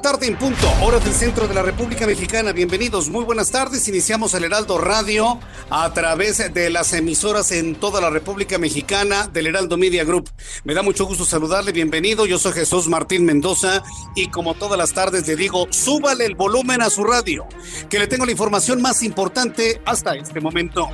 Tarde 0.00 0.26
en 0.26 0.36
punto, 0.36 0.70
hora 0.82 0.98
del 1.00 1.12
centro 1.12 1.48
de 1.48 1.54
la 1.54 1.62
República 1.62 2.06
Mexicana. 2.06 2.52
Bienvenidos, 2.52 3.08
muy 3.08 3.24
buenas 3.24 3.50
tardes. 3.50 3.88
Iniciamos 3.88 4.32
el 4.34 4.44
Heraldo 4.44 4.78
Radio 4.78 5.40
a 5.70 5.92
través 5.92 6.52
de 6.52 6.70
las 6.70 6.92
emisoras 6.92 7.50
en 7.52 7.74
toda 7.74 8.00
la 8.00 8.10
República 8.10 8.58
Mexicana 8.58 9.26
del 9.26 9.48
Heraldo 9.48 9.76
Media 9.76 10.04
Group. 10.04 10.30
Me 10.64 10.74
da 10.74 10.82
mucho 10.82 11.04
gusto 11.04 11.24
saludarle, 11.24 11.72
bienvenido. 11.72 12.26
Yo 12.26 12.38
soy 12.38 12.52
Jesús 12.52 12.86
Martín 12.86 13.24
Mendoza 13.24 13.82
y 14.14 14.28
como 14.28 14.54
todas 14.54 14.78
las 14.78 14.92
tardes 14.92 15.26
le 15.26 15.36
digo, 15.36 15.66
súbale 15.70 16.26
el 16.26 16.36
volumen 16.36 16.80
a 16.80 16.90
su 16.90 17.02
radio, 17.02 17.46
que 17.90 17.98
le 17.98 18.06
tengo 18.06 18.24
la 18.24 18.32
información 18.32 18.80
más 18.80 19.02
importante 19.02 19.82
hasta 19.84 20.14
este 20.14 20.40
momento. 20.40 20.88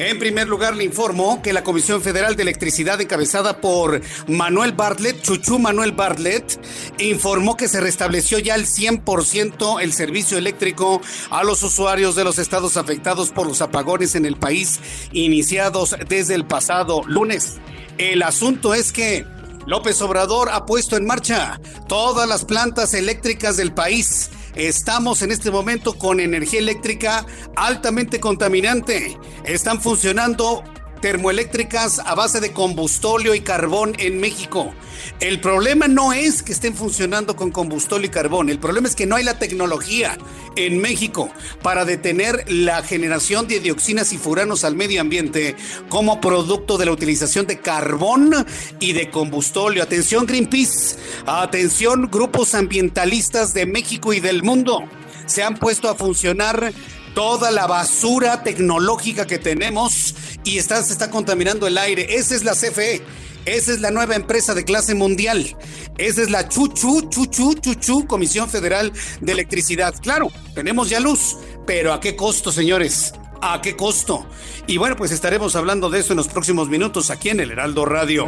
En 0.00 0.18
primer 0.18 0.48
lugar, 0.48 0.76
le 0.76 0.84
informo 0.84 1.42
que 1.42 1.52
la 1.52 1.62
Comisión 1.62 2.00
Federal 2.00 2.34
de 2.34 2.42
Electricidad, 2.42 2.98
encabezada 3.02 3.60
por 3.60 4.00
Manuel 4.28 4.72
Bartlett, 4.72 5.20
Chuchu 5.20 5.58
Manuel 5.58 5.92
Bartlett, 5.92 6.58
informó 7.00 7.54
que 7.54 7.68
se 7.68 7.82
restableció 7.82 8.38
ya 8.38 8.54
al 8.54 8.64
100% 8.64 9.82
el 9.82 9.92
servicio 9.92 10.38
eléctrico 10.38 11.02
a 11.28 11.44
los 11.44 11.62
usuarios 11.62 12.16
de 12.16 12.24
los 12.24 12.38
estados 12.38 12.78
afectados 12.78 13.30
por 13.30 13.46
los 13.46 13.60
apagones 13.60 14.14
en 14.14 14.24
el 14.24 14.36
país, 14.36 14.80
iniciados 15.12 15.94
desde 16.08 16.34
el 16.34 16.46
pasado 16.46 17.02
lunes. 17.06 17.58
El 17.98 18.22
asunto 18.22 18.72
es 18.72 18.92
que 18.92 19.26
López 19.66 20.00
Obrador 20.00 20.48
ha 20.50 20.64
puesto 20.64 20.96
en 20.96 21.04
marcha 21.04 21.60
todas 21.88 22.26
las 22.26 22.46
plantas 22.46 22.94
eléctricas 22.94 23.58
del 23.58 23.74
país. 23.74 24.30
Estamos 24.54 25.22
en 25.22 25.30
este 25.30 25.50
momento 25.50 25.96
con 25.96 26.20
energía 26.20 26.60
eléctrica 26.60 27.24
altamente 27.56 28.20
contaminante. 28.20 29.16
Están 29.44 29.80
funcionando 29.80 30.64
termoeléctricas 31.00 31.98
a 31.98 32.14
base 32.14 32.40
de 32.40 32.52
combustóleo 32.52 33.34
y 33.34 33.40
carbón 33.40 33.94
en 33.98 34.20
México. 34.20 34.72
El 35.20 35.40
problema 35.40 35.88
no 35.88 36.12
es 36.12 36.42
que 36.42 36.52
estén 36.52 36.74
funcionando 36.74 37.36
con 37.36 37.50
combustóleo 37.50 38.06
y 38.06 38.10
carbón, 38.10 38.50
el 38.50 38.58
problema 38.58 38.88
es 38.88 38.96
que 38.96 39.06
no 39.06 39.16
hay 39.16 39.24
la 39.24 39.38
tecnología 39.38 40.18
en 40.56 40.78
México 40.78 41.30
para 41.62 41.84
detener 41.84 42.44
la 42.50 42.82
generación 42.82 43.48
de 43.48 43.60
dioxinas 43.60 44.12
y 44.12 44.18
furanos 44.18 44.64
al 44.64 44.76
medio 44.76 45.00
ambiente 45.00 45.56
como 45.88 46.20
producto 46.20 46.78
de 46.78 46.86
la 46.86 46.92
utilización 46.92 47.46
de 47.46 47.60
carbón 47.60 48.46
y 48.78 48.92
de 48.92 49.10
combustóleo. 49.10 49.82
Atención 49.82 50.26
Greenpeace, 50.26 50.96
atención 51.26 52.08
grupos 52.10 52.54
ambientalistas 52.54 53.54
de 53.54 53.66
México 53.66 54.12
y 54.12 54.20
del 54.20 54.42
mundo. 54.42 54.82
Se 55.26 55.42
han 55.42 55.56
puesto 55.56 55.88
a 55.88 55.94
funcionar 55.94 56.72
toda 57.14 57.50
la 57.50 57.66
basura 57.66 58.42
tecnológica 58.42 59.26
que 59.26 59.38
tenemos 59.38 60.14
y 60.44 60.58
está, 60.58 60.82
se 60.82 60.92
está 60.92 61.10
contaminando 61.10 61.66
el 61.66 61.78
aire. 61.78 62.06
Esa 62.16 62.34
es 62.34 62.44
la 62.44 62.52
CFE. 62.52 63.02
Esa 63.46 63.72
es 63.72 63.80
la 63.80 63.90
nueva 63.90 64.16
empresa 64.16 64.54
de 64.54 64.64
clase 64.64 64.94
mundial. 64.94 65.56
Esa 65.96 66.22
es 66.22 66.30
la 66.30 66.48
Chuchu, 66.48 67.08
Chuchu, 67.08 67.54
Chuchu, 67.54 68.06
Comisión 68.06 68.48
Federal 68.50 68.92
de 69.20 69.32
Electricidad. 69.32 69.94
Claro, 70.00 70.30
tenemos 70.54 70.90
ya 70.90 71.00
luz, 71.00 71.38
pero 71.66 71.92
¿a 71.92 72.00
qué 72.00 72.16
costo, 72.16 72.52
señores? 72.52 73.12
¿A 73.42 73.62
qué 73.62 73.74
costo? 73.74 74.26
Y 74.66 74.76
bueno, 74.76 74.96
pues 74.96 75.12
estaremos 75.12 75.56
hablando 75.56 75.88
de 75.88 76.00
eso 76.00 76.12
en 76.12 76.18
los 76.18 76.28
próximos 76.28 76.68
minutos 76.68 77.10
aquí 77.10 77.30
en 77.30 77.40
el 77.40 77.50
Heraldo 77.50 77.86
Radio. 77.86 78.26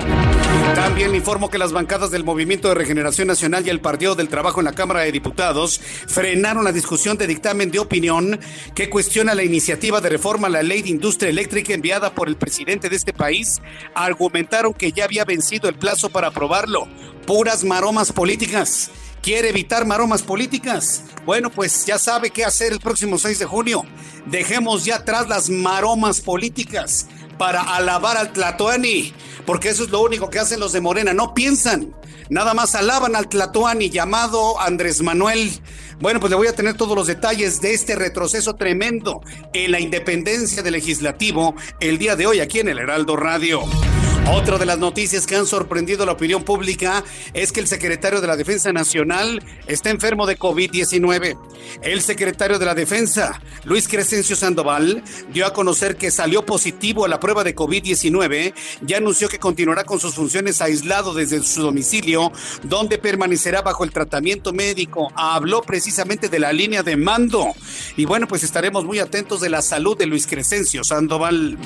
También 0.75 1.11
le 1.11 1.19
informo 1.19 1.51
que 1.51 1.59
las 1.59 1.73
bancadas 1.73 2.11
del 2.11 2.25
Movimiento 2.25 2.69
de 2.69 2.75
Regeneración 2.75 3.29
Nacional 3.29 3.67
y 3.67 3.71
el 3.71 3.81
Partido 3.81 4.15
del 4.15 4.29
Trabajo 4.29 4.61
en 4.61 4.65
la 4.65 4.73
Cámara 4.73 5.01
de 5.01 5.13
Diputados 5.13 5.81
frenaron 6.07 6.65
la 6.65 6.73
discusión 6.73 7.19
de 7.19 7.27
dictamen 7.27 7.71
de 7.71 7.79
opinión 7.79 8.41
que 8.75 8.89
cuestiona 8.89 9.35
la 9.35 9.45
iniciativa 9.45 10.01
de 10.01 10.09
reforma 10.09 10.47
a 10.47 10.51
la 10.51 10.63
ley 10.63 10.81
de 10.81 10.89
industria 10.89 11.29
eléctrica 11.29 11.75
enviada 11.75 12.15
por 12.15 12.29
el 12.29 12.37
presidente 12.37 12.89
de 12.89 12.97
este 12.97 13.13
país. 13.13 13.61
Argumentaron 13.95 14.73
que 14.73 14.93
ya 14.93 15.05
había 15.05 15.27
vencido 15.27 15.69
el 15.69 15.75
plazo 15.75 16.09
para 16.09 16.29
aprobarlo. 16.29 16.89
Puras 17.27 17.65
maromas 17.65 18.13
políticas 18.13 18.91
quiere 19.23 19.51
evitar 19.51 19.87
maromas 19.87 20.23
políticas. 20.23 21.05
Bueno, 21.25 21.51
pues 21.51 21.87
ya 21.87 21.99
sabe 21.99 22.31
qué 22.31 22.45
hacer 22.45 22.73
el 22.73 22.81
próximo 22.81 23.19
6 23.19 23.39
de 23.39 23.47
junio. 23.47 23.85
Dejemos 24.27 24.85
ya 24.85 24.97
atrás 24.97 25.29
las 25.29 25.49
maromas 25.49 26.21
políticas 26.21 27.07
para 27.39 27.63
alabar 27.63 28.17
al 28.17 28.33
Tlatoani, 28.33 29.15
porque 29.47 29.71
eso 29.71 29.85
es 29.85 29.91
lo 29.91 30.03
único 30.03 30.29
que 30.29 30.39
hacen 30.39 30.61
los 30.61 30.73
de 30.73 30.81
Morena, 30.81 31.15
no 31.15 31.35
piensan. 31.35 31.95
Nada 32.29 32.55
más 32.55 32.75
alaban 32.75 33.17
al 33.17 33.29
Tlatoani 33.29 33.91
llamado 33.91 34.61
Andrés 34.61 35.03
Manuel. 35.03 35.51
Bueno, 36.01 36.19
pues 36.19 36.31
le 36.31 36.37
voy 36.37 36.49
a 36.49 36.55
tener 36.55 36.75
todos 36.75 36.97
los 36.97 37.07
detalles 37.07 37.61
de 37.61 37.75
este 37.75 37.95
retroceso 37.95 38.55
tremendo 38.55 39.21
en 39.53 39.71
la 39.71 39.81
independencia 39.81 40.63
del 40.63 40.73
legislativo 40.73 41.55
el 41.81 41.99
día 41.99 42.17
de 42.17 42.27
hoy 42.27 42.41
aquí 42.41 42.61
en 42.61 42.69
el 42.69 42.79
Heraldo 42.79 43.17
Radio. 43.17 43.63
Otra 44.31 44.57
de 44.57 44.67
las 44.67 44.79
noticias 44.79 45.27
que 45.27 45.35
han 45.35 45.47
sorprendido 45.47 46.07
la 46.07 46.13
opinión 46.13 46.45
pública 46.45 47.05
es 47.35 47.51
que 47.51 47.61
el 47.61 47.67
secretario 47.67 48.21
de 48.21 48.27
la 48.27 48.37
Defensa 48.37 48.73
Nacional 48.73 49.45
está 49.67 49.91
enfermo 49.91 50.27
de 50.27 50.39
COVID-19. 50.39 51.37
El 51.83 52.01
secretario 52.03 52.59
de 52.59 52.65
la 52.65 52.75
Defensa, 52.75 53.41
Luis 53.65 53.89
Crescencio 53.89 54.37
Sandoval, 54.37 55.03
dio 55.33 55.45
a 55.45 55.53
conocer 55.53 55.97
que 55.97 56.11
salió 56.11 56.47
positivo 56.47 57.05
a 57.05 57.09
la 57.09 57.19
prueba 57.19 57.43
de 57.43 57.55
COVID-19 57.55 58.55
y 58.87 58.95
anunció 58.95 59.29
que 59.29 59.41
continuará 59.41 59.85
con 59.85 59.99
sus 59.99 60.15
funciones 60.15 60.63
aislado 60.63 61.15
desde 61.15 61.43
su 61.43 61.63
domicilio, 61.63 62.33
donde 62.63 62.99
permanecerá 62.99 63.61
bajo 63.63 63.85
el 63.85 63.91
tratamiento 63.91 64.53
médico. 64.53 65.13
Habló 65.17 65.63
precisamente 65.63 66.29
de 66.29 66.39
la 66.39 66.53
línea 66.53 66.83
de 66.83 66.97
mando. 66.97 67.49
Y 67.97 68.05
bueno, 68.05 68.29
pues 68.29 68.45
estaremos 68.45 68.85
muy 68.85 69.01
atentos 69.01 69.41
de 69.41 69.51
la 69.51 69.63
salud 69.63 69.97
de 69.97 70.07
Luis 70.07 70.27
Crescencio 70.27 70.85
Sandoval. 70.85 71.59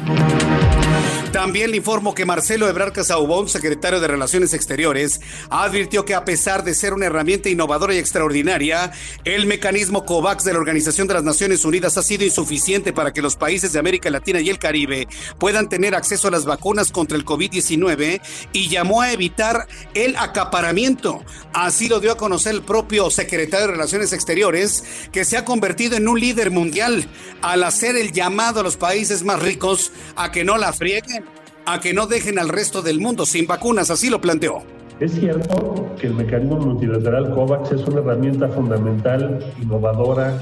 También 1.36 1.70
le 1.70 1.76
informo 1.76 2.14
que 2.14 2.24
Marcelo 2.24 2.66
Ebrard 2.66 2.94
Casaubón, 2.94 3.46
secretario 3.46 4.00
de 4.00 4.08
Relaciones 4.08 4.54
Exteriores, 4.54 5.20
advirtió 5.50 6.06
que 6.06 6.14
a 6.14 6.24
pesar 6.24 6.64
de 6.64 6.72
ser 6.72 6.94
una 6.94 7.04
herramienta 7.04 7.50
innovadora 7.50 7.94
y 7.94 7.98
extraordinaria, 7.98 8.90
el 9.26 9.44
mecanismo 9.44 10.06
COVAX 10.06 10.44
de 10.44 10.54
la 10.54 10.58
Organización 10.60 11.06
de 11.06 11.12
las 11.12 11.24
Naciones 11.24 11.66
Unidas 11.66 11.98
ha 11.98 12.02
sido 12.02 12.24
insuficiente 12.24 12.94
para 12.94 13.12
que 13.12 13.20
los 13.20 13.36
países 13.36 13.74
de 13.74 13.78
América 13.78 14.08
Latina 14.08 14.40
y 14.40 14.48
el 14.48 14.58
Caribe 14.58 15.08
puedan 15.38 15.68
tener 15.68 15.94
acceso 15.94 16.28
a 16.28 16.30
las 16.30 16.46
vacunas 16.46 16.90
contra 16.90 17.18
el 17.18 17.26
COVID-19 17.26 18.22
y 18.54 18.68
llamó 18.68 19.02
a 19.02 19.12
evitar 19.12 19.68
el 19.92 20.16
acaparamiento. 20.16 21.22
Así 21.52 21.90
lo 21.90 22.00
dio 22.00 22.12
a 22.12 22.16
conocer 22.16 22.54
el 22.54 22.62
propio 22.62 23.10
secretario 23.10 23.66
de 23.66 23.72
Relaciones 23.74 24.14
Exteriores, 24.14 24.84
que 25.12 25.26
se 25.26 25.36
ha 25.36 25.44
convertido 25.44 25.98
en 25.98 26.08
un 26.08 26.18
líder 26.18 26.50
mundial 26.50 27.06
al 27.42 27.62
hacer 27.62 27.94
el 27.94 28.12
llamado 28.12 28.60
a 28.60 28.62
los 28.62 28.78
países 28.78 29.22
más 29.22 29.42
ricos 29.42 29.92
a 30.16 30.32
que 30.32 30.42
no 30.42 30.56
la 30.56 30.72
frieguen, 30.72 31.25
a 31.66 31.80
que 31.80 31.92
no 31.92 32.06
dejen 32.06 32.38
al 32.38 32.48
resto 32.48 32.80
del 32.80 33.00
mundo 33.00 33.26
sin 33.26 33.46
vacunas, 33.46 33.90
así 33.90 34.08
lo 34.08 34.20
planteó. 34.20 34.62
Es 35.00 35.12
cierto 35.12 35.94
que 36.00 36.06
el 36.06 36.14
mecanismo 36.14 36.58
multilateral 36.58 37.34
COVAX 37.34 37.72
es 37.72 37.82
una 37.86 38.00
herramienta 38.00 38.48
fundamental, 38.48 39.44
innovadora 39.60 40.40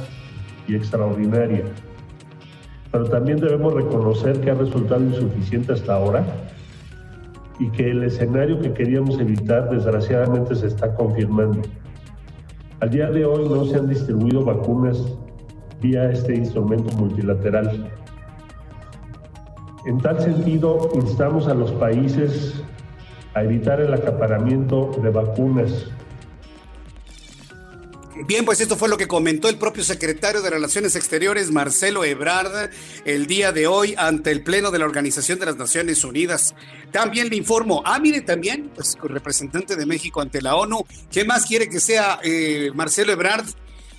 y 0.68 0.76
extraordinaria. 0.76 1.64
pero 2.92 3.06
también 3.06 3.40
debemos 3.40 3.74
reconocer 3.74 4.40
que 4.40 4.52
ha 4.52 4.54
resultado 4.54 5.02
insuficiente 5.02 5.72
hasta 5.72 5.94
ahora 5.94 6.24
y 7.58 7.68
que 7.70 7.90
el 7.90 8.04
escenario 8.04 8.60
que 8.60 8.72
queríamos 8.72 9.18
evitar 9.18 9.68
desgraciadamente 9.68 10.54
se 10.54 10.68
está 10.68 10.94
confirmando. 10.94 11.62
Al 12.78 12.90
día 12.90 13.10
de 13.10 13.24
hoy 13.24 13.48
no 13.48 13.64
se 13.64 13.76
han 13.76 13.88
distribuido 13.88 14.44
vacunas 14.44 15.02
vía 15.80 16.10
este 16.10 16.36
instrumento 16.36 16.94
multilateral. 16.96 17.90
En 19.86 19.98
tal 19.98 20.20
sentido, 20.20 20.90
instamos 20.94 21.46
a 21.46 21.54
los 21.54 21.72
países 21.72 22.54
a 23.34 23.44
evitar 23.44 23.80
el 23.80 23.92
acaparamiento 23.92 24.92
de 25.02 25.10
vacunas 25.10 25.88
Bien, 28.26 28.44
pues 28.44 28.60
esto 28.60 28.76
fue 28.76 28.88
lo 28.88 28.96
que 28.96 29.08
comentó 29.08 29.48
el 29.48 29.58
propio 29.58 29.82
secretario 29.82 30.40
de 30.40 30.48
Relaciones 30.48 30.94
Exteriores, 30.94 31.50
Marcelo 31.50 32.04
Ebrard, 32.04 32.70
el 33.04 33.26
día 33.26 33.50
de 33.50 33.66
hoy 33.66 33.96
ante 33.98 34.30
el 34.30 34.44
Pleno 34.44 34.70
de 34.70 34.78
la 34.78 34.84
Organización 34.84 35.40
de 35.40 35.46
las 35.46 35.56
Naciones 35.56 36.04
Unidas. 36.04 36.54
También 36.92 37.28
le 37.28 37.34
informo, 37.34 37.82
ah, 37.84 37.98
mire, 37.98 38.20
también, 38.20 38.70
pues 38.72 38.96
representante 39.02 39.74
de 39.74 39.84
México 39.84 40.20
ante 40.20 40.40
la 40.40 40.54
ONU, 40.54 40.86
¿qué 41.10 41.24
más 41.24 41.44
quiere 41.44 41.68
que 41.68 41.80
sea 41.80 42.20
eh, 42.22 42.70
Marcelo 42.72 43.12
Ebrard? 43.12 43.46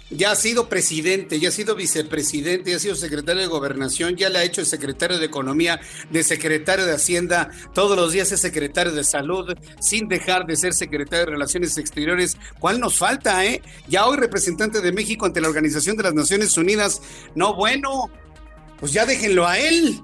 Ya 0.10 0.32
ha 0.32 0.36
sido 0.36 0.70
presidente, 0.70 1.40
ya 1.40 1.50
ha 1.50 1.52
sido 1.52 1.76
vicepresidente, 1.76 2.70
ya 2.70 2.78
ha 2.78 2.80
sido 2.80 2.96
secretario 2.96 3.42
de 3.42 3.48
gobernación, 3.48 4.16
ya 4.16 4.30
le 4.30 4.40
ha 4.40 4.44
hecho 4.44 4.62
el 4.62 4.68
secretario 4.68 5.18
de 5.18 5.26
economía, 5.26 5.80
de 6.12 6.24
secretario 6.24 6.86
de 6.86 6.94
hacienda, 6.94 7.50
todos 7.74 7.98
los 7.98 8.12
días 8.12 8.32
es 8.32 8.40
secretario 8.40 8.92
de 8.92 9.04
salud, 9.04 9.56
sin 9.80 10.08
dejar 10.08 10.46
de 10.46 10.56
ser 10.56 10.74
secretario 10.74 11.26
de 11.26 11.32
relaciones 11.32 11.78
exteriores. 11.78 12.38
¿Cuál 12.60 12.80
nos 12.80 12.98
falta, 12.98 13.46
eh? 13.46 13.62
Ya 13.88 14.06
hoy 14.06 14.18
representante 14.18 14.82
de 14.82 14.92
México 14.92 15.26
ante 15.26 15.42
la 15.42 15.48
Organización 15.48 15.98
de 15.98 16.04
las 16.04 16.14
Naciones 16.14 16.56
Unidas. 16.58 17.02
No, 17.34 17.56
bueno, 17.56 18.10
pues 18.80 18.94
ya 18.94 19.06
déjenlo 19.06 19.48
a 19.48 19.58
él. 19.58 20.02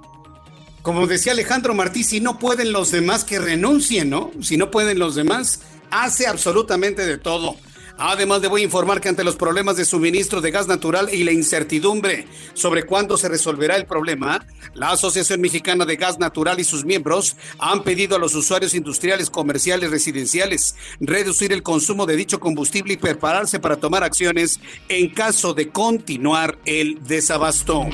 Como 0.82 1.06
decía 1.06 1.34
Alejandro 1.34 1.76
Martí, 1.76 2.04
si 2.04 2.20
no 2.22 2.40
pueden 2.40 2.72
los 2.72 2.90
demás 2.90 3.24
que 3.24 3.38
renuncien, 3.38 4.10
¿no? 4.10 4.32
Si 4.42 4.58
no 4.58 4.72
pueden 4.72 4.98
los 4.98 5.14
demás, 5.14 5.62
hace 5.92 6.26
absolutamente 6.26 7.06
de 7.06 7.20
todo. 7.20 7.56
Además, 8.04 8.42
debo 8.42 8.58
informar 8.58 9.00
que 9.00 9.10
ante 9.10 9.24
los 9.24 9.36
problemas 9.36 9.76
de 9.76 9.86
suministro 9.86 10.42
de 10.42 10.50
gas 10.50 10.68
natural 10.68 11.14
y 11.14 11.24
la 11.24 11.34
incertidumbre 11.34 12.26
sobre 12.56 12.82
cuándo 12.82 13.16
se 13.16 13.30
resolverá 13.30 13.76
el 13.76 13.86
problema, 13.86 14.44
la 14.74 14.90
Asociación 14.90 15.40
Mexicana 15.40 15.86
de 15.86 15.98
Gas 15.98 16.18
Natural 16.18 16.60
y 16.60 16.64
sus 16.64 16.84
miembros 16.84 17.36
han 17.60 17.84
pedido 17.84 18.16
a 18.16 18.20
los 18.20 18.34
usuarios 18.34 18.74
industriales, 18.74 19.30
comerciales, 19.30 19.92
residenciales 19.92 20.74
reducir 21.00 21.54
el 21.54 21.62
consumo 21.62 22.08
de 22.08 22.16
dicho 22.16 22.40
combustible 22.40 22.94
y 22.94 22.98
prepararse 22.98 23.60
para 23.60 23.76
tomar 23.76 24.04
acciones 24.04 24.60
en 24.90 25.14
caso 25.14 25.54
de 25.54 25.70
continuar 25.70 26.58
el 26.66 27.04
desabasto. 27.04 27.86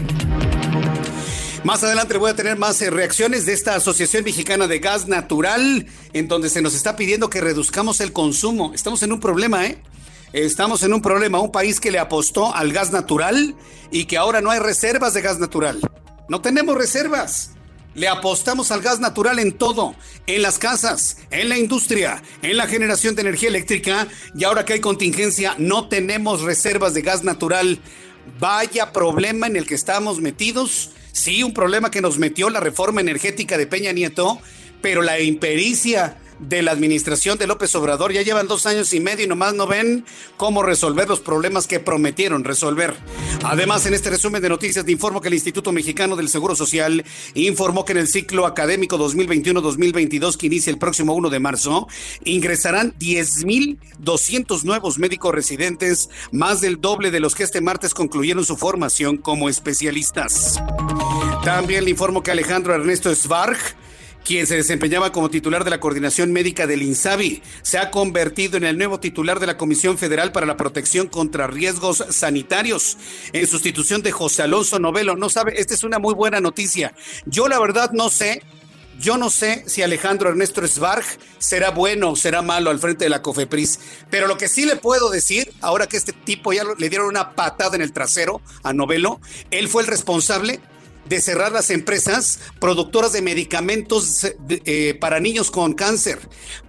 Más 1.65 1.83
adelante 1.83 2.17
voy 2.17 2.31
a 2.31 2.35
tener 2.35 2.57
más 2.57 2.81
eh, 2.81 2.89
reacciones 2.89 3.45
de 3.45 3.51
esta 3.51 3.75
Asociación 3.75 4.23
Mexicana 4.23 4.67
de 4.67 4.79
Gas 4.79 5.09
Natural, 5.09 5.85
en 6.13 6.27
donde 6.29 6.49
se 6.49 6.61
nos 6.61 6.73
está 6.73 6.95
pidiendo 6.95 7.29
que 7.29 7.41
reduzcamos 7.41 7.99
el 7.99 8.13
consumo. 8.13 8.71
Estamos 8.73 9.03
en 9.03 9.11
un 9.11 9.19
problema, 9.19 9.65
¿eh? 9.65 9.77
Estamos 10.33 10.83
en 10.83 10.93
un 10.93 11.01
problema, 11.01 11.39
un 11.39 11.53
país 11.53 11.79
que 11.79 11.89
le 11.89 11.99
apostó 11.99 12.53
al 12.53 12.73
gas 12.73 12.91
natural 12.91 13.55
y 13.91 14.05
que 14.05 14.17
ahora 14.17 14.41
no 14.41 14.51
hay 14.51 14.59
reservas 14.59 15.13
de 15.13 15.21
gas 15.21 15.39
natural. 15.39 15.79
No 16.27 16.41
tenemos 16.41 16.77
reservas. 16.77 17.51
Le 17.93 18.09
apostamos 18.09 18.71
al 18.71 18.81
gas 18.81 18.99
natural 18.99 19.39
en 19.39 19.53
todo, 19.53 19.95
en 20.27 20.41
las 20.41 20.59
casas, 20.59 21.17
en 21.31 21.49
la 21.49 21.57
industria, 21.57 22.21
en 22.41 22.57
la 22.57 22.67
generación 22.67 23.15
de 23.15 23.21
energía 23.21 23.49
eléctrica 23.49 24.07
y 24.35 24.43
ahora 24.43 24.65
que 24.65 24.73
hay 24.73 24.81
contingencia 24.81 25.55
no 25.57 25.87
tenemos 25.87 26.41
reservas 26.41 26.93
de 26.93 27.01
gas 27.01 27.23
natural. 27.23 27.79
Vaya 28.37 28.91
problema 28.91 29.47
en 29.47 29.55
el 29.55 29.65
que 29.65 29.75
estamos 29.75 30.19
metidos. 30.19 30.91
Sí, 31.13 31.41
un 31.41 31.53
problema 31.53 31.89
que 31.89 32.01
nos 32.01 32.19
metió 32.19 32.49
la 32.49 32.59
reforma 32.59 33.01
energética 33.01 33.57
de 33.57 33.65
Peña 33.65 33.93
Nieto, 33.93 34.39
pero 34.81 35.01
la 35.01 35.19
impericia 35.21 36.17
de 36.39 36.61
la 36.61 36.71
administración 36.71 37.37
de 37.37 37.47
López 37.47 37.73
Obrador. 37.75 38.11
Ya 38.11 38.21
llevan 38.21 38.47
dos 38.47 38.65
años 38.65 38.93
y 38.93 38.99
medio 38.99 39.25
y 39.25 39.27
nomás 39.27 39.53
no 39.53 39.67
ven 39.67 40.05
cómo 40.37 40.63
resolver 40.63 41.07
los 41.07 41.19
problemas 41.19 41.67
que 41.67 41.79
prometieron 41.79 42.43
resolver. 42.43 42.95
Además, 43.43 43.85
en 43.85 43.93
este 43.93 44.09
resumen 44.09 44.41
de 44.41 44.49
noticias 44.49 44.85
te 44.85 44.91
informo 44.91 45.21
que 45.21 45.27
el 45.27 45.33
Instituto 45.33 45.71
Mexicano 45.71 46.15
del 46.15 46.29
Seguro 46.29 46.55
Social 46.55 47.03
informó 47.33 47.85
que 47.85 47.93
en 47.93 47.99
el 47.99 48.07
ciclo 48.07 48.45
académico 48.45 48.97
2021-2022 48.97 50.37
que 50.37 50.47
inicia 50.47 50.71
el 50.71 50.77
próximo 50.77 51.13
1 51.13 51.29
de 51.29 51.39
marzo, 51.39 51.87
ingresarán 52.23 52.93
10.200 52.99 54.63
nuevos 54.63 54.99
médicos 54.99 55.33
residentes, 55.33 56.09
más 56.31 56.61
del 56.61 56.81
doble 56.81 57.11
de 57.11 57.19
los 57.19 57.35
que 57.35 57.43
este 57.43 57.61
martes 57.61 57.93
concluyeron 57.93 58.45
su 58.45 58.57
formación 58.57 59.17
como 59.17 59.49
especialistas. 59.49 60.61
También 61.43 61.85
le 61.85 61.91
informo 61.91 62.23
que 62.23 62.31
Alejandro 62.31 62.75
Ernesto 62.75 63.13
Svarg 63.13 63.57
quien 64.27 64.45
se 64.45 64.57
desempeñaba 64.57 65.13
como 65.13 65.29
titular 65.29 65.63
de 65.63 65.69
la 65.69 65.79
coordinación 65.79 66.33
médica 66.33 66.67
del 66.67 66.81
INSABI, 66.81 67.41
se 67.61 67.77
ha 67.77 67.91
convertido 67.91 68.57
en 68.57 68.65
el 68.65 68.77
nuevo 68.77 68.99
titular 68.99 69.39
de 69.39 69.47
la 69.47 69.55
Comisión 69.55 69.97
Federal 69.97 70.33
para 70.33 70.45
la 70.45 70.57
Protección 70.57 71.07
contra 71.07 71.47
Riesgos 71.47 72.03
Sanitarios, 72.09 72.97
en 73.31 73.47
sustitución 73.47 74.01
de 74.01 74.11
José 74.11 74.43
Alonso 74.43 74.79
Novelo. 74.79 75.15
No 75.15 75.29
sabe, 75.29 75.53
esta 75.61 75.73
es 75.73 75.85
una 75.85 75.97
muy 75.97 76.13
buena 76.13 76.41
noticia. 76.41 76.93
Yo 77.25 77.47
la 77.47 77.57
verdad 77.57 77.91
no 77.93 78.09
sé 78.09 78.43
yo 78.99 79.15
no 79.15 79.29
sé 79.29 79.63
si 79.67 79.83
Alejandro 79.83 80.29
Ernesto 80.29 80.67
Svarg 80.67 81.05
será 81.37 81.69
bueno 81.69 82.09
o 82.09 82.15
será 82.15 82.41
malo 82.41 82.71
al 82.71 82.79
frente 82.79 83.05
de 83.05 83.09
la 83.09 83.21
COFEPRIS, 83.21 83.79
pero 84.09 84.27
lo 84.27 84.39
que 84.39 84.49
sí 84.49 84.65
le 84.65 84.75
puedo 84.75 85.11
decir, 85.11 85.53
ahora 85.61 85.85
que 85.85 85.97
este 85.97 86.13
tipo 86.13 86.51
ya 86.51 86.63
le 86.77 86.89
dieron 86.89 87.07
una 87.07 87.35
patada 87.35 87.75
en 87.75 87.83
el 87.83 87.93
trasero 87.93 88.41
a 88.63 88.73
Novelo, 88.73 89.21
él 89.51 89.67
fue 89.67 89.83
el 89.83 89.87
responsable 89.87 90.59
de 91.07 91.21
cerrar 91.21 91.51
las 91.51 91.69
empresas 91.69 92.39
productoras 92.59 93.13
de 93.13 93.21
medicamentos 93.21 94.27
eh, 94.49 94.97
para 94.99 95.19
niños 95.19 95.51
con 95.51 95.73
cáncer, 95.73 96.19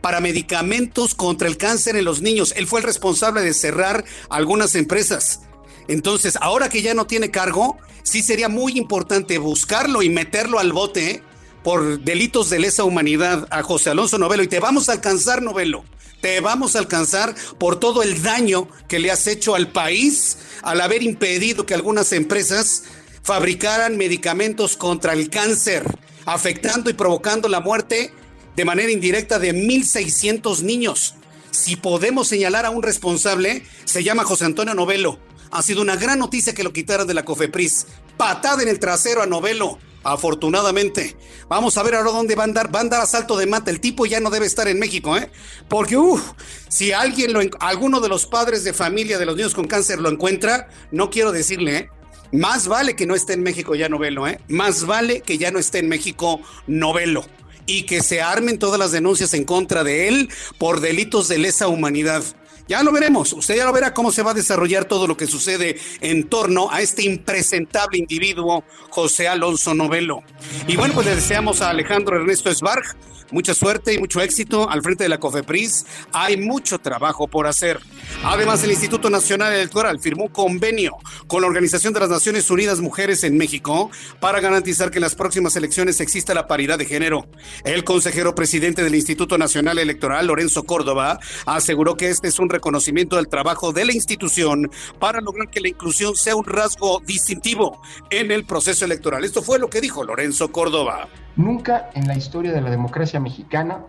para 0.01 0.21
medicamentos 0.21 1.15
contra 1.15 1.49
el 1.49 1.57
cáncer 1.57 1.97
en 1.97 2.05
los 2.05 2.23
niños. 2.23 2.53
Él 2.57 2.67
fue 2.67 2.81
el 2.81 2.87
responsable 2.87 3.43
de 3.43 3.55
cerrar 3.55 4.05
algunas 4.29 4.75
empresas. 4.75 5.41
Entonces, 5.89 6.37
ahora 6.41 6.69
que 6.69 6.83
ya 6.83 6.95
no 6.95 7.07
tiene 7.07 7.31
cargo, 7.31 7.79
sí 8.03 8.23
sería 8.23 8.49
muy 8.49 8.79
importante 8.79 9.39
buscarlo 9.39 10.03
y 10.03 10.11
meterlo 10.11 10.59
al 10.59 10.73
bote 10.73 11.23
por 11.63 12.01
delitos 12.01 12.51
de 12.51 12.61
lesa 12.61 12.85
humanidad 12.85 13.47
a 13.51 13.63
José 13.63 13.91
Alonso 13.91 14.19
Novelo. 14.19 14.43
Y 14.43 14.49
te 14.49 14.61
vamos 14.61 14.89
a 14.89 14.93
alcanzar, 14.93 15.43
Novelo. 15.43 15.85
Te 16.21 16.41
vamos 16.41 16.75
a 16.75 16.81
alcanzar 16.81 17.35
por 17.59 17.79
todo 17.79 18.03
el 18.03 18.23
daño 18.23 18.69
que 18.89 18.99
le 18.99 19.11
has 19.11 19.27
hecho 19.27 19.55
al 19.55 19.71
país 19.71 20.39
al 20.63 20.81
haber 20.81 21.03
impedido 21.03 21.65
que 21.65 21.75
algunas 21.75 22.13
empresas 22.13 22.85
fabricaran 23.23 23.97
medicamentos 23.97 24.77
contra 24.77 25.13
el 25.13 25.31
cáncer, 25.31 25.85
afectando 26.25 26.91
y 26.91 26.95
provocando 26.95 27.49
la 27.49 27.61
muerte 27.61 28.13
de 28.57 28.65
manera 28.65 28.91
indirecta 28.91 29.39
de 29.39 29.55
1.600 29.55 30.63
niños. 30.63 31.15
Si 31.51 31.77
podemos 31.77 32.29
señalar 32.29 32.67
a 32.67 32.71
un 32.71 32.83
responsable, 32.83 33.65
se 33.85 34.03
llama 34.03 34.25
José 34.25 34.45
Antonio 34.45 34.75
Novelo. 34.75 35.19
Ha 35.51 35.63
sido 35.63 35.81
una 35.81 35.97
gran 35.97 36.19
noticia 36.19 36.55
que 36.55 36.65
lo 36.65 36.73
quitaran 36.73 37.07
de 37.07 37.15
la 37.15 37.25
COFEPRIS. 37.25 37.87
Patada 38.17 38.63
en 38.63 38.69
el 38.69 38.79
trasero 38.79 39.23
a 39.23 39.27
Novelo. 39.27 39.79
Afortunadamente. 40.05 41.17
Vamos 41.49 41.77
a 41.77 41.83
ver 41.83 41.95
ahora 41.95 42.11
dónde 42.11 42.35
va 42.35 42.43
a 42.43 42.45
andar. 42.45 42.75
Va 42.75 42.81
a 42.81 42.83
andar 42.83 43.01
a 43.01 43.07
salto 43.07 43.37
de 43.37 43.47
mata. 43.47 43.71
El 43.71 43.81
tipo 43.81 44.07
ya 44.07 44.21
no 44.21 44.31
debe 44.31 44.47
estar 44.47 44.69
en 44.69 44.79
México, 44.79 45.17
¿eh? 45.17 45.31
Porque, 45.69 45.97
uff, 45.97 46.33
si 46.69 46.93
alguien, 46.93 47.33
lo, 47.33 47.41
alguno 47.61 48.01
de 48.01 48.09
los 48.09 48.27
padres 48.27 48.65
de 48.65 48.73
familia 48.73 49.19
de 49.19 49.27
los 49.27 49.37
niños 49.37 49.55
con 49.55 49.67
cáncer 49.67 50.01
lo 50.01 50.09
encuentra, 50.09 50.69
no 50.93 51.11
quiero 51.11 51.33
decirle, 51.33 51.77
¿eh? 51.77 51.91
Más 52.33 52.69
vale 52.69 52.95
que 52.95 53.07
no 53.07 53.15
esté 53.15 53.33
en 53.33 53.43
México 53.43 53.75
ya 53.75 53.89
Novelo, 53.89 54.29
¿eh? 54.29 54.41
Más 54.49 54.85
vale 54.85 55.21
que 55.21 55.39
ya 55.39 55.51
no 55.51 55.59
esté 55.59 55.79
en 55.79 55.89
México 55.89 56.41
Novelo 56.67 57.25
y 57.67 57.83
que 57.83 58.03
se 58.03 58.21
armen 58.21 58.59
todas 58.59 58.79
las 58.79 58.93
denuncias 58.93 59.35
en 59.35 59.45
contra 59.45 59.85
de 59.85 60.09
él 60.09 60.29
por 60.59 60.81
delitos 60.81 61.29
de 61.29 61.39
lesa 61.39 61.69
humanidad. 61.69 62.23
Ya 62.69 62.83
lo 62.83 62.93
veremos, 62.93 63.33
usted 63.33 63.57
ya 63.57 63.65
lo 63.65 63.73
verá 63.73 63.95
cómo 63.95 64.13
se 64.13 64.23
va 64.23 64.33
a 64.33 64.35
desarrollar 64.35 64.85
todo 64.85 65.07
lo 65.07 65.17
que 65.17 65.27
sucede 65.27 65.79
en 66.03 66.29
torno 66.29 66.71
a 66.71 66.83
este 66.83 67.03
impresentable 67.03 67.97
individuo, 67.97 68.63
José 68.91 69.27
Alonso 69.27 69.75
Novelo. 69.75 70.23
Y 70.67 70.77
bueno, 70.77 70.93
pues 70.93 71.07
le 71.07 71.15
deseamos 71.15 71.63
a 71.63 71.71
Alejandro 71.71 72.17
Ernesto 72.17 72.51
Esbarg 72.51 72.85
Mucha 73.31 73.53
suerte 73.53 73.93
y 73.93 73.99
mucho 73.99 74.23
éxito 74.23 74.71
al 74.71 74.83
frente 74.83 75.05
de 75.05 75.11
la 75.11 75.21
COFEPRIS. 75.21 75.85
Hay 76.13 76.39
mucho 76.39 76.79
trabajo 76.79 77.29
por 77.29 77.47
hacer. 77.47 77.79
Además, 78.25 78.65
el 78.65 78.71
Instituto 78.71 79.11
Nacional 79.11 79.53
Electoral 79.53 80.01
firmó 80.01 80.25
un 80.25 80.31
convenio 80.31 80.97
con 81.27 81.43
la 81.43 81.49
Organización 81.49 81.93
de 81.93 82.01
las 82.01 82.09
Naciones 82.09 82.51
Unidas 82.51 82.81
Mujeres 82.81 83.25
en 83.25 83.37
México 83.37 83.91
para 84.19 84.41
garantizar 84.41 84.91
que 84.91 84.97
en 84.97 85.03
las 85.03 85.15
próximas 85.15 85.55
elecciones 85.57 86.01
exista 86.01 86.33
la 86.33 86.47
paridad 86.47 86.79
de 86.79 86.87
género. 86.87 87.27
El 87.65 87.85
consejero 87.85 88.35
presidente 88.35 88.83
del 88.83 88.95
Instituto 88.95 89.37
Nacional 89.37 89.79
Electoral, 89.79 90.27
Lorenzo 90.27 90.65
Córdoba, 90.65 91.21
aseguró 91.45 91.97
que 91.97 92.09
este 92.09 92.29
es 92.29 92.39
un 92.39 92.49
reconocimiento 92.59 93.17
del 93.17 93.29
trabajo 93.29 93.73
de 93.73 93.85
la 93.85 93.93
institución 93.93 94.71
para 94.99 95.21
lograr 95.21 95.49
que 95.49 95.61
la 95.61 95.69
inclusión 95.69 96.15
sea 96.15 96.37
un 96.37 96.45
rasgo 96.45 97.01
distintivo 97.07 97.81
en 98.11 98.31
el 98.31 98.45
proceso 98.45 98.85
electoral. 98.85 99.25
Esto 99.25 99.43
fue 99.43 99.59
lo 99.59 99.71
que 99.71 99.81
dijo 99.81 100.05
Lorenzo 100.05 100.53
Córdoba. 100.53 101.09
Nunca 101.37 101.91
en 101.95 102.07
la 102.07 102.17
historia 102.17 102.53
de 102.53 102.61
la 102.61 102.71
democracia 102.71 103.21
mexicana 103.21 103.85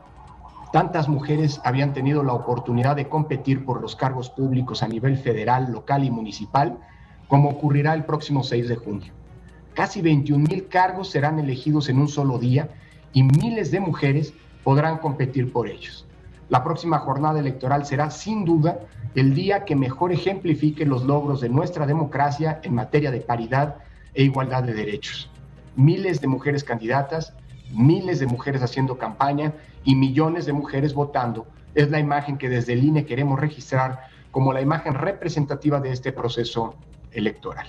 tantas 0.72 1.08
mujeres 1.08 1.60
habían 1.64 1.94
tenido 1.94 2.24
la 2.24 2.34
oportunidad 2.34 2.96
de 2.96 3.10
competir 3.10 3.66
por 3.66 3.82
los 3.82 3.96
cargos 3.96 4.30
públicos 4.30 4.84
a 4.84 4.88
nivel 4.88 5.18
federal, 5.18 5.72
local 5.72 6.04
y 6.04 6.12
municipal, 6.12 6.78
como 7.28 7.50
ocurrirá 7.50 7.94
el 7.94 8.06
próximo 8.06 8.44
6 8.44 8.70
de 8.70 8.76
junio. 8.76 9.14
Casi 9.74 10.02
21 10.02 10.46
mil 10.48 10.68
cargos 10.68 11.10
serán 11.10 11.40
elegidos 11.40 11.90
en 11.90 12.00
un 12.00 12.08
solo 12.08 12.38
día 12.38 12.70
y 13.14 13.24
miles 13.24 13.72
de 13.72 13.80
mujeres 13.80 14.34
podrán 14.64 14.98
competir 15.00 15.52
por 15.52 15.68
ellos. 15.68 16.06
La 16.50 16.64
próxima 16.64 17.00
jornada 17.00 17.40
electoral 17.40 17.86
será 17.86 18.10
sin 18.10 18.44
duda 18.44 18.80
el 19.16 19.36
día 19.36 19.66
que 19.66 19.76
mejor 19.76 20.12
ejemplifique 20.12 20.86
los 20.86 21.04
logros 21.04 21.42
de 21.42 21.50
nuestra 21.50 21.86
democracia 21.86 22.60
en 22.64 22.74
materia 22.74 23.12
de 23.12 23.22
paridad 23.22 23.76
e 24.16 24.24
igualdad 24.24 24.64
de 24.64 24.74
derechos. 24.74 25.30
Miles 25.76 26.22
de 26.22 26.28
mujeres 26.28 26.64
candidatas, 26.64 27.34
miles 27.72 28.20
de 28.20 28.26
mujeres 28.26 28.64
haciendo 28.64 28.98
campaña 28.98 29.54
y 29.84 29.96
millones 29.96 30.48
de 30.48 30.54
mujeres 30.54 30.96
votando 30.96 31.48
es 31.76 31.92
la 31.92 32.00
imagen 32.00 32.38
que 32.38 32.50
desde 32.50 32.74
el 32.74 32.84
INE 32.84 33.06
queremos 33.06 33.40
registrar 33.40 34.08
como 34.32 34.52
la 34.52 34.62
imagen 34.62 34.96
representativa 34.96 35.80
de 35.80 35.92
este 35.92 36.12
proceso 36.12 36.76
electoral. 37.12 37.68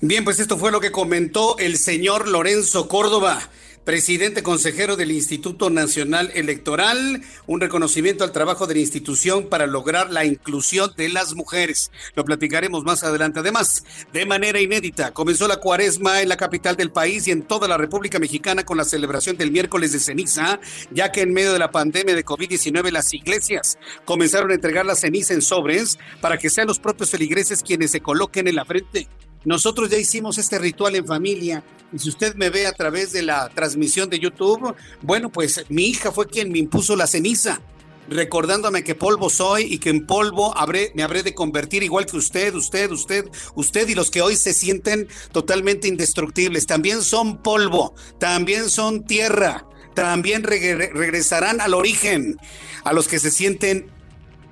Bien, 0.00 0.24
pues 0.24 0.40
esto 0.40 0.56
fue 0.56 0.72
lo 0.72 0.80
que 0.80 0.90
comentó 0.90 1.56
el 1.58 1.76
señor 1.76 2.26
Lorenzo 2.26 2.88
Córdoba 2.88 3.38
presidente 3.84 4.42
consejero 4.42 4.96
del 4.96 5.10
Instituto 5.10 5.68
Nacional 5.68 6.30
Electoral, 6.34 7.22
un 7.46 7.60
reconocimiento 7.60 8.22
al 8.22 8.32
trabajo 8.32 8.66
de 8.66 8.74
la 8.74 8.80
institución 8.80 9.48
para 9.48 9.66
lograr 9.66 10.10
la 10.10 10.24
inclusión 10.24 10.92
de 10.96 11.08
las 11.08 11.34
mujeres. 11.34 11.90
Lo 12.14 12.24
platicaremos 12.24 12.84
más 12.84 13.02
adelante. 13.02 13.40
Además, 13.40 13.84
de 14.12 14.24
manera 14.24 14.60
inédita, 14.60 15.12
comenzó 15.12 15.48
la 15.48 15.56
cuaresma 15.56 16.22
en 16.22 16.28
la 16.28 16.36
capital 16.36 16.76
del 16.76 16.92
país 16.92 17.26
y 17.26 17.32
en 17.32 17.42
toda 17.42 17.66
la 17.66 17.76
República 17.76 18.18
Mexicana 18.18 18.64
con 18.64 18.76
la 18.76 18.84
celebración 18.84 19.36
del 19.36 19.50
miércoles 19.50 19.92
de 19.92 19.98
ceniza, 19.98 20.60
ya 20.92 21.10
que 21.10 21.22
en 21.22 21.32
medio 21.32 21.52
de 21.52 21.58
la 21.58 21.72
pandemia 21.72 22.14
de 22.14 22.24
COVID-19 22.24 22.90
las 22.90 23.12
iglesias 23.12 23.78
comenzaron 24.04 24.50
a 24.50 24.54
entregar 24.54 24.86
la 24.86 24.94
ceniza 24.94 25.34
en 25.34 25.42
sobres 25.42 25.98
para 26.20 26.38
que 26.38 26.50
sean 26.50 26.68
los 26.68 26.78
propios 26.78 27.10
feligreses 27.10 27.62
quienes 27.62 27.90
se 27.90 28.00
coloquen 28.00 28.46
en 28.46 28.56
la 28.56 28.64
frente. 28.64 29.08
Nosotros 29.44 29.90
ya 29.90 29.98
hicimos 29.98 30.38
este 30.38 30.58
ritual 30.58 30.94
en 30.94 31.06
familia 31.06 31.64
y 31.92 31.98
si 31.98 32.08
usted 32.08 32.34
me 32.36 32.48
ve 32.50 32.66
a 32.66 32.72
través 32.72 33.12
de 33.12 33.22
la 33.22 33.48
transmisión 33.48 34.08
de 34.08 34.18
YouTube, 34.18 34.74
bueno, 35.02 35.30
pues 35.30 35.64
mi 35.68 35.86
hija 35.86 36.12
fue 36.12 36.28
quien 36.28 36.52
me 36.52 36.58
impuso 36.58 36.94
la 36.96 37.06
ceniza, 37.06 37.60
recordándome 38.08 38.84
que 38.84 38.94
polvo 38.94 39.30
soy 39.30 39.64
y 39.64 39.78
que 39.78 39.90
en 39.90 40.06
polvo 40.06 40.54
me 40.94 41.02
habré 41.02 41.22
de 41.22 41.34
convertir 41.34 41.82
igual 41.82 42.06
que 42.06 42.16
usted, 42.16 42.54
usted, 42.54 42.90
usted, 42.90 43.26
usted 43.54 43.88
y 43.88 43.94
los 43.94 44.10
que 44.10 44.22
hoy 44.22 44.36
se 44.36 44.54
sienten 44.54 45.08
totalmente 45.32 45.88
indestructibles. 45.88 46.66
También 46.66 47.02
son 47.02 47.42
polvo, 47.42 47.94
también 48.18 48.70
son 48.70 49.04
tierra, 49.04 49.66
también 49.94 50.44
regresarán 50.44 51.60
al 51.60 51.74
origen, 51.74 52.38
a 52.84 52.92
los 52.92 53.08
que 53.08 53.18
se 53.18 53.30
sienten 53.30 53.90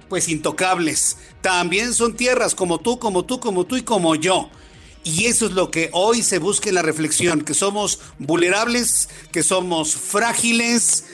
pues 0.09 0.29
intocables. 0.29 1.17
También 1.41 1.95
son 1.95 2.17
tierras 2.17 2.55
como 2.55 2.79
tú, 2.79 2.99
como 2.99 3.25
tú, 3.25 3.41
como 3.41 3.65
tú 3.65 3.77
y 3.77 3.83
como 3.83 4.17
yo. 4.17 4.51
Y 5.03 5.27
eso 5.27 5.47
es 5.47 5.53
lo 5.53 5.71
que 5.71 5.89
hoy 5.93 6.23
se 6.23 6.39
busca 6.39 6.69
en 6.69 6.75
la 6.75 6.83
reflexión, 6.83 7.41
que 7.41 7.55
somos 7.55 8.01
vulnerables, 8.19 9.09
que 9.33 9.43
somos 9.43 9.95
frágiles 9.95 11.05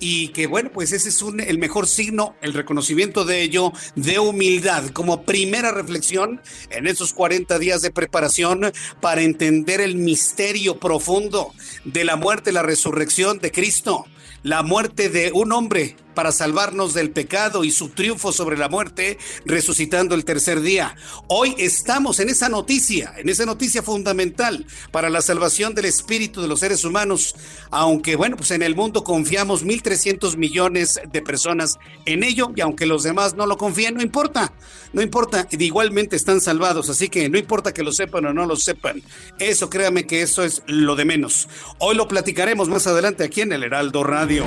y 0.00 0.28
que 0.28 0.46
bueno, 0.46 0.70
pues 0.72 0.92
ese 0.92 1.08
es 1.08 1.22
un, 1.22 1.40
el 1.40 1.58
mejor 1.58 1.86
signo, 1.86 2.36
el 2.42 2.52
reconocimiento 2.52 3.24
de 3.24 3.42
ello, 3.42 3.72
de 3.96 4.18
humildad, 4.18 4.88
como 4.90 5.22
primera 5.22 5.72
reflexión 5.72 6.40
en 6.70 6.86
esos 6.86 7.12
40 7.12 7.58
días 7.58 7.82
de 7.82 7.90
preparación 7.90 8.72
para 9.00 9.22
entender 9.22 9.80
el 9.80 9.96
misterio 9.96 10.78
profundo 10.78 11.52
de 11.84 12.04
la 12.04 12.16
muerte, 12.16 12.52
la 12.52 12.62
resurrección 12.62 13.38
de 13.38 13.52
Cristo, 13.52 14.06
la 14.42 14.62
muerte 14.62 15.08
de 15.08 15.32
un 15.32 15.52
hombre 15.52 15.96
para 16.14 16.32
salvarnos 16.32 16.94
del 16.94 17.10
pecado 17.10 17.64
y 17.64 17.70
su 17.70 17.90
triunfo 17.90 18.32
sobre 18.32 18.56
la 18.56 18.68
muerte, 18.68 19.18
resucitando 19.44 20.14
el 20.14 20.24
tercer 20.24 20.60
día. 20.60 20.96
Hoy 21.28 21.54
estamos 21.58 22.20
en 22.20 22.28
esa 22.28 22.48
noticia, 22.48 23.14
en 23.16 23.28
esa 23.28 23.46
noticia 23.46 23.82
fundamental 23.82 24.66
para 24.90 25.10
la 25.10 25.22
salvación 25.22 25.74
del 25.74 25.86
espíritu 25.86 26.40
de 26.40 26.48
los 26.48 26.60
seres 26.60 26.84
humanos, 26.84 27.34
aunque 27.70 28.16
bueno, 28.16 28.36
pues 28.36 28.50
en 28.50 28.62
el 28.62 28.74
mundo 28.74 29.04
confiamos 29.04 29.64
1.300 29.64 30.36
millones 30.36 31.00
de 31.10 31.22
personas 31.22 31.78
en 32.06 32.22
ello 32.22 32.50
y 32.54 32.60
aunque 32.60 32.86
los 32.86 33.02
demás 33.02 33.34
no 33.34 33.46
lo 33.46 33.56
confíen, 33.56 33.94
no 33.94 34.02
importa, 34.02 34.52
no 34.92 35.02
importa, 35.02 35.48
igualmente 35.50 36.16
están 36.16 36.40
salvados, 36.40 36.88
así 36.88 37.08
que 37.08 37.28
no 37.28 37.38
importa 37.38 37.72
que 37.74 37.82
lo 37.82 37.92
sepan 37.92 38.26
o 38.26 38.32
no 38.32 38.46
lo 38.46 38.56
sepan, 38.56 39.02
eso 39.38 39.70
créame 39.70 40.06
que 40.06 40.22
eso 40.22 40.44
es 40.44 40.62
lo 40.66 40.96
de 40.96 41.04
menos. 41.04 41.48
Hoy 41.78 41.96
lo 41.96 42.08
platicaremos 42.08 42.68
más 42.68 42.86
adelante 42.86 43.24
aquí 43.24 43.40
en 43.40 43.52
el 43.52 43.64
Heraldo 43.64 44.04
Radio. 44.04 44.44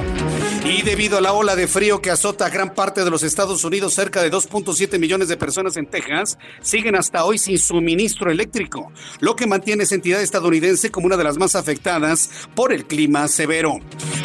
Y 0.66 0.82
debido 0.82 1.18
a 1.18 1.22
la 1.22 1.34
ola 1.34 1.56
de 1.58 1.68
frío 1.68 2.02
que 2.02 2.12
azota 2.12 2.46
a 2.46 2.50
gran 2.50 2.76
parte 2.76 3.04
de 3.04 3.10
los 3.10 3.24
Estados 3.24 3.64
Unidos, 3.64 3.96
cerca 3.96 4.22
de 4.22 4.32
2.7 4.32 5.00
millones 5.00 5.28
de 5.28 5.38
personas 5.38 5.76
en 5.76 5.88
Texas 5.88 6.38
siguen 6.62 6.96
hasta 6.96 7.26
hoy 7.26 7.40
sin 7.40 7.58
suministro 7.58 8.32
eléctrico, 8.32 8.92
lo 9.20 9.36
que 9.36 9.48
mantiene 9.48 9.84
esa 9.84 9.96
entidad 9.96 10.22
estadounidense 10.22 10.92
como 10.92 11.08
una 11.08 11.18
de 11.18 11.24
las 11.24 11.40
más 11.40 11.56
afectadas 11.56 12.30
por 12.54 12.72
el 12.72 12.86
clima 12.86 13.28
severo. 13.28 13.80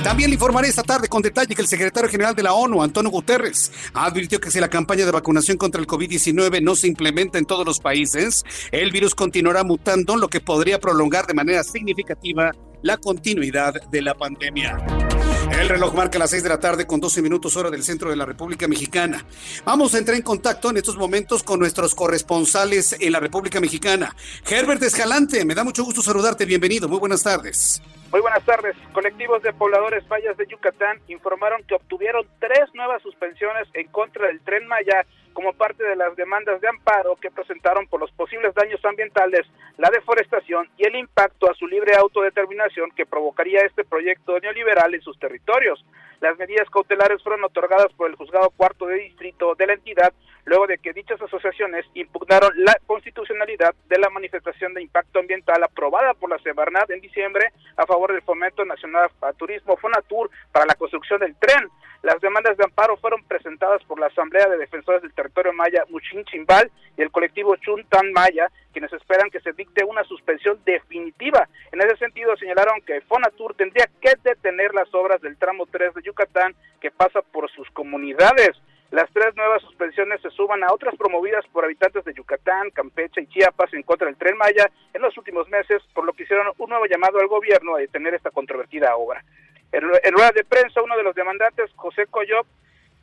También 0.05 0.29
le 0.29 0.35
informaré 0.35 0.69
esta 0.69 0.83
tarde 0.83 1.09
con 1.09 1.23
detalle 1.23 1.55
que 1.55 1.63
el 1.63 1.69
secretario 1.69 2.11
general 2.11 2.35
de 2.35 2.43
la 2.43 2.53
ONU, 2.53 2.83
Antonio 2.83 3.11
Guterres, 3.11 3.73
advirtió 3.95 4.39
que 4.39 4.51
si 4.51 4.61
la 4.61 4.69
campaña 4.69 5.07
de 5.07 5.11
vacunación 5.11 5.57
contra 5.57 5.81
el 5.81 5.87
COVID-19 5.87 6.63
no 6.63 6.77
se 6.77 6.87
implementa 6.87 7.39
en 7.39 7.47
todos 7.47 7.65
los 7.65 7.81
países, 7.81 8.45
el 8.71 8.91
virus 8.91 9.15
continuará 9.15 9.65
mutando, 9.65 10.17
lo 10.17 10.29
que 10.29 10.41
podría 10.41 10.79
prolongar 10.79 11.27
de 11.27 11.35
manera 11.35 11.65
significativa 11.65 12.53
la 12.83 12.99
continuidad 12.99 13.75
de 13.91 14.03
la 14.03 14.15
pandemia. 14.15 15.12
El 15.51 15.69
reloj 15.69 15.95
marca 15.95 16.19
las 16.19 16.31
6 16.31 16.43
de 16.43 16.49
la 16.49 16.61
tarde 16.61 16.87
con 16.87 17.01
12 17.01 17.23
minutos 17.23 17.57
hora 17.57 17.71
del 17.71 17.83
centro 17.83 18.11
de 18.11 18.17
la 18.17 18.25
República 18.25 18.69
Mexicana. 18.69 19.25
Vamos 19.65 19.95
a 19.95 19.99
entrar 19.99 20.17
en 20.17 20.23
contacto 20.23 20.71
en 20.71 20.77
estos 20.77 20.97
momentos 20.97 21.43
con 21.43 21.59
nuestros 21.59 21.95
corresponsales 21.95 22.97
en 23.01 23.13
la 23.13 23.21
República 23.21 23.61
Mexicana. 23.61 24.15
Herbert 24.49 24.83
Escalante, 24.83 25.45
me 25.45 25.55
da 25.55 25.65
mucho 25.65 25.85
gusto 25.85 26.03
saludarte. 26.03 26.47
Bienvenido. 26.47 26.89
Muy 26.89 26.99
buenas 26.99 27.23
tardes. 27.23 27.83
Muy 28.13 28.21
buenas 28.21 28.45
tardes. 28.45 28.77
Colectivos 28.93 29.43
de 29.43 29.53
pobladores 29.55 30.07
mayas 30.09 30.37
de 30.37 30.47
Yucatán 30.47 31.01
informaron 31.09 31.63
que 31.65 31.75
obtuvieron 31.75 32.27
tres 32.39 32.69
nuevas 32.75 33.01
suspensiones 33.03 33.67
en 33.73 33.89
contra 33.89 34.27
del 34.27 34.41
tren 34.41 34.67
Maya 34.67 35.07
como 35.33 35.53
parte 35.53 35.85
de 35.85 35.97
las 35.97 36.15
demandas 36.17 36.61
de 36.61 36.69
amparo 36.69 37.17
que 37.17 37.31
presentaron 37.31 37.87
por 37.87 38.01
los 38.01 38.11
posibles 38.13 38.55
daños 38.55 38.85
ambientales, 38.85 39.47
la 39.79 39.91
deforestación 39.91 40.69
y 40.77 40.87
el 40.87 40.97
impacto 40.97 41.51
a 41.51 41.55
su 41.55 41.67
libre 41.67 41.95
autodeterminación 41.95 42.91
que 42.91 43.07
provocaría 43.07 43.61
este 43.61 43.85
proyecto 43.85 44.39
neoliberal 44.39 44.95
en 44.95 45.03
sus 45.03 45.19
territorios. 45.19 45.85
Las 46.23 46.39
medidas 46.39 46.71
cautelares 46.71 47.21
fueron 47.21 47.43
otorgadas 47.43 47.93
por 47.95 48.09
el 48.09 48.15
juzgado 48.15 48.51
cuarto 48.51 48.87
de 48.87 48.95
distrito 48.95 49.57
de 49.57 49.67
la 49.67 49.73
entidad 49.73 50.13
luego 50.45 50.69
de 50.69 50.79
que 50.79 50.93
dichas 50.93 51.21
asociaciones 51.21 51.85
impugnaron 51.95 52.53
la 52.59 52.77
constitucionalidad 52.87 53.75
de 53.89 53.99
la 53.99 54.09
manifestación 54.09 54.73
de 54.73 54.83
impacto 54.83 55.19
ambiental 55.19 55.61
aprobada 55.65 56.15
por 56.15 56.31
la 56.31 56.39
Semarnat 56.39 56.89
en 56.91 57.01
diciembre 57.01 57.49
a 57.77 57.87
favor 57.87 58.13
del 58.13 58.23
Fomento 58.23 58.65
Nacional 58.65 59.11
a 59.21 59.33
Turismo 59.33 59.77
Fonatur 59.77 60.31
para 60.53 60.67
la 60.67 60.77
construcción 60.77 61.19
del 61.19 61.35
tren. 61.35 61.69
Las 62.03 62.21
demandas 62.21 62.57
de 62.57 62.65
amparo 62.65 62.97
fueron 62.99 63.25
presentadas 63.25 63.83
por 63.85 63.99
la 63.99 64.07
Asamblea 64.07 64.49
de 64.49 64.59
Defensores 64.59 65.03
del 65.03 65.15
Territorio 65.15 65.53
Maya 65.53 65.85
Muchin 65.89 66.25
Chimbal 66.25 66.71
y 66.97 67.03
el 67.03 67.11
colectivo 67.11 67.57
Chuntan 67.57 68.13
Maya, 68.13 68.49
quienes 68.73 68.93
esperan 68.93 69.31
que 69.31 69.41
se 69.41 69.53
dicte 69.53 69.85
una 69.85 70.05
suspensión 70.05 70.59
definitiva. 70.65 71.49
En 71.71 71.81
ese 71.81 71.97
sentido, 71.97 72.37
señalaron 72.37 72.81
que 72.83 73.01
Fonatur 73.03 73.55
tendría 73.55 73.89
que 74.01 74.13
detener 74.23 74.75
las 74.75 74.93
obras 74.95 75.21
del 75.21 75.37
tramo 75.37 75.67
3 75.67 75.95
de 75.95 76.03
Yucatán 76.03 76.55
que 76.81 76.91
pasa 76.91 77.23
por 77.23 77.51
sus 77.51 77.71
comunidades. 77.71 78.61
Las 78.93 79.11
tres 79.11 79.35
nuevas 79.37 79.63
suspensiones 79.63 80.21
se 80.21 80.29
suman 80.31 80.63
a 80.63 80.73
otras 80.73 80.95
promovidas 80.97 81.47
por 81.51 81.65
habitantes 81.65 82.05
de 82.05 82.13
Yucatán, 82.13 82.71
Campeche 82.71 83.23
y 83.23 83.27
Chiapas 83.27 83.73
en 83.73 83.85
contra 83.85 84.07
del 84.07 84.17
Tren 84.17 84.37
Maya 84.37 84.71
en 84.93 85.01
los 85.01 85.17
últimos 85.17 85.49
meses, 85.49 85.83
por 85.95 86.05
lo 86.05 86.13
que 86.13 86.25
hicieron 86.25 86.49
un 86.59 86.69
nuevo 86.69 86.85
llamado 86.85 87.19
al 87.19 87.27
gobierno 87.27 87.75
a 87.75 87.79
detener 87.79 88.13
esta 88.13 88.31
controvertida 88.31 88.95
obra. 88.97 89.25
En, 89.73 89.81
rueda 90.13 90.33
de 90.33 90.45
prensa, 90.45 90.83
uno 90.83 90.95
de 90.99 91.05
los 91.05 91.15
demandantes, 91.15 91.71
José 91.75 92.07
Coyop, 92.07 92.47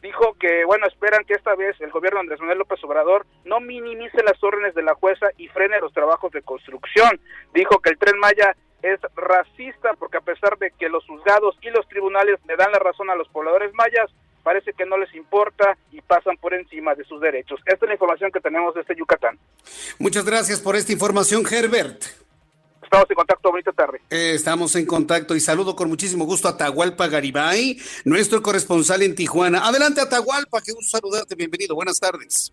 dijo 0.01 0.35
que, 0.39 0.65
bueno, 0.65 0.87
esperan 0.87 1.23
que 1.25 1.33
esta 1.33 1.55
vez 1.55 1.79
el 1.81 1.91
gobierno 1.91 2.17
de 2.17 2.21
Andrés 2.21 2.39
Manuel 2.39 2.59
López 2.59 2.83
Obrador 2.83 3.25
no 3.45 3.59
minimice 3.59 4.23
las 4.23 4.41
órdenes 4.43 4.75
de 4.75 4.83
la 4.83 4.95
jueza 4.95 5.27
y 5.37 5.47
frene 5.49 5.79
los 5.79 5.93
trabajos 5.93 6.31
de 6.31 6.41
construcción. 6.41 7.19
Dijo 7.53 7.79
que 7.79 7.89
el 7.89 7.97
Tren 7.97 8.19
Maya 8.19 8.55
es 8.81 8.99
racista 9.15 9.91
porque 9.99 10.17
a 10.17 10.21
pesar 10.21 10.57
de 10.57 10.71
que 10.71 10.89
los 10.89 11.05
juzgados 11.05 11.57
y 11.61 11.69
los 11.69 11.87
tribunales 11.87 12.39
le 12.47 12.55
dan 12.55 12.71
la 12.71 12.79
razón 12.79 13.09
a 13.09 13.15
los 13.15 13.27
pobladores 13.29 13.73
mayas, 13.73 14.09
parece 14.43 14.73
que 14.73 14.85
no 14.85 14.97
les 14.97 15.13
importa 15.15 15.77
y 15.91 16.01
pasan 16.01 16.37
por 16.37 16.53
encima 16.53 16.95
de 16.95 17.03
sus 17.03 17.19
derechos. 17.19 17.59
Esta 17.65 17.85
es 17.85 17.89
la 17.89 17.93
información 17.93 18.31
que 18.31 18.39
tenemos 18.39 18.73
desde 18.73 18.95
Yucatán. 18.95 19.37
Muchas 19.99 20.25
gracias 20.25 20.61
por 20.61 20.75
esta 20.75 20.93
información, 20.93 21.43
Herbert. 21.49 22.18
Estamos 22.89 23.11
en 23.11 23.15
contacto, 23.17 23.51
bonita 23.51 23.71
tarde. 23.71 24.01
Eh, 24.09 24.31
estamos 24.33 24.75
en 24.75 24.85
contacto 24.87 25.35
y 25.35 25.39
saludo 25.39 25.75
con 25.75 25.89
muchísimo 25.89 26.25
gusto 26.25 26.47
a 26.47 26.51
Atahualpa 26.51 27.07
Garibay, 27.07 27.77
nuestro 28.03 28.41
corresponsal 28.41 29.03
en 29.03 29.13
Tijuana. 29.13 29.59
Adelante, 29.59 30.01
Atahualpa, 30.01 30.59
qué 30.65 30.71
gusto 30.71 30.97
saludarte, 30.97 31.35
bienvenido, 31.35 31.75
buenas 31.75 31.99
tardes. 31.99 32.51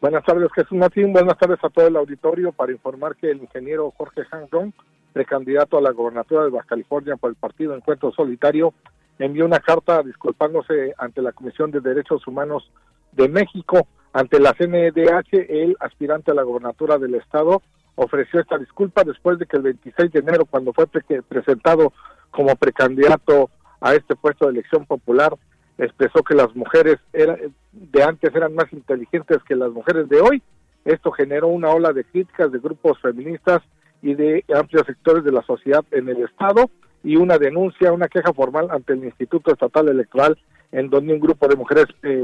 Buenas 0.00 0.24
tardes, 0.24 0.48
Jesús 0.54 0.78
Martín, 0.78 1.12
buenas 1.12 1.36
tardes 1.36 1.58
a 1.62 1.68
todo 1.68 1.86
el 1.86 1.96
auditorio 1.96 2.50
para 2.52 2.72
informar 2.72 3.14
que 3.16 3.30
el 3.30 3.42
ingeniero 3.42 3.92
Jorge 3.94 4.22
Hanson, 4.30 4.72
precandidato 5.12 5.76
a 5.76 5.82
la 5.82 5.90
gobernatura 5.90 6.44
de 6.44 6.50
Baja 6.50 6.68
California 6.68 7.16
por 7.16 7.28
el 7.28 7.36
partido 7.36 7.74
Encuentro 7.74 8.10
Solitario, 8.12 8.72
envió 9.18 9.44
una 9.44 9.60
carta 9.60 10.02
disculpándose 10.02 10.94
ante 10.96 11.20
la 11.20 11.32
Comisión 11.32 11.72
de 11.72 11.80
Derechos 11.80 12.26
Humanos 12.26 12.70
de 13.12 13.28
México, 13.28 13.86
ante 14.14 14.40
la 14.40 14.54
CNDH, 14.54 15.44
el 15.46 15.76
aspirante 15.78 16.30
a 16.30 16.34
la 16.34 16.42
gobernatura 16.42 16.96
del 16.96 17.16
estado 17.16 17.60
ofreció 17.98 18.40
esta 18.40 18.56
disculpa 18.58 19.02
después 19.04 19.38
de 19.38 19.46
que 19.46 19.56
el 19.56 19.64
26 19.64 20.12
de 20.12 20.20
enero, 20.20 20.44
cuando 20.46 20.72
fue 20.72 20.86
presentado 20.86 21.92
como 22.30 22.54
precandidato 22.54 23.50
a 23.80 23.94
este 23.94 24.14
puesto 24.14 24.46
de 24.46 24.52
elección 24.52 24.86
popular, 24.86 25.34
expresó 25.76 26.22
que 26.22 26.34
las 26.34 26.54
mujeres 26.54 26.98
de 27.12 28.02
antes 28.02 28.34
eran 28.34 28.54
más 28.54 28.72
inteligentes 28.72 29.38
que 29.46 29.56
las 29.56 29.70
mujeres 29.70 30.08
de 30.08 30.20
hoy. 30.20 30.42
Esto 30.84 31.10
generó 31.10 31.48
una 31.48 31.70
ola 31.70 31.92
de 31.92 32.04
críticas 32.04 32.52
de 32.52 32.60
grupos 32.60 33.00
feministas 33.00 33.62
y 34.00 34.14
de 34.14 34.44
amplios 34.54 34.86
sectores 34.86 35.24
de 35.24 35.32
la 35.32 35.42
sociedad 35.42 35.84
en 35.90 36.08
el 36.08 36.22
Estado 36.22 36.70
y 37.02 37.16
una 37.16 37.36
denuncia, 37.36 37.92
una 37.92 38.08
queja 38.08 38.32
formal 38.32 38.68
ante 38.70 38.92
el 38.92 39.04
Instituto 39.04 39.52
Estatal 39.52 39.88
Electoral 39.88 40.38
en 40.70 40.88
donde 40.88 41.14
un 41.14 41.20
grupo 41.20 41.48
de 41.48 41.56
mujeres 41.56 41.86
eh, 42.02 42.22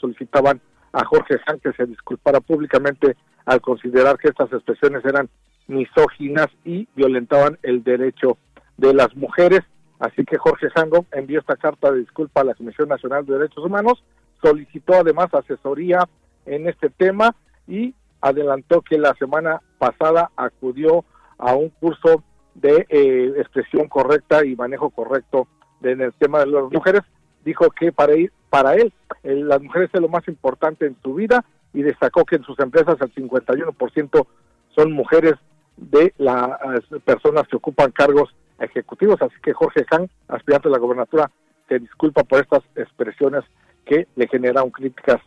solicitaban 0.00 0.60
a 0.92 1.04
Jorge 1.04 1.40
Han 1.46 1.60
que 1.60 1.72
se 1.72 1.86
disculpara 1.86 2.40
públicamente 2.40 3.16
al 3.46 3.60
considerar 3.60 4.18
que 4.18 4.28
estas 4.28 4.52
expresiones 4.52 5.04
eran 5.04 5.28
misóginas 5.66 6.48
y 6.64 6.88
violentaban 6.94 7.58
el 7.62 7.82
derecho 7.82 8.38
de 8.76 8.94
las 8.94 9.14
mujeres. 9.16 9.60
Así 9.98 10.24
que 10.24 10.36
Jorge 10.36 10.68
Hango 10.74 11.06
envió 11.12 11.40
esta 11.40 11.56
carta 11.56 11.92
de 11.92 12.00
disculpa 12.00 12.40
a 12.40 12.44
la 12.44 12.54
Comisión 12.54 12.88
Nacional 12.88 13.24
de 13.24 13.34
Derechos 13.34 13.64
Humanos, 13.64 14.02
solicitó 14.42 14.94
además 14.94 15.32
asesoría 15.32 16.08
en 16.44 16.68
este 16.68 16.90
tema 16.90 17.34
y 17.68 17.94
adelantó 18.20 18.82
que 18.82 18.98
la 18.98 19.14
semana 19.14 19.60
pasada 19.78 20.30
acudió 20.36 21.04
a 21.38 21.54
un 21.54 21.70
curso 21.70 22.22
de 22.54 22.86
eh, 22.88 23.32
expresión 23.36 23.88
correcta 23.88 24.44
y 24.44 24.56
manejo 24.56 24.90
correcto 24.90 25.46
en 25.82 26.00
el 26.00 26.12
tema 26.14 26.40
de 26.40 26.46
las 26.46 26.70
mujeres. 26.70 27.02
Dijo 27.44 27.70
que 27.70 27.92
para, 27.92 28.14
ir, 28.14 28.32
para 28.50 28.74
él 28.74 28.92
las 29.22 29.60
mujeres 29.60 29.90
es 29.92 30.00
lo 30.00 30.08
más 30.08 30.26
importante 30.28 30.86
en 30.86 30.96
su 31.02 31.14
vida 31.14 31.44
y 31.72 31.82
destacó 31.82 32.24
que 32.24 32.36
en 32.36 32.44
sus 32.44 32.58
empresas 32.58 32.96
el 33.00 33.14
51% 33.14 34.26
son 34.74 34.92
mujeres 34.92 35.34
de 35.76 36.12
las 36.18 36.58
personas 37.04 37.48
que 37.48 37.56
ocupan 37.56 37.90
cargos 37.92 38.34
ejecutivos. 38.58 39.20
Así 39.20 39.34
que 39.42 39.52
Jorge 39.52 39.84
Khan, 39.84 40.08
aspirante 40.28 40.68
de 40.68 40.72
la 40.72 40.78
gobernatura, 40.78 41.30
se 41.68 41.78
disculpa 41.78 42.22
por 42.24 42.40
estas 42.40 42.62
expresiones 42.76 43.44
que 43.84 44.06
le 44.16 44.28
generaron 44.28 44.70
críticas. 44.70 45.20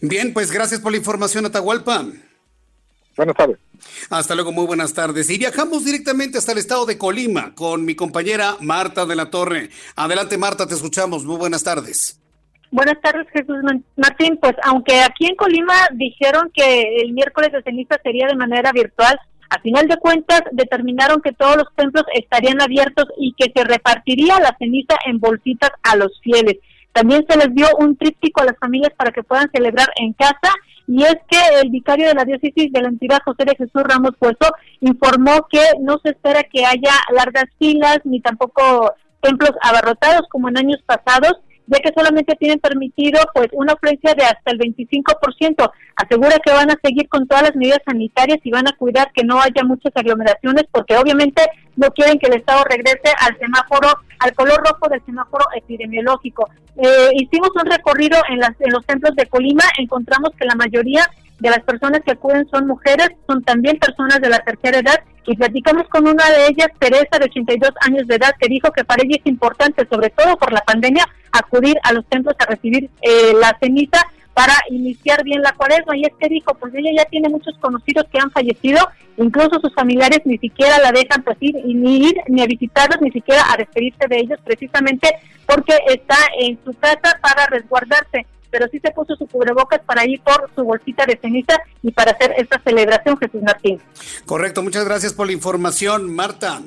Bien, 0.00 0.32
pues 0.32 0.52
gracias 0.52 0.80
por 0.80 0.92
la 0.92 0.98
información, 0.98 1.46
Atahualpa. 1.46 2.04
Buenas 3.16 3.36
tardes. 3.36 3.58
Hasta 4.10 4.34
luego, 4.34 4.52
muy 4.52 4.66
buenas 4.66 4.94
tardes. 4.94 5.30
Y 5.30 5.38
viajamos 5.38 5.84
directamente 5.84 6.38
hasta 6.38 6.52
el 6.52 6.58
estado 6.58 6.86
de 6.86 6.98
Colima 6.98 7.54
con 7.54 7.84
mi 7.84 7.94
compañera 7.94 8.56
Marta 8.60 9.06
de 9.06 9.16
la 9.16 9.30
Torre. 9.30 9.70
Adelante, 9.96 10.38
Marta, 10.38 10.66
te 10.66 10.74
escuchamos. 10.74 11.24
Muy 11.24 11.36
buenas 11.36 11.62
tardes. 11.62 12.20
Buenas 12.70 13.00
tardes, 13.00 13.28
Jesús 13.32 13.56
Martín. 13.96 14.36
Pues 14.40 14.54
aunque 14.64 15.00
aquí 15.00 15.26
en 15.26 15.36
Colima 15.36 15.74
dijeron 15.92 16.50
que 16.52 17.02
el 17.02 17.12
miércoles 17.12 17.52
de 17.52 17.62
ceniza 17.62 18.00
sería 18.02 18.26
de 18.26 18.34
manera 18.34 18.72
virtual, 18.72 19.16
a 19.50 19.60
final 19.60 19.86
de 19.86 19.96
cuentas 19.98 20.42
determinaron 20.50 21.22
que 21.22 21.32
todos 21.32 21.56
los 21.56 21.66
templos 21.76 22.04
estarían 22.14 22.60
abiertos 22.60 23.06
y 23.16 23.32
que 23.38 23.52
se 23.54 23.62
repartiría 23.62 24.40
la 24.40 24.56
ceniza 24.58 24.96
en 25.06 25.20
bolsitas 25.20 25.70
a 25.84 25.94
los 25.94 26.20
fieles. 26.22 26.56
También 26.94 27.26
se 27.28 27.36
les 27.36 27.52
dio 27.52 27.66
un 27.80 27.96
tríptico 27.96 28.40
a 28.40 28.44
las 28.44 28.58
familias 28.58 28.92
para 28.96 29.10
que 29.10 29.24
puedan 29.24 29.50
celebrar 29.52 29.88
en 29.96 30.12
casa 30.12 30.54
y 30.86 31.02
es 31.02 31.16
que 31.28 31.38
el 31.60 31.70
vicario 31.70 32.06
de 32.06 32.14
la 32.14 32.24
diócesis 32.24 32.72
de 32.72 32.82
la 32.82 32.88
entidad 32.88 33.18
José 33.24 33.44
de 33.44 33.56
Jesús 33.56 33.82
Ramos 33.82 34.12
Puesto 34.16 34.46
informó 34.80 35.48
que 35.50 35.60
no 35.80 35.98
se 36.04 36.10
espera 36.10 36.44
que 36.44 36.64
haya 36.64 36.92
largas 37.12 37.46
filas 37.58 37.98
ni 38.04 38.20
tampoco 38.20 38.94
templos 39.20 39.50
abarrotados 39.60 40.28
como 40.28 40.48
en 40.48 40.58
años 40.58 40.78
pasados 40.86 41.34
ya 41.66 41.78
que 41.78 41.92
solamente 41.96 42.36
tienen 42.36 42.60
permitido 42.60 43.20
pues 43.32 43.48
una 43.52 43.72
afluencia 43.72 44.14
de 44.14 44.24
hasta 44.24 44.50
el 44.52 44.58
25%. 44.58 45.70
Asegura 45.96 46.36
que 46.44 46.52
van 46.52 46.70
a 46.70 46.78
seguir 46.82 47.08
con 47.08 47.26
todas 47.26 47.44
las 47.44 47.56
medidas 47.56 47.80
sanitarias 47.86 48.38
y 48.42 48.50
van 48.50 48.68
a 48.68 48.76
cuidar 48.76 49.10
que 49.12 49.24
no 49.24 49.40
haya 49.40 49.64
muchas 49.64 49.92
aglomeraciones 49.94 50.64
porque 50.70 50.96
obviamente 50.96 51.42
no 51.76 51.90
quieren 51.90 52.18
que 52.18 52.26
el 52.26 52.34
Estado 52.34 52.64
regrese 52.64 53.12
al 53.20 53.36
semáforo, 53.38 53.88
al 54.18 54.34
color 54.34 54.62
rojo 54.66 54.88
del 54.88 55.04
semáforo 55.04 55.44
epidemiológico. 55.56 56.48
Eh, 56.76 57.10
hicimos 57.14 57.50
un 57.54 57.70
recorrido 57.70 58.18
en, 58.28 58.40
las, 58.40 58.52
en 58.60 58.72
los 58.72 58.84
templos 58.86 59.14
de 59.16 59.26
Colima, 59.26 59.64
encontramos 59.78 60.30
que 60.38 60.44
la 60.44 60.54
mayoría 60.54 61.08
de 61.38 61.50
las 61.50 61.60
personas 61.60 62.00
que 62.04 62.12
acuden 62.12 62.48
son 62.48 62.66
mujeres, 62.66 63.10
son 63.26 63.42
también 63.42 63.78
personas 63.78 64.20
de 64.20 64.28
la 64.28 64.38
tercera 64.40 64.78
edad 64.78 65.00
y 65.26 65.36
platicamos 65.36 65.88
con 65.88 66.06
una 66.06 66.28
de 66.30 66.46
ellas, 66.48 66.68
Teresa, 66.78 67.18
de 67.18 67.24
82 67.26 67.70
años 67.80 68.06
de 68.06 68.16
edad, 68.16 68.32
que 68.38 68.48
dijo 68.48 68.70
que 68.72 68.84
para 68.84 69.02
ella 69.02 69.16
es 69.18 69.26
importante, 69.26 69.86
sobre 69.90 70.10
todo 70.10 70.36
por 70.36 70.52
la 70.52 70.60
pandemia, 70.60 71.06
acudir 71.32 71.76
a 71.82 71.92
los 71.92 72.06
templos 72.06 72.36
a 72.38 72.46
recibir 72.46 72.90
eh, 73.02 73.32
la 73.40 73.56
ceniza 73.60 74.06
para 74.34 74.54
iniciar 74.70 75.22
bien 75.24 75.40
la 75.42 75.52
cuaresma. 75.52 75.96
Y 75.96 76.04
es 76.04 76.12
que 76.18 76.28
dijo, 76.28 76.54
pues 76.54 76.74
ella 76.74 76.90
ya 76.96 77.04
tiene 77.06 77.28
muchos 77.28 77.56
conocidos 77.58 78.04
que 78.12 78.18
han 78.18 78.30
fallecido, 78.30 78.86
incluso 79.16 79.60
sus 79.60 79.72
familiares 79.74 80.20
ni 80.24 80.38
siquiera 80.38 80.78
la 80.78 80.92
dejan 80.92 81.22
pues 81.22 81.38
ni 81.40 82.08
ir 82.08 82.16
ni 82.28 82.42
a 82.42 82.46
visitarlos, 82.46 83.00
ni 83.00 83.10
siquiera 83.10 83.42
a 83.52 83.56
despedirse 83.56 84.06
de 84.08 84.18
ellos, 84.18 84.38
precisamente 84.44 85.08
porque 85.46 85.78
está 85.88 86.16
en 86.38 86.58
su 86.64 86.72
casa 86.74 87.18
para 87.22 87.46
resguardarse 87.46 88.26
pero 88.50 88.68
sí 88.70 88.78
se 88.78 88.92
puso 88.92 89.16
su 89.16 89.26
cubrebocas 89.26 89.80
para 89.84 90.06
ir 90.06 90.20
por 90.20 90.48
su 90.54 90.62
bolsita 90.62 91.04
de 91.06 91.18
ceniza 91.20 91.60
y 91.82 91.90
para 91.90 92.12
hacer 92.12 92.34
esta 92.36 92.60
celebración, 92.62 93.18
Jesús 93.18 93.42
Martín. 93.42 93.82
Correcto, 94.26 94.62
muchas 94.62 94.84
gracias 94.84 95.12
por 95.12 95.26
la 95.26 95.32
información, 95.32 96.14
Marta. 96.14 96.62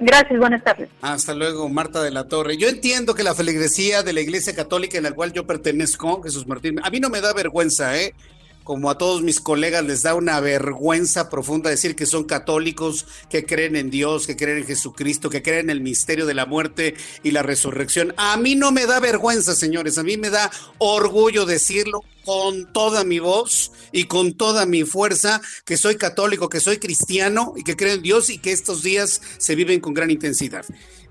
Gracias, 0.00 0.38
buenas 0.38 0.62
tardes. 0.64 0.88
Hasta 1.02 1.34
luego, 1.34 1.68
Marta 1.68 2.02
de 2.02 2.10
la 2.10 2.24
Torre. 2.24 2.56
Yo 2.56 2.68
entiendo 2.68 3.14
que 3.14 3.22
la 3.22 3.34
feligresía 3.34 4.02
de 4.02 4.12
la 4.12 4.20
Iglesia 4.20 4.54
Católica 4.54 4.98
en 4.98 5.04
la 5.04 5.12
cual 5.12 5.32
yo 5.32 5.46
pertenezco, 5.46 6.22
Jesús 6.22 6.46
Martín, 6.46 6.80
a 6.82 6.90
mí 6.90 7.00
no 7.00 7.10
me 7.10 7.20
da 7.20 7.32
vergüenza, 7.32 7.96
¿eh? 7.96 8.14
Como 8.64 8.90
a 8.90 8.98
todos 8.98 9.22
mis 9.22 9.40
colegas 9.40 9.84
les 9.84 10.02
da 10.02 10.14
una 10.14 10.40
vergüenza 10.40 11.28
profunda 11.28 11.70
decir 11.70 11.94
que 11.94 12.06
son 12.06 12.24
católicos, 12.24 13.06
que 13.28 13.44
creen 13.44 13.76
en 13.76 13.90
Dios, 13.90 14.26
que 14.26 14.36
creen 14.36 14.58
en 14.58 14.66
Jesucristo, 14.66 15.30
que 15.30 15.42
creen 15.42 15.66
en 15.66 15.70
el 15.70 15.80
misterio 15.80 16.26
de 16.26 16.34
la 16.34 16.46
muerte 16.46 16.94
y 17.22 17.30
la 17.30 17.42
resurrección. 17.42 18.14
A 18.16 18.36
mí 18.38 18.56
no 18.56 18.72
me 18.72 18.86
da 18.86 19.00
vergüenza, 19.00 19.54
señores, 19.54 19.98
a 19.98 20.02
mí 20.02 20.16
me 20.16 20.30
da 20.30 20.50
orgullo 20.78 21.44
decirlo 21.44 22.02
con 22.24 22.72
toda 22.72 23.04
mi 23.04 23.18
voz 23.18 23.70
y 23.92 24.04
con 24.04 24.32
toda 24.32 24.64
mi 24.64 24.84
fuerza 24.84 25.42
que 25.66 25.76
soy 25.76 25.96
católico, 25.96 26.48
que 26.48 26.60
soy 26.60 26.78
cristiano 26.78 27.52
y 27.56 27.64
que 27.64 27.76
creo 27.76 27.94
en 27.94 28.02
Dios 28.02 28.30
y 28.30 28.38
que 28.38 28.52
estos 28.52 28.82
días 28.82 29.20
se 29.36 29.54
viven 29.54 29.80
con 29.80 29.92
gran 29.92 30.10
intensidad 30.10 30.64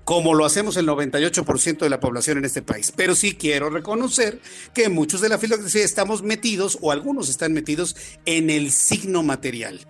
como 0.04 0.34
lo 0.34 0.44
hacemos 0.44 0.76
el 0.76 0.86
98% 0.86 1.78
de 1.78 1.90
la 1.90 2.00
población 2.00 2.38
en 2.38 2.44
este 2.44 2.62
país. 2.62 2.92
Pero 2.94 3.14
sí 3.14 3.34
quiero 3.34 3.70
reconocer 3.70 4.40
que 4.74 4.88
muchos 4.88 5.20
de 5.20 5.28
la 5.28 5.38
filosofía 5.38 5.84
estamos 5.84 6.22
metidos, 6.22 6.78
o 6.80 6.92
algunos 6.92 7.28
están 7.28 7.52
metidos, 7.52 7.96
en 8.26 8.50
el 8.50 8.70
signo 8.70 9.22
material. 9.22 9.80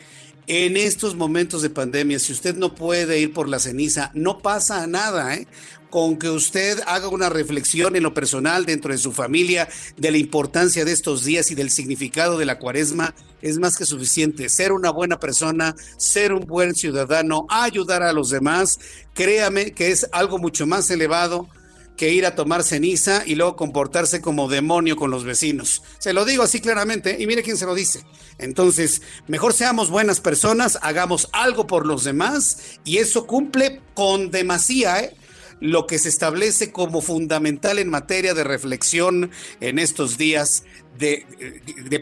En 0.47 0.77
estos 0.77 1.15
momentos 1.15 1.63
de 1.63 1.71
pandemia, 1.71 2.19
si 2.19 2.33
usted 2.33 2.55
no 2.55 2.75
puede 2.75 3.19
ir 3.19 3.33
por 3.33 3.49
la 3.49 3.59
ceniza, 3.59 4.11
no 4.13 4.41
pasa 4.41 4.87
nada, 4.87 5.35
¿eh? 5.35 5.49
con 5.89 6.19
que 6.19 6.29
usted 6.29 6.81
haga 6.87 7.09
una 7.09 7.31
reflexión 7.31 7.97
en 7.97 8.03
lo 8.03 8.13
personal 8.13 8.67
dentro 8.67 8.93
de 8.93 8.99
su 8.99 9.13
familia 9.13 9.69
de 9.97 10.11
la 10.11 10.19
importancia 10.19 10.85
de 10.85 10.93
estos 10.93 11.25
días 11.25 11.51
y 11.51 11.55
del 11.55 11.71
significado 11.71 12.37
de 12.37 12.45
la 12.45 12.59
cuaresma, 12.59 13.15
es 13.41 13.59
más 13.59 13.79
que 13.79 13.87
suficiente. 13.87 14.51
Ser 14.51 14.73
una 14.73 14.91
buena 14.91 15.19
persona, 15.19 15.75
ser 15.97 16.35
un 16.35 16.47
buen 16.47 16.75
ciudadano, 16.75 17.47
ayudar 17.49 18.03
a 18.03 18.13
los 18.13 18.29
demás, 18.29 18.79
créame 19.15 19.73
que 19.73 19.93
es 19.93 20.09
algo 20.13 20.39
mucho 20.39 20.67
más 20.67 20.91
elevado 20.91 21.49
que 21.97 22.13
ir 22.13 22.27
a 22.27 22.35
tomar 22.35 22.63
ceniza 22.63 23.23
y 23.25 23.35
luego 23.35 23.57
comportarse 23.57 24.21
como 24.21 24.49
demonio 24.49 24.97
con 24.97 25.11
los 25.11 25.25
vecinos. 25.25 25.83
Se 25.99 26.13
lo 26.13 26.25
digo 26.25 26.43
así 26.43 26.61
claramente 26.61 27.17
y 27.21 27.27
mire 27.27 27.43
quién 27.43 27.57
se 27.57 27.67
lo 27.67 27.75
dice. 27.75 28.05
Entonces, 28.39 29.03
mejor 29.29 29.53
seamos 29.53 29.91
buenas 29.91 30.21
personas, 30.21 30.79
hagamos 30.83 31.29
algo 31.33 31.67
por 31.67 31.87
los 31.87 32.05
demás 32.05 32.59
y 32.85 32.99
eso 32.99 33.27
cumple 33.27 33.81
con 33.95 34.31
demasía, 34.31 35.01
¿eh? 35.01 35.17
Lo 35.65 35.87
que 35.87 35.99
se 35.99 36.11
establece 36.11 36.73
como 36.73 37.01
fundamental 37.01 37.79
en 37.79 37.89
materia 37.89 38.35
de 38.35 38.45
reflexión 38.45 39.31
en 39.63 39.79
estos 39.79 40.19
días 40.19 40.65
de, 40.99 41.25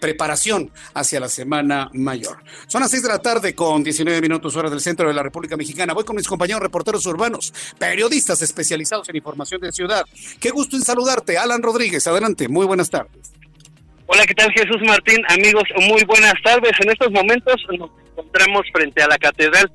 preparación 0.00 0.72
hacia 0.94 1.20
la 1.20 1.28
Semana 1.28 1.88
Mayor. 1.92 2.42
Son 2.66 2.80
las 2.80 2.90
6 2.90 3.04
de 3.04 3.08
la 3.08 3.20
tarde 3.20 3.54
con 3.54 3.84
19 3.84 4.20
minutos 4.20 4.56
hora 4.56 4.68
del 4.68 4.80
centro 4.80 5.06
de 5.06 5.14
la 5.14 5.22
República 5.22 5.56
Mexicana. 5.56 5.94
Voy 5.94 6.02
con 6.02 6.16
mis 6.16 6.26
compañeros 6.26 6.60
reporteros 6.60 7.06
urbanos, 7.06 7.54
periodistas 7.78 8.42
especializados 8.42 9.08
en 9.08 9.16
información 9.16 9.60
de 9.60 9.70
ciudad. 9.70 10.04
Qué 10.40 10.50
gusto 10.50 10.74
en 10.74 10.82
saludarte, 10.82 11.38
Alan 11.38 11.62
Rodríguez. 11.62 12.04
Adelante, 12.08 12.48
muy 12.48 12.66
buenas 12.66 12.90
tardes. 12.90 13.32
Hola, 14.06 14.26
¿qué 14.26 14.34
tal 14.34 14.50
Jesús 14.52 14.82
Martín? 14.84 15.22
Amigos, 15.28 15.62
muy 15.88 16.02
buenas 16.04 16.34
tardes. 16.42 16.72
En 16.80 16.90
estos 16.90 17.12
momentos 17.12 17.54
nos 17.78 17.90
encontramos 18.10 18.62
frente 18.72 19.02
a 19.04 19.06
la 19.06 19.18
Catedral 19.18 19.70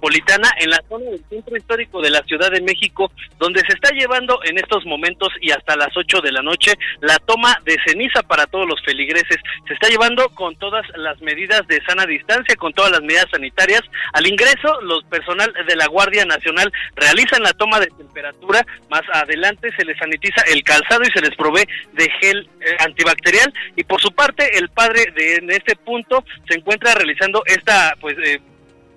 metropolitana, 0.00 0.50
en 0.58 0.70
la 0.70 0.82
zona 0.88 1.10
del 1.10 1.24
centro 1.28 1.56
histórico 1.56 2.00
de 2.00 2.10
la 2.10 2.22
Ciudad 2.22 2.50
de 2.50 2.60
México, 2.60 3.12
donde 3.38 3.60
se 3.60 3.74
está 3.74 3.90
llevando 3.90 4.40
en 4.44 4.58
estos 4.58 4.84
momentos 4.86 5.28
y 5.40 5.50
hasta 5.50 5.76
las 5.76 5.94
8 5.96 6.20
de 6.20 6.32
la 6.32 6.42
noche 6.42 6.72
la 7.00 7.18
toma 7.18 7.58
de 7.64 7.76
ceniza 7.86 8.22
para 8.22 8.46
todos 8.46 8.66
los 8.66 8.80
feligreses. 8.82 9.36
Se 9.66 9.74
está 9.74 9.88
llevando 9.88 10.28
con 10.30 10.56
todas 10.56 10.86
las 10.96 11.20
medidas 11.20 11.66
de 11.68 11.80
sana 11.84 12.06
distancia, 12.06 12.56
con 12.56 12.72
todas 12.72 12.90
las 12.92 13.02
medidas 13.02 13.26
sanitarias. 13.30 13.82
Al 14.12 14.26
ingreso, 14.26 14.80
los 14.82 15.04
personal 15.04 15.52
de 15.66 15.76
la 15.76 15.86
Guardia 15.86 16.24
Nacional 16.24 16.72
realizan 16.96 17.42
la 17.42 17.52
toma 17.52 17.80
de 17.80 17.88
temperatura. 17.88 18.64
Más 18.90 19.02
adelante 19.12 19.70
se 19.76 19.84
les 19.84 19.98
sanitiza 19.98 20.42
el 20.52 20.62
calzado 20.62 21.02
y 21.02 21.12
se 21.12 21.20
les 21.20 21.34
provee 21.36 21.66
de 21.92 22.08
gel 22.20 22.48
eh, 22.60 22.76
antibacterial. 22.80 23.52
Y 23.76 23.84
por 23.84 24.00
su 24.00 24.10
parte, 24.12 24.58
el 24.58 24.68
padre 24.70 25.12
de 25.14 25.36
en 25.36 25.50
este 25.50 25.76
punto 25.76 26.24
se 26.48 26.58
encuentra 26.58 26.94
realizando 26.94 27.42
esta 27.46 27.94
pues 28.00 28.16
eh, 28.18 28.40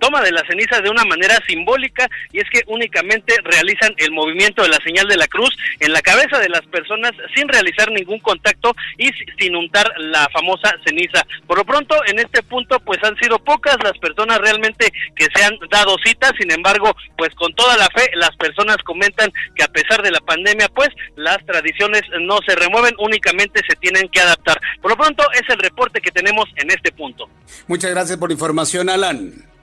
toma 0.04 0.20
de 0.20 0.32
la 0.32 0.44
ceniza 0.46 0.82
de 0.82 0.90
una 0.90 1.04
manera 1.04 1.38
simbólica 1.46 2.06
y 2.30 2.38
es 2.38 2.44
que 2.50 2.60
únicamente 2.66 3.34
realizan 3.42 3.94
el 3.96 4.12
movimiento 4.12 4.62
de 4.62 4.68
la 4.68 4.76
señal 4.84 5.08
de 5.08 5.16
la 5.16 5.26
cruz 5.26 5.48
en 5.80 5.94
la 5.94 6.02
cabeza 6.02 6.38
de 6.40 6.50
las 6.50 6.60
personas 6.66 7.12
sin 7.34 7.48
realizar 7.48 7.90
ningún 7.90 8.18
contacto 8.18 8.74
y 8.98 9.08
sin 9.38 9.56
untar 9.56 9.90
la 9.96 10.28
famosa 10.30 10.74
ceniza. 10.84 11.24
Por 11.46 11.56
lo 11.56 11.64
pronto, 11.64 11.96
en 12.06 12.18
este 12.18 12.42
punto, 12.42 12.78
pues 12.80 13.02
han 13.02 13.16
sido 13.16 13.38
pocas 13.38 13.78
las 13.82 13.96
personas 13.96 14.40
realmente 14.40 14.92
que 15.16 15.26
se 15.34 15.42
han 15.42 15.56
dado 15.70 15.96
cita, 16.04 16.30
sin 16.38 16.52
embargo, 16.52 16.94
pues 17.16 17.34
con 17.34 17.54
toda 17.54 17.78
la 17.78 17.88
fe, 17.88 18.10
las 18.16 18.36
personas 18.36 18.76
comentan 18.84 19.32
que 19.54 19.64
a 19.64 19.68
pesar 19.68 20.02
de 20.02 20.10
la 20.10 20.20
pandemia, 20.20 20.68
pues 20.68 20.90
las 21.16 21.38
tradiciones 21.46 22.02
no 22.20 22.40
se 22.46 22.54
remueven, 22.56 22.94
únicamente 22.98 23.62
se 23.66 23.74
tienen 23.76 24.06
que 24.10 24.20
adaptar. 24.20 24.60
Por 24.82 24.90
lo 24.90 24.98
pronto, 24.98 25.24
es 25.32 25.48
el 25.48 25.58
reporte 25.60 26.02
que 26.02 26.10
tenemos 26.10 26.44
en 26.56 26.70
este 26.70 26.92
punto. 26.92 27.26
Muchas 27.68 27.90
gracias 27.90 28.18
por 28.18 28.28
la 28.28 28.34
información, 28.34 28.90
Alan. 28.90 29.53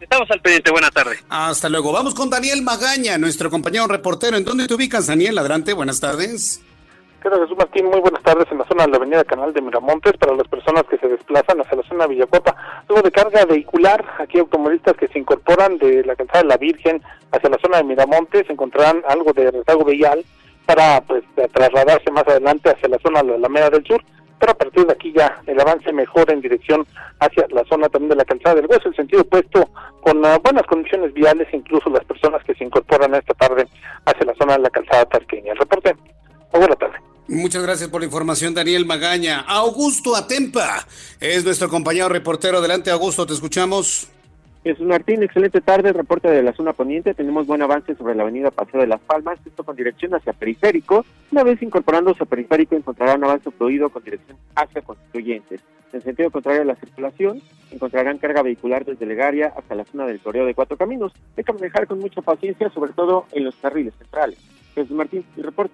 Estamos 0.00 0.30
al 0.30 0.40
pendiente, 0.40 0.70
buenas 0.70 0.92
tardes. 0.92 1.24
Hasta 1.28 1.68
luego. 1.68 1.92
Vamos 1.92 2.14
con 2.14 2.30
Daniel 2.30 2.62
Magaña, 2.62 3.18
nuestro 3.18 3.50
compañero 3.50 3.86
reportero. 3.88 4.36
¿En 4.36 4.44
dónde 4.44 4.68
te 4.68 4.74
ubicas, 4.74 5.08
Daniel? 5.08 5.36
Adelante, 5.38 5.72
buenas 5.72 5.98
tardes. 5.98 6.62
¿Qué 7.20 7.28
tal, 7.28 7.40
Jesús 7.40 7.58
Martín? 7.58 7.86
Muy 7.86 7.98
buenas 7.98 8.22
tardes 8.22 8.46
en 8.52 8.58
la 8.58 8.68
zona 8.68 8.84
de 8.84 8.90
la 8.90 8.96
avenida 8.98 9.24
Canal 9.24 9.52
de 9.52 9.60
Miramontes 9.60 10.12
para 10.16 10.36
las 10.36 10.46
personas 10.46 10.84
que 10.88 10.98
se 10.98 11.08
desplazan 11.08 11.60
hacia 11.60 11.76
la 11.76 11.82
zona 11.88 12.04
de 12.04 12.14
Villacuapa. 12.14 12.54
Luego 12.88 13.02
de 13.02 13.10
carga 13.10 13.44
vehicular, 13.44 14.04
aquí 14.20 14.38
automovilistas 14.38 14.96
que 14.96 15.08
se 15.08 15.18
incorporan 15.18 15.78
de 15.78 16.04
la 16.04 16.14
calzada 16.14 16.42
de 16.42 16.48
la 16.48 16.56
Virgen 16.58 17.02
hacia 17.32 17.50
la 17.50 17.58
zona 17.58 17.78
de 17.78 17.84
Miramontes 17.84 18.48
encontrarán 18.48 19.02
algo 19.08 19.32
de 19.32 19.50
rezago 19.50 19.84
vial 19.84 20.24
para 20.64 21.00
pues 21.00 21.24
trasladarse 21.52 22.10
más 22.12 22.26
adelante 22.28 22.70
hacia 22.70 22.88
la 22.88 22.98
zona 23.00 23.22
de 23.22 23.30
la 23.30 23.34
Alameda 23.34 23.70
del 23.70 23.84
Sur 23.84 24.00
pero 24.38 24.52
a 24.52 24.54
partir 24.54 24.86
de 24.86 24.92
aquí 24.92 25.12
ya 25.16 25.40
el 25.46 25.60
avance 25.60 25.92
mejora 25.92 26.32
en 26.32 26.40
dirección 26.40 26.86
hacia 27.20 27.46
la 27.50 27.64
zona 27.64 27.88
también 27.88 28.10
de 28.10 28.16
la 28.16 28.24
calzada 28.24 28.56
del 28.56 28.66
hueso, 28.66 28.88
el 28.88 28.96
sentido 28.96 29.22
opuesto 29.22 29.68
con 30.02 30.18
uh, 30.18 30.40
buenas 30.42 30.66
condiciones 30.66 31.12
viales, 31.12 31.48
incluso 31.52 31.90
las 31.90 32.04
personas 32.04 32.42
que 32.44 32.54
se 32.54 32.64
incorporan 32.64 33.14
esta 33.14 33.34
tarde 33.34 33.66
hacia 34.04 34.26
la 34.26 34.34
zona 34.34 34.54
de 34.54 34.60
la 34.60 34.70
calzada 34.70 35.04
tarqueña. 35.06 35.52
El 35.52 35.58
reporte, 35.58 35.96
buena 36.52 36.76
tarde. 36.76 36.96
Muchas 37.28 37.62
gracias 37.62 37.90
por 37.90 38.00
la 38.00 38.06
información, 38.06 38.54
Daniel 38.54 38.86
Magaña. 38.86 39.40
Augusto 39.40 40.16
Atempa 40.16 40.86
es 41.20 41.44
nuestro 41.44 41.68
compañero 41.68 42.08
reportero. 42.08 42.58
Adelante, 42.58 42.90
Augusto, 42.90 43.26
te 43.26 43.34
escuchamos. 43.34 44.08
Jesús 44.68 44.86
Martín, 44.86 45.22
excelente 45.22 45.62
tarde, 45.62 45.94
reporte 45.94 46.28
de 46.28 46.42
la 46.42 46.52
zona 46.52 46.74
poniente. 46.74 47.14
Tenemos 47.14 47.46
buen 47.46 47.62
avance 47.62 47.94
sobre 47.94 48.14
la 48.14 48.24
avenida 48.24 48.50
Paseo 48.50 48.82
de 48.82 48.86
las 48.86 49.00
Palmas, 49.00 49.38
esto 49.46 49.64
con 49.64 49.74
dirección 49.74 50.14
hacia 50.14 50.34
Periférico. 50.34 51.06
Una 51.32 51.42
vez 51.42 51.62
incorporándose 51.62 52.22
a 52.22 52.26
Periférico 52.26 52.76
encontrarán 52.76 53.24
avance 53.24 53.50
fluido 53.50 53.88
con 53.88 54.04
dirección 54.04 54.36
hacia 54.54 54.82
Constituyentes. 54.82 55.62
En 55.94 56.02
sentido 56.02 56.30
contrario 56.30 56.60
a 56.60 56.64
la 56.66 56.76
circulación, 56.76 57.40
encontrarán 57.70 58.18
carga 58.18 58.42
vehicular 58.42 58.84
desde 58.84 59.06
Legaria 59.06 59.54
hasta 59.56 59.74
la 59.74 59.86
zona 59.86 60.04
del 60.04 60.20
Correo 60.20 60.44
de 60.44 60.52
Cuatro 60.52 60.76
Caminos. 60.76 61.14
Hay 61.38 61.44
que 61.44 61.52
manejar 61.54 61.86
con 61.86 61.98
mucha 62.00 62.20
paciencia, 62.20 62.68
sobre 62.68 62.92
todo 62.92 63.24
en 63.32 63.44
los 63.44 63.56
carriles 63.56 63.94
centrales. 63.96 64.38
Jesús 64.74 64.94
Martín, 64.94 65.24
mi 65.34 65.44
reporte. 65.44 65.72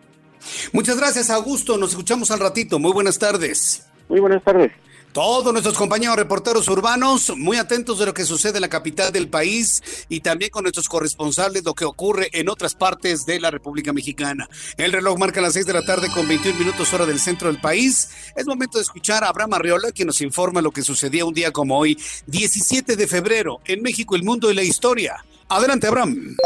Muchas 0.72 0.96
gracias, 0.96 1.30
Augusto. 1.30 1.76
Nos 1.78 1.90
escuchamos 1.90 2.30
al 2.30 2.38
ratito. 2.38 2.78
Muy 2.78 2.92
buenas 2.92 3.18
tardes. 3.18 3.90
Muy 4.08 4.20
buenas 4.20 4.44
tardes. 4.44 4.70
Todos 5.14 5.52
nuestros 5.52 5.78
compañeros 5.78 6.16
reporteros 6.16 6.66
urbanos 6.66 7.32
muy 7.36 7.56
atentos 7.56 8.00
de 8.00 8.06
lo 8.06 8.12
que 8.12 8.24
sucede 8.24 8.56
en 8.56 8.62
la 8.62 8.68
capital 8.68 9.12
del 9.12 9.28
país 9.28 9.80
y 10.08 10.18
también 10.18 10.50
con 10.50 10.64
nuestros 10.64 10.88
corresponsales 10.88 11.62
lo 11.62 11.72
que 11.72 11.84
ocurre 11.84 12.30
en 12.32 12.48
otras 12.48 12.74
partes 12.74 13.24
de 13.24 13.38
la 13.38 13.52
República 13.52 13.92
Mexicana. 13.92 14.48
El 14.76 14.90
reloj 14.90 15.16
marca 15.16 15.40
las 15.40 15.52
6 15.52 15.66
de 15.66 15.72
la 15.72 15.82
tarde 15.82 16.10
con 16.12 16.26
21 16.26 16.58
minutos 16.58 16.92
hora 16.92 17.06
del 17.06 17.20
centro 17.20 17.46
del 17.46 17.60
país. 17.60 18.08
Es 18.34 18.44
momento 18.44 18.78
de 18.78 18.82
escuchar 18.82 19.22
a 19.22 19.28
Abraham 19.28 19.54
Arriola 19.54 19.92
quien 19.92 20.08
nos 20.08 20.20
informa 20.20 20.60
lo 20.60 20.72
que 20.72 20.82
sucedía 20.82 21.24
un 21.24 21.32
día 21.32 21.52
como 21.52 21.78
hoy, 21.78 21.96
17 22.26 22.96
de 22.96 23.06
febrero, 23.06 23.60
en 23.66 23.82
México, 23.82 24.16
el 24.16 24.24
mundo 24.24 24.50
y 24.50 24.54
la 24.54 24.64
historia. 24.64 25.24
Adelante, 25.48 25.86
Abraham. 25.86 26.36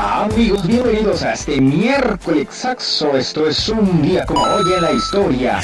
Amigos, 0.00 0.64
bienvenidos 0.64 1.24
a 1.24 1.32
este 1.32 1.60
miércoles 1.60 2.46
saxo. 2.52 3.16
Esto 3.16 3.48
es 3.48 3.68
un 3.68 4.00
día 4.00 4.24
como 4.26 4.42
hoy 4.42 4.72
en 4.76 4.82
la 4.82 4.92
historia. 4.92 5.58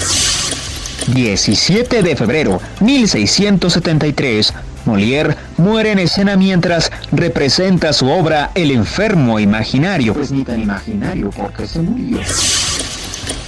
17 1.07 2.03
de 2.03 2.16
febrero 2.16 2.61
1673. 2.81 4.53
Molière 4.87 5.37
muere 5.57 5.92
en 5.92 6.01
escena 6.01 6.37
mientras 6.37 6.90
representa 7.12 7.92
su 7.92 8.09
obra 8.09 8.51
El 8.57 8.73
enfermo 8.73 9.38
imaginario. 9.38 10.14
Pues 10.14 10.33
ni 10.33 10.42
tan 10.42 10.61
imaginario 10.61 11.31
porque 11.31 11.68
se 11.68 11.81
murió. 11.81 12.18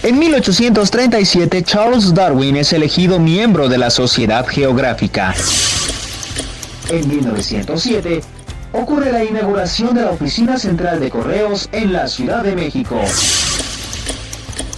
En 0.05 0.17
1837, 0.21 1.65
Charles 1.65 2.15
Darwin 2.15 2.55
es 2.59 2.73
elegido 2.73 3.19
miembro 3.19 3.69
de 3.69 3.79
la 3.79 3.91
Sociedad 3.91 4.47
Geográfica. 4.47 5.35
En 6.89 7.09
1907, 7.09 8.23
ocurre 8.73 9.13
la 9.13 9.25
inauguración 9.25 9.95
de 9.95 10.03
la 10.03 10.11
Oficina 10.11 10.59
Central 10.59 11.01
de 11.01 11.11
Correos 11.11 11.69
en 11.73 11.93
la 11.93 12.09
Ciudad 12.09 12.43
de 12.43 12.55
México. 12.55 13.01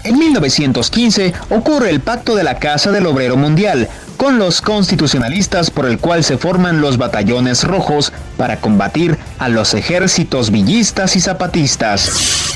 En 0.05 0.18
1915 0.18 1.35
ocurre 1.51 1.90
el 1.90 2.01
Pacto 2.01 2.35
de 2.35 2.44
la 2.44 2.59
Casa 2.59 2.90
del 2.92 3.07
Obrero 3.07 3.37
Mundial, 3.37 3.88
con 4.16 4.38
los 4.38 4.62
constitucionalistas 4.62 5.70
por 5.70 5.87
el 5.87 5.98
cual 5.98 6.24
se 6.24 6.38
forman 6.38 6.81
los 6.81 6.98
batallones 6.98 7.64
rojos 7.64 8.12
para 8.37 8.61
combatir 8.61 9.18
a 9.38 9.48
los 9.48 9.74
ejércitos 9.74 10.51
villistas 10.51 11.14
y 11.16 11.20
zapatistas. 11.20 12.47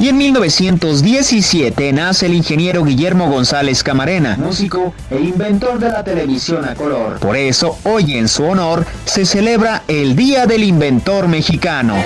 Y 0.00 0.08
en 0.08 0.16
1917 0.16 1.92
nace 1.92 2.26
el 2.26 2.34
ingeniero 2.34 2.84
Guillermo 2.84 3.28
González 3.28 3.82
Camarena, 3.82 4.36
músico 4.38 4.94
e 5.10 5.18
inventor 5.20 5.80
de 5.80 5.88
la 5.90 6.04
televisión 6.04 6.64
a 6.64 6.74
color. 6.74 7.18
Por 7.18 7.36
eso, 7.36 7.78
hoy 7.84 8.16
en 8.16 8.28
su 8.28 8.44
honor 8.44 8.86
se 9.04 9.26
celebra 9.26 9.82
el 9.88 10.14
Día 10.14 10.46
del 10.46 10.62
Inventor 10.62 11.26
Mexicano. 11.26 11.96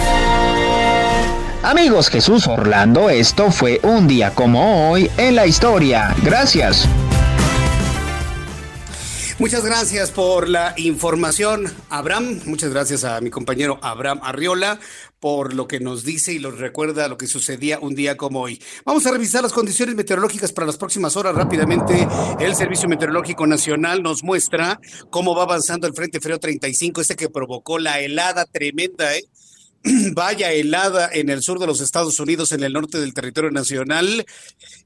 Amigos 1.63 2.09
Jesús 2.09 2.49
Orlando, 2.49 3.09
esto 3.11 3.51
fue 3.51 3.79
un 3.83 4.09
día 4.09 4.31
como 4.31 4.91
hoy 4.91 5.11
en 5.17 5.37
la 5.37 5.47
historia. 5.47 6.15
Gracias. 6.23 6.89
Muchas 9.43 9.65
gracias 9.65 10.13
por 10.13 10.49
la 10.49 10.73
información, 10.77 11.65
Abraham. 11.91 12.39
Muchas 12.45 12.71
gracias 12.71 13.03
a 13.03 13.21
mi 13.21 13.29
compañero 13.29 13.81
Abraham 13.83 14.21
Arriola 14.23 14.79
por 15.19 15.53
lo 15.53 15.67
que 15.67 15.81
nos 15.81 16.05
dice 16.05 16.33
y 16.33 16.39
nos 16.39 16.59
recuerda 16.59 17.09
lo 17.09 17.19
que 17.19 17.27
sucedía 17.27 17.81
un 17.81 17.97
día 17.97 18.17
como 18.17 18.41
hoy. 18.41 18.63
Vamos 18.85 19.05
a 19.05 19.11
revisar 19.11 19.43
las 19.43 19.53
condiciones 19.53 19.97
meteorológicas 19.97 20.53
para 20.53 20.69
las 20.69 20.77
próximas 20.77 21.17
horas 21.17 21.35
rápidamente. 21.35 22.07
El 22.39 22.55
Servicio 22.55 22.89
Meteorológico 22.89 23.45
Nacional 23.49 24.01
nos 24.01 24.23
muestra 24.23 24.81
cómo 25.11 25.35
va 25.35 25.43
avanzando 25.43 25.89
el 25.89 25.95
Frente 25.95 26.21
Frío 26.21 26.39
35, 26.39 27.01
este 27.01 27.17
que 27.17 27.29
provocó 27.29 27.81
la 27.81 27.99
helada 27.99 28.45
tremenda, 28.47 29.17
¿eh? 29.17 29.25
vaya 30.14 30.53
helada 30.53 31.11
en 31.12 31.29
el 31.29 31.42
sur 31.42 31.59
de 31.59 31.66
los 31.66 31.81
Estados 31.81 32.18
Unidos, 32.21 32.53
en 32.53 32.62
el 32.62 32.73
norte 32.73 33.01
del 33.01 33.14
territorio 33.14 33.51
nacional, 33.51 34.25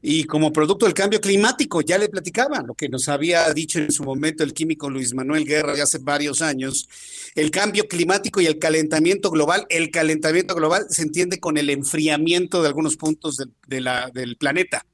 y 0.03 0.25
como 0.25 0.53
producto 0.53 0.87
del 0.87 0.95
cambio 0.95 1.21
climático, 1.21 1.81
ya 1.81 1.99
le 1.99 2.09
platicaba 2.09 2.63
lo 2.63 2.75
que 2.75 2.89
nos 2.89 3.09
había 3.09 3.53
dicho 3.53 3.79
en 3.79 3.93
su 3.93 4.05
momento 4.05 4.43
el 4.43 4.55
químico 4.55 4.89
Luis 4.89 5.15
Manuel 5.15 5.45
Guerra 5.45 5.77
ya 5.77 5.85
hace 5.85 5.99
varios 5.99 6.43
años, 6.43 6.89
el 7.35 7.51
cambio 7.51 7.87
climático 7.89 8.41
y 8.41 8.47
el 8.47 8.59
calentamiento 8.59 9.31
global, 9.31 9.67
el 9.69 9.91
calentamiento 9.91 10.55
global 10.55 10.87
se 10.89 11.03
entiende 11.03 11.41
con 11.41 11.59
el 11.59 11.71
enfriamiento 11.71 12.63
de 12.63 12.69
algunos 12.69 12.97
puntos 12.97 13.37
de, 13.37 13.47
del 14.13 14.37
planeta. 14.37 14.85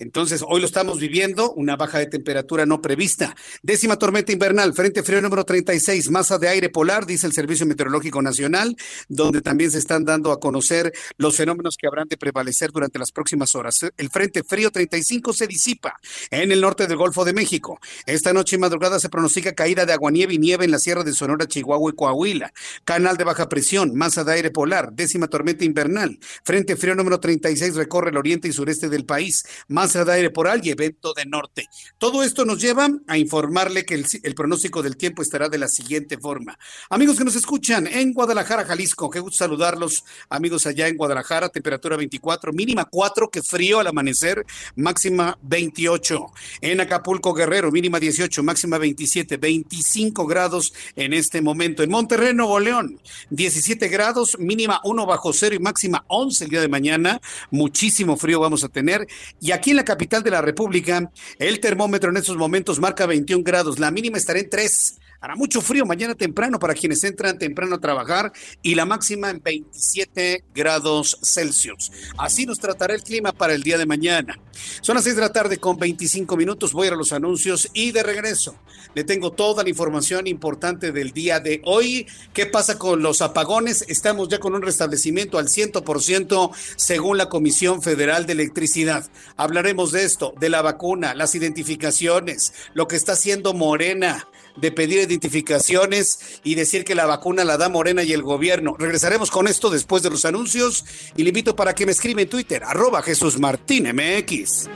Entonces, 0.00 0.44
hoy 0.46 0.60
lo 0.60 0.66
estamos 0.66 1.00
viviendo, 1.00 1.52
una 1.54 1.74
baja 1.74 1.98
de 1.98 2.06
temperatura 2.06 2.66
no 2.66 2.80
prevista. 2.80 3.34
Décima 3.62 3.96
tormenta 3.96 4.30
invernal, 4.30 4.72
frente 4.72 5.02
frío 5.02 5.20
número 5.20 5.44
36, 5.44 6.10
masa 6.10 6.38
de 6.38 6.48
aire 6.48 6.68
polar, 6.68 7.04
dice 7.04 7.26
el 7.26 7.32
Servicio 7.32 7.66
Meteorológico 7.66 8.22
Nacional, 8.22 8.76
donde 9.08 9.42
también 9.42 9.72
se 9.72 9.78
están 9.78 10.04
dando 10.04 10.30
a 10.30 10.38
conocer 10.38 10.92
los 11.16 11.36
fenómenos 11.36 11.76
que 11.76 11.88
habrán 11.88 12.06
de 12.06 12.16
prevalecer 12.16 12.70
durante 12.70 13.00
las 13.00 13.10
próximas 13.10 13.56
horas. 13.56 13.80
El 13.96 14.08
frente 14.10 14.44
frío 14.44 14.70
35 14.70 15.32
se 15.32 15.48
disipa 15.48 15.96
en 16.30 16.52
el 16.52 16.60
norte 16.60 16.86
del 16.86 16.96
Golfo 16.96 17.24
de 17.24 17.32
México. 17.32 17.80
Esta 18.06 18.32
noche 18.32 18.54
y 18.54 18.60
madrugada 18.60 19.00
se 19.00 19.08
pronostica 19.08 19.52
caída 19.52 19.84
de 19.84 19.94
aguanieve 19.94 20.34
y 20.34 20.38
nieve 20.38 20.64
en 20.64 20.70
la 20.70 20.78
sierra 20.78 21.02
de 21.02 21.12
Sonora, 21.12 21.48
Chihuahua 21.48 21.90
y 21.90 21.96
Coahuila. 21.96 22.52
Canal 22.84 23.16
de 23.16 23.24
baja 23.24 23.48
presión, 23.48 23.96
masa 23.96 24.22
de 24.22 24.32
aire 24.32 24.50
polar, 24.52 24.92
décima 24.92 25.26
tormenta 25.26 25.64
invernal. 25.64 26.20
Frente 26.44 26.76
frío 26.76 26.94
número 26.94 27.18
36 27.18 27.74
recorre 27.74 28.10
el 28.10 28.16
oriente 28.16 28.46
y 28.46 28.52
sureste 28.52 28.88
del 28.88 29.04
país. 29.04 29.44
Más 29.66 29.87
masa 29.88 30.04
de 30.04 30.12
aire 30.12 30.28
poral 30.28 30.60
y 30.62 30.68
evento 30.68 31.14
de 31.14 31.24
norte. 31.24 31.64
Todo 31.96 32.22
esto 32.22 32.44
nos 32.44 32.60
lleva 32.60 32.90
a 33.06 33.16
informarle 33.16 33.86
que 33.86 33.94
el, 33.94 34.04
el, 34.22 34.34
pronóstico 34.34 34.82
del 34.82 34.98
tiempo 34.98 35.22
estará 35.22 35.48
de 35.48 35.56
la 35.56 35.66
siguiente 35.66 36.18
forma. 36.18 36.58
Amigos 36.90 37.16
que 37.16 37.24
nos 37.24 37.34
escuchan 37.36 37.86
en 37.86 38.12
Guadalajara, 38.12 38.66
Jalisco, 38.66 39.08
qué 39.08 39.20
gusto 39.20 39.38
saludarlos, 39.38 40.04
amigos 40.28 40.66
allá 40.66 40.88
en 40.88 40.98
Guadalajara, 40.98 41.48
temperatura 41.48 41.96
24, 41.96 42.52
mínima 42.52 42.84
4, 42.84 43.30
que 43.30 43.42
frío 43.42 43.80
al 43.80 43.86
amanecer, 43.86 44.44
máxima 44.76 45.38
28. 45.40 46.26
En 46.60 46.82
Acapulco, 46.82 47.32
Guerrero, 47.32 47.72
mínima 47.72 47.98
18, 47.98 48.42
máxima 48.42 48.76
27, 48.76 49.38
25 49.38 50.26
grados 50.26 50.74
en 50.96 51.14
este 51.14 51.40
momento. 51.40 51.82
En 51.82 51.88
Monterrey, 51.88 52.34
Nuevo 52.34 52.60
León, 52.60 53.00
17 53.30 53.88
grados, 53.88 54.36
mínima 54.38 54.82
1 54.84 55.06
bajo 55.06 55.32
cero 55.32 55.54
y 55.54 55.60
máxima 55.60 56.04
11 56.08 56.44
el 56.44 56.50
día 56.50 56.60
de 56.60 56.68
mañana. 56.68 57.22
Muchísimo 57.50 58.18
frío 58.18 58.38
vamos 58.40 58.64
a 58.64 58.68
tener. 58.68 59.06
Y 59.40 59.52
aquí 59.52 59.70
en 59.70 59.77
la 59.78 59.84
capital 59.84 60.24
de 60.24 60.32
la 60.32 60.42
República, 60.42 61.10
el 61.38 61.60
termómetro 61.60 62.10
en 62.10 62.16
estos 62.16 62.36
momentos 62.36 62.80
marca 62.80 63.06
21 63.06 63.44
grados, 63.44 63.78
la 63.78 63.92
mínima 63.92 64.18
estará 64.18 64.40
en 64.40 64.50
3. 64.50 64.98
Hará 65.20 65.34
mucho 65.34 65.60
frío 65.60 65.84
mañana 65.84 66.14
temprano 66.14 66.60
para 66.60 66.74
quienes 66.74 67.02
entran 67.02 67.38
temprano 67.38 67.74
a 67.74 67.80
trabajar 67.80 68.32
y 68.62 68.76
la 68.76 68.86
máxima 68.86 69.30
en 69.30 69.42
27 69.42 70.44
grados 70.54 71.18
Celsius. 71.24 71.90
Así 72.16 72.46
nos 72.46 72.60
tratará 72.60 72.94
el 72.94 73.02
clima 73.02 73.32
para 73.32 73.54
el 73.54 73.64
día 73.64 73.78
de 73.78 73.86
mañana. 73.86 74.38
Son 74.80 74.94
las 74.94 75.02
6 75.02 75.16
de 75.16 75.22
la 75.22 75.32
tarde 75.32 75.58
con 75.58 75.76
25 75.76 76.36
minutos. 76.36 76.72
Voy 76.72 76.86
a, 76.86 76.92
los 76.92 77.12
anuncios 77.12 77.68
y 77.74 77.90
de 77.90 78.04
regreso 78.04 78.54
le 78.94 79.04
tengo 79.04 79.32
toda 79.32 79.62
la 79.62 79.68
información 79.68 80.26
importante 80.26 80.92
del 80.92 81.12
día 81.12 81.40
de 81.40 81.62
hoy. 81.64 82.06
¿Qué 82.32 82.46
pasa 82.46 82.78
con 82.78 83.02
los 83.02 83.20
apagones? 83.20 83.84
Estamos 83.88 84.28
ya 84.28 84.38
con 84.38 84.54
un 84.54 84.62
restablecimiento 84.62 85.38
al 85.38 85.48
100% 85.48 86.50
según 86.76 87.18
la 87.18 87.28
Comisión 87.28 87.82
Federal 87.82 88.26
de 88.26 88.32
Electricidad. 88.32 89.08
Hablaremos 89.36 89.92
de 89.92 90.04
esto, 90.04 90.32
de 90.38 90.48
la 90.48 90.62
vacuna, 90.62 91.14
las 91.14 91.34
identificaciones, 91.34 92.52
lo 92.74 92.88
que 92.88 92.96
está 92.96 93.12
haciendo 93.12 93.54
Morena 93.54 94.28
de 94.60 94.72
pedir 94.72 94.98
identificaciones 94.98 96.40
y 96.44 96.54
decir 96.54 96.84
que 96.84 96.94
la 96.94 97.06
vacuna 97.06 97.44
la 97.44 97.56
da 97.56 97.68
Morena 97.68 98.02
y 98.02 98.12
el 98.12 98.22
gobierno. 98.22 98.76
Regresaremos 98.78 99.30
con 99.30 99.48
esto 99.48 99.70
después 99.70 100.02
de 100.02 100.10
los 100.10 100.24
anuncios 100.24 100.84
y 101.16 101.22
le 101.22 101.28
invito 101.28 101.56
para 101.56 101.74
que 101.74 101.86
me 101.86 101.92
escriba 101.92 102.22
en 102.22 102.28
Twitter, 102.28 102.62
arroba 102.64 103.02
Jesús 103.02 103.38
Martín 103.38 103.88
MX. 103.94 104.68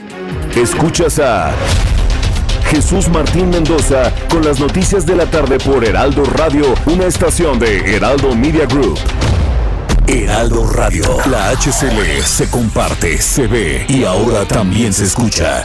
Escuchas 0.57 1.18
a 1.18 1.55
Jesús 2.71 3.09
Martín 3.09 3.51
Mendoza 3.51 4.12
con 4.31 4.45
las 4.45 4.59
noticias 4.59 5.05
de 5.05 5.16
la 5.16 5.31
tarde 5.31 5.59
por 5.59 5.85
Heraldo 5.85 6.25
Radio, 6.25 6.75
una 6.87 7.07
estación 7.07 7.59
de 7.59 7.97
Heraldo 7.97 8.35
Media 8.35 8.66
Group. 8.66 8.99
Heraldo 10.07 10.66
Radio, 10.66 11.05
la 11.31 11.51
HCL 11.51 12.23
se 12.25 12.51
comparte, 12.51 13.18
se 13.18 13.47
ve 13.47 13.87
y 13.88 14.05
ahora 14.05 14.47
también 14.47 14.92
se 14.92 15.05
escucha. 15.05 15.64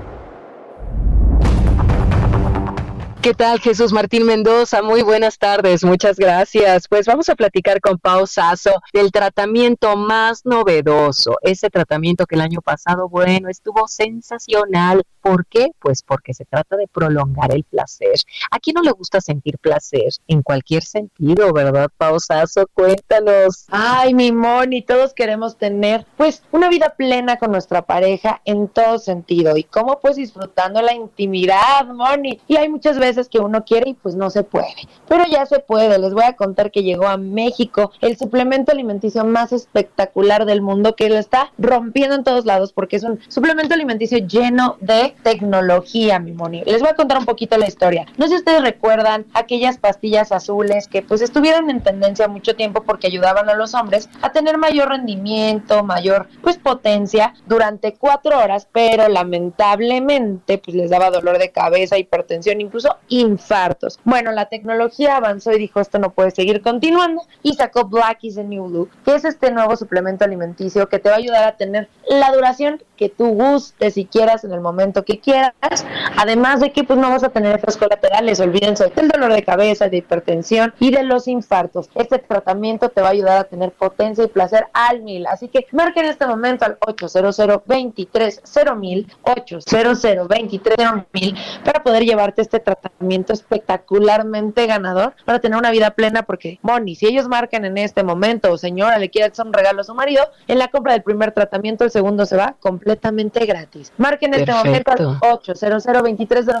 ¿Qué 3.21 3.35
tal, 3.35 3.59
Jesús 3.59 3.93
Martín 3.93 4.25
Mendoza? 4.25 4.81
Muy 4.81 5.03
buenas 5.03 5.37
tardes, 5.37 5.83
muchas 5.83 6.17
gracias. 6.17 6.87
Pues 6.87 7.05
vamos 7.05 7.29
a 7.29 7.35
platicar 7.35 7.79
con 7.79 7.99
Pau 7.99 8.25
Sasso 8.25 8.71
del 8.93 9.11
tratamiento 9.11 9.95
más 9.95 10.43
novedoso, 10.43 11.37
ese 11.43 11.69
tratamiento 11.69 12.25
que 12.25 12.33
el 12.33 12.41
año 12.41 12.61
pasado, 12.61 13.07
bueno, 13.07 13.47
estuvo 13.47 13.87
sensacional. 13.87 15.03
¿Por 15.21 15.45
qué? 15.45 15.67
Pues 15.77 16.01
porque 16.01 16.33
se 16.33 16.45
trata 16.45 16.75
de 16.77 16.87
prolongar 16.87 17.53
el 17.53 17.63
placer. 17.63 18.15
¿A 18.49 18.57
quién 18.57 18.73
no 18.73 18.81
le 18.81 18.89
gusta 18.89 19.21
sentir 19.21 19.59
placer? 19.59 20.09
En 20.27 20.41
cualquier 20.41 20.81
sentido, 20.81 21.53
¿verdad, 21.53 21.89
Pau 21.95 22.19
Sasso? 22.19 22.65
Cuéntanos. 22.73 23.65
Ay, 23.69 24.15
mi 24.15 24.31
Moni, 24.31 24.81
todos 24.81 25.13
queremos 25.13 25.59
tener, 25.59 26.07
pues, 26.17 26.41
una 26.51 26.69
vida 26.69 26.95
plena 26.97 27.37
con 27.37 27.51
nuestra 27.51 27.83
pareja 27.83 28.41
en 28.45 28.67
todo 28.67 28.97
sentido. 28.97 29.57
¿Y 29.57 29.63
cómo? 29.63 29.99
Pues 29.99 30.15
disfrutando 30.15 30.81
la 30.81 30.95
intimidad, 30.95 31.85
Moni. 31.85 32.41
Y 32.47 32.55
hay 32.55 32.67
muchas 32.67 32.97
veces 32.97 33.10
que 33.29 33.39
uno 33.39 33.63
quiere 33.63 33.91
y 33.91 33.93
pues 33.93 34.15
no 34.15 34.29
se 34.29 34.43
puede. 34.43 34.73
Pero 35.07 35.25
ya 35.29 35.45
se 35.45 35.59
puede. 35.59 35.97
Les 35.99 36.13
voy 36.13 36.23
a 36.23 36.33
contar 36.33 36.71
que 36.71 36.83
llegó 36.83 37.07
a 37.07 37.17
México 37.17 37.91
el 38.01 38.17
suplemento 38.17 38.71
alimenticio 38.71 39.25
más 39.25 39.51
espectacular 39.51 40.45
del 40.45 40.61
mundo 40.61 40.95
que 40.95 41.09
lo 41.09 41.17
está 41.17 41.51
rompiendo 41.57 42.15
en 42.15 42.23
todos 42.23 42.45
lados 42.45 42.73
porque 42.73 42.95
es 42.95 43.03
un 43.03 43.19
suplemento 43.27 43.73
alimenticio 43.73 44.17
lleno 44.19 44.77
de 44.81 45.15
tecnología, 45.23 46.19
mi 46.19 46.31
Moni. 46.33 46.63
Les 46.65 46.81
voy 46.81 46.89
a 46.89 46.95
contar 46.95 47.17
un 47.17 47.25
poquito 47.25 47.57
la 47.57 47.67
historia. 47.67 48.05
No 48.17 48.25
sé 48.25 48.31
si 48.31 48.37
ustedes 48.37 48.61
recuerdan 48.61 49.25
aquellas 49.33 49.77
pastillas 49.77 50.31
azules 50.31 50.87
que 50.87 51.01
pues 51.01 51.21
estuvieron 51.21 51.69
en 51.69 51.81
tendencia 51.81 52.27
mucho 52.27 52.55
tiempo 52.55 52.83
porque 52.83 53.07
ayudaban 53.07 53.49
a 53.49 53.55
los 53.55 53.73
hombres 53.73 54.09
a 54.21 54.31
tener 54.31 54.57
mayor 54.57 54.89
rendimiento, 54.89 55.83
mayor 55.83 56.27
pues 56.41 56.57
potencia 56.57 57.33
durante 57.47 57.93
cuatro 57.93 58.37
horas, 58.39 58.67
pero 58.71 59.07
lamentablemente 59.07 60.57
pues 60.57 60.75
les 60.75 60.89
daba 60.89 61.09
dolor 61.09 61.37
de 61.37 61.51
cabeza, 61.51 61.97
hipertensión, 61.97 62.61
incluso 62.61 62.95
infartos. 63.09 63.99
Bueno, 64.03 64.31
la 64.31 64.45
tecnología 64.45 65.17
avanzó 65.17 65.51
y 65.51 65.59
dijo 65.59 65.79
esto 65.79 65.99
no 65.99 66.11
puede 66.11 66.31
seguir 66.31 66.61
continuando 66.61 67.23
y 67.43 67.53
sacó 67.53 67.85
Black 67.85 68.19
is 68.23 68.35
the 68.35 68.43
New 68.43 68.67
Blue, 68.67 68.89
que 69.05 69.15
es 69.15 69.25
este 69.25 69.51
nuevo 69.51 69.75
suplemento 69.75 70.25
alimenticio 70.25 70.87
que 70.87 70.99
te 70.99 71.09
va 71.09 71.15
a 71.15 71.19
ayudar 71.19 71.43
a 71.43 71.57
tener 71.57 71.89
la 72.07 72.31
duración 72.31 72.81
que 73.01 73.09
tú 73.09 73.29
gustes 73.29 73.97
y 73.97 74.05
quieras 74.05 74.43
en 74.43 74.51
el 74.51 74.61
momento 74.61 75.03
que 75.03 75.19
quieras, 75.19 75.53
además 76.17 76.59
de 76.59 76.71
que 76.71 76.83
pues 76.83 76.99
no 76.99 77.09
vas 77.09 77.23
a 77.23 77.29
tener 77.29 77.55
efectos 77.55 77.77
colaterales, 77.77 78.39
olvídense 78.39 78.91
del 78.95 79.07
dolor 79.09 79.33
de 79.33 79.43
cabeza, 79.43 79.89
de 79.89 79.97
hipertensión 79.97 80.73
y 80.79 80.91
de 80.91 81.01
los 81.01 81.27
infartos. 81.27 81.89
Este 81.95 82.19
tratamiento 82.19 82.89
te 82.89 83.01
va 83.01 83.07
a 83.07 83.11
ayudar 83.11 83.37
a 83.39 83.43
tener 83.45 83.71
potencia 83.71 84.23
y 84.23 84.27
placer 84.27 84.67
al 84.73 85.01
mil, 85.01 85.25
así 85.25 85.47
que 85.47 85.65
marca 85.71 85.99
en 85.99 86.07
este 86.07 86.27
momento 86.27 86.65
al 86.65 86.77
800 86.79 87.41
23 87.65 88.41
mil 88.77 89.07
800 89.23 90.27
23 90.27 90.77
mil 91.11 91.35
para 91.65 91.83
poder 91.83 92.03
llevarte 92.03 92.43
este 92.43 92.59
tratamiento 92.59 92.90
espectacularmente 93.33 94.67
ganador 94.67 95.13
para 95.25 95.39
tener 95.39 95.57
una 95.57 95.71
vida 95.71 95.91
plena 95.91 96.23
porque 96.23 96.59
Moni, 96.61 96.95
si 96.95 97.07
ellos 97.07 97.27
marcan 97.27 97.65
en 97.65 97.77
este 97.77 98.03
momento 98.03 98.51
o 98.51 98.57
señora 98.57 98.97
le 98.97 99.09
quiere 99.09 99.31
hacer 99.31 99.45
un 99.45 99.53
regalo 99.53 99.81
a 99.81 99.83
su 99.83 99.93
marido, 99.95 100.23
en 100.47 100.59
la 100.59 100.69
compra 100.69 100.93
del 100.93 101.03
primer 101.03 101.31
tratamiento 101.31 101.83
el 101.83 101.91
segundo 101.91 102.25
se 102.25 102.37
va 102.37 102.55
completamente 102.59 103.45
gratis. 103.45 103.91
Marquen 103.97 104.33
este 104.33 104.51
momento 104.51 104.91
al 104.91 105.17
800 105.21 105.85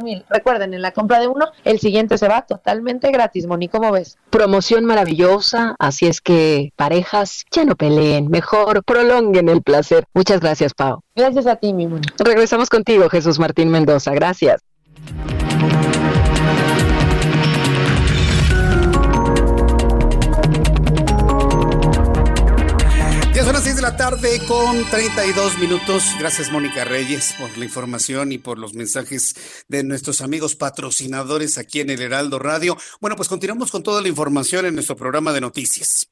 mil. 0.03 0.25
Recuerden, 0.29 0.73
en 0.73 0.81
la 0.81 0.91
compra 0.91 1.19
de 1.19 1.27
uno, 1.27 1.47
el 1.63 1.79
siguiente 1.79 2.17
se 2.17 2.27
va 2.27 2.43
totalmente 2.43 3.11
gratis. 3.11 3.47
Moni, 3.47 3.67
¿cómo 3.67 3.91
ves? 3.91 4.17
Promoción 4.29 4.85
maravillosa, 4.85 5.75
así 5.79 6.07
es 6.07 6.21
que 6.21 6.71
parejas 6.75 7.45
ya 7.51 7.65
no 7.65 7.75
peleen, 7.75 8.29
mejor 8.29 8.83
prolonguen 8.83 9.49
el 9.49 9.61
placer. 9.61 10.05
Muchas 10.13 10.39
gracias, 10.39 10.73
Pau. 10.73 11.01
Gracias 11.15 11.47
a 11.47 11.55
ti, 11.55 11.73
mi 11.73 11.87
Moni. 11.87 12.07
Regresamos 12.17 12.69
contigo, 12.69 13.09
Jesús 13.09 13.39
Martín 13.39 13.69
Mendoza. 13.69 14.13
Gracias. 14.13 14.61
Tarde 23.97 24.39
con 24.47 24.83
32 24.89 25.57
minutos. 25.57 26.03
Gracias, 26.19 26.51
Mónica 26.51 26.85
Reyes, 26.85 27.33
por 27.37 27.57
la 27.57 27.65
información 27.65 28.31
y 28.31 28.37
por 28.37 28.57
los 28.57 28.73
mensajes 28.73 29.35
de 29.67 29.83
nuestros 29.83 30.21
amigos 30.21 30.55
patrocinadores 30.55 31.57
aquí 31.57 31.79
en 31.79 31.89
el 31.89 32.01
Heraldo 32.01 32.39
Radio. 32.39 32.77
Bueno, 32.99 33.15
pues 33.15 33.27
continuamos 33.27 33.71
con 33.71 33.83
toda 33.83 34.01
la 34.01 34.07
información 34.07 34.65
en 34.65 34.75
nuestro 34.75 34.95
programa 34.95 35.33
de 35.33 35.41
noticias. 35.41 36.09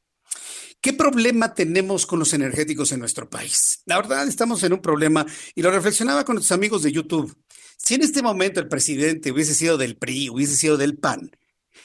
¿Qué 0.81 0.93
problema 0.93 1.53
tenemos 1.53 2.05
con 2.05 2.19
los 2.19 2.33
energéticos 2.33 2.91
en 2.91 2.99
nuestro 2.99 3.29
país? 3.29 3.81
La 3.85 3.97
verdad, 3.97 4.27
estamos 4.27 4.63
en 4.63 4.73
un 4.73 4.81
problema 4.81 5.25
y 5.55 5.61
lo 5.61 5.71
reflexionaba 5.71 6.25
con 6.25 6.35
nuestros 6.35 6.57
amigos 6.57 6.83
de 6.83 6.91
YouTube. 6.91 7.35
Si 7.77 7.95
en 7.95 8.03
este 8.03 8.21
momento 8.21 8.59
el 8.59 8.67
presidente 8.67 9.31
hubiese 9.31 9.53
sido 9.53 9.77
del 9.77 9.97
PRI, 9.97 10.29
hubiese 10.29 10.55
sido 10.55 10.77
del 10.77 10.97
PAN, 10.97 11.31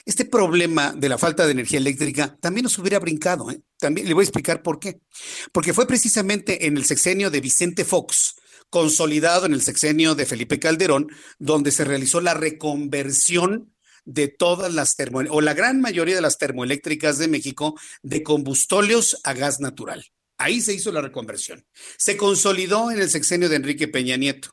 este 0.07 0.25
problema 0.27 0.93
de 0.93 1.09
la 1.09 1.19
falta 1.19 1.47
de 1.47 1.53
energía 1.53 1.79
eléctrica 1.79 2.37
también 2.41 2.65
nos 2.65 2.79
hubiera 2.79 2.99
brincado. 2.99 3.51
¿eh? 3.51 3.61
También 3.85 4.09
le 4.09 4.15
voy 4.15 4.23
a 4.23 4.25
explicar 4.25 4.63
por 4.63 4.81
qué. 4.81 5.03
Porque 5.53 5.75
fue 5.75 5.87
precisamente 5.87 6.67
en 6.67 6.79
el 6.79 6.87
sexenio 6.87 7.31
de 7.31 7.43
Vicente 7.43 7.85
Fox, 7.85 8.37
consolidado 8.71 9.45
en 9.45 9.53
el 9.53 9.61
sexenio 9.61 10.15
de 10.15 10.25
Felipe 10.25 10.59
Calderón, 10.59 11.09
donde 11.39 11.71
se 11.71 11.85
realizó 11.85 12.23
la 12.23 12.33
reconversión 12.33 13.75
de 14.07 14.29
todas 14.29 14.73
las 14.73 14.97
termoeléctricas, 14.97 15.37
o 15.37 15.43
la 15.43 15.53
gran 15.53 15.83
mayoría 15.83 16.15
de 16.15 16.23
las 16.23 16.39
termoeléctricas 16.39 17.19
de 17.19 17.29
México, 17.29 17.79
de 18.03 18.23
combustóleos 18.23 19.21
a 19.23 19.35
gas 19.35 19.61
natural. 19.61 20.03
Ahí 20.39 20.63
se 20.63 20.73
hizo 20.73 20.91
la 20.91 21.03
reconversión. 21.03 21.67
Se 21.99 22.17
consolidó 22.17 22.91
en 22.91 23.01
el 23.01 23.11
sexenio 23.11 23.51
de 23.51 23.57
Enrique 23.57 23.87
Peña 23.87 24.17
Nieto. 24.17 24.49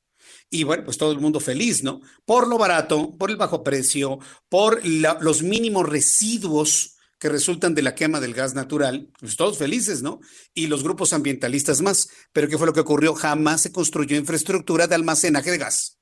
Y 0.49 0.65
bueno, 0.65 0.83
pues 0.83 0.97
todo 0.97 1.13
el 1.13 1.21
mundo 1.21 1.39
feliz, 1.39 1.83
¿no? 1.83 2.01
Por 2.25 2.49
lo 2.49 2.57
barato, 2.57 3.15
por 3.17 3.29
el 3.31 3.37
bajo 3.37 3.63
precio, 3.63 4.19
por 4.49 4.85
los 4.85 5.41
mínimos 5.41 5.87
residuos 5.87 6.97
que 7.21 7.29
resultan 7.29 7.75
de 7.75 7.83
la 7.83 7.93
quema 7.93 8.19
del 8.19 8.33
gas 8.33 8.55
natural, 8.55 9.07
pues 9.19 9.35
todos 9.35 9.59
felices, 9.59 10.01
¿no? 10.01 10.21
Y 10.55 10.65
los 10.65 10.81
grupos 10.81 11.13
ambientalistas 11.13 11.79
más. 11.79 12.09
Pero 12.33 12.49
¿qué 12.49 12.57
fue 12.57 12.65
lo 12.65 12.73
que 12.73 12.79
ocurrió? 12.79 13.13
Jamás 13.13 13.61
se 13.61 13.71
construyó 13.71 14.17
infraestructura 14.17 14.87
de 14.87 14.95
almacenaje 14.95 15.51
de 15.51 15.59
gas. 15.59 15.99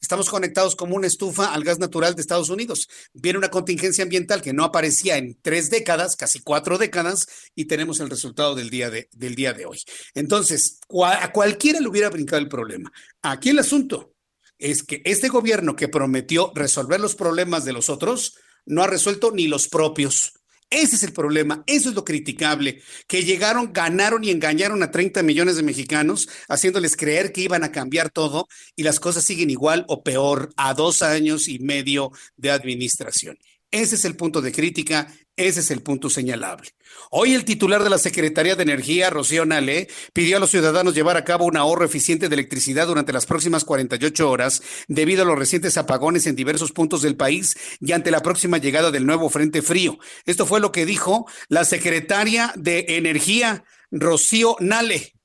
Estamos 0.00 0.28
conectados 0.28 0.74
como 0.74 0.96
una 0.96 1.06
estufa 1.06 1.54
al 1.54 1.62
gas 1.62 1.78
natural 1.78 2.16
de 2.16 2.22
Estados 2.22 2.50
Unidos. 2.50 2.88
Viene 3.12 3.38
una 3.38 3.50
contingencia 3.50 4.02
ambiental 4.02 4.42
que 4.42 4.52
no 4.52 4.64
aparecía 4.64 5.16
en 5.16 5.38
tres 5.40 5.70
décadas, 5.70 6.16
casi 6.16 6.40
cuatro 6.40 6.76
décadas, 6.76 7.28
y 7.54 7.66
tenemos 7.66 8.00
el 8.00 8.10
resultado 8.10 8.56
del 8.56 8.68
día 8.68 8.90
de, 8.90 9.08
del 9.12 9.36
día 9.36 9.52
de 9.52 9.64
hoy. 9.64 9.78
Entonces, 10.14 10.80
a 11.04 11.30
cualquiera 11.30 11.78
le 11.78 11.88
hubiera 11.88 12.10
brincado 12.10 12.42
el 12.42 12.48
problema. 12.48 12.90
Aquí 13.22 13.50
el 13.50 13.60
asunto 13.60 14.12
es 14.58 14.82
que 14.82 15.02
este 15.04 15.28
gobierno 15.28 15.76
que 15.76 15.86
prometió 15.86 16.50
resolver 16.52 16.98
los 16.98 17.14
problemas 17.14 17.64
de 17.64 17.72
los 17.72 17.88
otros, 17.88 18.34
no 18.66 18.82
ha 18.82 18.86
resuelto 18.86 19.30
ni 19.30 19.46
los 19.48 19.68
propios. 19.68 20.37
Ese 20.70 20.96
es 20.96 21.02
el 21.02 21.14
problema, 21.14 21.64
eso 21.66 21.88
es 21.88 21.94
lo 21.94 22.04
criticable, 22.04 22.82
que 23.06 23.24
llegaron, 23.24 23.72
ganaron 23.72 24.22
y 24.22 24.30
engañaron 24.30 24.82
a 24.82 24.90
30 24.90 25.22
millones 25.22 25.56
de 25.56 25.62
mexicanos, 25.62 26.28
haciéndoles 26.46 26.94
creer 26.94 27.32
que 27.32 27.40
iban 27.40 27.64
a 27.64 27.72
cambiar 27.72 28.10
todo 28.10 28.48
y 28.76 28.82
las 28.82 29.00
cosas 29.00 29.24
siguen 29.24 29.48
igual 29.48 29.86
o 29.88 30.02
peor 30.02 30.50
a 30.58 30.74
dos 30.74 31.00
años 31.00 31.48
y 31.48 31.58
medio 31.58 32.12
de 32.36 32.50
administración. 32.50 33.38
Ese 33.70 33.94
es 33.94 34.04
el 34.04 34.16
punto 34.16 34.42
de 34.42 34.52
crítica, 34.52 35.10
ese 35.38 35.60
es 35.60 35.70
el 35.70 35.82
punto 35.82 36.10
señalable. 36.10 36.68
Hoy 37.10 37.34
el 37.34 37.44
titular 37.44 37.82
de 37.82 37.90
la 37.90 37.98
Secretaría 37.98 38.56
de 38.56 38.62
Energía, 38.62 39.08
Rocío 39.08 39.46
Nale, 39.46 39.88
pidió 40.12 40.36
a 40.36 40.40
los 40.40 40.50
ciudadanos 40.50 40.94
llevar 40.94 41.16
a 41.16 41.24
cabo 41.24 41.46
un 41.46 41.56
ahorro 41.56 41.84
eficiente 41.84 42.28
de 42.28 42.34
electricidad 42.34 42.86
durante 42.86 43.12
las 43.12 43.26
próximas 43.26 43.64
48 43.64 44.30
horas 44.30 44.62
debido 44.88 45.22
a 45.22 45.24
los 45.24 45.38
recientes 45.38 45.78
apagones 45.78 46.26
en 46.26 46.36
diversos 46.36 46.72
puntos 46.72 47.02
del 47.02 47.16
país 47.16 47.56
y 47.80 47.92
ante 47.92 48.10
la 48.10 48.20
próxima 48.20 48.58
llegada 48.58 48.90
del 48.90 49.06
nuevo 49.06 49.30
Frente 49.30 49.62
Frío. 49.62 49.98
Esto 50.26 50.44
fue 50.44 50.60
lo 50.60 50.72
que 50.72 50.86
dijo 50.86 51.26
la 51.48 51.64
Secretaria 51.64 52.52
de 52.56 52.84
Energía, 52.88 53.64
Rocío 53.90 54.56
Nale 54.60 55.17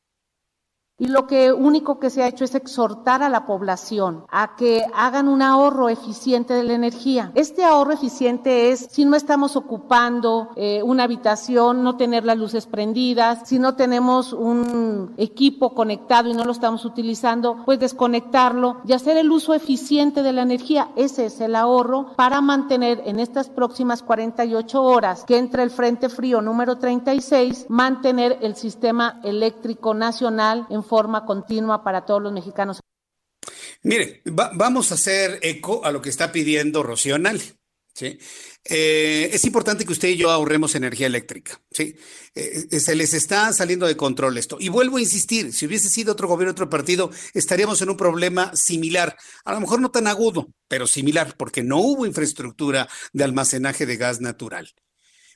y 1.04 1.08
lo 1.08 1.28
que 1.28 1.52
único 1.52 2.00
que 2.00 2.10
se 2.10 2.24
ha 2.24 2.30
hecho 2.30 2.46
es 2.46 2.56
exhortar 2.56 3.24
a 3.24 3.28
la 3.28 3.46
población 3.46 4.24
a 4.32 4.56
que 4.56 4.86
hagan 4.96 5.28
un 5.28 5.42
ahorro 5.42 5.90
eficiente 5.90 6.54
de 6.54 6.64
la 6.64 6.76
energía. 6.76 7.34
Este 7.36 7.66
ahorro 7.66 7.92
eficiente 7.92 8.72
es 8.72 8.88
si 8.90 9.04
no 9.04 9.18
estamos 9.18 9.58
ocupando 9.58 10.52
eh, 10.56 10.82
una 10.82 11.04
habitación, 11.04 11.84
no 11.84 11.98
tener 11.98 12.24
las 12.24 12.38
luces 12.38 12.68
prendidas, 12.68 13.50
si 13.50 13.60
no 13.60 13.76
tenemos 13.76 14.32
un 14.32 15.14
equipo 15.18 15.74
conectado 15.76 16.30
y 16.30 16.34
no 16.34 16.46
lo 16.46 16.54
estamos 16.54 16.86
utilizando, 16.86 17.58
pues 17.66 17.80
desconectarlo 17.80 18.78
y 18.86 18.94
hacer 18.94 19.18
el 19.18 19.30
uso 19.30 19.54
eficiente 19.54 20.24
de 20.24 20.32
la 20.32 20.44
energía. 20.44 20.92
Ese 20.96 21.26
es 21.26 21.42
el 21.42 21.58
ahorro 21.58 22.14
para 22.16 22.40
mantener 22.40 23.04
en 23.06 23.20
estas 23.20 23.50
próximas 23.50 24.04
48 24.04 24.82
horas 24.82 25.26
que 25.26 25.38
entre 25.38 25.64
el 25.64 25.70
Frente 25.70 26.08
Frío 26.08 26.42
número 26.42 26.78
36, 26.78 27.66
mantener 27.68 28.38
el 28.42 28.56
sistema 28.56 29.20
eléctrico 29.26 29.94
nacional 29.94 30.66
en 30.70 30.82
forma 30.82 30.93
continua 31.26 31.84
para 31.84 32.06
todos 32.06 32.22
los 32.22 32.32
mexicanos. 32.32 32.80
Mire, 33.84 34.22
vamos 34.26 34.92
a 34.92 34.96
hacer 34.96 35.40
eco 35.42 35.84
a 35.84 35.92
lo 35.92 36.02
que 36.02 36.10
está 36.10 36.32
pidiendo 36.32 36.84
Rocío 36.84 37.18
¿sí? 37.94 38.18
Eh, 38.66 39.30
es 39.34 39.44
importante 39.44 39.86
que 39.86 39.92
usted 39.92 40.08
y 40.08 40.16
yo 40.16 40.32
ahorremos 40.32 40.76
energía 40.76 41.08
eléctrica. 41.08 41.62
¿sí? 41.70 41.98
Eh, 42.34 42.80
se 42.80 42.96
les 42.96 43.14
está 43.14 43.52
saliendo 43.52 43.86
de 43.86 43.98
control 43.98 44.38
esto. 44.38 44.58
Y 44.60 44.70
vuelvo 44.70 44.98
a 44.98 45.02
insistir, 45.02 45.52
si 45.52 45.66
hubiese 45.66 45.90
sido 45.90 46.14
otro 46.14 46.30
gobierno, 46.30 46.52
otro 46.52 46.70
partido, 46.70 47.12
estaríamos 47.34 47.82
en 47.82 47.90
un 47.90 47.98
problema 47.98 48.56
similar. 48.56 49.18
A 49.44 49.54
lo 49.54 49.60
mejor 49.60 49.82
no 49.82 49.92
tan 49.92 50.08
agudo, 50.08 50.48
pero 50.70 50.88
similar, 50.88 51.36
porque 51.38 51.62
no 51.62 51.80
hubo 51.80 52.06
infraestructura 52.06 52.88
de 53.12 53.24
almacenaje 53.26 53.86
de 53.86 53.98
gas 53.98 54.22
natural. 54.22 54.74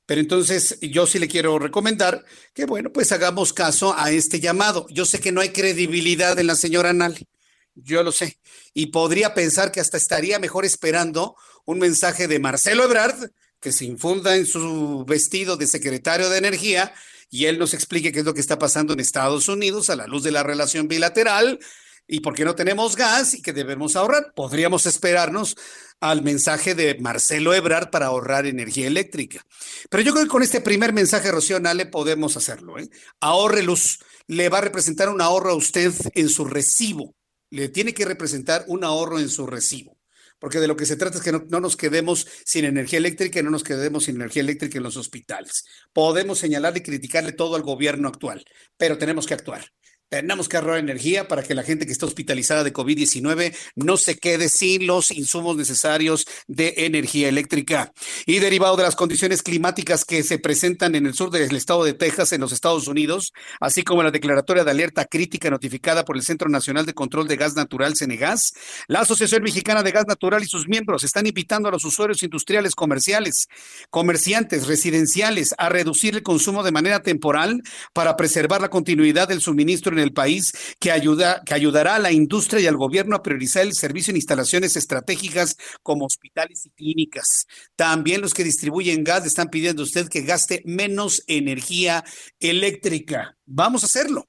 Pero 0.07 0.21
entonces 0.21 0.79
yo 0.81 1.05
sí 1.05 1.19
le 1.19 1.27
quiero 1.27 1.59
recomendar 1.59 2.25
que, 2.55 2.65
bueno, 2.65 2.91
pues 2.91 3.11
hagamos 3.11 3.53
caso 3.53 3.93
a 3.95 4.09
este 4.09 4.39
llamado. 4.39 4.87
Yo 4.89 5.05
sé 5.05 5.19
que 5.19 5.31
no 5.31 5.41
hay 5.41 5.49
credibilidad 5.49 6.39
en 6.39 6.47
la 6.47 6.55
señora 6.55 6.93
Nali, 6.93 7.27
yo 7.75 8.01
lo 8.01 8.11
sé. 8.11 8.39
Y 8.73 8.87
podría 8.87 9.35
pensar 9.35 9.71
que 9.71 9.81
hasta 9.81 9.97
estaría 9.97 10.39
mejor 10.39 10.65
esperando 10.65 11.35
un 11.65 11.77
mensaje 11.77 12.27
de 12.27 12.39
Marcelo 12.39 12.85
Ebrard, 12.85 13.31
que 13.59 13.71
se 13.71 13.85
infunda 13.85 14.35
en 14.37 14.45
su 14.45 15.03
vestido 15.05 15.57
de 15.57 15.67
secretario 15.67 16.29
de 16.29 16.37
Energía 16.37 16.93
y 17.29 17.45
él 17.45 17.59
nos 17.59 17.73
explique 17.73 18.11
qué 18.11 18.19
es 18.19 18.25
lo 18.25 18.33
que 18.33 18.39
está 18.39 18.57
pasando 18.57 18.93
en 18.93 19.01
Estados 19.01 19.49
Unidos 19.49 19.89
a 19.89 19.95
la 19.97 20.07
luz 20.07 20.23
de 20.23 20.31
la 20.31 20.43
relación 20.43 20.87
bilateral 20.87 21.59
y 22.07 22.21
por 22.21 22.33
qué 22.33 22.45
no 22.45 22.55
tenemos 22.55 22.95
gas 22.95 23.33
y 23.33 23.41
que 23.41 23.53
debemos 23.53 23.95
ahorrar. 23.95 24.33
Podríamos 24.33 24.85
esperarnos 24.85 25.55
al 25.99 26.21
mensaje 26.21 26.73
de 26.73 26.97
Marcelo 26.99 27.53
Ebrard 27.53 27.89
para 27.89 28.07
ahorrar 28.07 28.45
energía 28.45 28.87
eléctrica. 28.87 29.45
Pero 29.89 30.03
yo 30.03 30.13
creo 30.13 30.23
que 30.23 30.29
con 30.29 30.43
este 30.43 30.61
primer 30.61 30.93
mensaje, 30.93 31.31
Rocío 31.31 31.59
Nale, 31.59 31.85
podemos 31.85 32.37
hacerlo. 32.37 32.79
¿eh? 32.79 32.89
Ahorre 33.19 33.63
luz. 33.63 33.99
Le 34.27 34.49
va 34.49 34.59
a 34.59 34.61
representar 34.61 35.09
un 35.09 35.21
ahorro 35.21 35.51
a 35.51 35.55
usted 35.55 35.93
en 36.13 36.29
su 36.29 36.45
recibo. 36.45 37.15
Le 37.49 37.69
tiene 37.69 37.93
que 37.93 38.05
representar 38.05 38.65
un 38.67 38.83
ahorro 38.83 39.19
en 39.19 39.29
su 39.29 39.45
recibo. 39.47 39.97
Porque 40.39 40.59
de 40.59 40.67
lo 40.67 40.75
que 40.75 40.85
se 40.85 40.97
trata 40.97 41.17
es 41.17 41.23
que 41.23 41.31
no, 41.31 41.45
no 41.49 41.59
nos 41.59 41.75
quedemos 41.75 42.27
sin 42.45 42.65
energía 42.65 42.99
eléctrica 42.99 43.39
y 43.39 43.43
no 43.43 43.49
nos 43.49 43.63
quedemos 43.63 44.03
sin 44.05 44.17
energía 44.17 44.43
eléctrica 44.43 44.77
en 44.77 44.83
los 44.83 44.95
hospitales. 44.95 45.65
Podemos 45.93 46.37
señalarle 46.37 46.79
y 46.79 46.83
criticarle 46.83 47.31
todo 47.31 47.55
al 47.55 47.63
gobierno 47.63 48.07
actual, 48.07 48.45
pero 48.77 48.97
tenemos 48.97 49.25
que 49.25 49.33
actuar. 49.33 49.71
Tenemos 50.09 50.47
que 50.47 50.55
ahorrar 50.55 50.77
energía 50.77 51.27
para 51.27 51.43
que 51.43 51.53
la 51.53 51.63
gente 51.63 51.85
que 51.85 51.91
está 51.91 52.05
hospitalizada 52.05 52.63
de 52.63 52.71
COVID-19 52.71 53.53
no 53.75 53.97
se 53.97 54.17
quede 54.17 54.47
sin 54.47 54.87
los 54.87 55.11
insumos 55.11 55.57
necesarios 55.57 56.25
de 56.47 56.75
energía 56.77 57.27
eléctrica. 57.27 57.91
Y 58.25 58.39
derivado 58.39 58.77
de 58.77 58.83
las 58.83 58.95
condiciones 58.95 59.43
climáticas 59.43 60.05
que 60.05 60.23
se 60.23 60.39
presentan 60.39 60.95
en 60.95 61.07
el 61.07 61.13
sur 61.13 61.29
del 61.29 61.53
estado 61.53 61.83
de 61.83 61.93
Texas, 61.93 62.31
en 62.31 62.39
los 62.39 62.53
Estados 62.53 62.87
Unidos, 62.87 63.33
así 63.59 63.83
como 63.83 64.01
la 64.01 64.11
declaratoria 64.11 64.63
de 64.63 64.71
alerta 64.71 65.03
crítica 65.03 65.49
notificada 65.49 66.05
por 66.05 66.15
el 66.15 66.23
Centro 66.23 66.47
Nacional 66.47 66.85
de 66.85 66.93
Control 66.93 67.27
de 67.27 67.35
Gas 67.35 67.57
Natural, 67.57 67.97
Cenegas, 67.97 68.53
la 68.87 69.01
Asociación 69.01 69.43
Mexicana 69.43 69.83
de 69.83 69.91
Gas 69.91 70.05
Natural 70.07 70.41
y 70.41 70.47
sus 70.47 70.69
miembros 70.69 71.03
están 71.03 71.27
invitando 71.27 71.67
a 71.67 71.71
los 71.73 71.83
usuarios 71.83 72.23
industriales 72.23 72.75
comerciales, 72.75 73.47
comerciantes, 73.89 74.67
residenciales 74.67 75.53
a 75.57 75.67
reducir 75.67 76.15
el 76.15 76.23
consumo 76.23 76.63
de 76.63 76.71
manera 76.71 77.01
temporal 77.01 77.61
para 77.91 78.15
preservar 78.15 78.61
la 78.61 78.69
continuidad 78.69 79.27
del 79.27 79.41
suministro 79.41 79.96
en 79.97 80.03
el 80.03 80.13
país 80.13 80.53
que, 80.79 80.91
ayuda, 80.91 81.41
que 81.45 81.53
ayudará 81.53 81.95
a 81.95 81.99
la 81.99 82.11
industria 82.11 82.61
y 82.61 82.67
al 82.67 82.77
gobierno 82.77 83.15
a 83.15 83.23
priorizar 83.23 83.63
el 83.63 83.73
servicio 83.73 84.11
en 84.11 84.17
instalaciones 84.17 84.75
estratégicas 84.75 85.57
como 85.83 86.05
hospitales 86.05 86.65
y 86.65 86.69
clínicas. 86.71 87.47
También 87.75 88.21
los 88.21 88.33
que 88.33 88.43
distribuyen 88.43 89.03
gas 89.03 89.25
están 89.25 89.49
pidiendo 89.49 89.81
a 89.81 89.85
usted 89.85 90.07
que 90.07 90.21
gaste 90.21 90.61
menos 90.65 91.23
energía 91.27 92.03
eléctrica. 92.39 93.37
Vamos 93.45 93.83
a 93.83 93.87
hacerlo. 93.87 94.27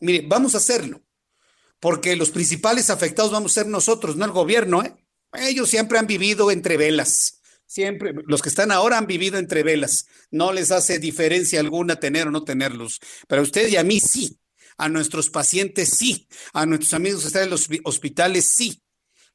Mire, 0.00 0.24
vamos 0.26 0.54
a 0.54 0.58
hacerlo. 0.58 1.02
Porque 1.80 2.16
los 2.16 2.30
principales 2.30 2.90
afectados 2.90 3.30
vamos 3.30 3.52
a 3.52 3.62
ser 3.62 3.66
nosotros, 3.66 4.16
no 4.16 4.24
el 4.24 4.32
gobierno. 4.32 4.82
¿eh? 4.82 4.94
Ellos 5.34 5.68
siempre 5.68 5.98
han 5.98 6.06
vivido 6.06 6.50
entre 6.50 6.76
velas. 6.76 7.40
Siempre, 7.66 8.14
los 8.26 8.40
que 8.40 8.48
están 8.48 8.72
ahora 8.72 8.98
han 8.98 9.06
vivido 9.06 9.38
entre 9.38 9.62
velas. 9.62 10.06
No 10.30 10.52
les 10.52 10.70
hace 10.70 10.98
diferencia 10.98 11.60
alguna 11.60 11.96
tener 11.96 12.26
o 12.26 12.30
no 12.30 12.42
tener 12.42 12.74
luz. 12.74 12.98
Pero 13.28 13.40
a 13.40 13.44
usted 13.44 13.68
y 13.68 13.76
a 13.76 13.84
mí 13.84 14.00
sí 14.00 14.38
a 14.78 14.88
nuestros 14.88 15.28
pacientes 15.28 15.90
sí, 15.90 16.28
a 16.52 16.64
nuestros 16.64 16.94
amigos 16.94 17.20
que 17.20 17.26
están 17.26 17.42
en 17.44 17.50
los 17.50 17.68
hospitales 17.84 18.48
sí. 18.48 18.82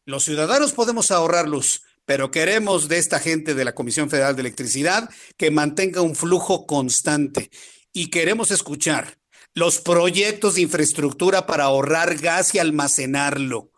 Los 0.05 0.23
ciudadanos 0.23 0.73
podemos 0.73 1.11
ahorrarlos, 1.11 1.83
pero 2.05 2.31
queremos 2.31 2.87
de 2.87 2.97
esta 2.97 3.19
gente 3.19 3.53
de 3.53 3.65
la 3.65 3.75
Comisión 3.75 4.09
Federal 4.09 4.35
de 4.35 4.41
Electricidad 4.41 5.09
que 5.37 5.51
mantenga 5.51 6.01
un 6.01 6.15
flujo 6.15 6.65
constante 6.65 7.49
y 7.91 8.09
queremos 8.09 8.51
escuchar 8.51 9.19
los 9.53 9.79
proyectos 9.79 10.55
de 10.55 10.61
infraestructura 10.61 11.45
para 11.45 11.65
ahorrar 11.65 12.17
gas 12.17 12.55
y 12.55 12.59
almacenarlo. 12.59 13.71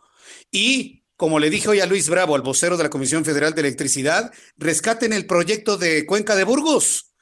Y, 0.50 1.04
como 1.16 1.38
le 1.38 1.50
dije 1.50 1.68
hoy 1.68 1.80
a 1.80 1.86
Luis 1.86 2.08
Bravo, 2.08 2.34
al 2.34 2.42
vocero 2.42 2.76
de 2.76 2.84
la 2.84 2.90
Comisión 2.90 3.24
Federal 3.24 3.54
de 3.54 3.60
Electricidad, 3.60 4.32
rescaten 4.56 5.12
el 5.12 5.26
proyecto 5.26 5.76
de 5.76 6.06
Cuenca 6.06 6.34
de 6.34 6.44
Burgos 6.44 7.12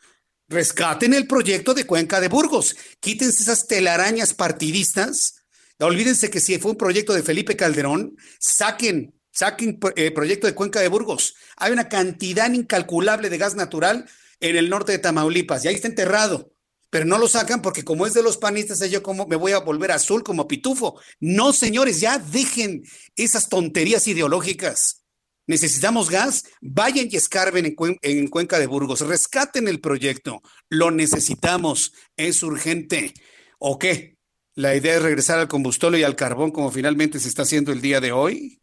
Rescaten 0.48 1.14
el 1.14 1.26
proyecto 1.26 1.72
de 1.72 1.86
Cuenca 1.86 2.20
de 2.20 2.28
Burgos. 2.28 2.76
Quítense 3.00 3.42
esas 3.42 3.66
telarañas 3.66 4.34
partidistas. 4.34 5.36
Olvídense 5.78 6.30
que 6.30 6.40
si 6.40 6.58
fue 6.58 6.72
un 6.72 6.76
proyecto 6.76 7.14
de 7.14 7.22
Felipe 7.22 7.56
Calderón, 7.56 8.16
saquen, 8.38 9.14
saquen 9.32 9.78
el 9.96 10.06
eh, 10.06 10.10
proyecto 10.10 10.46
de 10.46 10.54
Cuenca 10.54 10.80
de 10.80 10.88
Burgos. 10.88 11.34
Hay 11.56 11.72
una 11.72 11.88
cantidad 11.88 12.52
incalculable 12.52 13.30
de 13.30 13.38
gas 13.38 13.54
natural 13.54 14.08
en 14.40 14.56
el 14.56 14.68
norte 14.68 14.92
de 14.92 14.98
Tamaulipas 14.98 15.64
y 15.64 15.68
ahí 15.68 15.74
está 15.74 15.88
enterrado. 15.88 16.52
Pero 16.90 17.06
no 17.06 17.18
lo 17.18 17.26
sacan 17.26 17.62
porque 17.62 17.82
como 17.82 18.06
es 18.06 18.14
de 18.14 18.22
los 18.22 18.36
panistas, 18.36 18.78
yo 18.90 19.02
como 19.02 19.26
me 19.26 19.36
voy 19.36 19.52
a 19.52 19.58
volver 19.58 19.92
azul 19.92 20.22
como 20.22 20.46
pitufo. 20.46 21.00
No, 21.20 21.52
señores, 21.52 22.00
ya 22.00 22.18
dejen 22.18 22.84
esas 23.16 23.48
tonterías 23.48 24.06
ideológicas 24.06 25.03
necesitamos 25.46 26.10
gas, 26.10 26.44
vayan 26.60 27.08
y 27.10 27.16
escarben 27.16 27.76
en, 28.02 28.28
Cuenca 28.28 28.58
de 28.58 28.66
Burgos, 28.66 29.00
rescaten 29.00 29.68
el 29.68 29.80
proyecto, 29.80 30.42
lo 30.68 30.90
necesitamos, 30.90 31.92
es 32.16 32.42
urgente. 32.42 33.14
¿O 33.58 33.78
qué? 33.78 34.16
¿La 34.54 34.74
idea 34.74 34.96
es 34.96 35.02
regresar 35.02 35.38
al 35.38 35.48
combustible 35.48 35.98
y 35.98 36.02
al 36.02 36.16
carbón 36.16 36.50
como 36.50 36.70
finalmente 36.70 37.18
se 37.18 37.28
está 37.28 37.42
haciendo 37.42 37.72
el 37.72 37.80
día 37.80 38.00
de 38.00 38.12
hoy? 38.12 38.62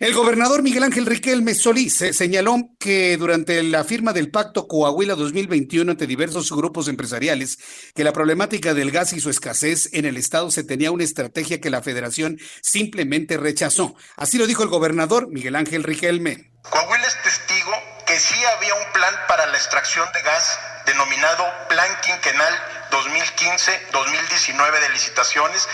El 0.00 0.12
gobernador 0.14 0.62
Miguel 0.62 0.82
Ángel 0.82 1.06
Riquelme 1.06 1.54
Solís 1.54 2.04
señaló 2.12 2.56
que 2.78 3.16
durante 3.16 3.62
la 3.62 3.84
firma 3.84 4.12
del 4.12 4.30
Pacto 4.30 4.66
Coahuila 4.66 5.14
2021 5.14 5.92
entre 5.92 6.06
diversos 6.06 6.50
grupos 6.50 6.88
empresariales, 6.88 7.58
que 7.94 8.04
la 8.04 8.12
problemática 8.12 8.74
del 8.74 8.90
gas 8.90 9.12
y 9.12 9.20
su 9.20 9.30
escasez 9.30 9.90
en 9.92 10.04
el 10.04 10.16
estado 10.16 10.50
se 10.50 10.64
tenía 10.64 10.90
una 10.90 11.04
estrategia 11.04 11.60
que 11.60 11.70
la 11.70 11.82
federación 11.82 12.38
simplemente 12.62 13.36
rechazó. 13.36 13.94
Así 14.16 14.38
lo 14.38 14.46
dijo 14.46 14.62
el 14.62 14.68
gobernador 14.68 15.28
Miguel 15.28 15.56
Ángel 15.56 15.84
Riquelme. 15.84 16.50
Coahuila 16.68 17.06
es 17.06 17.22
testigo 17.22 17.72
que 18.06 18.18
sí 18.18 18.34
había 18.56 18.74
un 18.74 18.92
plan 18.92 19.14
para 19.28 19.46
la 19.46 19.56
extracción 19.56 20.06
de 20.12 20.22
gas 20.22 20.58
denominado 20.86 21.44
Plan 21.68 21.88
Quinquenal 22.02 22.54
2015-2019 22.90 24.80
de 24.80 24.88
licitaciones 24.90 25.68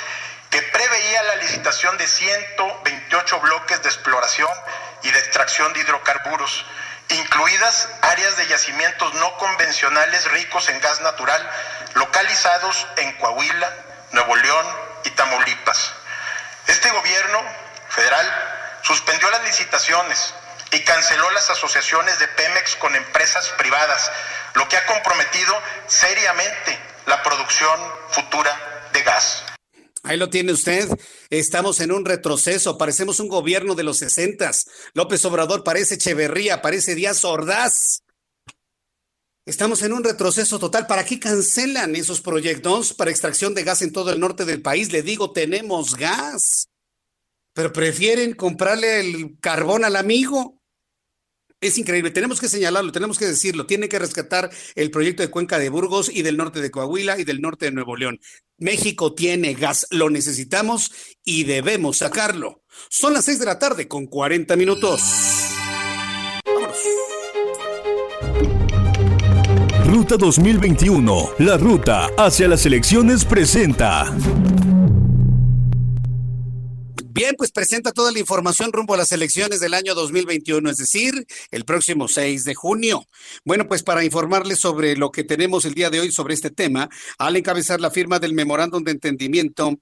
que 0.51 0.63
preveía 0.63 1.23
la 1.23 1.37
licitación 1.37 1.97
de 1.97 2.07
128 2.07 3.41
bloques 3.41 3.83
de 3.83 3.89
exploración 3.89 4.51
y 5.03 5.11
de 5.11 5.19
extracción 5.19 5.73
de 5.73 5.81
hidrocarburos, 5.81 6.67
incluidas 7.09 7.89
áreas 8.03 8.37
de 8.37 8.47
yacimientos 8.49 9.15
no 9.15 9.37
convencionales 9.39 10.31
ricos 10.33 10.69
en 10.69 10.81
gas 10.81 11.01
natural 11.01 11.51
localizados 11.95 12.87
en 12.97 13.13
Coahuila, 13.19 13.75
Nuevo 14.13 14.37
León 14.37 14.67
y 15.05 15.11
Tamaulipas. 15.11 15.93
Este 16.67 16.91
gobierno 16.91 17.43
federal 17.89 18.81
suspendió 18.83 19.31
las 19.31 19.43
licitaciones 19.45 20.35
y 20.73 20.85
canceló 20.85 21.31
las 21.31 21.51
asociaciones 21.51 22.19
de 22.19 22.29
Pemex 22.29 22.77
con 22.77 22.95
empresas 22.95 23.49
privadas, 23.51 24.11
lo 24.55 24.69
que 24.69 24.77
ha 24.77 24.87
comprometido 24.87 25.61
seriamente 25.87 26.79
la 27.07 27.23
producción 27.23 27.95
futura 28.11 28.57
de 28.93 29.03
gas. 29.03 29.45
Ahí 30.03 30.17
lo 30.17 30.31
tiene 30.31 30.53
usted. 30.53 30.89
Estamos 31.29 31.81
en 31.81 31.93
un 31.93 32.05
retroceso. 32.05 32.79
Parecemos 32.79 33.21
un 33.21 33.29
gobierno 33.29 33.75
de 33.75 33.83
los 33.83 33.99
sesentas. 33.99 34.67
López 34.95 35.25
Obrador 35.25 35.63
parece 35.63 35.97
Echeverría, 35.97 36.63
parece 36.63 36.95
Díaz 36.95 37.25
Ordaz. 37.25 38.03
Estamos 39.47 39.83
en 39.83 39.93
un 39.93 40.05
retroceso 40.05 40.59
total. 40.59 40.87
¿Para 40.87 41.05
qué 41.05 41.19
cancelan 41.19 41.97
esos 41.97 42.21
proyectos 42.21 42.95
para 42.95 43.11
extracción 43.11 43.55
de 43.55 43.65
gas 43.65 43.83
en 43.83 43.93
todo 43.93 44.13
el 44.13 44.21
norte 44.21 44.45
del 44.45 44.63
país? 44.63 44.93
Le 44.93 45.03
digo, 45.03 45.33
tenemos 45.33 45.97
gas. 45.97 46.69
Pero 47.53 47.73
prefieren 47.73 48.35
comprarle 48.35 49.01
el 49.01 49.39
carbón 49.41 49.85
al 49.85 49.97
amigo. 49.97 50.60
Es 51.61 51.77
increíble, 51.77 52.11
tenemos 52.11 52.41
que 52.41 52.49
señalarlo, 52.49 52.91
tenemos 52.91 53.19
que 53.19 53.27
decirlo, 53.27 53.67
tiene 53.67 53.91
que 53.91 53.99
rescatar 53.99 54.51
el 54.77 54.91
proyecto 54.91 55.23
de 55.23 55.29
Cuenca 55.29 55.59
de 55.59 55.69
Burgos 55.69 56.11
y 56.13 56.23
del 56.23 56.39
norte 56.39 56.63
de 56.63 56.71
Coahuila 56.71 57.19
y 57.19 57.25
del 57.25 57.43
norte 57.43 57.67
de 57.67 57.73
Nuevo 57.73 57.97
León. 57.97 58.19
México 58.57 59.15
tiene 59.15 59.53
gas, 59.53 59.87
lo 59.91 60.09
necesitamos 60.09 60.91
y 61.23 61.45
debemos 61.45 61.99
sacarlo. 61.99 62.63
Son 62.89 63.13
las 63.13 63.27
seis 63.27 63.39
de 63.39 63.45
la 63.45 63.59
tarde 63.59 63.89
con 63.89 64.07
40 64.07 64.57
minutos. 64.57 65.03
Vámonos. 66.47 66.79
Ruta 69.85 70.17
2021, 70.17 71.31
la 71.41 71.59
ruta 71.59 72.09
hacia 72.17 72.49
las 72.49 72.65
elecciones 72.65 73.27
presenta. 73.27 74.17
Bien, 77.21 77.35
pues 77.37 77.53
presenta 77.53 77.93
toda 77.93 78.13
la 78.13 78.19
información 78.19 78.73
rumbo 78.73 78.95
a 78.95 78.97
las 78.97 79.13
elecciones 79.13 79.61
del 79.61 79.75
año 79.75 79.95
2021, 79.95 80.71
es 80.71 80.79
decir, 80.79 81.27
el 81.51 81.67
próximo 81.67 82.09
6 82.09 82.45
de 82.45 82.55
junio. 82.55 83.05
Bueno, 83.45 83.69
pues 83.69 83.83
para 83.83 84.03
informarles 84.03 84.59
sobre 84.59 84.97
lo 84.97 85.11
que 85.11 85.23
tenemos 85.23 85.67
el 85.67 85.75
día 85.75 85.91
de 85.91 86.01
hoy 86.01 86.13
sobre 86.13 86.33
este 86.33 86.49
tema, 86.49 86.89
al 87.19 87.37
encabezar 87.37 87.79
la 87.79 87.91
firma 87.91 88.21
del 88.21 88.33
memorándum 88.33 88.83
de 88.85 88.93
entendimiento 88.93 89.79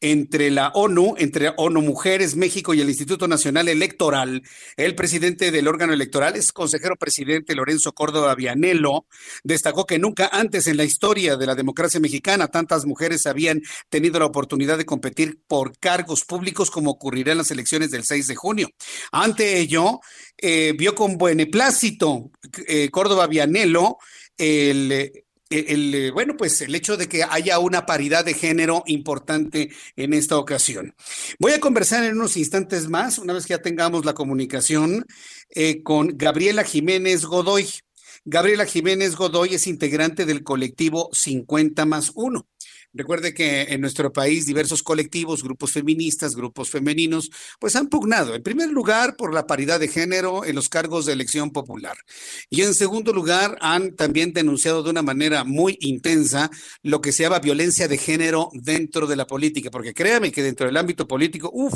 entre 0.00 0.50
la 0.50 0.68
ONU, 0.68 1.14
entre 1.18 1.52
ONU 1.56 1.80
Mujeres 1.80 2.36
México 2.36 2.74
y 2.74 2.80
el 2.80 2.88
Instituto 2.88 3.28
Nacional 3.28 3.68
Electoral. 3.68 4.42
El 4.76 4.94
presidente 4.94 5.50
del 5.50 5.68
órgano 5.68 5.92
electoral 5.92 6.36
es 6.36 6.52
consejero 6.52 6.96
presidente 6.96 7.54
Lorenzo 7.54 7.92
Córdoba 7.92 8.34
Vianelo. 8.34 9.06
Destacó 9.42 9.86
que 9.86 9.98
nunca 9.98 10.28
antes 10.32 10.66
en 10.66 10.76
la 10.76 10.84
historia 10.84 11.36
de 11.36 11.46
la 11.46 11.54
democracia 11.54 12.00
mexicana 12.00 12.48
tantas 12.48 12.84
mujeres 12.84 13.26
habían 13.26 13.62
tenido 13.88 14.18
la 14.18 14.26
oportunidad 14.26 14.78
de 14.78 14.84
competir 14.84 15.40
por 15.46 15.78
cargos 15.78 16.24
públicos 16.24 16.70
como 16.70 16.90
ocurrirá 16.90 17.32
en 17.32 17.38
las 17.38 17.50
elecciones 17.50 17.90
del 17.90 18.04
6 18.04 18.26
de 18.26 18.34
junio. 18.34 18.68
Ante 19.12 19.58
ello, 19.58 20.00
eh, 20.36 20.74
vio 20.76 20.94
con 20.94 21.16
beneplácito 21.16 22.30
eh, 22.66 22.90
Córdoba 22.90 23.26
Vianelo 23.26 23.98
el 24.38 25.25
el, 25.50 25.94
eh, 25.94 26.10
bueno, 26.10 26.36
pues 26.36 26.60
el 26.60 26.74
hecho 26.74 26.96
de 26.96 27.08
que 27.08 27.22
haya 27.22 27.58
una 27.58 27.86
paridad 27.86 28.24
de 28.24 28.34
género 28.34 28.82
importante 28.86 29.70
en 29.96 30.12
esta 30.12 30.38
ocasión. 30.38 30.94
Voy 31.38 31.52
a 31.52 31.60
conversar 31.60 32.04
en 32.04 32.16
unos 32.16 32.36
instantes 32.36 32.88
más, 32.88 33.18
una 33.18 33.32
vez 33.32 33.46
que 33.46 33.54
ya 33.54 33.62
tengamos 33.62 34.04
la 34.04 34.14
comunicación, 34.14 35.06
eh, 35.50 35.82
con 35.82 36.16
Gabriela 36.16 36.64
Jiménez 36.64 37.24
Godoy. 37.24 37.68
Gabriela 38.24 38.66
Jiménez 38.66 39.14
Godoy 39.14 39.54
es 39.54 39.66
integrante 39.68 40.26
del 40.26 40.42
colectivo 40.42 41.10
50 41.12 41.86
más 41.86 42.10
1. 42.14 42.46
Recuerde 42.96 43.34
que 43.34 43.62
en 43.62 43.82
nuestro 43.82 44.12
país 44.12 44.46
diversos 44.46 44.82
colectivos, 44.82 45.42
grupos 45.42 45.72
feministas, 45.72 46.34
grupos 46.34 46.70
femeninos, 46.70 47.30
pues 47.58 47.76
han 47.76 47.88
pugnado, 47.88 48.34
en 48.34 48.42
primer 48.42 48.70
lugar, 48.70 49.16
por 49.16 49.34
la 49.34 49.46
paridad 49.46 49.78
de 49.78 49.88
género 49.88 50.44
en 50.44 50.54
los 50.54 50.70
cargos 50.70 51.04
de 51.04 51.12
elección 51.12 51.50
popular. 51.50 51.96
Y 52.48 52.62
en 52.62 52.74
segundo 52.74 53.12
lugar, 53.12 53.58
han 53.60 53.94
también 53.94 54.32
denunciado 54.32 54.82
de 54.82 54.90
una 54.90 55.02
manera 55.02 55.44
muy 55.44 55.76
intensa 55.80 56.50
lo 56.82 57.02
que 57.02 57.12
se 57.12 57.24
llama 57.24 57.38
violencia 57.38 57.86
de 57.86 57.98
género 57.98 58.50
dentro 58.54 59.06
de 59.06 59.16
la 59.16 59.26
política, 59.26 59.70
porque 59.70 59.92
créame 59.92 60.32
que 60.32 60.42
dentro 60.42 60.66
del 60.66 60.76
ámbito 60.76 61.06
político, 61.06 61.50
uff, 61.52 61.74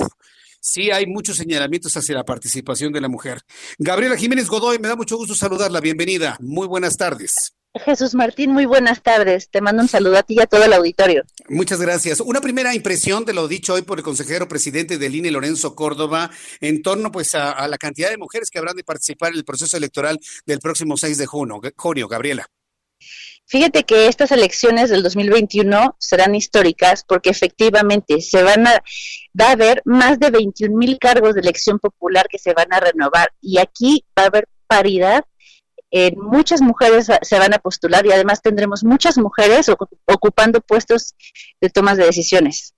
sí 0.60 0.90
hay 0.90 1.06
muchos 1.06 1.36
señalamientos 1.36 1.96
hacia 1.96 2.14
la 2.14 2.24
participación 2.24 2.92
de 2.92 3.00
la 3.00 3.08
mujer. 3.08 3.42
Gabriela 3.78 4.16
Jiménez 4.16 4.48
Godoy, 4.48 4.78
me 4.78 4.88
da 4.88 4.96
mucho 4.96 5.16
gusto 5.16 5.34
saludarla. 5.34 5.80
Bienvenida. 5.80 6.38
Muy 6.40 6.66
buenas 6.66 6.96
tardes. 6.96 7.59
Jesús 7.74 8.14
Martín, 8.14 8.52
muy 8.52 8.66
buenas 8.66 9.00
tardes. 9.00 9.48
Te 9.48 9.60
mando 9.60 9.82
un 9.82 9.88
saludo 9.88 10.18
a 10.18 10.24
ti 10.24 10.34
y 10.34 10.40
a 10.40 10.46
todo 10.46 10.64
el 10.64 10.72
auditorio. 10.72 11.22
Muchas 11.48 11.80
gracias. 11.80 12.18
Una 12.18 12.40
primera 12.40 12.74
impresión 12.74 13.24
de 13.24 13.32
lo 13.32 13.46
dicho 13.46 13.74
hoy 13.74 13.82
por 13.82 13.98
el 13.98 14.04
consejero 14.04 14.48
presidente 14.48 14.98
del 14.98 15.14
INE, 15.14 15.30
Lorenzo 15.30 15.76
Córdoba, 15.76 16.30
en 16.60 16.82
torno 16.82 17.12
pues 17.12 17.36
a, 17.36 17.68
la 17.68 17.78
cantidad 17.78 18.10
de 18.10 18.18
mujeres 18.18 18.50
que 18.50 18.58
habrán 18.58 18.74
de 18.74 18.82
participar 18.82 19.30
en 19.30 19.38
el 19.38 19.44
proceso 19.44 19.76
electoral 19.76 20.18
del 20.46 20.58
próximo 20.58 20.96
6 20.96 21.16
de 21.16 21.26
junio. 21.26 21.60
junio 21.76 22.08
Gabriela. 22.08 22.46
Fíjate 23.46 23.84
que 23.84 24.06
estas 24.08 24.32
elecciones 24.32 24.90
del 24.90 25.02
2021 25.04 25.96
serán 25.98 26.34
históricas 26.34 27.04
porque 27.06 27.30
efectivamente 27.30 28.20
se 28.20 28.42
van 28.42 28.66
a, 28.66 28.82
va 29.40 29.48
a 29.48 29.52
haber 29.52 29.82
más 29.84 30.18
de 30.18 30.30
21 30.30 30.76
mil 30.76 30.98
cargos 30.98 31.34
de 31.34 31.40
elección 31.40 31.78
popular 31.78 32.26
que 32.28 32.38
se 32.38 32.52
van 32.52 32.72
a 32.72 32.80
renovar 32.80 33.32
y 33.40 33.58
aquí 33.58 34.04
va 34.16 34.24
a 34.24 34.26
haber 34.26 34.48
paridad 34.66 35.24
eh, 35.91 36.12
muchas 36.16 36.61
mujeres 36.61 37.09
se 37.22 37.38
van 37.38 37.55
a 37.55 37.59
postular 37.59 38.07
y 38.07 38.12
además 38.12 38.43
tendremos 38.43 38.84
muchas 38.84 39.18
mujeres 39.18 39.68
ocupando 40.07 40.61
puestos 40.61 41.14
de 41.61 41.70
tomas 41.70 41.97
de 41.97 42.05
decisiones. 42.05 42.74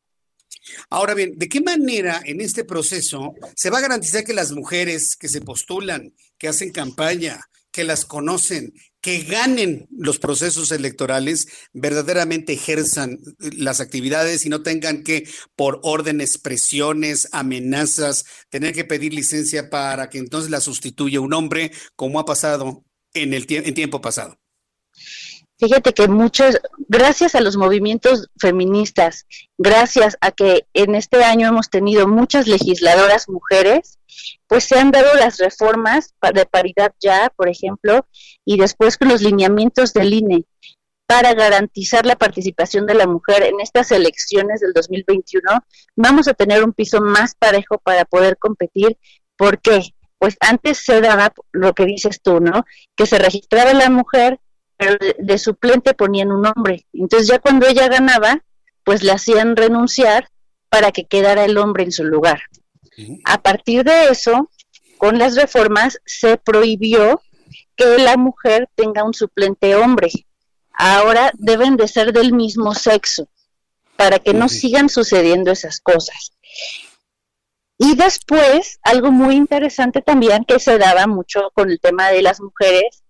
Ahora 0.91 1.15
bien, 1.15 1.37
¿de 1.37 1.49
qué 1.49 1.61
manera 1.61 2.23
en 2.25 2.41
este 2.41 2.65
proceso 2.65 3.35
se 3.57 3.71
va 3.71 3.79
a 3.79 3.83
garantizar 3.83 4.25
que 4.25 4.33
las 4.33 4.53
mujeres 4.53 5.17
que 5.17 5.29
se 5.29 5.41
postulan, 5.41 6.15
que 6.39 6.49
hacen 6.49 6.71
campaña, 6.71 7.41
que 7.73 7.85
las 7.85 8.05
conocen, 8.05 8.75
que 9.01 9.23
ganen 9.23 9.89
los 9.91 10.19
procesos 10.19 10.71
electorales, 10.71 11.49
verdaderamente 11.73 12.53
ejerzan 12.53 13.19
las 13.39 13.81
actividades 13.81 14.47
y 14.47 14.49
no 14.49 14.63
tengan 14.63 15.03
que, 15.03 15.29
por 15.57 15.81
órdenes, 15.83 16.39
presiones, 16.39 17.29
amenazas, 17.33 18.25
tener 18.49 18.75
que 18.75 18.85
pedir 18.85 19.13
licencia 19.13 19.71
para 19.71 20.09
que 20.09 20.19
entonces 20.19 20.51
la 20.51 20.61
sustituya 20.61 21.21
un 21.21 21.35
hombre, 21.35 21.73
como 21.97 22.21
ha 22.21 22.25
pasado 22.25 22.85
en 23.15 23.35
el 23.35 23.47
en 23.49 23.75
tiempo 23.75 24.01
pasado? 24.01 24.39
Fíjate 25.63 25.95
que 25.95 26.09
muchos, 26.09 26.59
gracias 26.89 27.37
a 27.37 27.41
los 27.41 27.57
movimientos 27.57 28.31
feministas, 28.37 29.29
gracias 29.57 30.19
a 30.21 30.33
que 30.33 30.67
en 30.75 30.97
este 30.97 31.23
año 31.23 31.49
hemos 31.49 31.71
tenido 31.71 32.09
muchas 32.09 32.49
legisladoras 32.49 33.29
mujeres, 33.29 34.01
pues 34.49 34.65
se 34.65 34.77
han 34.77 34.91
dado 34.91 35.15
las 35.15 35.39
reformas 35.39 36.15
de 36.35 36.47
paridad 36.47 36.93
ya, 37.01 37.33
por 37.37 37.49
ejemplo, 37.49 38.09
y 38.45 38.57
después 38.57 38.99
con 38.99 39.09
los 39.09 39.23
lineamientos 39.23 39.93
del 39.93 40.13
INE 40.13 40.47
para 41.07 41.33
garantizar 41.33 42.07
la 42.07 42.17
participación 42.17 42.85
de 42.87 42.95
la 42.95 43.07
mujer 43.07 43.45
en 43.45 43.61
estas 43.61 43.93
elecciones 43.93 44.61
del 44.61 44.73
2021, 44.73 45.43
vamos 45.95 46.27
a 46.27 46.35
tener 46.35 46.65
un 46.65 46.73
piso 46.73 47.01
más 47.01 47.37
parejo 47.37 47.79
para 47.79 48.05
poder 48.05 48.37
competir. 48.37 48.99
¿Por 49.37 49.61
qué? 49.61 49.95
Pues 50.23 50.37
antes 50.39 50.79
se 50.79 51.01
daba 51.01 51.35
lo 51.51 51.75
que 51.75 51.85
dices 51.85 52.23
tú, 52.23 52.39
¿no? 52.39 52.65
Que 52.95 53.07
se 53.07 53.19
registraba 53.19 53.73
la 53.73 53.91
mujer, 53.91 54.39
pero 54.77 54.97
de, 55.19 55.37
suplente 55.37 55.95
ponían 55.95 56.31
un 56.31 56.47
hombre. 56.47 56.87
Entonces 56.93 57.27
ya 57.27 57.41
cuando 57.41 57.67
ella 57.67 57.89
ganaba, 57.89 58.41
pues 58.85 59.03
le 59.03 59.11
hacían 59.11 59.57
renunciar 59.57 60.29
para 60.69 60.93
que 60.93 61.07
quedara 61.07 61.45
el 61.45 61.59
hombre 61.59 61.83
en 61.83 61.91
su 61.91 62.05
lugar. 62.05 62.41
A 63.25 63.43
partir 63.43 63.83
de 63.83 64.11
eso, 64.11 64.49
con 64.97 65.19
las 65.19 65.35
reformas 65.35 65.99
se 66.07 66.37
prohibió 66.37 67.21
que 67.75 67.99
la 67.99 68.17
mujer 68.17 68.69
tenga 68.77 69.03
un 69.03 69.15
suplente 69.15 69.75
hombre. 69.75 70.09
Ahora 70.71 71.33
deben 71.35 71.77
de 71.77 71.89
ser 71.89 72.13
del 72.13 72.33
mismo 72.33 72.77
sexo 72.77 73.29
para 73.97 74.21
que 74.21 74.35
no 74.35 74.49
sigan 74.49 74.89
sucediendo 74.89 75.51
esas 75.51 75.81
cosas. 75.81 76.31
Y 77.79 77.97
después, 77.97 78.79
algo 78.83 79.11
muy 79.11 79.35
interesante 79.35 80.03
también 80.03 80.45
que 80.45 80.61
se 80.61 80.79
daba 80.79 81.07
mucho 81.07 81.51
con 81.55 81.71
el 81.71 81.81
tema 81.81 82.11
de 82.11 82.23
las 82.23 82.41
mujeres, 82.41 83.03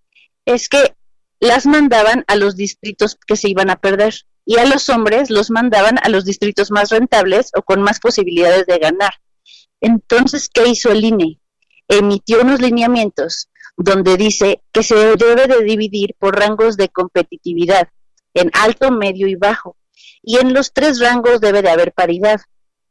es 0.45 0.69
que 0.69 0.95
las 1.39 1.65
mandaban 1.65 2.23
a 2.27 2.35
los 2.35 2.55
distritos 2.55 3.17
que 3.27 3.35
se 3.35 3.49
iban 3.49 3.69
a 3.69 3.75
perder 3.75 4.13
y 4.45 4.57
a 4.57 4.65
los 4.65 4.89
hombres 4.89 5.29
los 5.29 5.51
mandaban 5.51 5.97
a 6.01 6.09
los 6.09 6.25
distritos 6.25 6.71
más 6.71 6.89
rentables 6.89 7.51
o 7.55 7.61
con 7.61 7.81
más 7.81 7.99
posibilidades 7.99 8.65
de 8.65 8.79
ganar. 8.79 9.13
Entonces, 9.81 10.49
¿qué 10.49 10.67
hizo 10.67 10.91
el 10.91 11.03
INE? 11.03 11.39
Emitió 11.87 12.41
unos 12.41 12.61
lineamientos 12.61 13.49
donde 13.75 14.17
dice 14.17 14.61
que 14.71 14.83
se 14.83 14.95
debe 14.95 15.47
de 15.47 15.63
dividir 15.63 16.15
por 16.17 16.37
rangos 16.37 16.77
de 16.77 16.89
competitividad, 16.89 17.89
en 18.33 18.49
alto, 18.53 18.91
medio 18.91 19.27
y 19.27 19.35
bajo. 19.35 19.75
Y 20.21 20.37
en 20.37 20.53
los 20.53 20.73
tres 20.73 20.99
rangos 20.99 21.41
debe 21.41 21.61
de 21.61 21.69
haber 21.69 21.91
paridad. 21.91 22.39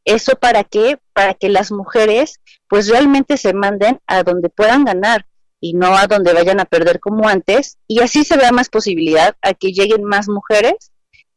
¿Eso 0.05 0.35
para 0.35 0.63
qué? 0.63 0.97
Para 1.13 1.33
que 1.33 1.49
las 1.49 1.71
mujeres 1.71 2.39
pues 2.67 2.87
realmente 2.87 3.37
se 3.37 3.53
manden 3.53 3.99
a 4.07 4.23
donde 4.23 4.49
puedan 4.49 4.85
ganar 4.85 5.25
y 5.59 5.73
no 5.73 5.95
a 5.95 6.07
donde 6.07 6.33
vayan 6.33 6.59
a 6.59 6.65
perder 6.65 6.99
como 6.99 7.29
antes 7.29 7.77
y 7.87 8.01
así 8.01 8.25
se 8.25 8.35
vea 8.35 8.51
más 8.51 8.69
posibilidad 8.69 9.35
a 9.41 9.53
que 9.53 9.71
lleguen 9.71 10.03
más 10.03 10.27
mujeres 10.27 10.91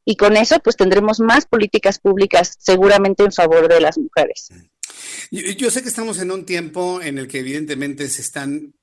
y 0.05 0.17
con 0.17 0.37
eso 0.37 0.59
pues 0.61 0.77
tendremos 0.77 1.21
más 1.21 1.47
políticas 1.47 1.99
públicas 1.99 2.57
seguramente 2.59 3.23
en 3.23 3.33
favor 3.33 3.69
de 3.69 3.81
las 3.81 3.99
mujeres. 3.99 4.49
Yo, 5.31 5.71
sé 5.71 5.83
que 5.83 5.89
estamos 5.89 6.19
en 6.21 6.31
un 6.31 6.45
tiempo 6.45 7.01
en 7.03 7.19
el 7.19 7.29
que 7.29 7.41
evidentemente 7.41 8.09
se 8.09 8.23
están 8.23 8.75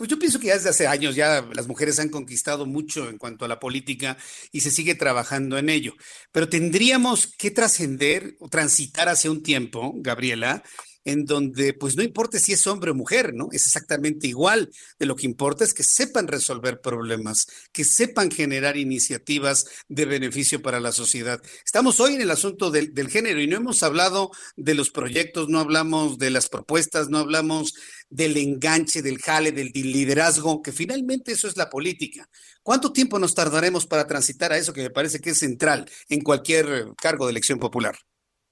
pues 0.00 0.08
yo 0.08 0.18
pienso 0.18 0.40
que 0.40 0.46
ya 0.46 0.54
desde 0.54 0.70
hace 0.70 0.86
años 0.86 1.14
ya 1.14 1.46
las 1.52 1.68
mujeres 1.68 1.98
han 1.98 2.08
conquistado 2.08 2.64
mucho 2.64 3.10
en 3.10 3.18
cuanto 3.18 3.44
a 3.44 3.48
la 3.48 3.60
política 3.60 4.16
y 4.50 4.62
se 4.62 4.70
sigue 4.70 4.94
trabajando 4.94 5.58
en 5.58 5.68
ello. 5.68 5.92
Pero 6.32 6.48
tendríamos 6.48 7.26
que 7.26 7.50
trascender 7.50 8.34
o 8.40 8.48
transitar 8.48 9.10
hacia 9.10 9.30
un 9.30 9.42
tiempo, 9.42 9.92
Gabriela, 9.96 10.62
en 11.04 11.24
donde 11.24 11.72
pues 11.74 11.96
no 11.96 12.02
importa 12.02 12.38
si 12.38 12.52
es 12.52 12.66
hombre 12.66 12.90
o 12.90 12.94
mujer, 12.94 13.34
¿no? 13.34 13.48
Es 13.52 13.66
exactamente 13.66 14.26
igual. 14.26 14.70
De 14.98 15.06
lo 15.06 15.16
que 15.16 15.26
importa 15.26 15.64
es 15.64 15.74
que 15.74 15.82
sepan 15.82 16.28
resolver 16.28 16.80
problemas, 16.80 17.46
que 17.72 17.84
sepan 17.84 18.30
generar 18.30 18.76
iniciativas 18.76 19.66
de 19.88 20.04
beneficio 20.04 20.62
para 20.62 20.80
la 20.80 20.92
sociedad. 20.92 21.40
Estamos 21.64 22.00
hoy 22.00 22.14
en 22.14 22.20
el 22.20 22.30
asunto 22.30 22.70
del, 22.70 22.92
del 22.94 23.08
género 23.08 23.40
y 23.40 23.46
no 23.46 23.56
hemos 23.56 23.82
hablado 23.82 24.30
de 24.56 24.74
los 24.74 24.90
proyectos, 24.90 25.48
no 25.48 25.60
hablamos 25.60 26.18
de 26.18 26.30
las 26.30 26.48
propuestas, 26.48 27.08
no 27.08 27.18
hablamos 27.18 27.74
del 28.10 28.36
enganche, 28.36 29.02
del 29.02 29.18
jale, 29.18 29.52
del 29.52 29.70
liderazgo, 29.72 30.62
que 30.62 30.72
finalmente 30.72 31.32
eso 31.32 31.48
es 31.48 31.56
la 31.56 31.70
política. 31.70 32.28
¿Cuánto 32.62 32.92
tiempo 32.92 33.18
nos 33.18 33.34
tardaremos 33.34 33.86
para 33.86 34.06
transitar 34.06 34.52
a 34.52 34.58
eso 34.58 34.72
que 34.72 34.82
me 34.82 34.90
parece 34.90 35.20
que 35.20 35.30
es 35.30 35.38
central 35.38 35.88
en 36.08 36.20
cualquier 36.20 36.88
cargo 36.96 37.26
de 37.26 37.30
elección 37.30 37.58
popular? 37.58 37.96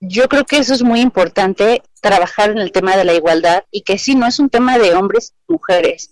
Yo 0.01 0.29
creo 0.29 0.45
que 0.45 0.59
eso 0.59 0.75
es 0.75 0.83
muy 0.83 1.01
importante, 1.01 1.83
trabajar 2.01 2.51
en 2.51 2.59
el 2.59 2.71
tema 2.71 2.97
de 2.97 3.05
la 3.05 3.15
igualdad 3.15 3.65
y 3.73 3.83
que 3.83 3.99
sí, 3.99 4.15
no 4.15 4.27
es 4.27 4.39
un 4.39 4.49
tema 4.49 4.79
de 4.79 4.95
hombres 4.95 5.35
y 5.49 5.53
mujeres. 5.53 6.11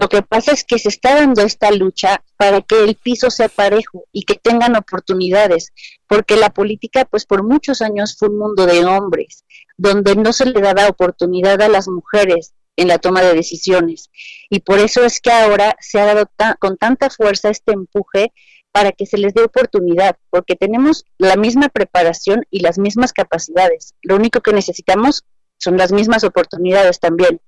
Lo 0.00 0.08
que 0.08 0.22
pasa 0.22 0.52
es 0.52 0.64
que 0.64 0.78
se 0.78 0.88
está 0.88 1.14
dando 1.14 1.42
esta 1.42 1.70
lucha 1.70 2.22
para 2.38 2.62
que 2.62 2.82
el 2.82 2.94
piso 2.94 3.30
sea 3.30 3.48
parejo 3.48 4.04
y 4.12 4.22
que 4.22 4.36
tengan 4.36 4.76
oportunidades, 4.76 5.72
porque 6.06 6.36
la 6.36 6.50
política, 6.50 7.04
pues 7.04 7.26
por 7.26 7.42
muchos 7.42 7.82
años 7.82 8.16
fue 8.18 8.28
un 8.28 8.38
mundo 8.38 8.64
de 8.64 8.84
hombres, 8.86 9.44
donde 9.76 10.16
no 10.16 10.32
se 10.32 10.46
le 10.46 10.60
daba 10.60 10.88
oportunidad 10.88 11.60
a 11.60 11.68
las 11.68 11.88
mujeres 11.88 12.54
en 12.76 12.88
la 12.88 12.98
toma 12.98 13.20
de 13.20 13.34
decisiones. 13.34 14.08
Y 14.48 14.60
por 14.60 14.78
eso 14.78 15.04
es 15.04 15.20
que 15.20 15.32
ahora 15.32 15.76
se 15.80 16.00
ha 16.00 16.06
dado 16.06 16.30
con 16.58 16.78
tanta 16.78 17.10
fuerza 17.10 17.50
este 17.50 17.72
empuje 17.72 18.32
para 18.72 18.92
que 18.92 19.06
se 19.06 19.18
les 19.18 19.34
dé 19.34 19.42
oportunidad, 19.42 20.16
porque 20.30 20.54
tenemos 20.54 21.04
la 21.18 21.36
misma 21.36 21.68
preparación 21.68 22.44
y 22.50 22.60
las 22.60 22.78
mismas 22.78 23.12
capacidades. 23.12 23.94
Lo 24.02 24.16
único 24.16 24.40
que 24.40 24.52
necesitamos 24.52 25.24
son 25.58 25.76
las 25.76 25.92
mismas 25.92 26.24
oportunidades 26.24 27.00
también. 27.00 27.40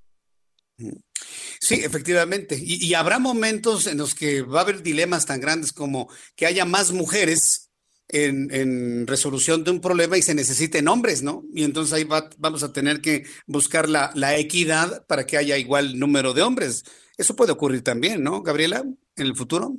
Sí, 1.61 1.75
efectivamente. 1.85 2.59
Y, 2.61 2.95
habrá 2.95 3.19
momentos 3.19 3.87
en 3.87 3.99
los 3.99 4.15
que 4.15 4.43
va 4.43 4.61
a 4.61 4.63
haber 4.63 4.83
dilemas 4.83 5.27
tan 5.27 5.41
grandes 5.41 5.73
como 5.73 6.09
que 6.35 6.47
haya 6.47 6.65
más 6.65 6.93
mujeres 6.93 7.71
en, 8.09 9.07
resolución 9.07 9.63
de 9.63 9.71
un 9.71 9.81
problema 9.81 10.17
y 10.17 10.23
se 10.23 10.35
necesiten 10.35 10.89
hombres, 10.89 11.23
¿no? 11.23 11.45
Y 11.55 11.65
entonces 11.65 11.93
ahí 11.93 12.09
vamos 12.39 12.63
a 12.63 12.73
tener 12.73 13.01
que 13.01 13.25
buscar 13.47 13.89
la, 13.89 14.11
la 14.15 14.37
equidad 14.37 15.07
para 15.07 15.27
que 15.27 15.37
haya 15.37 15.59
igual 15.59 15.99
número 15.99 16.33
de 16.33 16.43
hombres. 16.43 16.85
Eso 17.19 17.37
puede 17.37 17.53
ocurrir 17.53 17.85
también, 17.85 18.23
¿no, 18.23 18.43
Gabriela, 18.43 18.83
en 19.17 19.27
el 19.27 19.37
futuro? 19.37 19.77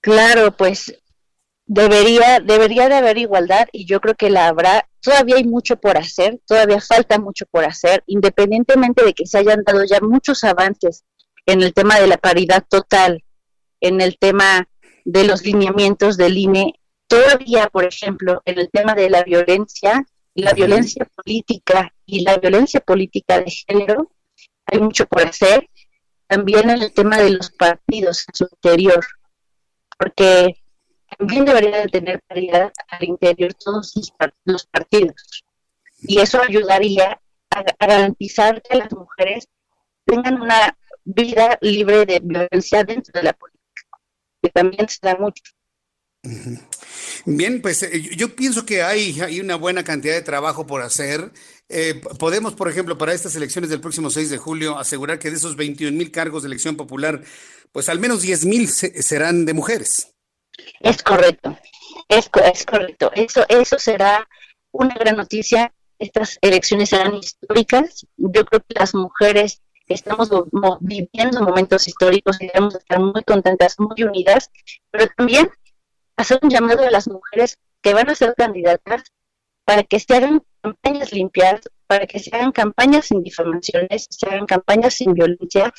Claro, 0.00 0.56
pues 0.56 0.94
debería, 1.66 2.40
debería 2.40 2.88
de 2.88 2.96
haber 2.96 3.18
igualdad 3.18 3.68
y 3.72 3.86
yo 3.86 4.00
creo 4.00 4.14
que 4.14 4.30
la 4.30 4.48
habrá. 4.48 4.88
Todavía 5.00 5.36
hay 5.36 5.44
mucho 5.44 5.76
por 5.76 5.96
hacer, 5.96 6.40
todavía 6.46 6.80
falta 6.80 7.18
mucho 7.18 7.46
por 7.50 7.64
hacer, 7.64 8.02
independientemente 8.06 9.04
de 9.04 9.12
que 9.12 9.26
se 9.26 9.38
hayan 9.38 9.62
dado 9.64 9.84
ya 9.84 10.00
muchos 10.00 10.44
avances 10.44 11.04
en 11.46 11.62
el 11.62 11.72
tema 11.72 11.98
de 11.98 12.06
la 12.06 12.18
paridad 12.18 12.64
total, 12.68 13.24
en 13.80 14.00
el 14.00 14.18
tema 14.18 14.68
de 15.04 15.24
los 15.24 15.42
lineamientos 15.44 16.16
del 16.16 16.36
INE, 16.36 16.74
todavía, 17.06 17.68
por 17.68 17.84
ejemplo, 17.84 18.42
en 18.44 18.58
el 18.58 18.70
tema 18.70 18.94
de 18.94 19.10
la 19.10 19.24
violencia, 19.24 20.06
la 20.34 20.52
violencia 20.52 21.08
política 21.16 21.92
y 22.06 22.20
la 22.20 22.36
violencia 22.36 22.80
política 22.80 23.40
de 23.40 23.50
género, 23.50 24.12
hay 24.66 24.80
mucho 24.80 25.06
por 25.06 25.22
hacer. 25.22 25.68
También 26.26 26.68
en 26.68 26.82
el 26.82 26.92
tema 26.92 27.16
de 27.18 27.30
los 27.30 27.50
partidos 27.50 28.26
en 28.28 28.34
su 28.34 28.48
interior, 28.52 29.04
porque 29.98 30.62
también 31.18 31.44
debería 31.44 31.80
de 31.80 31.88
tener 31.88 32.22
paridad 32.26 32.72
al 32.88 33.04
interior 33.04 33.52
todos 33.54 33.92
los 34.44 34.66
partidos. 34.66 35.44
Y 36.00 36.20
eso 36.20 36.40
ayudaría 36.40 37.20
a, 37.50 37.64
garantizar 37.78 38.62
que 38.62 38.78
las 38.78 38.92
mujeres 38.92 39.48
tengan 40.04 40.40
una 40.40 40.76
vida 41.04 41.58
libre 41.60 42.06
de 42.06 42.20
violencia 42.22 42.84
dentro 42.84 43.12
de 43.12 43.22
la 43.24 43.32
política, 43.32 43.98
que 44.42 44.50
también 44.50 44.88
se 44.88 44.98
da 45.02 45.16
mucho. 45.16 45.42
Bien, 47.24 47.60
pues 47.62 47.82
eh, 47.82 48.00
yo 48.16 48.34
pienso 48.34 48.66
que 48.66 48.82
hay, 48.82 49.20
hay 49.20 49.40
una 49.40 49.56
buena 49.56 49.84
cantidad 49.84 50.14
de 50.14 50.22
trabajo 50.22 50.66
por 50.66 50.82
hacer. 50.82 51.32
Eh, 51.68 52.00
podemos, 52.18 52.54
por 52.54 52.68
ejemplo, 52.68 52.96
para 52.96 53.12
estas 53.12 53.36
elecciones 53.36 53.68
del 53.70 53.80
próximo 53.80 54.10
6 54.10 54.30
de 54.30 54.38
julio, 54.38 54.78
asegurar 54.78 55.18
que 55.18 55.30
de 55.30 55.36
esos 55.36 55.56
21 55.56 55.96
mil 55.96 56.10
cargos 56.10 56.42
de 56.42 56.48
elección 56.48 56.76
popular, 56.76 57.22
pues 57.72 57.88
al 57.88 57.98
menos 57.98 58.22
10 58.22 58.46
mil 58.46 58.68
serán 58.68 59.44
de 59.44 59.52
mujeres. 59.52 60.14
Es 60.80 61.02
correcto, 61.02 61.58
es, 62.08 62.30
es 62.44 62.64
correcto. 62.64 63.10
Eso, 63.14 63.44
eso 63.48 63.78
será 63.78 64.26
una 64.72 64.94
gran 64.94 65.16
noticia. 65.16 65.72
Estas 65.98 66.38
elecciones 66.40 66.88
serán 66.88 67.14
históricas. 67.14 68.06
Yo 68.16 68.44
creo 68.46 68.60
que 68.66 68.74
las 68.78 68.94
mujeres 68.94 69.60
estamos 69.88 70.30
viviendo 70.80 71.42
momentos 71.42 71.86
históricos 71.88 72.40
y 72.40 72.46
debemos 72.46 72.74
estar 72.76 73.00
muy 73.00 73.22
contentas, 73.24 73.76
muy 73.78 74.02
unidas, 74.02 74.50
pero 74.90 75.06
también 75.16 75.50
hacer 76.16 76.38
un 76.42 76.50
llamado 76.50 76.86
a 76.86 76.90
las 76.90 77.08
mujeres 77.08 77.58
que 77.82 77.94
van 77.94 78.10
a 78.10 78.14
ser 78.14 78.34
candidatas 78.36 79.04
para 79.68 79.82
que 79.82 80.00
se 80.00 80.14
hagan 80.16 80.42
campañas 80.62 81.12
limpias, 81.12 81.60
para 81.86 82.06
que 82.06 82.18
se 82.18 82.34
hagan 82.34 82.52
campañas 82.52 83.04
sin 83.04 83.22
difamaciones, 83.22 84.06
se 84.08 84.26
hagan 84.26 84.46
campañas 84.46 84.94
sin 84.94 85.12
violencia 85.12 85.74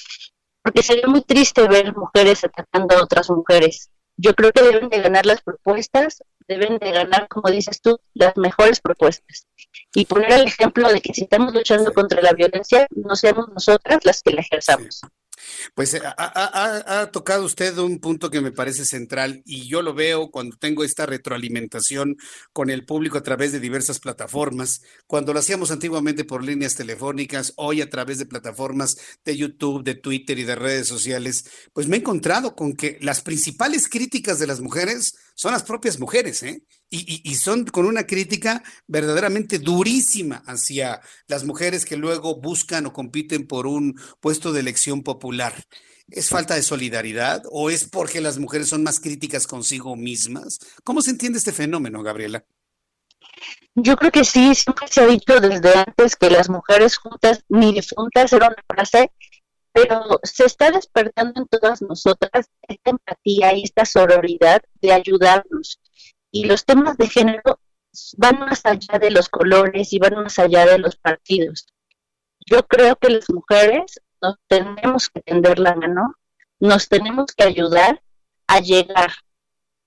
porque 0.62 0.84
sería 0.84 1.08
muy 1.08 1.24
triste 1.24 1.68
ver 1.68 1.96
mujeres 1.96 2.44
atacando 2.44 2.96
a 2.96 3.02
otras 3.02 3.32
mujeres. 3.32 3.90
Yo 4.16 4.36
creo 4.36 4.52
que 4.52 4.62
deben 4.62 4.90
de 4.90 5.02
ganar 5.02 5.26
las 5.26 5.42
propuestas, 5.42 6.22
deben 6.48 6.78
de 6.78 6.92
ganar, 6.92 7.28
como 7.30 7.50
dices 7.50 7.82
tú, 7.82 8.00
las 8.14 8.38
mejores 8.38 8.80
propuestas. 8.80 9.48
Y 9.96 10.06
poner 10.06 10.34
el 10.34 10.46
ejemplo 10.46 10.88
de 10.90 11.02
que 11.02 11.12
si 11.16 11.24
estamos 11.24 11.52
luchando 11.52 11.92
contra 11.92 12.22
la 12.22 12.34
violencia, 12.34 12.86
no 12.92 13.16
seamos 13.16 13.48
nosotras 13.50 14.06
las 14.06 14.22
que 14.22 14.34
la 14.34 14.42
ejerzamos. 14.42 15.02
Pues 15.76 15.94
eh, 15.94 16.02
ha, 16.06 17.10
tocado 17.12 17.46
usted 17.46 17.78
un 17.78 18.00
punto 18.00 18.30
que 18.30 18.42
me 18.42 18.52
parece 18.52 18.86
central 18.86 19.42
y 19.46 19.68
yo 19.68 19.82
lo 19.82 19.94
veo 19.94 20.32
cuando 20.32 20.58
tengo 20.58 20.84
esta 20.84 21.06
retroalimentación 21.06 22.18
con 22.54 22.70
el 22.70 22.86
público 22.86 23.18
a 23.18 23.24
través 23.24 23.52
de 23.52 23.60
diversas 23.60 24.00
plataformas. 24.00 24.82
Cuando 25.08 25.34
lo 25.34 25.40
hacíamos 25.40 25.72
antiguamente 25.72 26.24
por 26.24 26.44
líneas 26.44 26.76
telefónicas, 26.76 27.54
hoy 27.58 27.82
a 27.82 27.90
través 27.90 28.18
de 28.18 28.26
plataformas 28.26 28.98
de 29.26 29.38
YouTube, 29.38 29.84
de 29.84 29.96
Twitter 29.96 30.40
y 30.40 30.44
de 30.44 30.56
redes 30.56 30.88
sociales, 30.88 31.46
pues 31.74 31.88
me 31.88 31.98
he 31.98 32.00
encontrado 32.00 32.56
con 32.56 32.74
que 32.74 32.98
las 33.02 33.22
principales 33.22 33.88
críticas 33.88 34.40
de 34.40 34.48
las 34.48 34.62
mujeres 34.62 35.16
son 35.36 35.54
las 35.54 35.64
propias 35.64 36.00
mujeres, 36.00 36.44
¿eh? 36.44 36.64
Y, 36.92 37.36
son 37.36 37.66
con 37.66 37.86
una 37.86 38.08
crítica 38.08 38.64
verdaderamente 38.88 39.60
durísima 39.60 40.42
hacia 40.48 41.02
las 41.28 41.44
mujeres 41.44 41.86
que 41.86 41.98
luego 41.98 42.42
buscan 42.42 42.88
o 42.88 42.94
compiten 42.94 43.46
por 43.46 43.68
un 43.68 44.00
puesto 44.20 44.52
de 44.52 44.62
elección 44.62 45.04
popular. 45.04 45.54
¿Es 46.08 46.30
falta 46.30 46.56
de 46.56 46.64
solidaridad 46.64 47.44
o 47.52 47.70
es 47.70 47.86
porque 47.86 48.22
las 48.22 48.40
mujeres 48.40 48.70
son 48.70 48.82
más 48.82 49.00
críticas 49.00 49.46
consigo 49.46 49.96
mismas? 49.96 50.58
¿Cómo 50.84 51.04
se 51.04 51.12
entiende 51.12 51.38
este 51.38 51.52
fenómeno, 51.52 52.02
Gabriela? 52.02 52.44
Yo 53.76 53.96
creo 53.96 54.12
que 54.12 54.24
sí, 54.24 54.56
siempre 54.56 54.88
se 54.88 55.02
ha 55.02 55.06
dicho 55.06 55.40
desde 55.40 55.78
antes 55.78 56.16
que 56.16 56.30
las 56.30 56.50
mujeres 56.50 56.98
juntas 56.98 57.44
ni 57.50 57.74
difuntas 57.74 58.34
era 58.34 58.48
una 58.48 58.64
frase, 58.68 59.12
pero 59.72 60.20
se 60.24 60.46
está 60.46 60.72
despertando 60.72 61.42
en 61.42 61.48
todas 61.48 61.82
nosotras 61.82 62.50
esta 62.68 62.90
empatía 62.90 63.54
y 63.54 63.64
esta 63.64 63.86
sororidad 63.86 64.62
de 64.82 64.92
ayudarnos 64.92 65.80
y 66.32 66.46
los 66.46 66.66
temas 66.66 66.98
de 66.98 67.08
género 67.08 67.60
van 68.18 68.40
más 68.40 68.66
allá 68.66 69.00
de 69.00 69.12
los 69.12 69.30
colores 69.30 69.94
y 69.94 70.00
van 70.00 70.16
más 70.16 70.40
allá 70.40 70.66
de 70.66 70.78
los 70.78 70.96
partidos. 70.96 71.68
Yo 72.46 72.64
creo 72.64 72.96
que 72.96 73.10
las 73.10 73.30
mujeres 73.30 74.02
nos 74.22 74.36
tenemos 74.48 75.10
que 75.10 75.22
tender 75.22 75.60
la 75.60 75.76
mano, 75.76 76.16
nos 76.60 76.88
tenemos 76.88 77.28
que 77.36 77.44
ayudar 77.44 78.02
a 78.48 78.60
llegar, 78.60 79.12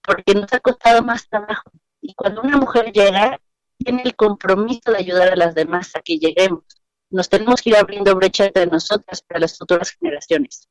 porque 0.03 0.35
nos 0.35 0.53
ha 0.53 0.61
costado 0.61 1.03
más 1.03 1.29
trabajo. 1.29 1.71
Y 2.01 2.15
cuando 2.15 2.43
una 2.43 2.57
mujer 2.57 2.93
llega, 2.93 3.41
tiene 3.79 4.03
el 4.05 4.17
compromiso 4.17 4.93
de 4.93 4.99
ayudar 4.99 5.33
a 5.33 5.37
las 5.37 5.55
demás 5.55 5.95
a 5.95 6.01
que 6.01 6.19
lleguemos. 6.19 6.65
Nos 7.11 7.29
tenemos 7.29 7.61
que 7.61 7.71
ir 7.71 7.77
abriendo 7.77 8.15
brecha 8.15 8.47
entre 8.47 8.67
nosotras 8.67 9.23
para 9.23 9.41
las 9.41 9.59
futuras 9.59 9.91
generaciones. 9.91 10.69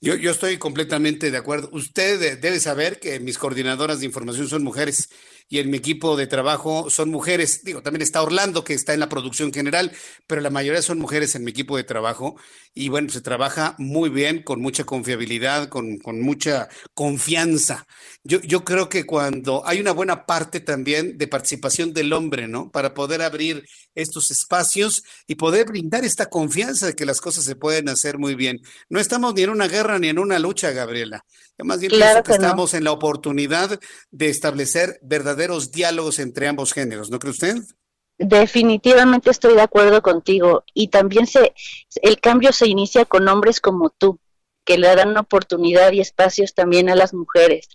Yo, 0.00 0.14
yo 0.16 0.30
estoy 0.30 0.58
completamente 0.58 1.30
de 1.30 1.36
acuerdo. 1.36 1.68
Usted 1.72 2.38
debe 2.40 2.60
saber 2.60 3.00
que 3.00 3.18
mis 3.20 3.38
coordinadoras 3.38 4.00
de 4.00 4.06
información 4.06 4.48
son 4.48 4.62
mujeres 4.62 5.08
y 5.48 5.58
en 5.58 5.70
mi 5.70 5.76
equipo 5.76 6.16
de 6.16 6.26
trabajo 6.26 6.88
son 6.90 7.10
mujeres. 7.10 7.62
Digo, 7.64 7.82
también 7.82 8.02
está 8.02 8.22
Orlando, 8.22 8.64
que 8.64 8.74
está 8.74 8.94
en 8.94 9.00
la 9.00 9.08
producción 9.08 9.52
general, 9.52 9.92
pero 10.26 10.40
la 10.40 10.50
mayoría 10.50 10.82
son 10.82 10.98
mujeres 10.98 11.34
en 11.34 11.44
mi 11.44 11.50
equipo 11.50 11.76
de 11.76 11.84
trabajo. 11.84 12.36
Y 12.72 12.88
bueno, 12.88 13.10
se 13.10 13.20
trabaja 13.20 13.76
muy 13.78 14.08
bien, 14.08 14.42
con 14.42 14.60
mucha 14.60 14.84
confiabilidad, 14.84 15.68
con, 15.68 15.98
con 15.98 16.20
mucha 16.20 16.68
confianza. 16.94 17.86
Yo, 18.24 18.40
yo 18.40 18.64
creo 18.64 18.88
que 18.88 19.04
cuando 19.04 19.62
hay 19.66 19.80
una 19.80 19.92
buena 19.92 20.26
parte 20.26 20.60
también 20.60 21.18
de 21.18 21.28
participación 21.28 21.92
del 21.92 22.12
hombre, 22.12 22.48
¿no? 22.48 22.70
Para 22.70 22.94
poder 22.94 23.22
abrir 23.22 23.64
estos 23.94 24.30
espacios 24.30 25.04
y 25.26 25.36
poder 25.36 25.66
brindar 25.66 26.04
esta 26.04 26.26
confianza 26.26 26.86
de 26.86 26.94
que 26.94 27.06
las 27.06 27.20
cosas 27.20 27.44
se 27.44 27.54
pueden 27.54 27.88
hacer 27.88 28.18
muy 28.18 28.34
bien. 28.34 28.60
No 28.88 28.98
estamos 28.98 29.34
ni 29.34 29.42
en 29.42 29.50
una 29.50 29.68
guerra 29.68 29.98
ni 29.98 30.08
en 30.08 30.18
una 30.18 30.38
lucha, 30.38 30.72
Gabriela. 30.72 31.24
Más 31.58 31.78
bien 31.78 31.92
pienso 31.92 32.22
que, 32.24 32.32
estamos 32.32 32.74
en 32.74 32.82
la 32.82 32.90
oportunidad 32.90 33.78
de 34.10 34.28
establecer 34.28 34.98
verdaderos 35.02 35.33
diálogos 35.70 36.18
entre 36.18 36.48
ambos 36.48 36.72
géneros, 36.72 37.10
¿no 37.10 37.18
cree 37.18 37.32
usted? 37.32 37.56
Definitivamente 38.18 39.30
estoy 39.30 39.54
de 39.54 39.62
acuerdo 39.62 40.00
contigo 40.02 40.64
y 40.72 40.88
también 40.88 41.26
se 41.26 41.52
el 42.02 42.20
cambio 42.20 42.52
se 42.52 42.68
inicia 42.68 43.04
con 43.04 43.26
hombres 43.28 43.60
como 43.60 43.90
tú 43.90 44.20
que 44.64 44.78
le 44.78 44.94
dan 44.94 45.16
oportunidad 45.16 45.92
y 45.92 46.00
espacios 46.00 46.54
también 46.54 46.88
a 46.88 46.94
las 46.94 47.12
mujeres. 47.12 47.68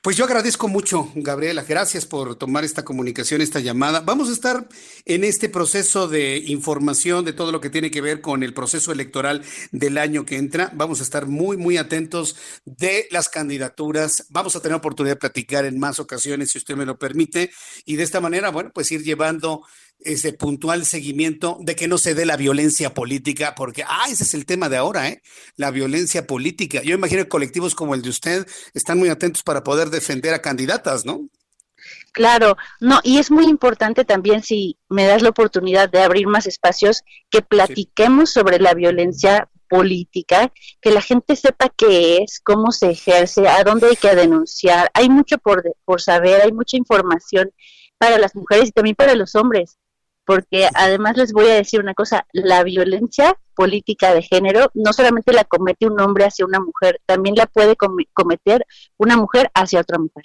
Pues 0.00 0.16
yo 0.16 0.24
agradezco 0.24 0.68
mucho, 0.68 1.10
Gabriela. 1.16 1.64
Gracias 1.68 2.06
por 2.06 2.36
tomar 2.36 2.64
esta 2.64 2.84
comunicación, 2.84 3.40
esta 3.40 3.58
llamada. 3.58 3.98
Vamos 4.00 4.28
a 4.28 4.32
estar 4.32 4.68
en 5.04 5.24
este 5.24 5.48
proceso 5.48 6.06
de 6.06 6.36
información 6.36 7.24
de 7.24 7.32
todo 7.32 7.50
lo 7.50 7.60
que 7.60 7.68
tiene 7.68 7.90
que 7.90 8.00
ver 8.00 8.20
con 8.20 8.44
el 8.44 8.54
proceso 8.54 8.92
electoral 8.92 9.42
del 9.72 9.98
año 9.98 10.24
que 10.24 10.36
entra. 10.36 10.70
Vamos 10.72 11.00
a 11.00 11.02
estar 11.02 11.26
muy, 11.26 11.56
muy 11.56 11.78
atentos 11.78 12.36
de 12.64 13.08
las 13.10 13.28
candidaturas. 13.28 14.26
Vamos 14.30 14.54
a 14.54 14.62
tener 14.62 14.76
oportunidad 14.76 15.16
de 15.16 15.20
platicar 15.20 15.64
en 15.64 15.80
más 15.80 15.98
ocasiones, 15.98 16.52
si 16.52 16.58
usted 16.58 16.76
me 16.76 16.86
lo 16.86 16.96
permite. 16.96 17.50
Y 17.84 17.96
de 17.96 18.04
esta 18.04 18.20
manera, 18.20 18.50
bueno, 18.50 18.70
pues 18.72 18.92
ir 18.92 19.02
llevando 19.02 19.64
ese 20.00 20.32
puntual 20.32 20.84
seguimiento 20.86 21.58
de 21.60 21.74
que 21.74 21.88
no 21.88 21.98
se 21.98 22.14
dé 22.14 22.24
la 22.24 22.36
violencia 22.36 22.94
política, 22.94 23.54
porque, 23.54 23.84
ah, 23.86 24.06
ese 24.10 24.24
es 24.24 24.34
el 24.34 24.46
tema 24.46 24.68
de 24.68 24.76
ahora, 24.76 25.08
¿eh? 25.08 25.22
La 25.56 25.70
violencia 25.70 26.26
política. 26.26 26.82
Yo 26.82 26.94
imagino 26.94 27.22
que 27.22 27.28
colectivos 27.28 27.74
como 27.74 27.94
el 27.94 28.02
de 28.02 28.10
usted 28.10 28.46
están 28.74 28.98
muy 28.98 29.08
atentos 29.08 29.42
para 29.42 29.64
poder 29.64 29.90
defender 29.90 30.34
a 30.34 30.42
candidatas, 30.42 31.04
¿no? 31.04 31.28
Claro, 32.12 32.56
no, 32.80 33.00
y 33.02 33.18
es 33.18 33.30
muy 33.30 33.46
importante 33.46 34.04
también 34.04 34.42
si 34.42 34.78
me 34.88 35.06
das 35.06 35.22
la 35.22 35.28
oportunidad 35.30 35.88
de 35.88 36.00
abrir 36.00 36.26
más 36.26 36.46
espacios, 36.46 37.02
que 37.30 37.42
platiquemos 37.42 38.30
sobre 38.30 38.58
la 38.58 38.74
violencia 38.74 39.48
política, 39.68 40.52
que 40.80 40.90
la 40.90 41.02
gente 41.02 41.36
sepa 41.36 41.68
qué 41.76 42.18
es, 42.18 42.40
cómo 42.40 42.72
se 42.72 42.90
ejerce, 42.90 43.46
a 43.46 43.62
dónde 43.64 43.88
hay 43.88 43.96
que 43.96 44.14
denunciar. 44.14 44.90
Hay 44.94 45.08
mucho 45.08 45.38
por, 45.38 45.62
por 45.84 46.00
saber, 46.00 46.42
hay 46.42 46.52
mucha 46.52 46.76
información 46.76 47.52
para 47.98 48.18
las 48.18 48.34
mujeres 48.34 48.68
y 48.68 48.72
también 48.72 48.96
para 48.96 49.14
los 49.14 49.34
hombres 49.34 49.77
porque 50.28 50.68
además 50.74 51.16
les 51.16 51.32
voy 51.32 51.46
a 51.46 51.54
decir 51.54 51.80
una 51.80 51.94
cosa, 51.94 52.26
la 52.34 52.62
violencia 52.62 53.34
política 53.54 54.12
de 54.12 54.20
género 54.20 54.70
no 54.74 54.92
solamente 54.92 55.32
la 55.32 55.44
comete 55.44 55.86
un 55.86 55.98
hombre 56.02 56.26
hacia 56.26 56.44
una 56.44 56.60
mujer, 56.60 57.00
también 57.06 57.34
la 57.34 57.46
puede 57.46 57.76
cometer 58.12 58.66
una 58.98 59.16
mujer 59.16 59.50
hacia 59.54 59.80
otra 59.80 59.98
mujer. 59.98 60.24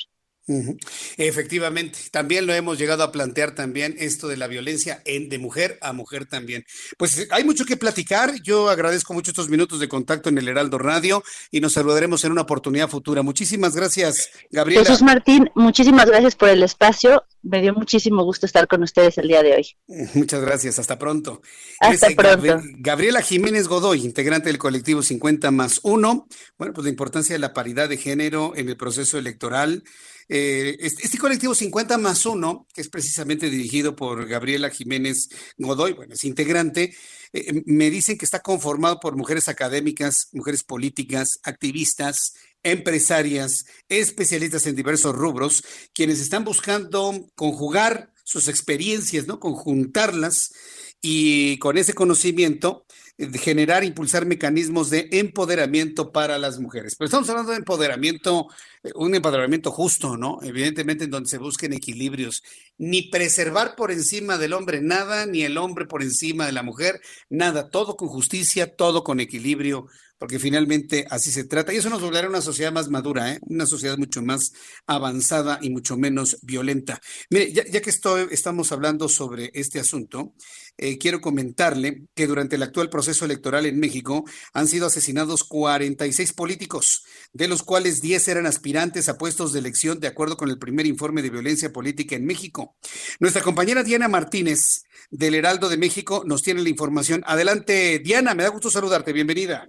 Efectivamente, 1.15 1.99
también 2.11 2.45
lo 2.45 2.53
hemos 2.53 2.77
llegado 2.77 3.03
a 3.03 3.13
plantear 3.13 3.55
también 3.55 3.95
esto 3.97 4.27
de 4.27 4.35
la 4.35 4.47
violencia 4.47 5.01
en, 5.05 5.29
de 5.29 5.39
mujer 5.39 5.79
a 5.81 5.93
mujer 5.93 6.25
también. 6.25 6.65
Pues 6.97 7.29
hay 7.31 7.45
mucho 7.45 7.63
que 7.63 7.77
platicar. 7.77 8.33
Yo 8.43 8.69
agradezco 8.69 9.13
mucho 9.13 9.31
estos 9.31 9.47
minutos 9.47 9.79
de 9.79 9.87
contacto 9.87 10.27
en 10.27 10.37
el 10.37 10.49
Heraldo 10.49 10.79
Radio 10.79 11.23
y 11.49 11.61
nos 11.61 11.71
saludaremos 11.71 12.25
en 12.25 12.33
una 12.33 12.41
oportunidad 12.41 12.89
futura. 12.89 13.21
Muchísimas 13.21 13.73
gracias, 13.73 14.31
Gabriela. 14.51 14.83
Jesús 14.83 15.01
Martín, 15.01 15.49
muchísimas 15.55 16.07
gracias 16.07 16.35
por 16.35 16.49
el 16.49 16.61
espacio. 16.61 17.23
Me 17.43 17.61
dio 17.61 17.73
muchísimo 17.73 18.23
gusto 18.23 18.45
estar 18.45 18.67
con 18.67 18.83
ustedes 18.83 19.17
el 19.17 19.27
día 19.27 19.43
de 19.43 19.53
hoy. 19.53 19.67
Muchas 20.15 20.41
gracias. 20.41 20.79
Hasta 20.79 20.97
pronto. 20.97 21.41
Hasta 21.79 22.09
pronto. 22.11 22.61
Gabriela 22.77 23.21
Jiménez 23.21 23.67
Godoy, 23.67 24.05
integrante 24.05 24.47
del 24.47 24.57
colectivo 24.57 25.03
50 25.03 25.51
más 25.51 25.81
1. 25.83 26.27
Bueno, 26.57 26.73
pues 26.73 26.85
la 26.85 26.89
importancia 26.89 27.35
de 27.35 27.39
la 27.39 27.53
paridad 27.53 27.89
de 27.89 27.97
género 27.97 28.53
en 28.55 28.69
el 28.69 28.77
proceso 28.77 29.17
electoral. 29.17 29.83
Eh, 30.29 30.77
este, 30.79 31.17
colectivo 31.17 31.53
50 31.53 31.97
más 31.97 32.25
1, 32.25 32.67
que 32.73 32.81
es 32.81 32.89
precisamente 32.89 33.49
dirigido 33.49 33.95
por 33.95 34.25
Gabriela 34.25 34.69
Jiménez 34.69 35.29
Godoy, 35.57 35.93
bueno, 35.93 36.13
es 36.13 36.23
integrante, 36.23 36.95
eh, 37.33 37.61
me 37.65 37.89
dicen 37.89 38.17
que 38.17 38.25
está 38.25 38.39
conformado 38.39 38.99
por 38.99 39.17
mujeres 39.17 39.49
académicas, 39.49 40.29
mujeres 40.31 40.63
políticas, 40.63 41.39
activistas, 41.43 42.33
empresarias, 42.63 43.65
especialistas 43.89 44.65
en 44.67 44.75
diversos 44.75 45.15
rubros, 45.15 45.63
quienes 45.93 46.19
están 46.19 46.43
buscando 46.43 47.27
conjugar 47.35 48.11
sus 48.23 48.47
experiencias, 48.47 49.27
¿no? 49.27 49.39
Conjuntarlas 49.39 50.53
y 51.01 51.57
con 51.59 51.77
ese 51.77 51.93
conocimiento 51.93 52.85
eh, 53.17 53.29
generar, 53.37 53.83
impulsar 53.83 54.25
mecanismos 54.25 54.89
de 54.89 55.07
empoderamiento 55.11 56.11
para 56.11 56.39
las 56.39 56.59
mujeres. 56.59 56.95
Pero 56.95 57.05
estamos 57.05 57.29
hablando 57.29 57.51
de 57.51 57.57
empoderamiento, 57.57 58.47
un 58.95 59.15
empoderamiento 59.15 59.71
justo, 59.71 60.17
¿no? 60.17 60.39
Evidentemente 60.41 61.05
en 61.05 61.11
donde 61.11 61.29
se 61.29 61.37
busquen 61.37 61.73
equilibrios. 61.73 62.43
Ni 62.77 63.03
preservar 63.03 63.75
por 63.75 63.91
encima 63.91 64.37
del 64.37 64.53
hombre 64.53 64.81
nada, 64.81 65.25
ni 65.25 65.43
el 65.43 65.57
hombre 65.57 65.85
por 65.85 66.03
encima 66.03 66.45
de 66.45 66.51
la 66.51 66.63
mujer, 66.63 66.99
nada. 67.29 67.69
Todo 67.69 67.95
con 67.95 68.09
justicia, 68.09 68.75
todo 68.75 69.03
con 69.03 69.19
equilibrio, 69.19 69.87
porque 70.17 70.39
finalmente 70.39 71.05
así 71.09 71.31
se 71.31 71.45
trata. 71.45 71.73
Y 71.73 71.77
eso 71.77 71.89
nos 71.89 72.01
volverá 72.01 72.27
una 72.27 72.41
sociedad 72.41 72.71
más 72.71 72.89
madura, 72.89 73.33
¿eh? 73.33 73.39
una 73.41 73.65
sociedad 73.65 73.97
mucho 73.97 74.21
más 74.21 74.53
avanzada 74.85 75.59
y 75.61 75.69
mucho 75.69 75.97
menos 75.97 76.39
violenta. 76.41 77.01
Mire, 77.29 77.51
ya, 77.51 77.63
que 77.63 77.89
estamos 78.31 78.71
hablando 78.71 79.07
sobre 79.09 79.51
este 79.53 79.79
asunto, 79.79 80.33
eh, 80.77 80.97
quiero 80.97 81.21
comentarle 81.21 82.07
que 82.15 82.25
durante 82.25 82.55
el 82.55 82.63
actual 82.63 82.89
proceso 82.89 83.25
electoral 83.25 83.65
en 83.65 83.79
México 83.79 84.23
han 84.53 84.67
sido 84.67 84.87
asesinados 84.87 85.43
46 85.43 86.33
políticos, 86.33 87.03
de 87.31 87.47
los 87.47 87.61
cuales 87.61 88.01
10 88.01 88.27
eran 88.29 88.45
aspirantes 88.45 88.72
a 88.75 89.17
puestos 89.19 89.53
de 89.53 89.59
elección 89.59 89.99
de 89.99 90.07
acuerdo 90.07 90.35
con 90.35 90.49
el 90.49 90.57
primer 90.57 90.87
informe 90.87 91.21
de 91.21 91.29
violencia 91.29 91.71
política 91.71 92.15
en 92.15 92.25
México. 92.25 92.75
Nuestra 93.19 93.43
compañera 93.43 93.83
Diana 93.83 94.07
Martínez 94.07 94.85
del 95.11 95.35
Heraldo 95.35 95.69
de 95.69 95.77
México 95.77 96.23
nos 96.25 96.41
tiene 96.41 96.63
la 96.63 96.69
información. 96.69 97.23
Adelante, 97.27 97.99
Diana, 97.99 98.33
me 98.33 98.41
da 98.41 98.49
gusto 98.49 98.71
saludarte. 98.71 99.13
Bienvenida. 99.13 99.67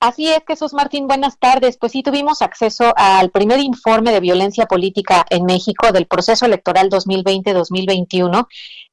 Así 0.00 0.28
es, 0.28 0.40
Jesús 0.46 0.74
Martín, 0.74 1.06
buenas 1.06 1.38
tardes. 1.38 1.78
Pues 1.78 1.92
sí, 1.92 2.02
tuvimos 2.02 2.42
acceso 2.42 2.92
al 2.96 3.30
primer 3.30 3.60
informe 3.60 4.10
de 4.10 4.20
violencia 4.20 4.66
política 4.66 5.24
en 5.30 5.44
México 5.44 5.92
del 5.92 6.06
proceso 6.06 6.46
electoral 6.46 6.90
2020-2021 6.90 8.46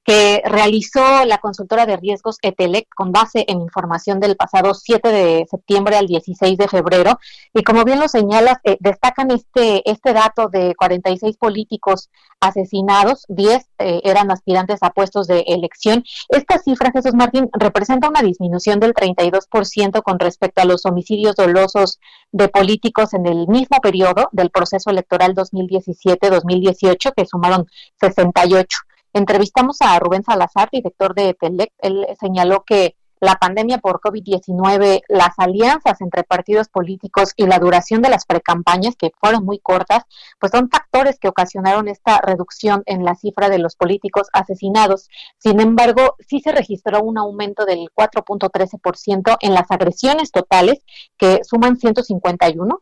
que 0.03 0.41
realizó 0.45 1.25
la 1.25 1.37
consultora 1.37 1.85
de 1.85 1.97
riesgos 1.97 2.37
ETELEC 2.41 2.87
con 2.93 3.11
base 3.11 3.45
en 3.47 3.61
información 3.61 4.19
del 4.19 4.35
pasado 4.35 4.73
7 4.73 5.09
de 5.09 5.47
septiembre 5.49 5.95
al 5.95 6.07
16 6.07 6.57
de 6.57 6.67
febrero. 6.67 7.19
Y 7.53 7.63
como 7.63 7.85
bien 7.85 7.99
lo 7.99 8.07
señalas, 8.09 8.57
eh, 8.63 8.77
destacan 8.79 9.31
este, 9.31 9.89
este 9.89 10.13
dato 10.13 10.49
de 10.49 10.75
46 10.75 11.37
políticos 11.37 12.09
asesinados, 12.41 13.23
10 13.29 13.65
eh, 13.79 14.01
eran 14.03 14.29
aspirantes 14.29 14.79
a 14.83 14.89
puestos 14.89 15.27
de 15.27 15.45
elección. 15.47 16.03
Esta 16.27 16.59
cifra, 16.59 16.91
Jesús 16.91 17.13
Martín, 17.13 17.49
representa 17.53 18.09
una 18.09 18.21
disminución 18.21 18.81
del 18.81 18.93
32% 18.93 20.03
con 20.03 20.19
respecto 20.19 20.61
a 20.61 20.65
los 20.65 20.85
homicidios 20.85 21.35
dolosos 21.35 21.99
de 22.33 22.49
políticos 22.49 23.13
en 23.13 23.25
el 23.25 23.47
mismo 23.47 23.79
periodo 23.81 24.27
del 24.33 24.49
proceso 24.49 24.89
electoral 24.89 25.33
2017-2018, 25.35 27.13
que 27.15 27.25
sumaron 27.25 27.67
68. 28.01 28.77
Entrevistamos 29.13 29.77
a 29.81 29.99
Rubén 29.99 30.23
Salazar, 30.23 30.69
director 30.71 31.13
de 31.13 31.33
Telec. 31.35 31.71
Él 31.79 32.05
señaló 32.19 32.63
que 32.65 32.95
la 33.23 33.35
pandemia 33.35 33.77
por 33.77 34.01
COVID-19, 34.01 35.01
las 35.07 35.33
alianzas 35.37 36.01
entre 36.01 36.23
partidos 36.23 36.67
políticos 36.67 37.31
y 37.37 37.45
la 37.45 37.57
duración 37.57 38.01
de 38.01 38.09
las 38.09 38.25
precampañas, 38.25 38.95
que 38.97 39.11
fueron 39.19 39.45
muy 39.45 39.59
cortas, 39.59 40.03
pues 40.39 40.51
son 40.51 40.69
factores 40.69 41.19
que 41.19 41.29
ocasionaron 41.29 41.87
esta 41.87 42.19
reducción 42.19 42.83
en 42.85 43.05
la 43.05 43.15
cifra 43.15 43.49
de 43.49 43.59
los 43.59 43.75
políticos 43.75 44.27
asesinados. 44.33 45.09
Sin 45.37 45.61
embargo, 45.61 46.15
sí 46.19 46.41
se 46.41 46.51
registró 46.51 47.01
un 47.01 47.17
aumento 47.17 47.65
del 47.65 47.89
4.13% 47.95 49.37
en 49.39 49.53
las 49.53 49.71
agresiones 49.71 50.31
totales, 50.31 50.83
que 51.17 51.41
suman 51.43 51.77
151. 51.77 52.79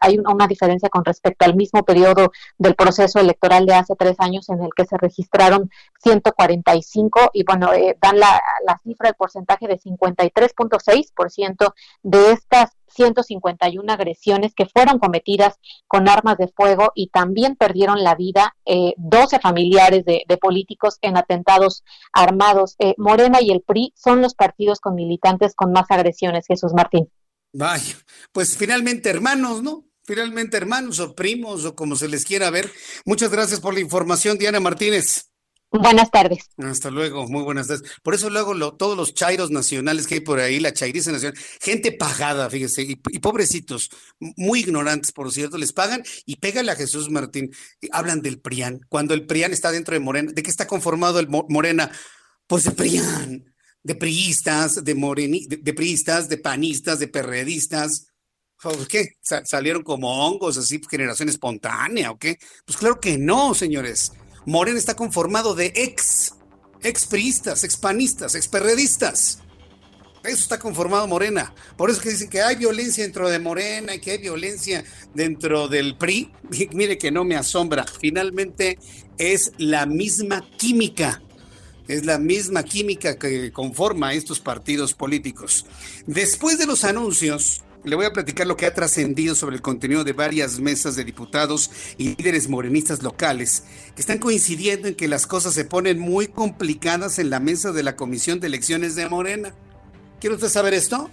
Hay 0.00 0.18
una 0.18 0.48
diferencia 0.48 0.88
con 0.88 1.04
respecto 1.04 1.44
al 1.44 1.54
mismo 1.54 1.84
periodo 1.84 2.32
del 2.58 2.74
proceso 2.74 3.20
electoral 3.20 3.66
de 3.66 3.74
hace 3.74 3.94
tres 3.94 4.16
años 4.18 4.48
en 4.48 4.62
el 4.62 4.70
que 4.76 4.84
se 4.84 4.96
registraron 4.96 5.70
145 6.02 7.30
y 7.32 7.44
bueno, 7.44 7.72
eh, 7.72 7.96
dan 8.00 8.18
la, 8.18 8.40
la 8.66 8.78
cifra, 8.78 9.10
el 9.10 9.14
porcentaje 9.14 9.68
de 9.68 9.75
53.6% 9.78 11.72
de 12.02 12.32
estas 12.32 12.70
151 12.88 13.92
agresiones 13.92 14.54
que 14.54 14.66
fueron 14.66 14.98
cometidas 14.98 15.54
con 15.86 16.08
armas 16.08 16.38
de 16.38 16.48
fuego 16.48 16.92
y 16.94 17.08
también 17.08 17.56
perdieron 17.56 18.02
la 18.02 18.14
vida 18.14 18.56
eh, 18.64 18.94
12 18.96 19.38
familiares 19.40 20.04
de, 20.04 20.24
políticos 20.40 20.98
en 21.02 21.16
atentados 21.16 21.82
armados. 22.12 22.76
Eh, 22.78 22.94
Morena 22.98 23.40
y 23.40 23.50
el 23.50 23.62
PRI 23.62 23.92
son 23.96 24.22
los 24.22 24.34
partidos 24.34 24.80
con 24.80 24.94
militantes 24.94 25.54
con 25.54 25.72
más 25.72 25.86
agresiones, 25.90 26.46
Jesús 26.46 26.72
Martín. 26.74 27.10
Vaya, 27.52 27.96
pues 28.32 28.56
finalmente 28.56 29.08
hermanos, 29.08 29.62
¿no? 29.62 29.84
Finalmente 30.04 30.56
hermanos 30.56 31.00
o 31.00 31.14
primos 31.14 31.64
o 31.64 31.74
como 31.74 31.96
se 31.96 32.08
les 32.08 32.24
quiera 32.24 32.50
ver. 32.50 32.70
Muchas 33.04 33.30
gracias 33.30 33.60
por 33.60 33.74
la 33.74 33.80
información, 33.80 34.38
Diana 34.38 34.60
Martínez. 34.60 35.30
Buenas 35.70 36.10
tardes. 36.10 36.48
Hasta 36.58 36.90
luego, 36.90 37.26
muy 37.28 37.42
buenas 37.42 37.66
tardes. 37.66 37.90
Por 38.02 38.14
eso 38.14 38.30
luego 38.30 38.54
lo, 38.54 38.74
todos 38.74 38.96
los 38.96 39.14
chairos 39.14 39.50
nacionales 39.50 40.06
que 40.06 40.14
hay 40.14 40.20
por 40.20 40.38
ahí, 40.38 40.60
la 40.60 40.72
chairiza 40.72 41.12
nacional, 41.12 41.38
gente 41.60 41.92
pagada, 41.92 42.48
fíjese, 42.48 42.82
y, 42.82 42.96
pobrecitos, 42.96 43.90
muy 44.18 44.60
ignorantes, 44.60 45.12
por 45.12 45.32
cierto, 45.32 45.58
les 45.58 45.72
pagan 45.72 46.02
y 46.24 46.36
pégale 46.36 46.70
a 46.70 46.76
Jesús 46.76 47.10
Martín. 47.10 47.50
Hablan 47.90 48.22
del 48.22 48.40
PRIAN, 48.40 48.80
cuando 48.88 49.12
el 49.12 49.26
PRIAN 49.26 49.52
está 49.52 49.72
dentro 49.72 49.94
de 49.94 50.00
Morena. 50.00 50.32
¿De 50.32 50.42
qué 50.42 50.50
está 50.50 50.66
conformado 50.66 51.18
el 51.18 51.28
Morena? 51.28 51.90
Pues 52.46 52.64
de 52.64 52.70
PRIAN, 52.70 53.44
de 53.82 53.94
priistas, 53.96 54.84
de, 54.84 54.94
moreni, 54.94 55.46
de, 55.46 55.74
priistas, 55.74 56.28
de 56.28 56.38
panistas, 56.38 57.00
de 57.00 57.08
perredistas. 57.08 58.06
¿Qué? 58.88 59.10
¿Salieron 59.20 59.82
como 59.82 60.26
hongos, 60.26 60.56
así, 60.56 60.80
generación 60.88 61.28
espontánea 61.28 62.12
o 62.12 62.18
qué? 62.18 62.38
Pues 62.64 62.78
claro 62.78 63.00
que 63.00 63.18
no, 63.18 63.52
señores. 63.54 64.12
Morena 64.46 64.78
está 64.78 64.94
conformado 64.94 65.54
de 65.56 65.72
ex, 65.74 66.34
ex 66.82 67.06
priistas, 67.06 67.64
ex 67.64 67.76
panistas, 67.76 68.34
ex 68.36 68.46
perredistas. 68.46 69.40
Eso 70.22 70.42
está 70.42 70.58
conformado 70.58 71.06
Morena. 71.06 71.52
Por 71.76 71.90
eso 71.90 72.00
que 72.00 72.10
dicen 72.10 72.30
que 72.30 72.40
hay 72.40 72.56
violencia 72.56 73.04
dentro 73.04 73.28
de 73.28 73.38
Morena 73.38 73.94
y 73.94 74.00
que 74.00 74.12
hay 74.12 74.18
violencia 74.18 74.84
dentro 75.14 75.68
del 75.68 75.96
PRI. 75.96 76.32
mire 76.72 76.96
que 76.96 77.10
no 77.10 77.24
me 77.24 77.36
asombra. 77.36 77.84
Finalmente 77.84 78.78
es 79.18 79.52
la 79.58 79.86
misma 79.86 80.48
química. 80.56 81.22
Es 81.88 82.04
la 82.04 82.18
misma 82.18 82.64
química 82.64 83.16
que 83.18 83.52
conforma 83.52 84.14
estos 84.14 84.40
partidos 84.40 84.94
políticos. 84.94 85.66
Después 86.06 86.58
de 86.58 86.66
los 86.66 86.82
anuncios, 86.82 87.62
le 87.86 87.94
voy 87.94 88.04
a 88.04 88.12
platicar 88.12 88.48
lo 88.48 88.56
que 88.56 88.66
ha 88.66 88.74
trascendido 88.74 89.36
sobre 89.36 89.54
el 89.54 89.62
contenido 89.62 90.02
de 90.02 90.12
varias 90.12 90.58
mesas 90.58 90.96
de 90.96 91.04
diputados 91.04 91.70
y 91.96 92.16
líderes 92.16 92.48
morenistas 92.48 93.02
locales 93.02 93.62
que 93.94 94.00
están 94.00 94.18
coincidiendo 94.18 94.88
en 94.88 94.96
que 94.96 95.06
las 95.06 95.26
cosas 95.26 95.54
se 95.54 95.64
ponen 95.64 96.00
muy 96.00 96.26
complicadas 96.26 97.20
en 97.20 97.30
la 97.30 97.38
mesa 97.38 97.70
de 97.70 97.84
la 97.84 97.94
Comisión 97.94 98.40
de 98.40 98.48
Elecciones 98.48 98.96
de 98.96 99.08
Morena. 99.08 99.54
¿Quiere 100.20 100.34
usted 100.34 100.48
saber 100.48 100.74
esto? 100.74 101.10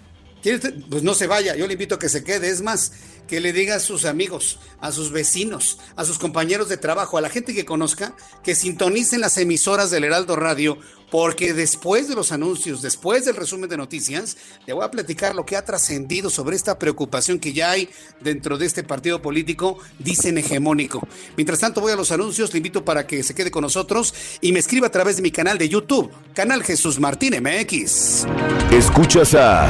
Pues 0.90 1.04
no 1.04 1.14
se 1.14 1.28
vaya, 1.28 1.56
yo 1.56 1.68
le 1.68 1.74
invito 1.74 1.96
a 1.96 2.00
que 2.00 2.10
se 2.10 2.24
quede. 2.24 2.50
Es 2.50 2.64
más, 2.64 2.92
que 3.28 3.40
le 3.40 3.54
diga 3.54 3.76
a 3.76 3.80
sus 3.80 4.06
amigos, 4.06 4.60
a 4.80 4.92
sus 4.92 5.12
vecinos, 5.12 5.80
a 5.96 6.06
sus 6.06 6.20
compañeros 6.20 6.70
de 6.70 6.78
trabajo, 6.78 7.18
a 7.18 7.22
la 7.22 7.30
gente 7.30 7.54
que 7.54 7.66
conozca, 7.66 8.16
que 8.44 8.56
sintonicen 8.56 9.22
las 9.22 9.38
emisoras 9.38 9.92
del 9.92 10.04
Heraldo 10.04 10.36
Radio, 10.36 10.78
porque 11.14 11.54
después 11.54 12.08
de 12.08 12.16
los 12.16 12.32
anuncios, 12.32 12.82
después 12.82 13.24
del 13.26 13.36
resumen 13.36 13.70
de 13.70 13.78
noticias, 13.78 14.36
le 14.66 14.74
voy 14.74 14.84
a 14.84 14.90
platicar 14.90 15.36
lo 15.36 15.46
que 15.46 15.56
ha 15.56 15.64
trascendido 15.64 16.32
sobre 16.32 16.56
esta 16.56 16.80
preocupación 16.80 17.38
que 17.38 17.54
ya 17.54 17.70
hay 17.70 17.88
dentro 18.20 18.58
de 18.58 18.66
este 18.66 18.84
partido 18.84 19.22
político, 19.22 19.78
dicen 20.00 20.40
hegemónico. 20.40 21.08
Mientras 21.38 21.60
tanto, 21.60 21.82
voy 21.82 21.92
a 21.92 21.96
los 21.96 22.12
anuncios, 22.12 22.52
le 22.52 22.58
invito 22.58 22.84
para 22.84 23.06
que 23.06 23.22
se 23.22 23.36
quede 23.36 23.52
con 23.52 23.62
nosotros 23.62 24.14
y 24.42 24.54
me 24.54 24.60
escriba 24.60 24.88
a 24.88 24.92
través 24.92 25.18
de 25.18 25.22
mi 25.22 25.30
canal 25.30 25.60
de 25.60 25.70
YouTube, 25.70 26.12
canal 26.34 26.64
Jesús 26.64 27.00
Martín 27.00 27.36
MX. 27.44 28.26
Escuchas 28.72 29.36
a... 29.36 29.70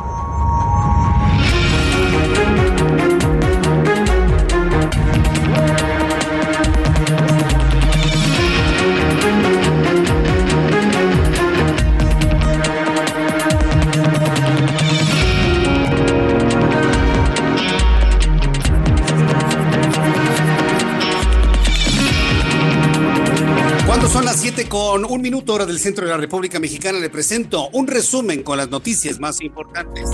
Un 25.11 25.21
minuto 25.21 25.53
hora 25.53 25.65
del 25.65 25.77
centro 25.77 26.05
de 26.05 26.11
la 26.11 26.17
República 26.17 26.59
Mexicana 26.59 26.97
le 26.97 27.09
presento 27.09 27.67
un 27.73 27.85
resumen 27.87 28.43
con 28.43 28.57
las 28.57 28.69
noticias 28.69 29.19
más 29.19 29.41
importantes. 29.41 30.09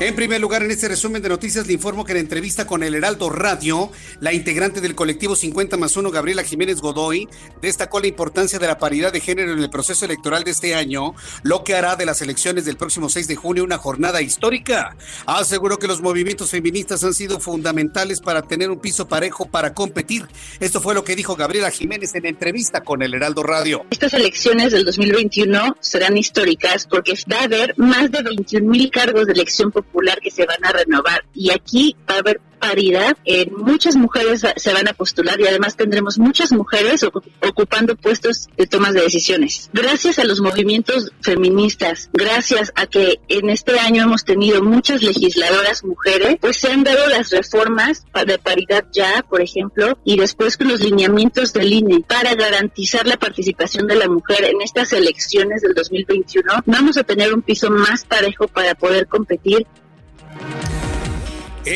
En 0.00 0.14
primer 0.14 0.40
lugar, 0.40 0.62
en 0.62 0.70
este 0.70 0.86
resumen 0.86 1.22
de 1.22 1.28
noticias 1.28 1.66
le 1.66 1.72
informo 1.72 2.04
que 2.04 2.12
en 2.12 2.18
entrevista 2.18 2.68
con 2.68 2.84
el 2.84 2.94
Heraldo 2.94 3.30
Radio, 3.30 3.90
la 4.20 4.32
integrante 4.32 4.80
del 4.80 4.94
colectivo 4.94 5.34
50 5.34 5.76
más 5.76 5.96
1, 5.96 6.12
Gabriela 6.12 6.44
Jiménez 6.44 6.80
Godoy, 6.80 7.28
destacó 7.60 7.98
la 7.98 8.06
importancia 8.06 8.60
de 8.60 8.68
la 8.68 8.78
paridad 8.78 9.12
de 9.12 9.18
género 9.18 9.52
en 9.52 9.58
el 9.58 9.70
proceso 9.70 10.04
electoral 10.04 10.44
de 10.44 10.52
este 10.52 10.76
año, 10.76 11.16
lo 11.42 11.64
que 11.64 11.74
hará 11.74 11.96
de 11.96 12.06
las 12.06 12.22
elecciones 12.22 12.64
del 12.64 12.76
próximo 12.76 13.08
6 13.08 13.26
de 13.26 13.34
junio 13.34 13.64
una 13.64 13.78
jornada 13.78 14.22
histórica. 14.22 14.96
Aseguró 15.26 15.80
que 15.80 15.88
los 15.88 16.00
movimientos 16.00 16.50
feministas 16.50 17.02
han 17.02 17.12
sido 17.12 17.40
fundamentales 17.40 18.20
para 18.20 18.42
tener 18.42 18.70
un 18.70 18.78
piso 18.78 19.08
parejo 19.08 19.46
para 19.46 19.74
competir. 19.74 20.28
Esto 20.60 20.80
fue 20.80 20.94
lo 20.94 21.02
que 21.02 21.16
dijo 21.16 21.34
Gabriela 21.34 21.72
Jiménez 21.72 22.14
en 22.14 22.26
entrevista 22.26 22.82
con 22.82 23.02
el 23.02 23.14
Heraldo 23.14 23.42
Radio. 23.42 23.84
Estas 23.90 24.14
elecciones 24.14 24.70
del 24.70 24.84
2021 24.84 25.76
serán 25.80 26.16
históricas 26.16 26.86
porque 26.86 27.14
va 27.30 27.40
a 27.40 27.44
haber 27.44 27.76
más 27.78 28.12
de 28.12 28.22
21 28.22 28.70
mil 28.70 28.92
cargos 28.92 29.26
de 29.26 29.32
elección 29.32 29.72
popular 29.72 29.87
que 30.20 30.30
se 30.30 30.46
van 30.46 30.64
a 30.64 30.72
renovar. 30.72 31.24
Y 31.34 31.50
aquí 31.50 31.96
va 32.08 32.16
a 32.16 32.18
haber 32.18 32.40
paridad, 32.58 33.16
eh, 33.24 33.50
muchas 33.50 33.96
mujeres 33.96 34.42
se 34.56 34.72
van 34.72 34.88
a 34.88 34.92
postular 34.92 35.40
y 35.40 35.46
además 35.46 35.76
tendremos 35.76 36.18
muchas 36.18 36.52
mujeres 36.52 37.04
ocupando 37.04 37.96
puestos 37.96 38.48
de 38.56 38.66
tomas 38.66 38.94
de 38.94 39.02
decisiones. 39.02 39.70
Gracias 39.72 40.18
a 40.18 40.24
los 40.24 40.40
movimientos 40.40 41.12
feministas, 41.20 42.10
gracias 42.12 42.72
a 42.74 42.86
que 42.86 43.20
en 43.28 43.50
este 43.50 43.78
año 43.78 44.02
hemos 44.04 44.24
tenido 44.24 44.62
muchas 44.62 45.02
legisladoras 45.02 45.84
mujeres, 45.84 46.36
pues 46.40 46.56
se 46.56 46.70
han 46.70 46.84
dado 46.84 47.06
las 47.08 47.30
reformas 47.30 48.04
de 48.26 48.38
paridad 48.38 48.84
ya, 48.92 49.24
por 49.28 49.40
ejemplo, 49.40 49.98
y 50.04 50.16
después 50.16 50.56
con 50.56 50.68
los 50.68 50.80
lineamientos 50.80 51.52
del 51.52 51.72
INE 51.72 52.04
para 52.06 52.34
garantizar 52.34 53.06
la 53.06 53.16
participación 53.16 53.86
de 53.86 53.96
la 53.96 54.08
mujer 54.08 54.44
en 54.44 54.60
estas 54.62 54.92
elecciones 54.92 55.62
del 55.62 55.74
2021, 55.74 56.62
vamos 56.66 56.96
a 56.96 57.04
tener 57.04 57.32
un 57.32 57.42
piso 57.42 57.70
más 57.70 58.04
parejo 58.04 58.48
para 58.48 58.74
poder 58.74 59.06
competir 59.06 59.66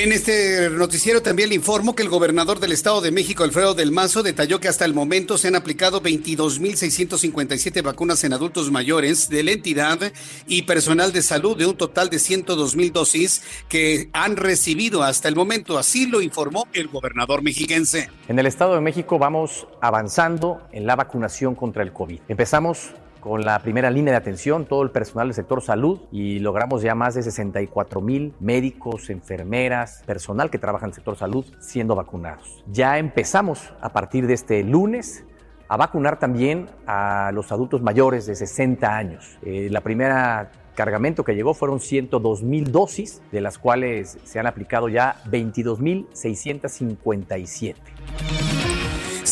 en 0.01 0.11
este 0.11 0.71
noticiero 0.71 1.21
también 1.21 1.51
le 1.51 1.55
informo 1.55 1.95
que 1.95 2.03
el 2.03 2.09
gobernador 2.09 2.61
del 2.61 2.73
Estado 2.73 3.03
de 3.03 3.11
México, 3.11 3.45
Alfredo 3.45 3.75
del 3.75 3.93
Mazo, 3.93 4.23
detalló 4.23 4.59
que 4.59 4.69
hasta 4.69 4.87
el 4.87 4.95
momento 4.95 5.37
se 5.37 5.49
han 5.49 5.55
aplicado 5.55 6.03
22.657 6.03 7.83
vacunas 7.83 8.25
en 8.25 8.33
adultos 8.33 8.71
mayores 8.71 9.29
de 9.29 9.43
la 9.43 9.51
entidad 9.51 9.99
y 10.47 10.63
personal 10.63 11.13
de 11.13 11.21
salud 11.21 11.59
de 11.59 11.67
un 11.67 11.77
total 11.77 12.09
de 12.09 12.17
102.000 12.17 12.91
dosis 12.93 13.43
que 13.69 14.09
han 14.15 14.37
recibido 14.37 15.03
hasta 15.03 15.29
el 15.29 15.37
momento. 15.37 15.77
Así 15.77 16.07
lo 16.07 16.23
informó 16.23 16.67
el 16.73 16.89
gobernador 16.89 17.43
mexiquense. 17.43 18.09
En 18.29 18.39
el 18.39 18.47
Estado 18.47 18.75
de 18.75 18.81
México 18.81 19.19
vamos 19.19 19.67
avanzando 19.83 20.63
en 20.73 20.87
la 20.87 20.97
vacunación 20.97 21.55
contra 21.55 21.83
el 21.83 21.93
COVID. 21.93 22.21
Empezamos 22.29 22.93
con 23.23 23.43
la 23.43 23.61
primera 23.61 23.89
línea 23.89 24.11
de 24.11 24.19
atención, 24.19 24.67
todo 24.67 24.83
el 24.83 24.91
personal 24.91 25.29
del 25.29 25.35
sector 25.35 25.63
salud 25.63 26.01
y 26.11 26.41
logramos 26.41 26.83
ya 26.83 26.97
más 26.97 27.15
de 27.15 27.23
64 27.23 28.01
mil 28.01 28.35
médicos, 28.41 29.11
enfermeras, 29.11 30.03
personal 30.05 30.51
que 30.51 30.59
trabaja 30.59 30.87
en 30.87 30.91
el 30.91 30.95
sector 30.95 31.17
salud 31.17 31.47
siendo 31.61 31.95
vacunados. 31.95 32.65
Ya 32.67 32.99
empezamos 32.99 33.73
a 33.81 33.91
partir 33.91 34.27
de 34.27 34.35
este 34.35 34.65
lunes 34.65 35.25
a 35.69 35.77
vacunar 35.77 36.19
también 36.19 36.69
a 36.85 37.31
los 37.33 37.53
adultos 37.53 37.81
mayores 37.81 38.27
de 38.27 38.35
60 38.35 38.95
años. 38.95 39.39
Eh, 39.43 39.69
la 39.71 39.83
primera 39.83 40.51
cargamento 40.75 41.23
que 41.23 41.35
llegó 41.35 41.55
fueron 41.55 41.79
102 41.79 42.43
mil 42.43 42.73
dosis, 42.73 43.23
de 43.31 43.41
las 43.41 43.57
cuales 43.57 44.19
se 44.25 44.41
han 44.41 44.49
aplicado 44.49 44.89
ya 44.89 45.23
22 45.27 45.81
mil 45.81 46.09
657. 46.13 47.81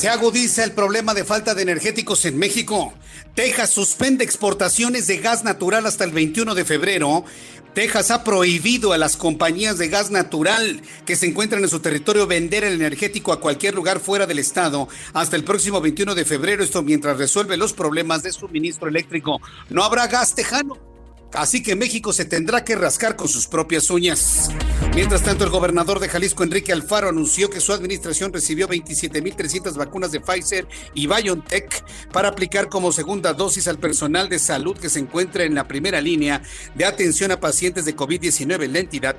Se 0.01 0.09
agudiza 0.09 0.65
el 0.65 0.73
problema 0.73 1.13
de 1.13 1.27
falta 1.27 1.55
de 1.55 1.61
energéticos 1.61 2.25
en 2.25 2.39
México. 2.39 2.95
Texas 3.35 3.69
suspende 3.69 4.25
exportaciones 4.25 5.07
de 5.07 5.19
gas 5.19 5.45
natural 5.45 5.85
hasta 5.85 6.05
el 6.05 6.11
21 6.11 6.55
de 6.55 6.65
febrero. 6.65 7.27
Texas 7.75 8.11
ha 8.11 8.25
prohibido 8.25 8.95
a 8.95 8.97
las 8.97 9.19
compañías 9.19 9.77
de 9.77 9.89
gas 9.89 10.11
natural 10.11 10.81
que 11.05 11.17
se 11.17 11.27
encuentran 11.27 11.63
en 11.63 11.69
su 11.69 11.81
territorio 11.81 12.27
vender 12.27 12.65
el 12.65 12.77
energético 12.77 13.31
a 13.35 13.41
cualquier 13.41 13.75
lugar 13.75 14.01
fuera 14.01 14.27
del 14.27 14.39
estado 14.39 14.89
hasta 15.13 15.37
el 15.37 15.45
próximo 15.45 15.83
21 15.83 16.15
de 16.15 16.25
febrero. 16.25 16.65
Esto 16.65 16.83
mientras 16.83 17.19
resuelve 17.19 17.59
los 17.59 17.75
problemas 17.75 18.23
de 18.23 18.33
suministro 18.33 18.89
eléctrico. 18.89 19.39
No 19.69 19.85
habrá 19.85 20.07
gas 20.07 20.35
tejano. 20.35 20.90
Así 21.33 21.63
que 21.63 21.77
México 21.77 22.13
se 22.13 22.25
tendrá 22.25 22.65
que 22.65 22.77
rascar 22.77 23.17
con 23.17 23.29
sus 23.29 23.47
propias 23.47 23.91
uñas. 23.91 24.51
Mientras 24.95 25.23
tanto, 25.23 25.45
el 25.45 25.51
gobernador 25.51 26.01
de 26.01 26.09
Jalisco, 26.09 26.43
Enrique 26.43 26.73
Alfaro, 26.73 27.09
anunció 27.09 27.49
que 27.49 27.61
su 27.61 27.73
administración 27.73 28.33
recibió 28.33 28.69
27.300 28.69 29.77
vacunas 29.77 30.11
de 30.11 30.21
Pfizer 30.21 30.67
y 30.95 31.07
BioNTech 31.07 32.11
para 32.13 32.29
aplicar 32.29 32.69
como 32.69 32.93
segunda 32.93 33.33
dosis 33.33 33.69
al 33.69 33.79
personal 33.79 34.29
de 34.29 34.39
salud 34.39 34.77
que 34.77 34.91
se 34.91 34.99
encuentra 34.99 35.45
en 35.45 35.55
la 35.55 35.69
primera 35.69 36.01
línea 36.01 36.43
de 36.75 36.85
atención 36.85 37.31
a 37.31 37.41
pacientes 37.41 37.85
de 37.85 37.95
COVID-19 37.95 38.65
en 38.65 38.73
la 38.73 38.79
entidad. 38.81 39.17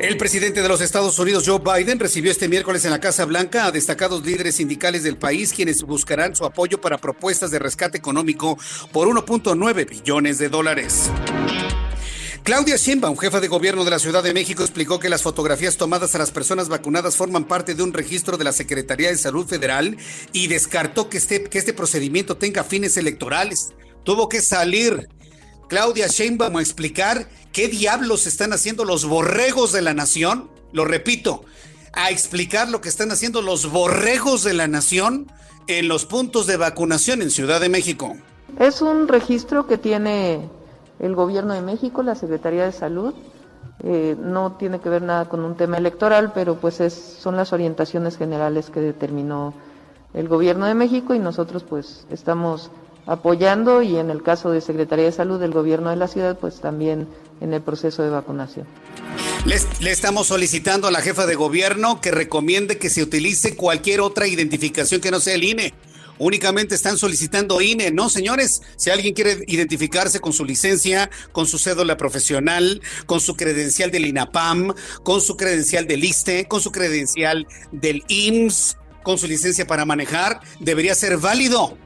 El 0.00 0.16
presidente 0.16 0.62
de 0.62 0.68
los 0.68 0.80
Estados 0.80 1.18
Unidos, 1.18 1.44
Joe 1.46 1.60
Biden, 1.60 2.00
recibió 2.00 2.30
este 2.30 2.48
miércoles 2.48 2.86
en 2.86 2.90
la 2.90 3.00
Casa 3.00 3.26
Blanca 3.26 3.66
a 3.66 3.70
destacados 3.70 4.24
líderes 4.24 4.56
sindicales 4.56 5.02
del 5.02 5.18
país, 5.18 5.52
quienes 5.52 5.82
buscarán 5.82 6.34
su 6.34 6.46
apoyo 6.46 6.80
para 6.80 6.96
propuestas 6.96 7.50
de 7.50 7.58
rescate 7.58 7.98
económico 7.98 8.58
por 8.92 9.08
1.9 9.08 9.86
billones 9.86 10.38
de 10.38 10.48
dólares. 10.48 11.10
Claudia 12.44 12.76
Sheinbaum, 12.76 13.18
jefa 13.18 13.40
de 13.40 13.48
gobierno 13.48 13.84
de 13.84 13.90
la 13.90 13.98
Ciudad 13.98 14.22
de 14.22 14.32
México, 14.32 14.62
explicó 14.62 14.98
que 14.98 15.10
las 15.10 15.20
fotografías 15.20 15.76
tomadas 15.76 16.14
a 16.14 16.18
las 16.18 16.30
personas 16.30 16.70
vacunadas 16.70 17.16
forman 17.16 17.44
parte 17.44 17.74
de 17.74 17.82
un 17.82 17.92
registro 17.92 18.38
de 18.38 18.44
la 18.44 18.52
Secretaría 18.52 19.10
de 19.10 19.18
Salud 19.18 19.46
Federal 19.46 19.98
y 20.32 20.46
descartó 20.46 21.10
que 21.10 21.18
este, 21.18 21.44
que 21.44 21.58
este 21.58 21.74
procedimiento 21.74 22.38
tenga 22.38 22.64
fines 22.64 22.96
electorales. 22.96 23.74
Tuvo 24.02 24.30
que 24.30 24.40
salir 24.40 25.10
Claudia 25.70 26.08
Sheinbaum 26.08 26.56
a 26.56 26.62
explicar 26.62 27.28
qué 27.52 27.68
diablos 27.68 28.26
están 28.26 28.52
haciendo 28.52 28.84
los 28.84 29.04
borregos 29.04 29.72
de 29.72 29.82
la 29.82 29.94
nación. 29.94 30.50
Lo 30.72 30.84
repito, 30.84 31.44
a 31.92 32.10
explicar 32.10 32.68
lo 32.68 32.80
que 32.80 32.88
están 32.88 33.10
haciendo 33.10 33.42
los 33.42 33.70
borregos 33.70 34.44
de 34.44 34.54
la 34.54 34.68
nación 34.68 35.26
en 35.66 35.88
los 35.88 36.06
puntos 36.06 36.46
de 36.46 36.56
vacunación 36.56 37.22
en 37.22 37.30
Ciudad 37.30 37.60
de 37.60 37.68
México. 37.68 38.16
Es 38.58 38.82
un 38.82 39.08
registro 39.08 39.66
que 39.66 39.78
tiene 39.78 40.48
el 40.98 41.14
Gobierno 41.14 41.54
de 41.54 41.62
México, 41.62 42.02
la 42.02 42.14
Secretaría 42.14 42.64
de 42.64 42.72
Salud. 42.72 43.14
Eh, 43.82 44.16
no 44.20 44.52
tiene 44.52 44.80
que 44.80 44.88
ver 44.88 45.02
nada 45.02 45.28
con 45.28 45.44
un 45.44 45.56
tema 45.56 45.78
electoral, 45.78 46.32
pero 46.34 46.56
pues 46.56 46.80
es, 46.80 46.92
son 46.92 47.36
las 47.36 47.52
orientaciones 47.52 48.18
generales 48.18 48.70
que 48.70 48.80
determinó 48.80 49.54
el 50.12 50.28
Gobierno 50.28 50.66
de 50.66 50.74
México 50.74 51.14
y 51.14 51.18
nosotros 51.18 51.64
pues 51.64 52.06
estamos 52.10 52.70
apoyando 53.10 53.82
y 53.82 53.96
en 53.96 54.08
el 54.08 54.22
caso 54.22 54.52
de 54.52 54.60
Secretaría 54.60 55.06
de 55.06 55.10
Salud 55.12 55.40
del 55.40 55.50
Gobierno 55.50 55.90
de 55.90 55.96
la 55.96 56.06
ciudad, 56.06 56.38
pues 56.38 56.60
también 56.60 57.08
en 57.40 57.52
el 57.52 57.60
proceso 57.60 58.04
de 58.04 58.10
vacunación. 58.10 58.66
Le, 59.44 59.90
estamos 59.90 60.28
solicitando 60.28 60.86
a 60.86 60.92
la 60.92 61.00
jefa 61.00 61.26
de 61.26 61.34
gobierno 61.34 62.00
que 62.00 62.12
recomiende 62.12 62.78
que 62.78 62.88
se 62.88 63.02
utilice 63.02 63.56
cualquier 63.56 64.00
otra 64.00 64.28
identificación 64.28 65.00
que 65.00 65.10
no 65.10 65.18
sea 65.18 65.34
el 65.34 65.42
INE. 65.42 65.74
Únicamente 66.18 66.76
están 66.76 66.98
solicitando 66.98 67.60
INE, 67.60 67.90
¿no, 67.90 68.10
señores? 68.10 68.62
Si 68.76 68.90
alguien 68.90 69.12
quiere 69.12 69.42
identificarse 69.48 70.20
con 70.20 70.32
su 70.32 70.44
licencia, 70.44 71.10
con 71.32 71.48
su 71.48 71.58
cédula 71.58 71.96
profesional, 71.96 72.80
con 73.06 73.20
su 73.20 73.34
credencial 73.34 73.90
del 73.90 74.06
INAPAM, 74.06 74.72
con 75.02 75.20
su 75.20 75.36
credencial 75.36 75.88
del 75.88 76.04
ISTE, 76.04 76.44
con 76.46 76.60
su 76.60 76.70
credencial 76.70 77.48
del 77.72 78.04
IMSS, 78.06 78.76
con 79.02 79.18
su 79.18 79.26
licencia 79.26 79.66
para 79.66 79.84
manejar, 79.84 80.40
debería 80.60 80.94
ser 80.94 81.16
válido 81.16 81.76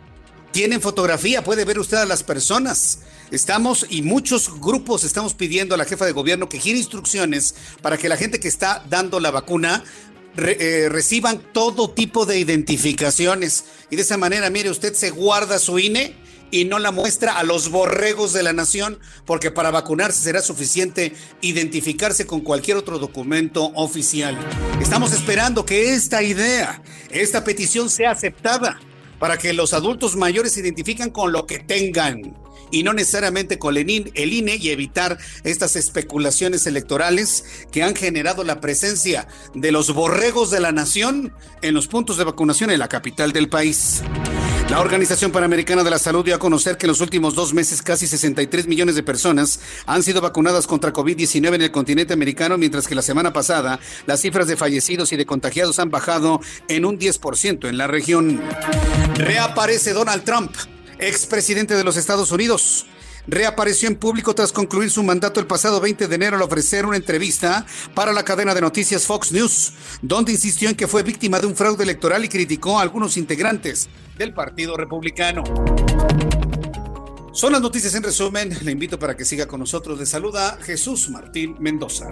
tienen 0.54 0.80
fotografía, 0.80 1.42
puede 1.42 1.64
ver 1.64 1.80
usted 1.80 1.96
a 1.96 2.06
las 2.06 2.22
personas. 2.22 3.00
Estamos 3.32 3.86
y 3.90 4.02
muchos 4.02 4.60
grupos 4.60 5.02
estamos 5.02 5.34
pidiendo 5.34 5.74
a 5.74 5.78
la 5.78 5.84
jefa 5.84 6.06
de 6.06 6.12
gobierno 6.12 6.48
que 6.48 6.60
gire 6.60 6.78
instrucciones 6.78 7.56
para 7.82 7.98
que 7.98 8.08
la 8.08 8.16
gente 8.16 8.38
que 8.38 8.46
está 8.46 8.84
dando 8.88 9.18
la 9.18 9.32
vacuna 9.32 9.82
eh, 10.36 10.86
reciban 10.88 11.42
todo 11.52 11.90
tipo 11.90 12.24
de 12.24 12.38
identificaciones. 12.38 13.64
Y 13.90 13.96
de 13.96 14.02
esa 14.02 14.16
manera, 14.16 14.48
mire, 14.48 14.70
usted 14.70 14.94
se 14.94 15.10
guarda 15.10 15.58
su 15.58 15.80
INE 15.80 16.14
y 16.52 16.66
no 16.66 16.78
la 16.78 16.92
muestra 16.92 17.36
a 17.36 17.42
los 17.42 17.70
borregos 17.70 18.32
de 18.32 18.44
la 18.44 18.52
nación, 18.52 19.00
porque 19.26 19.50
para 19.50 19.72
vacunarse 19.72 20.22
será 20.22 20.40
suficiente 20.40 21.14
identificarse 21.40 22.26
con 22.26 22.42
cualquier 22.42 22.76
otro 22.76 23.00
documento 23.00 23.72
oficial. 23.74 24.38
Estamos 24.80 25.12
esperando 25.12 25.66
que 25.66 25.94
esta 25.94 26.22
idea, 26.22 26.80
esta 27.10 27.42
petición 27.42 27.90
sea 27.90 28.12
aceptada 28.12 28.78
para 29.18 29.38
que 29.38 29.52
los 29.52 29.72
adultos 29.72 30.16
mayores 30.16 30.52
se 30.52 30.60
identifiquen 30.60 31.10
con 31.10 31.32
lo 31.32 31.46
que 31.46 31.58
tengan 31.58 32.36
y 32.70 32.82
no 32.82 32.92
necesariamente 32.92 33.58
con 33.58 33.76
el 33.76 33.88
INE 33.88 34.56
y 34.56 34.70
evitar 34.70 35.18
estas 35.44 35.76
especulaciones 35.76 36.66
electorales 36.66 37.66
que 37.70 37.82
han 37.82 37.94
generado 37.94 38.42
la 38.44 38.60
presencia 38.60 39.28
de 39.54 39.72
los 39.72 39.94
borregos 39.94 40.50
de 40.50 40.60
la 40.60 40.72
nación 40.72 41.32
en 41.62 41.74
los 41.74 41.86
puntos 41.86 42.16
de 42.16 42.24
vacunación 42.24 42.70
en 42.70 42.80
la 42.80 42.88
capital 42.88 43.32
del 43.32 43.48
país. 43.48 44.02
La 44.70 44.80
Organización 44.80 45.30
Panamericana 45.30 45.84
de 45.84 45.90
la 45.90 45.98
Salud 45.98 46.24
dio 46.24 46.34
a 46.34 46.38
conocer 46.38 46.78
que 46.78 46.86
en 46.86 46.88
los 46.88 47.02
últimos 47.02 47.34
dos 47.34 47.52
meses 47.52 47.82
casi 47.82 48.06
63 48.06 48.66
millones 48.66 48.94
de 48.94 49.02
personas 49.02 49.60
han 49.86 50.02
sido 50.02 50.22
vacunadas 50.22 50.66
contra 50.66 50.92
COVID-19 50.92 51.54
en 51.54 51.62
el 51.62 51.70
continente 51.70 52.14
americano, 52.14 52.56
mientras 52.56 52.88
que 52.88 52.94
la 52.94 53.02
semana 53.02 53.32
pasada 53.32 53.78
las 54.06 54.20
cifras 54.20 54.46
de 54.46 54.56
fallecidos 54.56 55.12
y 55.12 55.16
de 55.16 55.26
contagiados 55.26 55.78
han 55.78 55.90
bajado 55.90 56.40
en 56.68 56.86
un 56.86 56.98
10% 56.98 57.68
en 57.68 57.76
la 57.76 57.86
región. 57.86 58.40
Reaparece 59.16 59.92
Donald 59.92 60.24
Trump, 60.24 60.50
expresidente 60.98 61.74
de 61.74 61.84
los 61.84 61.98
Estados 61.98 62.32
Unidos 62.32 62.86
reapareció 63.26 63.88
en 63.88 63.96
público 63.96 64.34
tras 64.34 64.52
concluir 64.52 64.90
su 64.90 65.02
mandato 65.02 65.40
el 65.40 65.46
pasado 65.46 65.80
20 65.80 66.08
de 66.08 66.14
enero 66.14 66.36
al 66.36 66.42
ofrecer 66.42 66.86
una 66.86 66.96
entrevista 66.96 67.66
para 67.94 68.12
la 68.12 68.24
cadena 68.24 68.54
de 68.54 68.60
noticias 68.60 69.06
Fox 69.06 69.32
News, 69.32 69.72
donde 70.02 70.32
insistió 70.32 70.68
en 70.68 70.76
que 70.76 70.88
fue 70.88 71.02
víctima 71.02 71.40
de 71.40 71.46
un 71.46 71.56
fraude 71.56 71.84
electoral 71.84 72.24
y 72.24 72.28
criticó 72.28 72.78
a 72.78 72.82
algunos 72.82 73.16
integrantes 73.16 73.88
del 74.16 74.32
Partido 74.32 74.76
Republicano. 74.76 75.44
Son 77.32 77.50
las 77.50 77.60
noticias 77.60 77.94
en 77.96 78.04
resumen. 78.04 78.56
Le 78.62 78.70
invito 78.70 78.96
para 78.96 79.16
que 79.16 79.24
siga 79.24 79.46
con 79.46 79.58
nosotros. 79.58 79.98
Le 79.98 80.06
saluda 80.06 80.56
Jesús 80.62 81.10
Martín 81.10 81.56
Mendoza. 81.58 82.10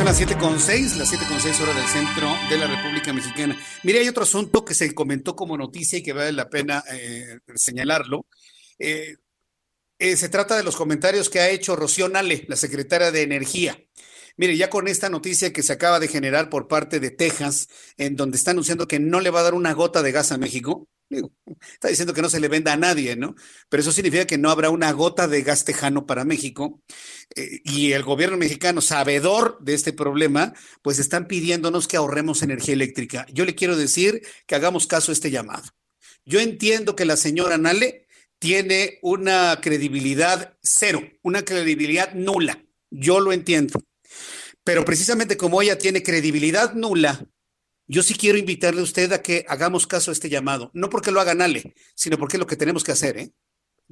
Son 0.00 0.06
las 0.06 0.18
7.6, 0.18 0.96
las 0.96 1.12
7.6 1.12 1.60
horas 1.60 1.76
del 1.76 1.84
centro 1.84 2.34
de 2.48 2.56
la 2.56 2.66
República 2.66 3.12
Mexicana. 3.12 3.54
Mire, 3.82 3.98
hay 3.98 4.08
otro 4.08 4.22
asunto 4.22 4.64
que 4.64 4.72
se 4.72 4.94
comentó 4.94 5.36
como 5.36 5.58
noticia 5.58 5.98
y 5.98 6.02
que 6.02 6.14
vale 6.14 6.32
la 6.32 6.48
pena 6.48 6.82
eh, 6.90 7.40
señalarlo. 7.54 8.24
Eh, 8.78 9.16
eh, 9.98 10.16
se 10.16 10.30
trata 10.30 10.56
de 10.56 10.62
los 10.62 10.74
comentarios 10.74 11.28
que 11.28 11.40
ha 11.40 11.50
hecho 11.50 11.76
Rocío 11.76 12.08
Nale, 12.08 12.46
la 12.48 12.56
secretaria 12.56 13.12
de 13.12 13.20
Energía. 13.20 13.78
Mire, 14.38 14.56
ya 14.56 14.70
con 14.70 14.88
esta 14.88 15.10
noticia 15.10 15.52
que 15.52 15.62
se 15.62 15.74
acaba 15.74 16.00
de 16.00 16.08
generar 16.08 16.48
por 16.48 16.66
parte 16.66 16.98
de 16.98 17.10
Texas, 17.10 17.68
en 17.98 18.16
donde 18.16 18.38
está 18.38 18.52
anunciando 18.52 18.88
que 18.88 19.00
no 19.00 19.20
le 19.20 19.28
va 19.28 19.40
a 19.40 19.42
dar 19.42 19.54
una 19.54 19.74
gota 19.74 20.02
de 20.02 20.12
gas 20.12 20.32
a 20.32 20.38
México, 20.38 20.88
está 21.10 21.88
diciendo 21.88 22.14
que 22.14 22.22
no 22.22 22.30
se 22.30 22.40
le 22.40 22.48
venda 22.48 22.72
a 22.72 22.76
nadie, 22.76 23.16
¿no? 23.16 23.34
Pero 23.68 23.80
eso 23.80 23.92
significa 23.92 24.26
que 24.26 24.38
no 24.38 24.50
habrá 24.50 24.70
una 24.70 24.92
gota 24.92 25.28
de 25.28 25.42
gas 25.42 25.64
tejano 25.64 26.06
para 26.06 26.24
México. 26.24 26.82
Eh, 27.34 27.60
y 27.64 27.92
el 27.92 28.02
gobierno 28.02 28.36
mexicano, 28.36 28.80
sabedor 28.80 29.58
de 29.60 29.74
este 29.74 29.92
problema, 29.92 30.54
pues 30.82 30.98
están 30.98 31.26
pidiéndonos 31.26 31.88
que 31.88 31.96
ahorremos 31.96 32.42
energía 32.42 32.74
eléctrica. 32.74 33.26
Yo 33.32 33.44
le 33.44 33.54
quiero 33.54 33.76
decir 33.76 34.22
que 34.46 34.54
hagamos 34.54 34.86
caso 34.86 35.12
a 35.12 35.14
este 35.14 35.30
llamado. 35.30 35.64
Yo 36.24 36.40
entiendo 36.40 36.94
que 36.94 37.04
la 37.04 37.16
señora 37.16 37.58
Nale 37.58 38.06
tiene 38.38 38.98
una 39.02 39.58
credibilidad 39.60 40.56
cero, 40.62 41.02
una 41.22 41.42
credibilidad 41.44 42.14
nula. 42.14 42.64
Yo 42.90 43.20
lo 43.20 43.32
entiendo. 43.32 43.80
Pero 44.64 44.84
precisamente 44.84 45.36
como 45.36 45.60
ella 45.62 45.78
tiene 45.78 46.02
credibilidad 46.02 46.74
nula, 46.74 47.26
yo 47.90 48.04
sí 48.04 48.14
quiero 48.14 48.38
invitarle 48.38 48.80
a 48.80 48.84
usted 48.84 49.12
a 49.12 49.20
que 49.20 49.44
hagamos 49.48 49.88
caso 49.88 50.12
a 50.12 50.14
este 50.14 50.28
llamado. 50.28 50.70
No 50.74 50.88
porque 50.88 51.10
lo 51.10 51.20
haga 51.20 51.34
Nale, 51.34 51.74
sino 51.96 52.18
porque 52.18 52.36
es 52.36 52.40
lo 52.40 52.46
que 52.46 52.56
tenemos 52.56 52.84
que 52.84 52.92
hacer, 52.92 53.18
¿eh? 53.18 53.32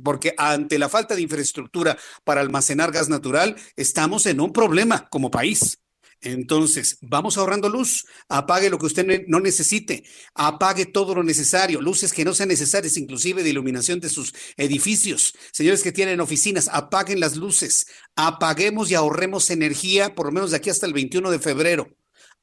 porque 0.00 0.34
ante 0.38 0.78
la 0.78 0.88
falta 0.88 1.16
de 1.16 1.22
infraestructura 1.22 1.98
para 2.22 2.40
almacenar 2.40 2.92
gas 2.92 3.08
natural, 3.08 3.56
estamos 3.74 4.26
en 4.26 4.40
un 4.40 4.52
problema 4.52 5.08
como 5.08 5.32
país. 5.32 5.80
Entonces, 6.20 6.98
vamos 7.00 7.38
ahorrando 7.38 7.68
luz, 7.68 8.06
apague 8.28 8.70
lo 8.70 8.78
que 8.78 8.86
usted 8.86 9.24
no 9.26 9.40
necesite, 9.40 10.04
apague 10.34 10.86
todo 10.86 11.16
lo 11.16 11.24
necesario, 11.24 11.80
luces 11.80 12.12
que 12.12 12.24
no 12.24 12.34
sean 12.34 12.50
necesarias, 12.50 12.96
inclusive 12.96 13.42
de 13.42 13.50
iluminación 13.50 13.98
de 13.98 14.10
sus 14.10 14.32
edificios. 14.56 15.34
Señores 15.52 15.82
que 15.82 15.90
tienen 15.90 16.20
oficinas, 16.20 16.68
apaguen 16.72 17.18
las 17.18 17.36
luces, 17.36 17.86
apaguemos 18.14 18.92
y 18.92 18.94
ahorremos 18.94 19.50
energía, 19.50 20.14
por 20.14 20.26
lo 20.26 20.32
menos 20.32 20.52
de 20.52 20.58
aquí 20.58 20.70
hasta 20.70 20.86
el 20.86 20.92
21 20.92 21.32
de 21.32 21.38
febrero. 21.40 21.97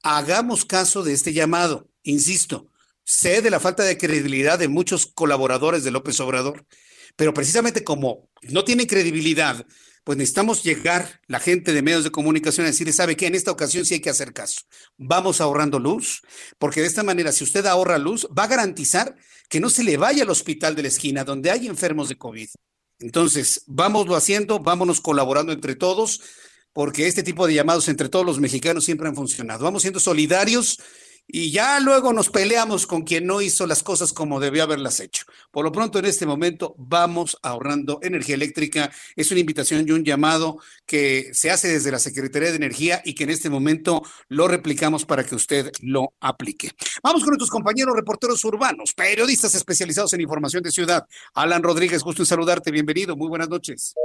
Hagamos 0.08 0.66
caso 0.66 1.02
de 1.02 1.14
este 1.14 1.34
llamado, 1.34 1.90
insisto, 2.04 2.68
sé 3.04 3.42
de 3.42 3.50
la 3.50 3.60
falta 3.60 3.82
de 3.82 3.98
credibilidad 3.98 4.60
de 4.60 4.68
muchos 4.68 5.08
colaboradores 5.08 5.84
de 5.84 5.90
López 5.90 6.20
Obrador, 6.20 6.68
pero 7.16 7.34
precisamente 7.34 7.84
como 7.84 8.30
no 8.44 8.64
tienen 8.64 8.86
credibilidad, 8.86 9.66
pues 10.04 10.16
necesitamos 10.20 10.62
llegar, 10.62 11.22
la 11.26 11.40
gente 11.40 11.74
de 11.74 11.82
medios 11.82 12.04
de 12.04 12.12
comunicación, 12.12 12.68
a 12.68 12.70
decirle, 12.70 12.94
¿sabe 12.94 13.18
qué? 13.18 13.26
En 13.26 13.34
esta 13.34 13.50
ocasión 13.50 13.84
sí 13.84 13.96
hay 13.96 14.00
que 14.00 14.12
hacer 14.12 14.32
caso. 14.32 14.62
Vamos 14.96 15.42
ahorrando 15.42 15.80
luz, 15.80 16.22
porque 16.60 16.82
de 16.82 16.88
esta 16.88 17.02
manera, 17.02 17.32
si 17.32 17.44
usted 17.44 17.66
ahorra 17.66 17.98
luz, 17.98 18.28
va 18.28 18.44
a 18.44 18.48
garantizar 18.48 19.16
que 19.50 19.60
no 19.60 19.72
se 19.72 19.84
le 19.84 19.98
vaya 19.98 20.22
al 20.22 20.30
hospital 20.30 20.76
de 20.76 20.84
la 20.84 20.90
esquina 20.90 21.24
donde 21.24 21.50
hay 21.50 21.66
enfermos 21.66 22.10
de 22.10 22.18
COVID. 22.20 22.50
Entonces, 23.00 23.64
vámonos 23.66 24.16
haciendo, 24.16 24.60
vámonos 24.60 25.02
colaborando 25.02 25.52
entre 25.52 25.74
todos, 25.74 26.22
porque 26.76 27.08
este 27.08 27.24
tipo 27.24 27.48
de 27.48 27.54
llamados 27.54 27.88
entre 27.88 28.10
todos 28.10 28.26
los 28.26 28.42
mexicanos 28.42 28.84
siempre 28.84 29.08
han 29.08 29.16
funcionado. 29.16 29.64
Vamos 29.64 29.84
siendo 29.84 30.02
solidarios 30.02 30.78
y 31.26 31.50
ya 31.50 31.80
luego 31.80 32.12
nos 32.12 32.30
peleamos 32.30 32.86
con 32.86 33.04
quien 33.04 33.26
no 33.26 33.40
hizo 33.42 33.66
las 33.66 33.82
cosas 33.82 34.12
como 34.12 34.42
debió 34.42 34.64
haberlas 34.64 35.00
hecho. 35.00 35.24
Por 35.52 35.64
lo 35.64 35.72
pronto, 35.72 36.00
en 36.00 36.06
este 36.06 36.26
momento, 36.26 36.76
vamos 36.78 37.38
ahorrando 37.44 38.00
energía 38.04 38.36
eléctrica. 38.36 38.92
Es 39.16 39.32
una 39.32 39.40
invitación 39.40 39.88
y 39.88 39.92
un 39.92 40.04
llamado 40.04 40.58
que 40.86 41.30
se 41.32 41.50
hace 41.50 41.70
desde 41.70 41.92
la 41.92 42.00
Secretaría 42.00 42.50
de 42.50 42.58
Energía 42.58 43.02
y 43.06 43.16
que 43.16 43.24
en 43.24 43.30
este 43.30 43.50
momento 43.50 44.04
lo 44.28 44.50
replicamos 44.50 45.06
para 45.06 45.24
que 45.24 45.36
usted 45.36 45.72
lo 45.80 46.14
aplique. 46.20 46.72
Vamos 47.02 47.22
con 47.22 47.30
nuestros 47.30 47.52
compañeros 47.52 47.96
reporteros 47.96 48.44
urbanos, 48.44 48.94
periodistas 48.94 49.56
especializados 49.56 50.12
en 50.12 50.20
información 50.20 50.62
de 50.62 50.72
ciudad. 50.72 51.08
Alan 51.36 51.64
Rodríguez, 51.64 52.04
gusto 52.04 52.24
en 52.24 52.26
saludarte. 52.26 52.70
Bienvenido. 52.70 53.16
Muy 53.16 53.30
buenas 53.30 53.48
noches. 53.48 53.96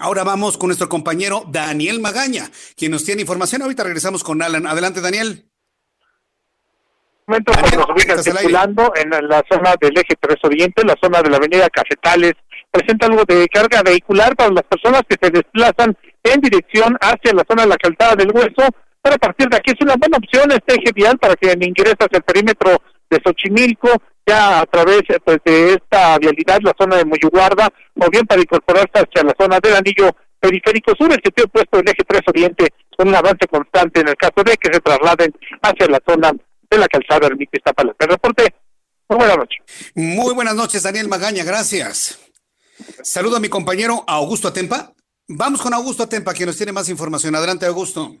Ahora 0.00 0.22
vamos 0.22 0.56
con 0.56 0.68
nuestro 0.68 0.88
compañero 0.88 1.42
Daniel 1.48 1.98
Magaña, 1.98 2.48
quien 2.76 2.92
nos 2.92 3.04
tiene 3.04 3.22
información. 3.22 3.62
Ahorita 3.62 3.82
regresamos 3.82 4.22
con 4.22 4.40
Alan. 4.40 4.64
Adelante, 4.64 5.00
Daniel. 5.00 5.44
Momento 7.26 7.52
que 7.52 7.76
nos 7.76 7.90
ubican 7.90 8.22
circulando 8.22 8.92
en 8.94 9.10
la 9.10 9.42
zona 9.50 9.74
del 9.80 9.98
eje 9.98 10.14
3 10.20 10.36
Oriente, 10.44 10.84
la 10.84 10.94
zona 11.02 11.20
de 11.20 11.30
la 11.30 11.38
avenida 11.38 11.68
Cafetales, 11.68 12.34
presenta 12.70 13.06
algo 13.06 13.24
de 13.26 13.48
carga 13.48 13.82
vehicular 13.82 14.36
para 14.36 14.50
las 14.50 14.62
personas 14.62 15.02
que 15.08 15.16
se 15.20 15.30
desplazan 15.32 15.96
en 16.22 16.40
dirección 16.42 16.96
hacia 17.00 17.32
la 17.32 17.44
zona 17.48 17.62
de 17.62 17.68
la 17.68 17.76
calzada 17.76 18.14
del 18.14 18.30
hueso. 18.30 18.70
Para 19.02 19.18
partir 19.18 19.48
de 19.48 19.56
aquí 19.56 19.72
es 19.72 19.80
una 19.80 19.96
buena 19.96 20.18
opción 20.18 20.52
este 20.52 20.74
eje 20.76 20.92
vial 20.94 21.18
para 21.18 21.34
quien 21.34 21.60
ingresa 21.60 21.96
hacia 21.98 22.18
el 22.18 22.22
perímetro 22.22 22.80
de 23.10 23.20
Xochimilco, 23.24 23.90
ya 24.26 24.60
a 24.60 24.66
través 24.66 25.02
pues, 25.24 25.38
de 25.44 25.74
esta 25.74 26.18
vialidad, 26.18 26.60
la 26.62 26.74
zona 26.78 26.96
de 26.96 27.04
Moyuguarda, 27.04 27.68
o 27.94 28.10
bien 28.10 28.26
para 28.26 28.40
incorporarse 28.40 28.92
hacia 28.94 29.22
la 29.22 29.34
zona 29.38 29.58
del 29.60 29.76
anillo 29.76 30.10
periférico 30.38 30.92
sur, 30.96 31.10
el 31.12 31.20
sentido 31.22 31.46
opuesto 31.46 31.78
del 31.78 31.88
eje 31.88 32.04
3 32.06 32.22
Oriente, 32.28 32.68
con 32.96 33.08
un 33.08 33.14
avance 33.14 33.46
constante 33.50 34.00
en 34.00 34.08
el 34.08 34.16
caso 34.16 34.42
de 34.44 34.56
que 34.56 34.72
se 34.72 34.80
trasladen 34.80 35.32
hacia 35.62 35.86
la 35.88 36.00
zona 36.06 36.32
de 36.70 36.78
la 36.78 36.86
calzada 36.88 37.26
Ermita 37.26 37.56
Iztapalapa. 37.56 38.04
El 38.04 38.10
reporte, 38.10 38.54
muy 39.08 39.18
buenas 39.18 39.36
noches. 39.38 39.58
Muy 39.94 40.34
buenas 40.34 40.54
noches, 40.54 40.82
Daniel 40.82 41.08
Magaña, 41.08 41.44
gracias. 41.44 42.20
Saludo 43.02 43.36
a 43.36 43.40
mi 43.40 43.48
compañero 43.48 44.04
Augusto 44.06 44.48
Atempa. 44.48 44.92
Vamos 45.26 45.60
con 45.60 45.74
Augusto 45.74 46.04
Atempa, 46.04 46.32
quien 46.32 46.46
nos 46.46 46.56
tiene 46.56 46.72
más 46.72 46.88
información. 46.88 47.34
Adelante, 47.34 47.66
Augusto. 47.66 48.16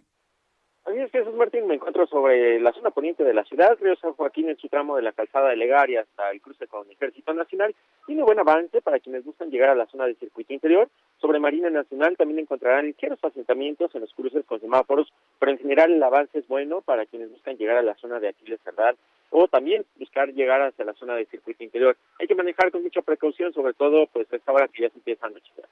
Así 0.88 1.00
es, 1.00 1.10
Jesús 1.10 1.34
Martín, 1.34 1.66
me 1.66 1.74
encuentro 1.74 2.06
sobre 2.06 2.58
la 2.60 2.72
zona 2.72 2.90
poniente 2.90 3.22
de 3.22 3.34
la 3.34 3.44
ciudad, 3.44 3.76
Río 3.78 3.94
San 3.96 4.14
Joaquín, 4.14 4.48
en 4.48 4.56
su 4.56 4.68
tramo 4.68 4.96
de 4.96 5.02
la 5.02 5.12
calzada 5.12 5.50
de 5.50 5.56
Legaria 5.56 6.00
hasta 6.00 6.30
el 6.30 6.40
cruce 6.40 6.66
con 6.66 6.86
el 6.86 6.92
Ejército 6.92 7.34
Nacional. 7.34 7.74
Tiene 8.06 8.22
buen 8.22 8.38
avance 8.38 8.80
para 8.80 8.98
quienes 8.98 9.22
buscan 9.22 9.50
llegar 9.50 9.68
a 9.68 9.74
la 9.74 9.84
zona 9.88 10.06
del 10.06 10.16
circuito 10.16 10.54
interior. 10.54 10.88
Sobre 11.20 11.40
Marina 11.40 11.68
Nacional 11.68 12.16
también 12.16 12.38
encontrarán 12.38 12.86
ligeros 12.86 13.22
asentamientos 13.22 13.94
en 13.94 14.00
los 14.00 14.14
cruces 14.14 14.46
con 14.46 14.62
semáforos, 14.62 15.12
pero 15.38 15.52
en 15.52 15.58
general 15.58 15.92
el 15.92 16.02
avance 16.02 16.38
es 16.38 16.48
bueno 16.48 16.80
para 16.80 17.04
quienes 17.04 17.30
buscan 17.30 17.58
llegar 17.58 17.76
a 17.76 17.82
la 17.82 17.94
zona 17.96 18.18
de 18.18 18.28
Aquiles 18.28 18.60
Cerdán 18.64 18.96
o 19.28 19.46
también 19.46 19.84
buscar 19.98 20.32
llegar 20.32 20.62
hacia 20.62 20.86
la 20.86 20.94
zona 20.94 21.16
del 21.16 21.26
circuito 21.26 21.64
interior. 21.64 21.98
Hay 22.18 22.26
que 22.26 22.34
manejar 22.34 22.70
con 22.70 22.82
mucha 22.82 23.02
precaución, 23.02 23.52
sobre 23.52 23.74
todo 23.74 24.06
pues 24.06 24.26
a 24.32 24.36
esta 24.36 24.52
hora 24.52 24.68
que 24.68 24.84
ya 24.84 24.88
se 24.88 24.96
empieza 24.96 25.26
a 25.26 25.28
anochecer. 25.28 25.66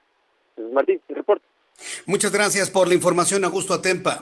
Jesús 0.57 0.73
Martín, 0.73 1.01
reporte. 1.09 1.47
Muchas 2.05 2.33
gracias 2.33 2.71
por 2.71 2.87
la 2.87 2.93
información, 2.93 3.45
Augusto 3.45 3.73
Atempa. 3.73 4.21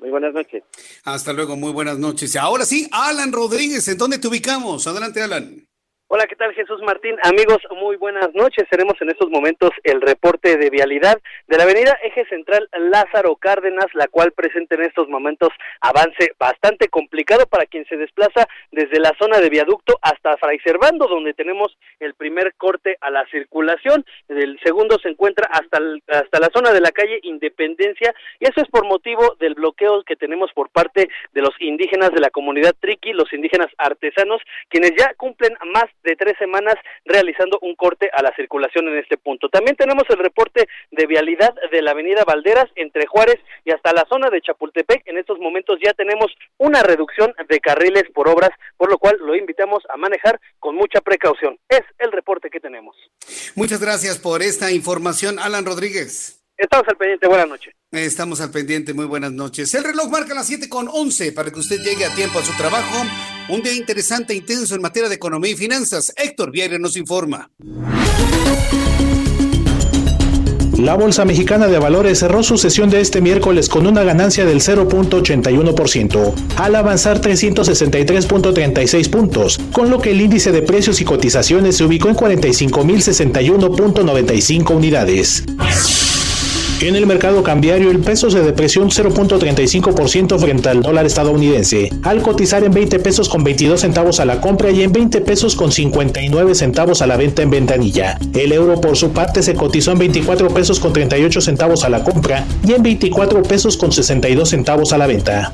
Muy 0.00 0.10
buenas 0.10 0.32
noches. 0.32 0.62
Hasta 1.04 1.32
luego, 1.32 1.56
muy 1.56 1.72
buenas 1.72 1.98
noches. 1.98 2.34
Ahora 2.36 2.64
sí, 2.64 2.88
Alan 2.90 3.32
Rodríguez, 3.32 3.86
¿en 3.88 3.98
dónde 3.98 4.18
te 4.18 4.28
ubicamos? 4.28 4.86
Adelante, 4.86 5.22
Alan. 5.22 5.69
Hola, 6.12 6.26
¿qué 6.26 6.34
tal 6.34 6.52
Jesús 6.54 6.82
Martín? 6.82 7.14
Amigos, 7.22 7.58
muy 7.80 7.94
buenas 7.94 8.34
noches. 8.34 8.66
Tenemos 8.68 9.00
en 9.00 9.10
estos 9.10 9.30
momentos 9.30 9.70
el 9.84 10.00
reporte 10.00 10.56
de 10.56 10.68
vialidad 10.68 11.20
de 11.46 11.56
la 11.56 11.62
avenida 11.62 11.96
Eje 12.02 12.26
Central 12.26 12.68
Lázaro 12.72 13.36
Cárdenas, 13.36 13.86
la 13.94 14.08
cual 14.08 14.32
presenta 14.32 14.74
en 14.74 14.82
estos 14.82 15.08
momentos 15.08 15.50
avance 15.80 16.32
bastante 16.36 16.88
complicado 16.88 17.46
para 17.46 17.64
quien 17.66 17.84
se 17.84 17.96
desplaza 17.96 18.48
desde 18.72 18.98
la 18.98 19.12
zona 19.20 19.38
de 19.38 19.50
viaducto 19.50 20.00
hasta 20.02 20.36
Fray 20.38 20.58
Servando, 20.64 21.06
donde 21.06 21.32
tenemos 21.32 21.78
el 22.00 22.14
primer 22.14 22.54
corte 22.56 22.96
a 23.00 23.10
la 23.10 23.24
circulación. 23.26 24.04
El 24.28 24.58
segundo 24.64 24.98
se 25.00 25.10
encuentra 25.10 25.48
hasta, 25.52 25.78
hasta 26.08 26.40
la 26.40 26.50
zona 26.52 26.72
de 26.72 26.80
la 26.80 26.90
calle 26.90 27.20
Independencia 27.22 28.12
y 28.40 28.48
eso 28.48 28.60
es 28.60 28.68
por 28.68 28.84
motivo 28.84 29.36
del 29.38 29.54
bloqueo 29.54 30.02
que 30.02 30.16
tenemos 30.16 30.50
por 30.54 30.70
parte 30.70 31.08
de 31.32 31.40
los 31.40 31.54
indígenas 31.60 32.10
de 32.10 32.20
la 32.20 32.30
comunidad 32.30 32.74
Triqui, 32.80 33.12
los 33.12 33.32
indígenas 33.32 33.68
artesanos, 33.78 34.42
quienes 34.68 34.90
ya 34.98 35.14
cumplen 35.14 35.56
más 35.72 35.84
de 36.02 36.16
tres 36.16 36.36
semanas 36.38 36.74
realizando 37.04 37.58
un 37.62 37.74
corte 37.74 38.10
a 38.12 38.22
la 38.22 38.34
circulación 38.34 38.88
en 38.88 38.98
este 38.98 39.16
punto. 39.16 39.48
También 39.48 39.76
tenemos 39.76 40.04
el 40.08 40.18
reporte 40.18 40.66
de 40.90 41.06
vialidad 41.06 41.54
de 41.70 41.82
la 41.82 41.92
avenida 41.92 42.24
Valderas 42.24 42.66
entre 42.76 43.06
Juárez 43.06 43.38
y 43.64 43.72
hasta 43.72 43.92
la 43.92 44.06
zona 44.08 44.30
de 44.30 44.40
Chapultepec. 44.40 45.02
En 45.06 45.18
estos 45.18 45.38
momentos 45.38 45.78
ya 45.82 45.92
tenemos 45.92 46.32
una 46.58 46.82
reducción 46.82 47.34
de 47.48 47.60
carriles 47.60 48.04
por 48.14 48.28
obras, 48.28 48.50
por 48.76 48.90
lo 48.90 48.98
cual 48.98 49.16
lo 49.20 49.34
invitamos 49.34 49.82
a 49.92 49.96
manejar 49.96 50.40
con 50.58 50.74
mucha 50.74 51.00
precaución. 51.00 51.58
Es 51.68 51.82
el 51.98 52.12
reporte 52.12 52.50
que 52.50 52.60
tenemos. 52.60 52.96
Muchas 53.54 53.80
gracias 53.80 54.18
por 54.18 54.42
esta 54.42 54.70
información, 54.70 55.38
Alan 55.38 55.64
Rodríguez. 55.64 56.39
Estamos 56.60 56.86
al 56.88 56.96
pendiente, 56.98 57.26
buenas 57.26 57.48
noches. 57.48 57.74
Estamos 57.90 58.38
al 58.42 58.50
pendiente, 58.50 58.92
muy 58.92 59.06
buenas 59.06 59.32
noches. 59.32 59.74
El 59.74 59.82
reloj 59.82 60.10
marca 60.10 60.34
las 60.34 60.46
7 60.46 60.68
con 60.68 60.90
11 60.92 61.32
para 61.32 61.50
que 61.50 61.58
usted 61.58 61.78
llegue 61.78 62.04
a 62.04 62.14
tiempo 62.14 62.38
a 62.38 62.44
su 62.44 62.52
trabajo. 62.52 63.02
Un 63.48 63.62
día 63.62 63.72
interesante 63.72 64.34
e 64.34 64.36
intenso 64.36 64.74
en 64.74 64.82
materia 64.82 65.08
de 65.08 65.14
economía 65.14 65.52
y 65.52 65.56
finanzas. 65.56 66.12
Héctor 66.18 66.50
Vieira 66.50 66.78
nos 66.78 66.98
informa. 66.98 67.50
La 70.76 70.96
Bolsa 70.96 71.24
Mexicana 71.24 71.66
de 71.66 71.78
Valores 71.78 72.18
cerró 72.18 72.42
su 72.42 72.58
sesión 72.58 72.90
de 72.90 73.00
este 73.00 73.22
miércoles 73.22 73.70
con 73.70 73.86
una 73.86 74.04
ganancia 74.04 74.44
del 74.44 74.60
0.81%, 74.60 76.34
al 76.56 76.74
avanzar 76.74 77.22
363.36 77.22 79.10
puntos, 79.10 79.58
con 79.72 79.88
lo 79.88 79.98
que 80.00 80.10
el 80.10 80.20
índice 80.20 80.52
de 80.52 80.60
precios 80.60 81.00
y 81.00 81.06
cotizaciones 81.06 81.78
se 81.78 81.84
ubicó 81.84 82.10
en 82.10 82.16
45.061.95 82.16 84.74
unidades. 84.74 85.46
En 86.82 86.96
el 86.96 87.06
mercado 87.06 87.42
cambiario, 87.42 87.90
el 87.90 87.98
peso 87.98 88.30
se 88.30 88.40
depreció 88.40 88.80
un 88.82 88.88
0.35% 88.88 90.38
frente 90.38 90.70
al 90.70 90.80
dólar 90.80 91.04
estadounidense, 91.04 91.90
al 92.02 92.22
cotizar 92.22 92.64
en 92.64 92.72
20 92.72 92.98
pesos 93.00 93.28
con 93.28 93.44
22 93.44 93.78
centavos 93.78 94.18
a 94.18 94.24
la 94.24 94.40
compra 94.40 94.70
y 94.70 94.82
en 94.82 94.90
20 94.90 95.20
pesos 95.20 95.54
con 95.56 95.72
59 95.72 96.54
centavos 96.54 97.02
a 97.02 97.06
la 97.06 97.18
venta 97.18 97.42
en 97.42 97.50
ventanilla. 97.50 98.18
El 98.32 98.52
euro, 98.52 98.80
por 98.80 98.96
su 98.96 99.10
parte, 99.10 99.42
se 99.42 99.54
cotizó 99.54 99.92
en 99.92 99.98
24 99.98 100.48
pesos 100.54 100.80
con 100.80 100.94
38 100.94 101.42
centavos 101.42 101.84
a 101.84 101.90
la 101.90 102.02
compra 102.02 102.46
y 102.66 102.72
en 102.72 102.82
24 102.82 103.42
pesos 103.42 103.76
con 103.76 103.92
62 103.92 104.48
centavos 104.48 104.94
a 104.94 104.98
la 104.98 105.06
venta. 105.06 105.52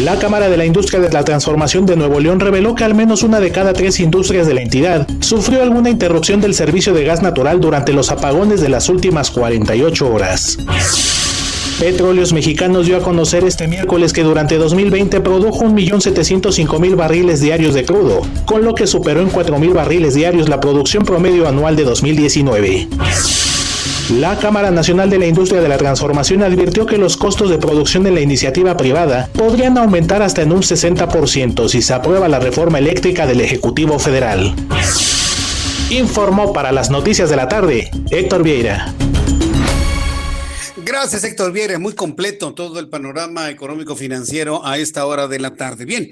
La 0.00 0.18
Cámara 0.18 0.48
de 0.48 0.56
la 0.56 0.64
Industria 0.64 0.98
de 0.98 1.08
la 1.10 1.24
Transformación 1.24 1.86
de 1.86 1.94
Nuevo 1.94 2.18
León 2.18 2.40
reveló 2.40 2.74
que 2.74 2.82
al 2.82 2.96
menos 2.96 3.22
una 3.22 3.38
de 3.38 3.52
cada 3.52 3.72
tres 3.72 4.00
industrias 4.00 4.44
de 4.48 4.54
la 4.54 4.62
entidad 4.62 5.06
sufrió 5.20 5.62
alguna 5.62 5.88
interrupción 5.88 6.40
del 6.40 6.52
servicio 6.52 6.92
de 6.92 7.04
gas 7.04 7.22
natural 7.22 7.60
durante 7.60 7.92
los 7.92 8.10
apagones 8.10 8.60
de 8.60 8.68
las 8.68 8.88
últimas 8.88 9.30
48 9.30 10.12
horas. 10.12 10.58
Petróleos 11.78 12.32
Mexicanos 12.32 12.86
dio 12.86 12.96
a 12.96 13.02
conocer 13.02 13.44
este 13.44 13.68
miércoles 13.68 14.12
que 14.12 14.24
durante 14.24 14.58
2020 14.58 15.20
produjo 15.20 15.64
1.705.000 15.64 16.96
barriles 16.96 17.40
diarios 17.40 17.74
de 17.74 17.84
crudo, 17.84 18.22
con 18.46 18.64
lo 18.64 18.74
que 18.74 18.88
superó 18.88 19.20
en 19.20 19.30
4.000 19.30 19.74
barriles 19.74 20.14
diarios 20.14 20.48
la 20.48 20.58
producción 20.58 21.04
promedio 21.04 21.46
anual 21.46 21.76
de 21.76 21.84
2019. 21.84 22.88
La 24.10 24.38
Cámara 24.38 24.70
Nacional 24.70 25.08
de 25.08 25.18
la 25.18 25.26
Industria 25.26 25.60
de 25.60 25.68
la 25.68 25.78
Transformación 25.78 26.42
advirtió 26.42 26.84
que 26.86 26.98
los 26.98 27.16
costos 27.16 27.50
de 27.50 27.58
producción 27.58 28.02
de 28.02 28.10
la 28.10 28.20
iniciativa 28.20 28.76
privada 28.76 29.30
podrían 29.32 29.78
aumentar 29.78 30.22
hasta 30.22 30.42
en 30.42 30.52
un 30.52 30.62
60% 30.62 31.68
si 31.68 31.80
se 31.80 31.94
aprueba 31.94 32.28
la 32.28 32.38
reforma 32.38 32.78
eléctrica 32.78 33.26
del 33.26 33.40
Ejecutivo 33.40 33.98
Federal. 33.98 34.54
Informó 35.90 36.52
para 36.52 36.72
las 36.72 36.90
noticias 36.90 37.30
de 37.30 37.36
la 37.36 37.48
tarde 37.48 37.90
Héctor 38.10 38.42
Vieira. 38.42 38.94
Gracias, 40.84 41.24
Héctor 41.24 41.52
Vieira. 41.52 41.78
Muy 41.78 41.94
completo 41.94 42.52
todo 42.52 42.78
el 42.78 42.88
panorama 42.88 43.48
económico 43.48 43.96
financiero 43.96 44.66
a 44.66 44.76
esta 44.76 45.06
hora 45.06 45.28
de 45.28 45.38
la 45.38 45.54
tarde. 45.54 45.86
Bien. 45.86 46.10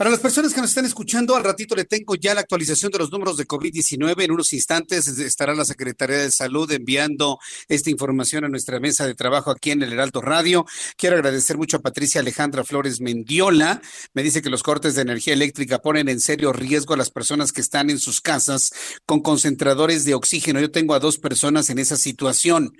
Para 0.00 0.08
las 0.08 0.20
personas 0.20 0.54
que 0.54 0.62
nos 0.62 0.70
están 0.70 0.86
escuchando, 0.86 1.36
al 1.36 1.44
ratito 1.44 1.76
le 1.76 1.84
tengo 1.84 2.14
ya 2.14 2.32
la 2.32 2.40
actualización 2.40 2.90
de 2.90 2.98
los 2.98 3.12
números 3.12 3.36
de 3.36 3.46
COVID-19. 3.46 4.24
En 4.24 4.30
unos 4.30 4.54
instantes 4.54 5.06
estará 5.08 5.54
la 5.54 5.66
Secretaría 5.66 6.16
de 6.16 6.30
Salud 6.30 6.72
enviando 6.72 7.38
esta 7.68 7.90
información 7.90 8.46
a 8.46 8.48
nuestra 8.48 8.80
mesa 8.80 9.06
de 9.06 9.14
trabajo 9.14 9.50
aquí 9.50 9.72
en 9.72 9.82
el 9.82 9.92
Heraldo 9.92 10.22
Radio. 10.22 10.64
Quiero 10.96 11.16
agradecer 11.16 11.58
mucho 11.58 11.76
a 11.76 11.80
Patricia 11.80 12.22
Alejandra 12.22 12.64
Flores 12.64 13.02
Mendiola. 13.02 13.82
Me 14.14 14.22
dice 14.22 14.40
que 14.40 14.48
los 14.48 14.62
cortes 14.62 14.94
de 14.94 15.02
energía 15.02 15.34
eléctrica 15.34 15.80
ponen 15.80 16.08
en 16.08 16.20
serio 16.20 16.54
riesgo 16.54 16.94
a 16.94 16.96
las 16.96 17.10
personas 17.10 17.52
que 17.52 17.60
están 17.60 17.90
en 17.90 17.98
sus 17.98 18.22
casas 18.22 18.72
con 19.04 19.20
concentradores 19.20 20.06
de 20.06 20.14
oxígeno. 20.14 20.60
Yo 20.60 20.70
tengo 20.70 20.94
a 20.94 20.98
dos 20.98 21.18
personas 21.18 21.68
en 21.68 21.78
esa 21.78 21.98
situación. 21.98 22.72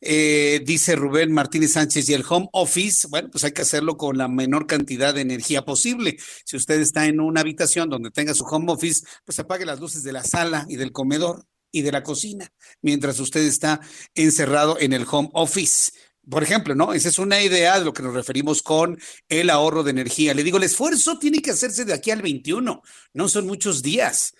Eh, 0.00 0.62
dice 0.64 0.94
Rubén 0.94 1.32
Martínez 1.32 1.72
Sánchez, 1.72 2.08
y 2.08 2.14
el 2.14 2.24
home 2.28 2.48
office, 2.52 3.08
bueno, 3.08 3.30
pues 3.30 3.44
hay 3.44 3.52
que 3.52 3.62
hacerlo 3.62 3.96
con 3.96 4.16
la 4.16 4.28
menor 4.28 4.66
cantidad 4.66 5.14
de 5.14 5.22
energía 5.22 5.64
posible. 5.64 6.18
Si 6.44 6.56
usted 6.56 6.80
está 6.80 7.06
en 7.06 7.20
una 7.20 7.40
habitación 7.40 7.88
donde 7.88 8.10
tenga 8.10 8.34
su 8.34 8.44
home 8.44 8.72
office, 8.72 9.04
pues 9.24 9.38
apague 9.38 9.66
las 9.66 9.80
luces 9.80 10.02
de 10.04 10.12
la 10.12 10.22
sala 10.22 10.66
y 10.68 10.76
del 10.76 10.92
comedor 10.92 11.46
y 11.70 11.82
de 11.82 11.92
la 11.92 12.02
cocina, 12.02 12.50
mientras 12.80 13.18
usted 13.20 13.42
está 13.42 13.80
encerrado 14.14 14.78
en 14.80 14.92
el 14.92 15.06
home 15.10 15.30
office. 15.32 15.92
Por 16.30 16.42
ejemplo, 16.42 16.74
¿no? 16.74 16.92
Esa 16.92 17.08
es 17.08 17.18
una 17.18 17.40
idea 17.42 17.78
de 17.78 17.84
lo 17.86 17.92
que 17.92 18.02
nos 18.02 18.14
referimos 18.14 18.62
con 18.62 18.98
el 19.28 19.48
ahorro 19.48 19.82
de 19.82 19.90
energía. 19.92 20.34
Le 20.34 20.44
digo, 20.44 20.58
el 20.58 20.64
esfuerzo 20.64 21.18
tiene 21.18 21.40
que 21.40 21.52
hacerse 21.52 21.86
de 21.86 21.94
aquí 21.94 22.10
al 22.10 22.20
21, 22.20 22.82
no 23.14 23.28
son 23.28 23.46
muchos 23.46 23.82
días. 23.82 24.34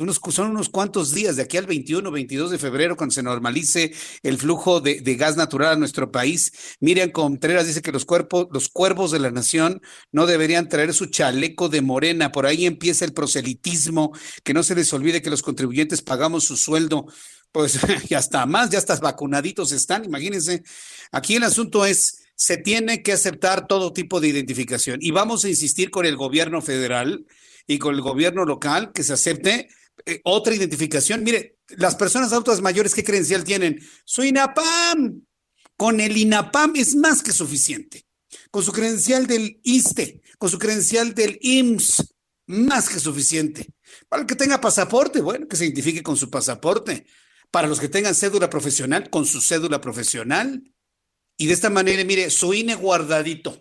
Unos, 0.00 0.20
son 0.30 0.50
unos 0.50 0.68
cuantos 0.68 1.12
días 1.12 1.36
de 1.36 1.42
aquí 1.42 1.56
al 1.56 1.66
21, 1.66 2.10
22 2.10 2.50
de 2.50 2.58
febrero, 2.58 2.96
cuando 2.96 3.14
se 3.14 3.22
normalice 3.22 3.92
el 4.22 4.36
flujo 4.36 4.80
de, 4.80 5.00
de, 5.00 5.14
gas 5.16 5.36
natural 5.36 5.72
a 5.72 5.76
nuestro 5.76 6.12
país. 6.12 6.52
Miriam 6.80 7.10
Contreras 7.10 7.66
dice 7.66 7.80
que 7.80 7.90
los, 7.90 8.04
cuerpos, 8.04 8.48
los 8.52 8.68
cuervos 8.68 9.10
de 9.10 9.18
la 9.18 9.30
nación 9.30 9.80
no 10.10 10.26
deberían 10.26 10.68
traer 10.68 10.92
su 10.92 11.06
chaleco 11.06 11.70
de 11.70 11.80
morena. 11.80 12.32
Por 12.32 12.46
ahí 12.46 12.66
empieza 12.66 13.04
el 13.04 13.14
proselitismo, 13.14 14.12
que 14.44 14.52
no 14.52 14.62
se 14.62 14.74
les 14.74 14.92
olvide 14.92 15.22
que 15.22 15.30
los 15.30 15.42
contribuyentes 15.42 16.02
pagamos 16.02 16.44
su 16.44 16.56
sueldo. 16.56 17.06
Pues 17.50 17.78
ya 18.08 18.18
está 18.18 18.44
más, 18.44 18.70
ya 18.70 18.78
estás 18.78 19.00
vacunaditos 19.00 19.72
están, 19.72 20.04
imagínense. 20.04 20.62
Aquí 21.12 21.36
el 21.36 21.44
asunto 21.44 21.86
es, 21.86 22.24
se 22.34 22.58
tiene 22.58 23.02
que 23.02 23.12
aceptar 23.12 23.66
todo 23.66 23.92
tipo 23.92 24.20
de 24.20 24.28
identificación 24.28 24.98
y 25.00 25.12
vamos 25.12 25.44
a 25.44 25.48
insistir 25.48 25.90
con 25.90 26.06
el 26.06 26.16
gobierno 26.16 26.60
federal 26.60 27.26
y 27.66 27.78
con 27.78 27.94
el 27.94 28.00
gobierno 28.00 28.44
local 28.44 28.92
que 28.92 29.02
se 29.02 29.12
acepte 29.12 29.68
eh, 30.06 30.20
otra 30.24 30.54
identificación. 30.54 31.22
Mire, 31.22 31.58
las 31.68 31.94
personas 31.94 32.32
adultas 32.32 32.60
mayores, 32.60 32.94
¿qué 32.94 33.04
credencial 33.04 33.44
tienen? 33.44 33.80
Su 34.04 34.24
INAPAM. 34.24 35.22
Con 35.76 36.00
el 36.00 36.16
INAPAM 36.16 36.74
es 36.76 36.94
más 36.94 37.22
que 37.22 37.32
suficiente. 37.32 38.06
Con 38.50 38.62
su 38.62 38.72
credencial 38.72 39.26
del 39.26 39.60
ISTE, 39.62 40.22
con 40.38 40.50
su 40.50 40.58
credencial 40.58 41.14
del 41.14 41.38
IMSS, 41.40 42.14
más 42.46 42.88
que 42.88 43.00
suficiente. 43.00 43.66
Para 44.08 44.22
el 44.22 44.26
que 44.26 44.36
tenga 44.36 44.60
pasaporte, 44.60 45.20
bueno, 45.20 45.48
que 45.48 45.56
se 45.56 45.64
identifique 45.64 46.02
con 46.02 46.16
su 46.16 46.30
pasaporte. 46.30 47.06
Para 47.50 47.68
los 47.68 47.80
que 47.80 47.88
tengan 47.88 48.14
cédula 48.14 48.48
profesional, 48.48 49.10
con 49.10 49.26
su 49.26 49.40
cédula 49.40 49.80
profesional. 49.80 50.62
Y 51.36 51.46
de 51.46 51.52
esta 51.52 51.70
manera, 51.70 52.04
mire, 52.04 52.30
su 52.30 52.54
INE 52.54 52.74
guardadito 52.74 53.60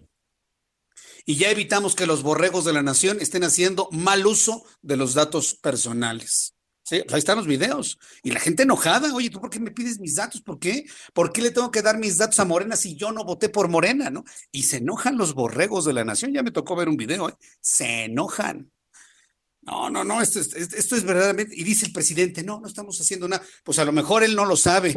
y 1.26 1.36
ya 1.36 1.50
evitamos 1.50 1.96
que 1.96 2.08
los 2.08 2.24
borregos 2.24 2.66
de 2.66 2.74
la 2.74 2.84
nación 2.84 3.20
estén 3.22 3.44
haciendo 3.44 3.90
mal 3.92 4.26
uso 4.26 4.64
de 4.82 4.98
los 4.98 5.14
datos 5.14 5.56
personales. 5.56 6.56
Sí, 6.84 7.02
ahí 7.10 7.20
están 7.20 7.38
los 7.38 7.48
videos. 7.48 8.00
Y 8.22 8.32
la 8.32 8.40
gente 8.40 8.64
enojada, 8.64 9.14
oye, 9.14 9.30
¿tú 9.30 9.40
por 9.40 9.50
qué 9.50 9.60
me 9.60 9.72
pides 9.72 10.00
mis 10.00 10.16
datos? 10.16 10.42
¿Por 10.42 10.60
qué? 10.60 10.86
¿Por 11.14 11.32
qué 11.32 11.42
le 11.42 11.52
tengo 11.52 11.72
que 11.72 11.82
dar 11.82 11.98
mis 11.98 12.18
datos 12.18 12.40
a 12.40 12.46
Morena 12.46 12.76
si 12.76 12.96
yo 12.96 13.12
no 13.12 13.24
voté 13.24 13.50
por 13.50 13.70
Morena? 13.70 14.10
¿no? 14.10 14.26
Y 14.52 14.64
se 14.64 14.78
enojan 14.78 15.18
los 15.18 15.34
borregos 15.34 15.86
de 15.86 15.94
la 15.94 16.04
nación. 16.04 16.34
Ya 16.34 16.44
me 16.44 16.52
tocó 16.52 16.76
ver 16.76 16.90
un 16.90 16.98
video, 16.98 17.30
¿eh? 17.30 17.34
Se 17.62 18.06
enojan. 18.06 18.72
No, 19.62 19.90
no, 19.90 20.04
no, 20.04 20.22
esto, 20.22 20.40
esto 20.40 20.96
es 20.96 21.04
verdaderamente. 21.04 21.56
Y 21.56 21.64
dice 21.64 21.86
el 21.86 21.94
presidente, 21.94 22.44
no, 22.44 22.60
no 22.60 22.68
estamos 22.68 23.00
haciendo 23.00 23.28
nada. 23.28 23.42
Pues 23.64 23.80
a 23.80 23.86
lo 23.86 23.92
mejor 23.92 24.24
él 24.24 24.36
no 24.36 24.46
lo 24.46 24.58
sabe, 24.58 24.94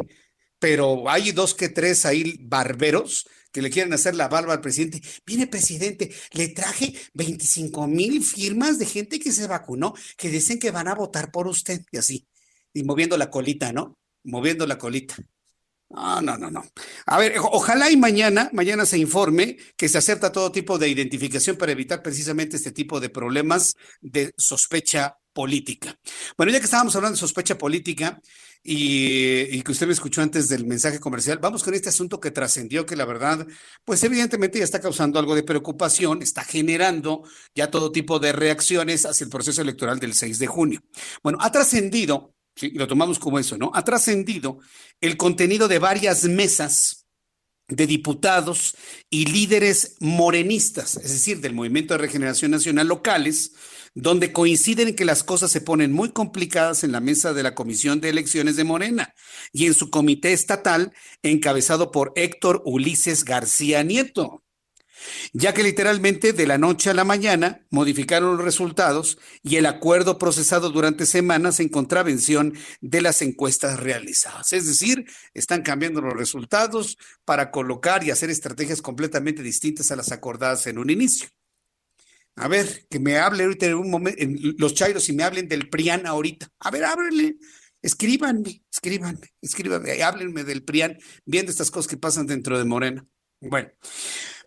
pero 0.59 1.09
hay 1.09 1.31
dos 1.31 1.53
que 1.53 1.69
tres 1.69 2.05
ahí 2.05 2.39
barberos 2.41 3.27
que 3.55 3.61
le 3.61 3.69
quieren 3.69 3.93
hacer 3.93 4.15
la 4.15 4.27
barba 4.27 4.51
al 4.51 4.59
presidente. 4.59 5.01
Viene 5.25 5.47
presidente, 5.47 6.13
le 6.33 6.49
traje 6.49 6.93
25 7.13 7.87
mil 7.87 8.21
firmas 8.21 8.77
de 8.77 8.85
gente 8.85 9.17
que 9.17 9.31
se 9.31 9.47
vacunó, 9.47 9.93
que 10.17 10.27
dicen 10.27 10.59
que 10.59 10.71
van 10.71 10.89
a 10.89 10.93
votar 10.93 11.31
por 11.31 11.47
usted, 11.47 11.81
y 11.89 11.97
así, 11.97 12.27
y 12.73 12.83
moviendo 12.83 13.17
la 13.17 13.29
colita, 13.29 13.71
¿no? 13.71 13.97
Moviendo 14.25 14.67
la 14.67 14.77
colita. 14.77 15.15
No, 15.89 16.21
no, 16.21 16.37
no, 16.37 16.51
no. 16.51 16.65
A 17.05 17.17
ver, 17.17 17.35
ojalá 17.39 17.89
y 17.89 17.95
mañana, 17.95 18.49
mañana 18.51 18.85
se 18.85 18.97
informe 18.97 19.55
que 19.77 19.87
se 19.87 19.99
acepta 19.99 20.33
todo 20.33 20.51
tipo 20.51 20.77
de 20.77 20.89
identificación 20.89 21.55
para 21.55 21.71
evitar 21.71 22.03
precisamente 22.03 22.57
este 22.57 22.73
tipo 22.73 22.99
de 22.99 23.09
problemas 23.09 23.77
de 24.01 24.33
sospecha 24.37 25.15
política. 25.35 25.99
Bueno, 26.37 26.53
ya 26.53 26.59
que 26.59 26.65
estábamos 26.65 26.95
hablando 26.95 27.17
de 27.17 27.19
sospecha 27.19 27.57
política 27.57 28.21
y, 28.63 29.61
que 29.61 29.71
usted 29.71 29.85
me 29.85 29.91
escuchó 29.91 30.21
antes 30.21 30.47
del 30.47 30.65
mensaje 30.65 30.99
comercial, 30.99 31.39
vamos 31.39 31.61
con 31.61 31.73
este 31.73 31.89
asunto 31.89 32.21
que 32.21 32.31
trascendió, 32.31 32.85
que 32.85 32.95
la 32.95 33.03
verdad, 33.03 33.45
pues 33.83 34.01
evidentemente 34.03 34.59
ya 34.59 34.63
está 34.63 34.79
causando 34.79 35.19
algo 35.19 35.35
de 35.35 35.43
preocupación, 35.43 36.21
está 36.21 36.43
generando 36.45 37.23
ya 37.53 37.69
todo 37.69 37.91
tipo 37.91 38.17
de 38.17 38.31
reacciones 38.31 39.05
hacia 39.05 39.25
el 39.25 39.29
proceso 39.29 39.61
electoral 39.61 39.99
del 39.99 40.13
6 40.13 40.39
de 40.39 40.47
junio. 40.47 40.81
Bueno, 41.21 41.37
ha 41.41 41.51
trascendido, 41.51 42.33
lo 42.73 42.87
tomamos 42.87 43.19
como 43.19 43.37
eso, 43.37 43.57
¿no? 43.57 43.71
Ha 43.73 43.83
trascendido 43.83 44.59
el 45.01 45.17
contenido 45.17 45.67
de 45.67 45.79
varias 45.79 46.23
mesas 46.23 47.05
de 47.67 47.87
diputados 47.87 48.75
y 49.09 49.25
líderes 49.25 49.97
morenistas, 49.99 50.95
es 50.97 51.11
decir, 51.11 51.41
del 51.41 51.53
Movimiento 51.53 51.93
de 51.93 51.97
Regeneración 51.97 52.51
Nacional 52.51 52.87
locales, 52.87 53.53
donde 53.95 54.31
coinciden 54.31 54.89
en 54.89 54.95
que 54.95 55.05
las 55.05 55.23
cosas 55.23 55.51
se 55.51 55.61
ponen 55.61 55.91
muy 55.91 56.11
complicadas 56.11 56.83
en 56.83 56.91
la 56.91 56.99
mesa 56.99 57.33
de 57.33 57.43
la 57.43 57.55
Comisión 57.55 58.01
de 58.01 58.09
Elecciones 58.09 58.55
de 58.55 58.63
Morena 58.63 59.15
y 59.51 59.65
en 59.65 59.73
su 59.73 59.89
comité 59.89 60.33
estatal 60.33 60.93
encabezado 61.23 61.91
por 61.91 62.13
Héctor 62.15 62.61
Ulises 62.65 63.25
García 63.25 63.83
Nieto 63.83 64.43
ya 65.33 65.53
que 65.53 65.63
literalmente 65.63 66.33
de 66.33 66.47
la 66.47 66.57
noche 66.57 66.89
a 66.89 66.93
la 66.93 67.03
mañana 67.03 67.65
modificaron 67.69 68.37
los 68.37 68.45
resultados 68.45 69.17
y 69.43 69.57
el 69.57 69.65
acuerdo 69.65 70.17
procesado 70.17 70.69
durante 70.69 71.05
semanas 71.05 71.59
en 71.59 71.69
contravención 71.69 72.53
de 72.81 73.01
las 73.01 73.21
encuestas 73.21 73.79
realizadas. 73.79 74.53
Es 74.53 74.65
decir, 74.67 75.05
están 75.33 75.61
cambiando 75.61 76.01
los 76.01 76.13
resultados 76.13 76.97
para 77.25 77.51
colocar 77.51 78.03
y 78.03 78.11
hacer 78.11 78.29
estrategias 78.29 78.81
completamente 78.81 79.43
distintas 79.43 79.91
a 79.91 79.95
las 79.95 80.11
acordadas 80.11 80.67
en 80.67 80.77
un 80.77 80.89
inicio. 80.89 81.29
A 82.35 82.47
ver, 82.47 82.85
que 82.89 82.99
me 82.99 83.17
hable 83.17 83.43
ahorita 83.43 83.65
en 83.67 83.75
un 83.75 83.89
momento, 83.89 84.21
los 84.57 84.73
chairos 84.73 85.07
y 85.07 85.13
me 85.13 85.23
hablen 85.23 85.47
del 85.47 85.69
PRIAN 85.69 86.05
ahorita. 86.05 86.49
A 86.59 86.69
ver, 86.69 86.83
ábrele, 86.83 87.37
escríbanme, 87.81 88.61
escríbanme, 88.71 89.33
escríbanme, 89.41 90.03
háblenme 90.03 90.43
del 90.43 90.63
PRIAN, 90.63 90.97
viendo 91.25 91.51
estas 91.51 91.71
cosas 91.71 91.87
que 91.87 91.97
pasan 91.97 92.27
dentro 92.27 92.57
de 92.57 92.65
Morena. 92.65 93.05
Bueno, 93.39 93.69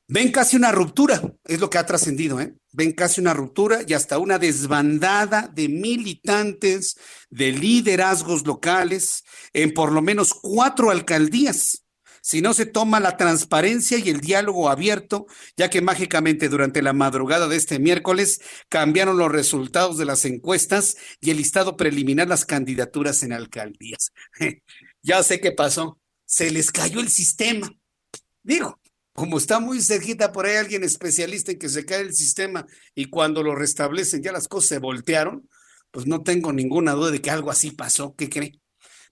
ven 0.07 0.31
casi 0.33 0.57
una 0.57 0.71
ruptura, 0.71 1.23
es 1.45 1.61
lo 1.61 1.71
que 1.71 1.79
ha 1.79 1.87
trascendido, 1.87 2.41
¿eh? 2.41 2.55
Ven 2.73 2.93
casi 2.93 3.23
una 3.23 3.33
ruptura 3.33 3.81
y 3.87 3.95
hasta 3.95 4.19
una 4.19 4.39
desbandada 4.39 5.49
de 5.49 5.69
militantes, 5.71 6.99
de 7.31 7.53
liderazgos 7.53 8.47
locales 8.47 9.25
en 9.55 9.73
por 9.73 9.93
lo 9.93 10.03
menos 10.03 10.35
cuatro 10.35 10.91
alcaldías 10.91 11.88
si 12.23 12.43
no 12.43 12.55
se 12.55 12.67
toma 12.67 13.01
la 13.01 13.17
transparencia 13.17 13.99
y 13.99 14.11
el 14.11 14.21
diálogo 14.21 14.69
abierto, 14.69 15.27
ya 15.57 15.71
que 15.71 15.81
mágicamente 15.81 16.49
durante 16.49 16.83
la 16.83 16.93
madrugada 16.93 17.49
de 17.49 17.57
este 17.57 17.79
miércoles 17.79 18.41
cambiaron 18.69 19.19
los 19.19 19.31
resultados 19.31 19.99
de 19.99 20.05
las 20.05 20.25
encuestas 20.25 20.97
y 21.21 21.31
el 21.31 21.39
listado 21.39 21.77
preliminar 21.77 22.29
las 22.29 22.45
candidaturas 22.45 23.23
en 23.23 23.33
alcaldías. 23.33 24.13
ya 25.03 25.23
sé 25.23 25.41
qué 25.41 25.53
pasó, 25.53 25.99
se 26.25 26.51
les 26.51 26.71
cayó 26.71 27.01
el 27.01 27.09
sistema. 27.09 27.71
Digo, 28.43 28.81
como 29.13 29.39
está 29.39 29.59
muy 29.59 29.81
cerquita 29.81 30.31
por 30.31 30.47
ahí 30.47 30.57
alguien 30.57 30.85
especialista 30.85 31.53
en 31.53 31.59
que 31.59 31.69
se 31.69 31.85
cae 31.85 32.03
el 32.03 32.15
sistema 32.15 32.67
y 32.95 33.07
cuando 33.07 33.43
lo 33.43 33.55
restablecen 33.55 34.23
ya 34.23 34.31
las 34.31 34.47
cosas 34.47 34.69
se 34.69 34.79
voltearon, 34.79 35.49
pues 35.91 36.07
no 36.07 36.23
tengo 36.23 36.53
ninguna 36.53 36.93
duda 36.93 37.11
de 37.11 37.21
que 37.21 37.31
algo 37.31 37.51
así 37.51 37.73
pasó. 37.73 38.15
¿Qué 38.15 38.29
cree? 38.29 38.61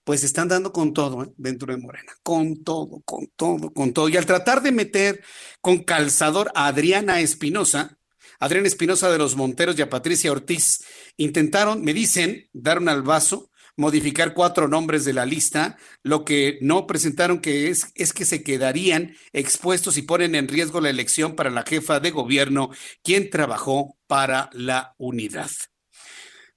Pues 0.06 0.22
están 0.22 0.46
dando 0.46 0.72
con 0.72 0.94
todo 0.94 1.24
¿eh? 1.24 1.32
dentro 1.36 1.74
de 1.74 1.80
Morena, 1.80 2.12
con 2.22 2.62
todo, 2.62 3.02
con 3.04 3.26
todo, 3.34 3.72
con 3.72 3.92
todo. 3.92 4.08
Y 4.08 4.16
al 4.16 4.24
tratar 4.24 4.62
de 4.62 4.70
meter 4.70 5.20
con 5.60 5.82
calzador 5.82 6.52
a 6.54 6.68
Adriana 6.68 7.18
Espinosa, 7.18 7.98
Adriana 8.38 8.68
Espinosa 8.68 9.10
de 9.10 9.18
los 9.18 9.34
Monteros 9.34 9.76
y 9.76 9.82
a 9.82 9.90
Patricia 9.90 10.30
Ortiz, 10.30 10.84
intentaron, 11.16 11.82
me 11.82 11.92
dicen, 11.92 12.48
dar 12.52 12.78
un 12.78 12.88
albazo, 12.88 13.50
modificar 13.76 14.32
cuatro 14.32 14.68
nombres 14.68 15.04
de 15.04 15.12
la 15.12 15.26
lista, 15.26 15.76
lo 16.04 16.24
que 16.24 16.60
no 16.60 16.86
presentaron 16.86 17.40
que 17.40 17.68
es, 17.68 17.88
es 17.96 18.12
que 18.12 18.24
se 18.24 18.44
quedarían 18.44 19.16
expuestos 19.32 19.96
y 19.96 20.02
ponen 20.02 20.36
en 20.36 20.46
riesgo 20.46 20.80
la 20.80 20.90
elección 20.90 21.34
para 21.34 21.50
la 21.50 21.64
jefa 21.64 21.98
de 21.98 22.12
gobierno, 22.12 22.70
quien 23.02 23.28
trabajó 23.28 23.98
para 24.06 24.50
la 24.52 24.94
unidad. 24.98 25.50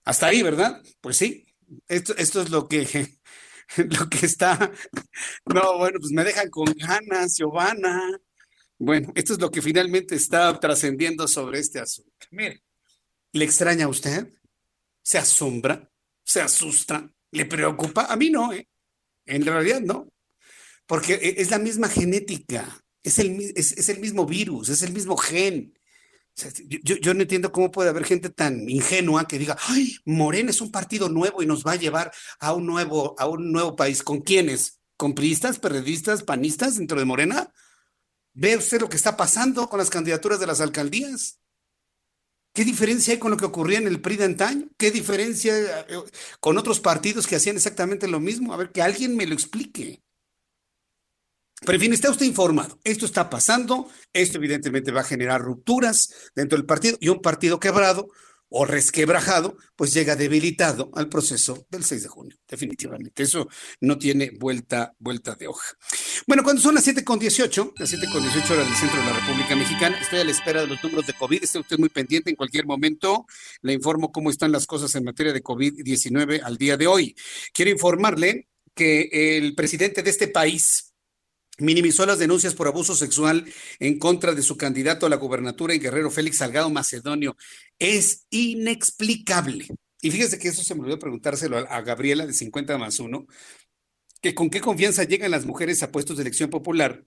Hasta 0.06 0.28
ahí, 0.28 0.44
¿verdad? 0.44 0.84
Pues 1.02 1.18
sí, 1.18 1.48
Esto, 1.88 2.16
esto 2.16 2.42
es 2.44 2.52
lo 2.52 2.68
que, 2.68 3.19
lo 3.78 4.10
que 4.10 4.26
está. 4.26 4.72
No, 5.46 5.78
bueno, 5.78 6.00
pues 6.00 6.12
me 6.12 6.24
dejan 6.24 6.50
con 6.50 6.66
ganas, 6.74 7.36
Giovanna. 7.38 8.20
Bueno, 8.78 9.12
esto 9.16 9.34
es 9.34 9.40
lo 9.40 9.52
que 9.52 9.62
finalmente 9.62 10.16
está 10.16 10.58
trascendiendo 10.60 11.28
sobre 11.28 11.60
este 11.60 11.80
asunto. 11.80 12.28
Mire, 12.32 12.64
¿le 13.34 13.46
extraña 13.46 13.86
a 13.86 13.90
usted? 13.90 14.28
¿Se 15.04 15.18
asombra? 15.18 15.92
¿Se 16.24 16.42
asusta? 16.42 17.12
¿Le 17.32 17.46
preocupa? 17.46 18.06
A 18.06 18.16
mí 18.16 18.30
no, 18.30 18.54
¿eh? 18.54 18.68
En 19.26 19.46
realidad 19.46 19.82
no. 19.82 20.08
Porque 20.88 21.14
e, 21.16 21.42
es 21.42 21.52
la 21.52 21.60
misma 21.60 21.90
genética, 21.90 22.84
es 23.04 23.20
el, 23.20 23.54
es 23.56 23.90
el 23.90 24.00
mismo 24.00 24.26
virus, 24.26 24.70
es 24.70 24.82
el 24.82 24.94
mismo 24.94 25.18
gen. 25.18 25.79
Yo, 26.36 27.14
no 27.14 27.22
entiendo 27.22 27.52
cómo 27.52 27.70
puede 27.70 27.90
haber 27.90 28.06
gente 28.06 28.30
tan 28.30 28.70
ingenua 28.70 29.28
que 29.28 29.38
diga, 29.38 29.58
ay, 29.68 29.98
Morena 30.06 30.52
es 30.52 30.62
un 30.62 30.72
partido 30.72 31.10
nuevo 31.10 31.44
y 31.44 31.46
nos 31.46 31.66
va 31.66 31.74
a 31.74 31.78
llevar 31.78 32.12
a 32.40 32.54
un 32.54 32.66
nuevo, 32.66 33.16
a 33.20 33.28
un 33.28 33.52
nuevo 33.52 33.76
país. 33.76 34.04
¿Con 34.04 34.22
quiénes? 34.22 34.80
¿Con 34.96 35.16
priistas, 35.16 35.60
periodistas, 35.60 36.24
panistas 36.24 36.78
dentro 36.78 36.98
de 36.98 37.06
Morena? 37.06 37.54
¿Ve 38.34 38.56
usted 38.56 38.80
lo 38.80 38.90
que 38.90 38.96
está 38.96 39.18
pasando 39.18 39.68
con 39.70 39.80
las 39.80 39.90
candidaturas 39.90 40.40
de 40.40 40.48
las 40.48 40.62
alcaldías? 40.62 41.40
¿Qué 42.54 42.66
diferencia 42.66 43.14
hay 43.14 43.20
con 43.20 43.32
lo 43.32 43.38
que 43.38 43.46
ocurría 43.46 43.78
en 43.78 43.88
el 43.88 44.02
PRI 44.02 44.18
de 44.18 44.26
antaño? 44.26 44.70
¿Qué 44.78 44.92
diferencia 44.92 45.82
eh, 45.82 45.86
con 46.40 46.58
otros 46.58 46.80
partidos 46.80 47.28
que 47.28 47.36
hacían 47.36 47.56
exactamente 47.56 48.08
lo 48.08 48.20
mismo? 48.20 48.54
A 48.54 48.58
ver, 48.58 48.72
que 48.72 48.82
alguien 48.82 49.16
me 49.16 49.26
lo 49.26 49.34
explique. 49.34 50.02
Pero 51.62 51.74
en 51.74 51.82
fin, 51.82 51.94
está 51.94 52.10
usted 52.10 52.26
informado. 52.26 52.80
Esto 52.84 53.06
está 53.06 53.30
pasando. 53.30 53.90
Esto 54.14 54.38
evidentemente 54.38 54.92
va 54.92 55.02
a 55.02 55.06
generar 55.06 55.42
rupturas 55.42 56.14
dentro 56.36 56.58
del 56.58 56.66
partido 56.66 56.98
y 57.00 57.10
un 57.10 57.22
partido 57.22 57.60
quebrado 57.60 58.10
o 58.50 58.66
resquebrajado, 58.66 59.58
pues 59.76 59.94
llega 59.94 60.16
debilitado 60.16 60.90
al 60.96 61.08
proceso 61.08 61.68
del 61.70 61.84
6 61.84 62.04
de 62.04 62.10
junio, 62.10 62.38
definitivamente. 62.48 63.24
Eso 63.24 63.48
no 63.80 63.98
tiene 63.98 64.32
vuelta, 64.40 64.96
vuelta 64.98 65.36
de 65.36 65.48
hoja. 65.48 65.76
Bueno, 66.26 66.44
cuando 66.44 66.62
son 66.62 66.76
las 66.76 66.88
7.18, 66.88 67.74
las 67.78 67.94
7.18 67.94 68.52
horas 68.52 68.68
del 68.68 68.76
centro 68.76 69.00
de 69.00 69.06
la 69.06 69.20
República 69.20 69.56
Mexicana, 69.56 70.00
estoy 70.00 70.20
a 70.20 70.24
la 70.24 70.32
espera 70.32 70.62
de 70.62 70.68
los 70.68 70.84
números 70.84 71.06
de 71.06 71.14
COVID. 71.14 71.44
Esté 71.44 71.60
usted 71.60 71.78
muy 71.78 71.90
pendiente 71.90 72.32
en 72.32 72.36
cualquier 72.36 72.66
momento. 72.66 73.26
Le 73.62 73.74
informo 73.74 74.12
cómo 74.12 74.32
están 74.32 74.52
las 74.52 74.66
cosas 74.66 74.94
en 74.96 75.04
materia 75.04 75.32
de 75.32 75.44
COVID-19 75.44 76.42
al 76.44 76.58
día 76.58 76.76
de 76.76 76.88
hoy. 76.88 77.16
Quiero 77.54 77.72
informarle 77.72 78.48
que 78.74 79.38
el 79.38 79.54
presidente 79.56 80.02
de 80.02 80.10
este 80.10 80.28
país, 80.28 80.89
minimizó 81.60 82.06
las 82.06 82.20
denuncias 82.20 82.56
por 82.56 82.68
abuso 82.68 82.96
sexual 82.96 83.46
en 83.80 84.00
contra 84.00 84.34
de 84.34 84.42
su 84.42 84.58
candidato 84.58 85.06
a 85.06 85.10
la 85.10 85.16
gubernatura 85.18 85.74
en 85.74 85.82
Guerrero, 85.82 86.12
Félix 86.12 86.38
Salgado 86.38 86.70
Macedonio. 86.70 87.36
Es 87.78 88.26
inexplicable. 88.30 89.68
Y 90.02 90.12
fíjese 90.12 90.40
que 90.40 90.48
eso 90.48 90.64
se 90.64 90.76
me 90.76 90.82
olvidó 90.82 91.00
preguntárselo 91.00 91.58
a, 91.58 91.82
Gabriela 91.82 92.26
de 92.26 92.34
50 92.34 92.78
más 92.78 93.00
1, 93.00 93.28
que 94.22 94.34
con 94.34 94.50
qué 94.50 94.62
confianza 94.62 95.04
llegan 95.04 95.32
las 95.32 95.46
mujeres 95.46 95.84
a 95.84 95.92
puestos 95.92 96.18
de 96.18 96.24
elección 96.24 96.50
popular 96.50 97.06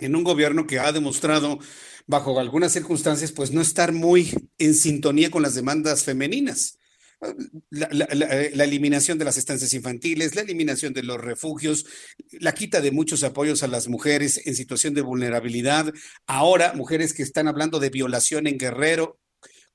en 0.00 0.16
un 0.16 0.24
gobierno 0.24 0.66
que 0.66 0.80
ha 0.80 0.90
demostrado, 0.92 1.58
bajo 2.06 2.38
algunas 2.40 2.72
circunstancias, 2.72 3.30
pues 3.30 3.52
no 3.52 3.60
estar 3.60 3.92
muy 3.92 4.30
en 4.58 4.74
sintonía 4.74 5.30
con 5.30 5.42
las 5.42 5.54
demandas 5.54 6.04
femeninas. 6.04 6.78
Eh, 7.22 8.50
la, 8.54 8.64
eliminación 8.64 9.18
de 9.18 9.24
las 9.24 9.36
estancias 9.36 9.72
infantiles, 9.72 10.34
la 10.34 10.42
eliminación 10.42 10.92
de 10.92 11.02
los 11.02 11.20
refugios, 11.20 11.86
la 12.32 12.52
quita 12.52 12.80
de 12.80 12.90
muchos 12.90 13.22
apoyos 13.24 13.62
a 13.62 13.68
las 13.68 13.88
mujeres 13.88 14.46
en 14.46 14.54
situación 14.54 14.94
de 14.94 15.02
vulnerabilidad. 15.02 15.92
Ahora, 16.26 16.72
mujeres 16.74 17.14
que 17.14 17.22
están 17.22 17.48
hablando 17.48 17.78
de 17.78 17.90
violación 17.90 18.46
en 18.46 18.58
Guerrero, 18.58 19.18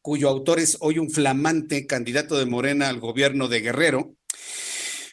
cuyo 0.01 0.29
autor 0.29 0.59
es 0.59 0.77
hoy 0.79 0.99
un 0.99 1.09
flamante 1.09 1.85
candidato 1.85 2.37
de 2.37 2.45
Morena 2.45 2.89
al 2.89 2.99
gobierno 2.99 3.47
de 3.47 3.61
Guerrero. 3.61 4.15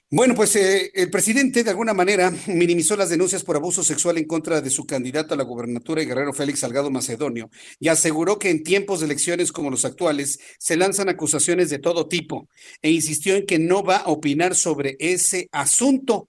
Bueno, 0.08 0.36
pues 0.36 0.54
eh, 0.54 0.92
el 0.94 1.10
presidente 1.10 1.64
de 1.64 1.70
alguna 1.70 1.92
manera 1.92 2.32
minimizó 2.46 2.96
las 2.96 3.08
denuncias 3.08 3.42
por 3.42 3.56
abuso 3.56 3.82
sexual 3.82 4.18
en 4.18 4.24
contra 4.24 4.60
de 4.60 4.70
su 4.70 4.86
candidato 4.86 5.34
a 5.34 5.36
la 5.36 5.42
gubernatura 5.42 6.00
de 6.00 6.06
Guerrero 6.06 6.32
Félix 6.32 6.60
Salgado 6.60 6.92
Macedonio 6.92 7.50
y 7.80 7.88
aseguró 7.88 8.38
que 8.38 8.50
en 8.50 8.62
tiempos 8.62 9.00
de 9.00 9.06
elecciones 9.06 9.50
como 9.50 9.68
los 9.68 9.84
actuales 9.84 10.38
se 10.60 10.76
lanzan 10.76 11.08
acusaciones 11.08 11.70
de 11.70 11.80
todo 11.80 12.06
tipo 12.06 12.48
e 12.82 12.92
insistió 12.92 13.34
en 13.34 13.46
que 13.46 13.58
no 13.58 13.82
va 13.82 13.96
a 13.96 14.08
opinar 14.08 14.54
sobre 14.54 14.96
ese 15.00 15.48
asunto. 15.50 16.28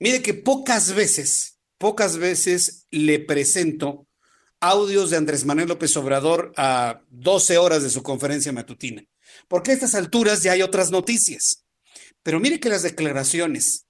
Mire 0.00 0.20
que 0.20 0.34
pocas 0.34 0.92
veces, 0.92 1.60
pocas 1.78 2.16
veces 2.16 2.88
le 2.90 3.20
presento 3.20 4.08
audios 4.58 5.10
de 5.10 5.18
Andrés 5.18 5.44
Manuel 5.44 5.68
López 5.68 5.96
Obrador 5.96 6.52
a 6.56 7.00
12 7.10 7.58
horas 7.58 7.84
de 7.84 7.90
su 7.90 8.02
conferencia 8.02 8.52
matutina, 8.52 9.04
porque 9.46 9.70
a 9.70 9.74
estas 9.74 9.94
alturas 9.94 10.42
ya 10.42 10.50
hay 10.50 10.62
otras 10.62 10.90
noticias. 10.90 11.61
Pero 12.22 12.40
mire 12.40 12.60
que 12.60 12.68
las 12.68 12.82
declaraciones 12.82 13.86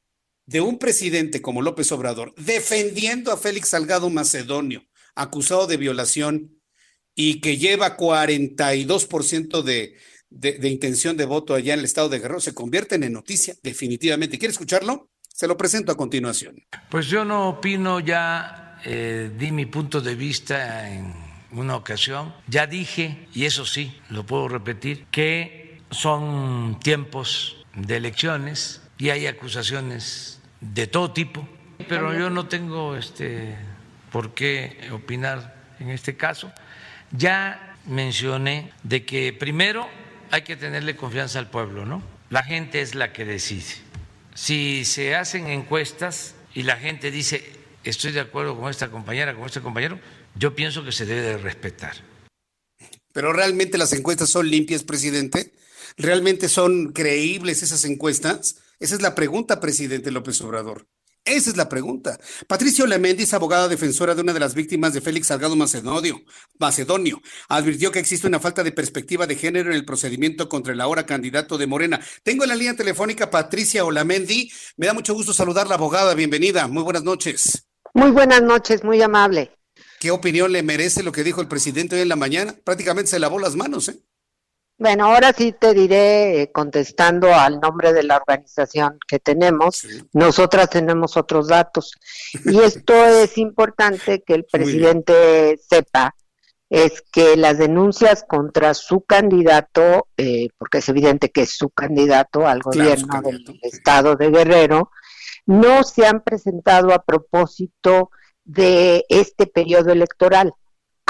de 0.47 0.61
un 0.61 0.79
presidente 0.79 1.41
como 1.41 1.63
López 1.63 1.93
Obrador 1.93 2.35
defendiendo 2.37 3.33
a 3.33 3.37
Félix 3.37 3.69
Salgado 3.69 4.11
Macedonio, 4.11 4.85
acusado 5.15 5.67
de 5.67 5.77
violación 5.77 6.61
y 7.15 7.41
que 7.41 7.59
lleva 7.59 7.97
42% 7.97 9.63
de, 9.63 9.97
de, 10.31 10.53
de 10.59 10.69
intención 10.69 11.17
de 11.17 11.27
voto 11.27 11.55
allá 11.55 11.75
en 11.75 11.81
el 11.81 11.85
estado 11.85 12.09
de 12.09 12.19
Guerrero, 12.19 12.41
se 12.41 12.55
convierten 12.55 13.05
en 13.05 13.13
noticia 13.13 13.55
definitivamente. 13.63 14.39
¿Quiere 14.39 14.53
escucharlo? 14.53 15.11
Se 15.29 15.47
lo 15.47 15.57
presento 15.57 15.93
a 15.93 15.97
continuación. 15.97 16.57
Pues 16.91 17.07
yo 17.07 17.25
no 17.25 17.51
opino 17.51 18.01
ya, 18.01 18.79
eh, 18.85 19.31
di 19.39 19.51
mi 19.51 19.67
punto 19.67 20.01
de 20.01 20.15
vista 20.15 20.91
en 20.91 21.15
una 21.53 21.77
ocasión, 21.77 22.35
ya 22.49 22.67
dije, 22.67 23.29
y 23.35 23.45
eso 23.45 23.67
sí, 23.67 23.95
lo 24.09 24.25
puedo 24.25 24.49
repetir, 24.49 25.07
que 25.11 25.83
son 25.91 26.81
tiempos 26.81 27.62
de 27.74 27.97
elecciones 27.97 28.82
y 28.99 29.11
hay 29.11 29.27
acusaciones 29.27 30.40
de 30.61 30.86
todo 30.86 31.12
tipo, 31.12 31.49
pero 31.89 32.12
yo 32.16 32.31
no 32.31 32.47
tengo 32.47 32.97
este 32.97 33.57
por 34.11 34.35
qué 34.35 34.89
opinar 34.93 35.57
en 35.81 35.90
este 35.90 36.16
caso. 36.16 36.53
Ya 37.11 37.77
mencioné 37.86 38.73
de 38.82 39.05
que 39.05 39.32
primero 39.32 39.89
hay 40.31 40.43
que 40.43 40.57
tenerle 40.57 40.97
confianza 40.97 41.39
al 41.39 41.51
pueblo, 41.51 41.85
¿no? 41.85 42.03
La 42.31 42.43
gente 42.43 42.81
es 42.81 42.94
la 42.94 43.12
que 43.12 43.24
decide. 43.24 43.74
Si 44.35 44.85
se 44.85 45.15
hacen 45.15 45.49
encuestas 45.49 46.35
y 46.55 46.62
la 46.62 46.77
gente 46.77 47.11
dice, 47.11 47.53
estoy 47.85 48.12
de 48.12 48.20
acuerdo 48.20 48.59
con 48.59 48.70
esta 48.70 48.90
compañera, 48.90 49.35
con 49.35 49.44
este 49.44 49.61
compañero, 49.61 49.99
yo 50.35 50.55
pienso 50.55 50.85
que 50.85 50.93
se 50.93 51.05
debe 51.05 51.20
de 51.20 51.39
respetar. 51.39 51.97
Pero 53.12 53.32
realmente 53.32 53.77
las 53.77 53.93
encuestas 53.93 54.31
son 54.31 54.49
limpias, 54.49 54.85
presidente. 54.85 55.53
¿Realmente 55.97 56.48
son 56.48 56.93
creíbles 56.93 57.62
esas 57.62 57.85
encuestas? 57.85 58.56
Esa 58.81 58.94
es 58.94 59.02
la 59.02 59.14
pregunta, 59.14 59.60
presidente 59.60 60.10
López 60.10 60.40
Obrador. 60.40 60.86
Esa 61.24 61.51
es 61.51 61.56
la 61.56 61.69
pregunta. 61.69 62.19
Patricio 62.48 62.85
Lemendi 62.85 63.23
es 63.23 63.32
abogada 63.32 63.69
defensora 63.69 64.16
de 64.16 64.23
una 64.23 64.32
de 64.32 64.40
las 64.40 64.55
víctimas 64.55 64.93
de 64.93 65.01
Félix 65.01 65.28
Salgado 65.28 65.55
Macedonio, 65.55 66.20
Macedonio. 66.59 67.23
Advirtió 67.48 67.93
que 67.93 68.01
existe 68.01 68.27
una 68.27 68.40
falta 68.40 68.64
de 68.64 68.73
perspectiva 68.73 69.28
de 69.28 69.36
género 69.36 69.70
en 69.70 69.77
el 69.77 69.85
procedimiento 69.85 70.48
contra 70.48 70.73
el 70.73 70.81
ahora 70.81 71.06
candidato 71.06 71.59
de 71.59 71.69
Morena. 71.69 72.01
Tengo 72.24 72.43
en 72.43 72.48
la 72.48 72.56
línea 72.56 72.74
telefónica 72.74 73.31
Patricia 73.31 73.85
Olamendi. 73.85 74.51
Me 74.77 74.86
da 74.86 74.94
mucho 74.94 75.14
gusto 75.14 75.32
saludar 75.32 75.69
la 75.69 75.77
abogada. 75.77 76.14
Bienvenida. 76.14 76.66
Muy 76.66 76.82
buenas 76.82 77.05
noches. 77.05 77.69
Muy 77.94 78.10
buenas 78.10 78.43
noches, 78.43 78.82
muy 78.82 79.01
amable. 79.01 79.52
¿Qué 80.01 80.10
opinión 80.10 80.51
le 80.51 80.64
merece 80.64 81.05
lo 81.05 81.12
que 81.12 81.23
dijo 81.23 81.40
el 81.40 81.47
presidente 81.47 81.94
hoy 81.94 82.02
en 82.02 82.09
la 82.09 82.16
mañana? 82.16 82.56
Prácticamente 82.64 83.12
se 83.12 83.20
lavó 83.20 83.39
las 83.39 83.55
manos, 83.55 83.89
¿eh? 83.89 84.01
Bueno, 84.83 85.07
ahora 85.07 85.33
sí 85.33 85.53
te 85.53 85.75
diré, 85.75 86.43
eh, 86.43 86.51
contestando 86.51 87.33
al 87.33 87.61
nombre 87.61 87.93
de 87.93 88.03
la 88.03 88.17
organización 88.17 88.99
que 89.07 89.21
tenemos, 89.21 89.87
nosotras 90.13 90.71
tenemos 90.71 91.17
otros 91.17 91.47
datos. 91.47 91.93
Y 92.47 92.59
esto 92.65 92.93
es 92.93 93.39
importante 93.39 94.25
que 94.27 94.35
el 94.35 94.45
presidente 94.45 95.57
sepa, 95.71 96.17
es 96.69 97.01
que 97.13 97.37
las 97.37 97.59
denuncias 97.59 98.25
contra 98.27 98.75
su 98.75 99.03
candidato, 99.03 100.09
eh, 100.17 100.49
porque 100.59 100.79
es 100.79 100.89
evidente 100.89 101.31
que 101.31 101.43
es 101.43 101.51
su 101.57 101.71
candidato 101.71 102.49
al 102.49 102.61
gobierno 102.61 103.23
del 103.23 103.61
estado 103.63 104.17
de 104.17 104.31
Guerrero, 104.31 104.91
no 105.47 105.85
se 105.85 106.09
han 106.09 106.23
presentado 106.23 106.93
a 106.93 107.05
propósito 107.05 108.11
de 108.45 109.05
este 109.09 109.47
periodo 109.47 109.93
electoral 109.93 110.55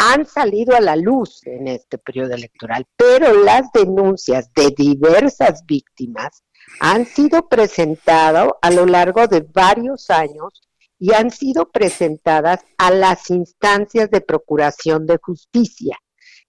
han 0.05 0.27
salido 0.27 0.75
a 0.75 0.81
la 0.81 0.97
luz 0.97 1.47
en 1.47 1.69
este 1.69 1.97
periodo 1.97 2.35
electoral, 2.35 2.85
pero 2.97 3.33
las 3.45 3.71
denuncias 3.73 4.53
de 4.53 4.73
diversas 4.77 5.65
víctimas 5.65 6.43
han 6.81 7.07
sido 7.07 7.49
presentadas 7.49 8.49
a 8.61 8.71
lo 8.73 8.85
largo 8.85 9.29
de 9.29 9.43
varios 9.43 10.11
años 10.11 10.69
y 10.99 11.15
han 11.15 11.31
sido 11.31 11.71
presentadas 11.71 12.65
a 12.79 12.91
las 12.91 13.31
instancias 13.31 14.11
de 14.11 14.21
procuración 14.21 15.07
de 15.07 15.19
justicia. 15.23 15.97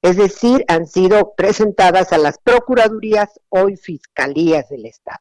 Es 0.01 0.17
decir, 0.17 0.65
han 0.67 0.87
sido 0.87 1.35
presentadas 1.35 2.11
a 2.11 2.17
las 2.17 2.39
procuradurías 2.39 3.39
o 3.49 3.67
fiscalías 3.79 4.67
del 4.69 4.87
Estado. 4.87 5.19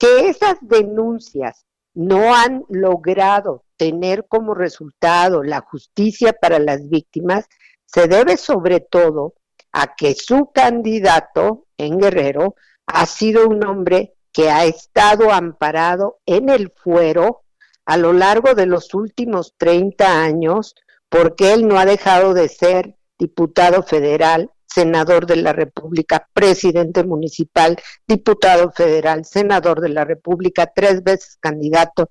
Que 0.00 0.28
esas 0.28 0.56
denuncias 0.62 1.64
no 1.94 2.34
han 2.34 2.64
logrado 2.68 3.64
tener 3.82 4.26
como 4.28 4.54
resultado 4.54 5.42
la 5.42 5.60
justicia 5.60 6.32
para 6.32 6.60
las 6.60 6.88
víctimas 6.88 7.46
se 7.84 8.06
debe 8.06 8.36
sobre 8.36 8.78
todo 8.78 9.34
a 9.72 9.96
que 9.96 10.14
su 10.14 10.52
candidato 10.54 11.66
en 11.76 11.98
Guerrero 11.98 12.54
ha 12.86 13.06
sido 13.06 13.48
un 13.48 13.66
hombre 13.66 14.14
que 14.32 14.50
ha 14.50 14.66
estado 14.66 15.32
amparado 15.32 16.20
en 16.26 16.48
el 16.48 16.70
fuero 16.70 17.42
a 17.84 17.96
lo 17.96 18.12
largo 18.12 18.54
de 18.54 18.66
los 18.66 18.94
últimos 18.94 19.54
30 19.58 20.22
años, 20.22 20.76
porque 21.08 21.52
él 21.52 21.66
no 21.66 21.76
ha 21.76 21.84
dejado 21.84 22.34
de 22.34 22.48
ser 22.48 22.94
diputado 23.18 23.82
federal, 23.82 24.48
senador 24.64 25.26
de 25.26 25.36
la 25.36 25.52
República, 25.52 26.28
presidente 26.32 27.02
municipal, 27.02 27.76
diputado 28.06 28.70
federal, 28.70 29.24
senador 29.24 29.80
de 29.80 29.88
la 29.88 30.04
República, 30.04 30.70
tres 30.72 31.02
veces 31.02 31.36
candidato 31.40 32.10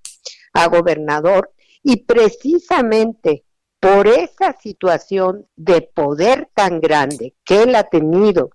a 0.54 0.68
gobernador, 0.68 1.52
y 1.84 2.04
precisamente 2.04 3.46
por 3.80 4.08
esa 4.08 4.56
situación 4.60 5.48
de 5.56 5.82
poder 5.82 6.50
tan 6.54 6.80
grande 6.80 7.36
que 7.44 7.64
él 7.64 7.76
ha 7.76 7.84
tenido 7.84 8.52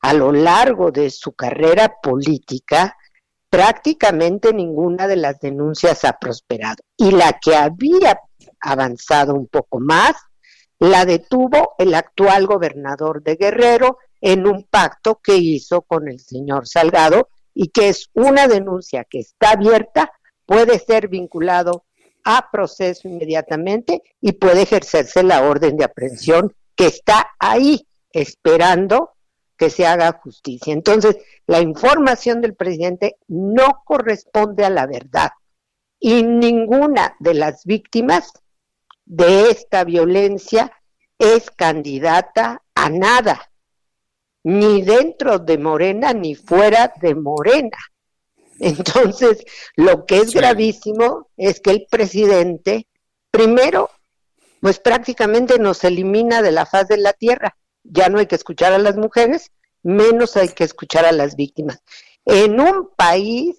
a 0.00 0.12
lo 0.12 0.32
largo 0.32 0.90
de 0.90 1.10
su 1.10 1.32
carrera 1.32 1.94
política, 2.02 2.96
prácticamente 3.48 4.52
ninguna 4.52 5.06
de 5.06 5.16
las 5.16 5.40
denuncias 5.40 6.04
ha 6.04 6.18
prosperado. 6.18 6.76
Y 6.96 7.12
la 7.12 7.38
que 7.40 7.54
había 7.54 8.20
avanzado 8.60 9.34
un 9.34 9.46
poco 9.46 9.80
más, 9.80 10.14
la 10.78 11.04
detuvo 11.04 11.74
el 11.78 11.94
actual 11.94 12.46
gobernador 12.46 13.22
de 13.22 13.36
Guerrero 13.36 13.98
en 14.20 14.46
un 14.46 14.64
pacto 14.64 15.20
que 15.22 15.36
hizo 15.36 15.82
con 15.82 16.08
el 16.08 16.20
señor 16.20 16.66
Salgado 16.66 17.28
y 17.54 17.68
que 17.68 17.88
es 17.88 18.10
una 18.12 18.48
denuncia 18.48 19.04
que 19.04 19.20
está 19.20 19.52
abierta, 19.52 20.12
puede 20.44 20.78
ser 20.78 21.08
vinculado 21.08 21.85
a 22.28 22.50
proceso 22.50 23.06
inmediatamente 23.06 24.02
y 24.20 24.32
puede 24.32 24.62
ejercerse 24.62 25.22
la 25.22 25.42
orden 25.42 25.76
de 25.76 25.84
aprehensión 25.84 26.52
que 26.74 26.86
está 26.86 27.28
ahí 27.38 27.86
esperando 28.10 29.12
que 29.56 29.70
se 29.70 29.86
haga 29.86 30.20
justicia. 30.22 30.72
Entonces, 30.72 31.16
la 31.46 31.60
información 31.60 32.40
del 32.40 32.56
presidente 32.56 33.16
no 33.28 33.82
corresponde 33.84 34.64
a 34.64 34.70
la 34.70 34.86
verdad 34.86 35.30
y 36.00 36.24
ninguna 36.24 37.14
de 37.20 37.34
las 37.34 37.64
víctimas 37.64 38.32
de 39.04 39.50
esta 39.50 39.84
violencia 39.84 40.72
es 41.20 41.48
candidata 41.52 42.64
a 42.74 42.90
nada, 42.90 43.52
ni 44.42 44.82
dentro 44.82 45.38
de 45.38 45.58
Morena 45.58 46.12
ni 46.12 46.34
fuera 46.34 46.92
de 47.00 47.14
Morena. 47.14 47.78
Entonces, 48.58 49.44
lo 49.76 50.06
que 50.06 50.18
es 50.18 50.32
gravísimo 50.32 51.30
es 51.36 51.60
que 51.60 51.70
el 51.70 51.86
presidente, 51.90 52.86
primero, 53.30 53.90
pues 54.60 54.78
prácticamente 54.78 55.58
nos 55.58 55.84
elimina 55.84 56.42
de 56.42 56.52
la 56.52 56.66
faz 56.66 56.88
de 56.88 56.96
la 56.96 57.12
tierra. 57.12 57.56
Ya 57.84 58.08
no 58.08 58.18
hay 58.18 58.26
que 58.26 58.34
escuchar 58.34 58.72
a 58.72 58.78
las 58.78 58.96
mujeres, 58.96 59.52
menos 59.82 60.36
hay 60.36 60.48
que 60.48 60.64
escuchar 60.64 61.04
a 61.04 61.12
las 61.12 61.36
víctimas. 61.36 61.82
En 62.24 62.58
un 62.60 62.90
país 62.96 63.56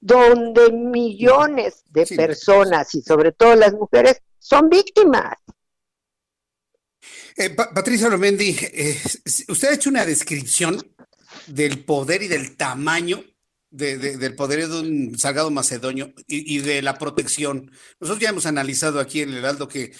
donde 0.00 0.70
millones 0.72 1.82
de 1.90 2.06
personas 2.06 2.94
y 2.94 3.02
sobre 3.02 3.32
todo 3.32 3.54
las 3.56 3.72
mujeres 3.74 4.22
son 4.38 4.68
víctimas. 4.68 5.34
Eh, 7.36 7.50
Patricia 7.50 8.08
Romendi, 8.08 8.56
eh, 8.72 8.98
usted 9.48 9.68
ha 9.68 9.74
hecho 9.74 9.90
una 9.90 10.06
descripción 10.06 10.80
del 11.46 11.84
poder 11.84 12.22
y 12.22 12.28
del 12.28 12.56
tamaño 12.56 13.22
del 13.70 14.34
poder 14.34 14.68
de 14.68 14.80
un 14.80 15.18
Salgado 15.18 15.50
Macedonio 15.50 16.12
y, 16.26 16.58
de 16.58 16.82
la 16.82 16.98
protección. 16.98 17.70
Nosotros 18.00 18.22
ya 18.22 18.30
hemos 18.30 18.46
analizado 18.46 19.00
aquí 19.00 19.20
en 19.20 19.30
el 19.30 19.36
Heraldo 19.36 19.68
que 19.68 19.92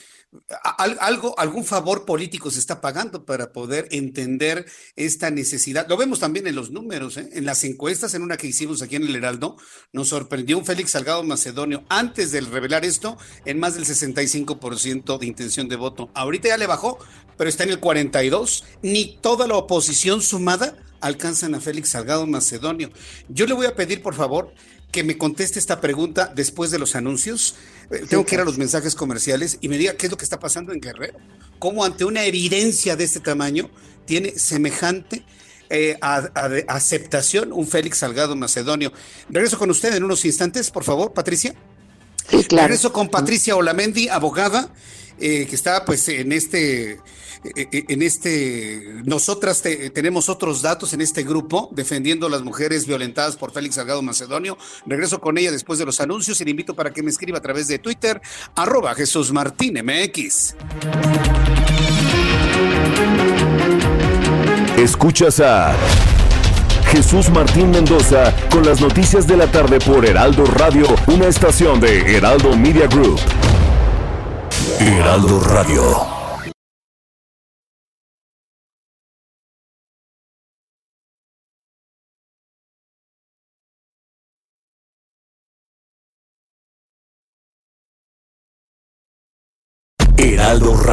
algo, 0.79 1.39
algún 1.39 1.65
favor 1.65 2.05
político 2.05 2.51
se 2.51 2.59
está 2.59 2.81
pagando 2.81 3.25
para 3.25 3.53
poder 3.53 3.89
entender 3.91 4.67
esta 4.95 5.31
necesidad. 5.31 5.89
Lo 5.89 5.97
vemos 5.97 6.21
también 6.21 6.47
en 6.47 6.55
los 6.55 6.71
números, 6.71 7.17
¿eh? 7.17 7.29
en 7.33 7.45
las 7.45 7.65
encuestas, 7.65 8.15
en 8.15 8.23
una 8.23 8.37
que 8.37 8.49
hicimos 8.49 8.83
aquí 8.83 8.97
en 8.97 9.05
el 9.05 9.17
Heraldo, 9.17 9.57
nos 9.93 10.09
sorprendió 10.09 10.59
un 10.59 10.67
Félix 10.67 10.91
Salgado 10.91 11.23
Macedonio 11.23 11.85
antes 11.89 12.33
de 12.33 12.41
revelar 12.41 12.85
esto 12.85 13.17
en 13.45 13.59
más 13.59 13.75
del 13.75 13.85
65% 13.85 15.19
de 15.19 15.27
intención 15.27 15.69
de 15.69 15.77
voto. 15.77 16.11
Ahorita 16.15 16.49
ya 16.49 16.59
le 16.59 16.67
bajó, 16.67 16.99
pero 17.37 17.49
está 17.49 17.65
en 17.65 17.71
el 17.71 17.81
42. 17.81 18.65
Ni 18.83 19.19
toda 19.21 19.47
la 19.47 19.57
oposición 19.57 20.21
sumada 20.21 20.77
alcanzan 21.01 21.55
a 21.55 21.61
Félix 21.61 21.91
Salgado 21.91 22.27
Macedonio. 22.27 22.91
Yo 23.29 23.47
le 23.47 23.55
voy 23.55 23.67
a 23.67 23.75
pedir, 23.75 24.03
por 24.03 24.15
favor, 24.15 24.53
que 24.91 25.05
me 25.05 25.19
conteste 25.19 25.59
esta 25.59 25.81
pregunta 25.81 26.33
después 26.35 26.71
de 26.71 26.79
los 26.79 26.97
anuncios. 26.97 27.57
Eh, 27.91 28.05
tengo 28.09 28.25
que 28.25 28.35
ir 28.35 28.41
a 28.41 28.45
los 28.45 28.59
mensajes 28.59 28.95
comerciales 28.95 29.59
y 29.61 29.69
me 29.69 29.79
diga 29.79 29.97
qué 29.97 30.07
es 30.07 30.11
lo 30.11 30.17
que 30.17 30.25
está 30.25 30.39
pasando 30.39 30.73
en 30.73 30.81
Guerrero. 30.81 31.19
Cómo 31.59 31.85
ante 31.85 32.05
una 32.05 32.25
evidencia 32.25 32.97
de 32.97 33.05
este 33.05 33.21
tamaño 33.21 33.71
tiene 34.07 34.39
semejante 34.39 35.25
eh, 35.69 35.99
aceptación 36.69 37.53
un 37.53 37.67
Félix 37.67 37.99
Salgado 37.99 38.37
Macedonio. 38.37 38.93
Regreso 39.29 39.59
con 39.59 39.71
usted 39.71 39.95
en 39.95 40.05
unos 40.05 40.25
instantes, 40.25 40.71
por 40.71 40.85
favor, 40.85 41.13
Patricia. 41.13 41.55
Sí, 42.31 42.45
claro. 42.45 42.69
Regreso 42.69 42.93
con 42.93 43.09
Patricia 43.09 43.57
Olamendi, 43.57 44.09
abogada, 44.09 44.73
eh, 45.19 45.47
que 45.49 45.55
está 45.55 45.85
pues 45.85 46.09
en 46.09 46.33
este 46.33 47.01
en 47.55 48.03
este, 48.03 49.03
nosotras 49.05 49.63
tenemos 49.93 50.29
otros 50.29 50.63
datos 50.63 50.93
en 50.93 51.01
este 51.01 51.23
grupo 51.23 51.69
defendiendo 51.73 52.27
a 52.27 52.31
las 52.31 52.43
mujeres 52.43 52.87
violentadas 52.87 53.37
por 53.37 53.53
Félix 53.53 53.77
Salgado 53.77 54.03
Macedonio. 54.03 54.57
Regreso 54.87 55.21
con 55.21 55.39
ella 55.39 55.51
después 55.51 55.79
de 55.79 55.87
los 55.87 56.01
anuncios 56.01 56.41
y 56.41 56.45
le 56.45 56.51
invito 56.51 56.75
para 56.75 56.93
que 56.93 57.03
me 57.03 57.11
escriba 57.11 57.39
a 57.39 57.43
través 57.43 57.69
de 57.69 57.79
Twitter, 57.79 58.21
arroba 58.55 58.95
Jesús 58.95 59.33
Martín 59.33 59.79
MX. 59.83 60.55
Escuchas 64.77 65.41
a 65.41 65.75
Jesús 66.91 67.31
Martín 67.31 67.71
Mendoza 67.71 68.35
con 68.51 68.65
las 68.65 68.81
noticias 68.81 69.27
de 69.27 69.37
la 69.37 69.47
tarde 69.51 69.79
por 69.81 70.05
Heraldo 70.05 70.45
Radio, 70.45 70.87
una 71.09 71.27
estación 71.27 71.81
de 71.81 72.17
Heraldo 72.17 72.57
Media 72.57 72.87
Group. 72.87 73.19
Heraldo 74.79 75.41
Radio. 75.41 76.16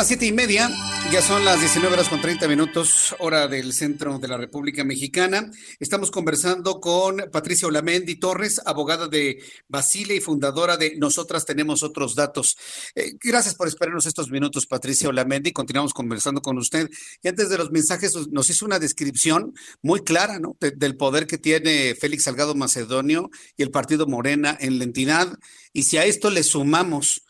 Las 0.00 0.08
siete 0.08 0.24
y 0.24 0.32
media, 0.32 0.70
ya 1.12 1.20
son 1.20 1.44
las 1.44 1.60
19 1.60 1.92
horas 1.92 2.08
con 2.08 2.22
30 2.22 2.48
minutos, 2.48 3.14
hora 3.18 3.46
del 3.48 3.74
centro 3.74 4.18
de 4.18 4.28
la 4.28 4.38
República 4.38 4.82
Mexicana. 4.82 5.50
Estamos 5.78 6.10
conversando 6.10 6.80
con 6.80 7.18
Patricia 7.30 7.68
Olamendi 7.68 8.14
Torres, 8.14 8.62
abogada 8.64 9.08
de 9.08 9.44
Basile 9.68 10.16
y 10.16 10.20
fundadora 10.20 10.78
de 10.78 10.96
Nosotras 10.96 11.44
Tenemos 11.44 11.82
Otros 11.82 12.14
Datos. 12.14 12.56
Eh, 12.94 13.12
gracias 13.22 13.54
por 13.54 13.68
esperarnos 13.68 14.06
estos 14.06 14.30
minutos, 14.30 14.64
Patricia 14.64 15.10
Olamendi. 15.10 15.52
Continuamos 15.52 15.92
conversando 15.92 16.40
con 16.40 16.56
usted. 16.56 16.88
Y 17.22 17.28
antes 17.28 17.50
de 17.50 17.58
los 17.58 17.70
mensajes, 17.70 18.14
nos 18.30 18.48
hizo 18.48 18.64
una 18.64 18.78
descripción 18.78 19.52
muy 19.82 20.00
clara 20.00 20.38
¿no? 20.38 20.56
del 20.60 20.96
poder 20.96 21.26
que 21.26 21.36
tiene 21.36 21.94
Félix 21.94 22.22
Salgado 22.22 22.54
Macedonio 22.54 23.28
y 23.54 23.64
el 23.64 23.70
partido 23.70 24.06
Morena 24.06 24.56
en 24.58 24.78
la 24.78 24.84
entidad. 24.84 25.38
Y 25.74 25.82
si 25.82 25.98
a 25.98 26.06
esto 26.06 26.30
le 26.30 26.42
sumamos 26.42 27.22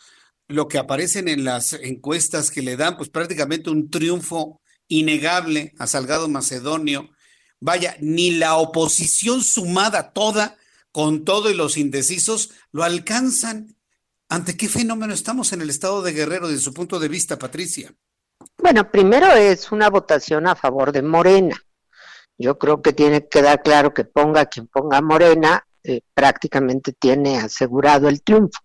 lo 0.50 0.68
que 0.68 0.78
aparecen 0.78 1.28
en 1.28 1.44
las 1.44 1.72
encuestas 1.72 2.50
que 2.50 2.62
le 2.62 2.76
dan 2.76 2.96
pues 2.96 3.08
prácticamente 3.08 3.70
un 3.70 3.90
triunfo 3.90 4.60
innegable 4.88 5.72
a 5.78 5.86
Salgado 5.86 6.28
Macedonio. 6.28 7.10
Vaya, 7.60 7.96
ni 8.00 8.32
la 8.32 8.56
oposición 8.56 9.42
sumada 9.42 10.12
toda, 10.12 10.56
con 10.92 11.24
todo 11.24 11.50
y 11.50 11.54
los 11.54 11.76
indecisos, 11.76 12.50
lo 12.72 12.82
alcanzan. 12.82 13.76
¿Ante 14.28 14.56
qué 14.56 14.68
fenómeno 14.68 15.12
estamos 15.12 15.52
en 15.52 15.62
el 15.62 15.70
estado 15.70 16.02
de 16.02 16.12
Guerrero 16.12 16.48
desde 16.48 16.62
su 16.62 16.74
punto 16.74 16.98
de 16.98 17.08
vista, 17.08 17.38
Patricia? 17.38 17.94
Bueno, 18.58 18.90
primero 18.90 19.32
es 19.32 19.70
una 19.72 19.88
votación 19.88 20.46
a 20.46 20.56
favor 20.56 20.92
de 20.92 21.02
Morena. 21.02 21.56
Yo 22.38 22.58
creo 22.58 22.80
que 22.80 22.92
tiene 22.92 23.22
que 23.22 23.28
quedar 23.28 23.62
claro 23.62 23.92
que 23.92 24.04
ponga 24.04 24.46
quien 24.46 24.66
ponga 24.66 25.00
Morena, 25.00 25.64
eh, 25.82 26.00
prácticamente 26.14 26.92
tiene 26.92 27.38
asegurado 27.38 28.08
el 28.08 28.22
triunfo. 28.22 28.60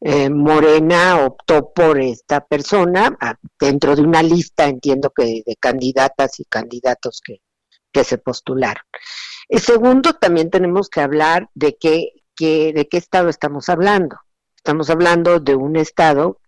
Eh, 0.00 0.30
Morena 0.30 1.24
optó 1.24 1.72
por 1.72 2.00
esta 2.00 2.44
persona 2.44 3.16
dentro 3.58 3.96
de 3.96 4.02
una 4.02 4.22
lista, 4.22 4.66
entiendo 4.66 5.10
que 5.10 5.42
de 5.44 5.56
candidatas 5.56 6.38
y 6.38 6.44
candidatos 6.44 7.20
que, 7.24 7.40
que 7.92 8.04
se 8.04 8.18
postularon. 8.18 8.84
Y 9.48 9.58
segundo, 9.58 10.12
también 10.12 10.50
tenemos 10.50 10.88
que 10.88 11.00
hablar 11.00 11.48
de 11.54 11.76
qué, 11.80 12.12
de 12.38 12.88
qué 12.88 12.96
estado 12.96 13.28
estamos 13.28 13.68
hablando. 13.68 14.16
Estamos 14.56 14.90
hablando 14.90 15.40
de 15.40 15.54
un 15.54 15.76
estado 15.76 16.40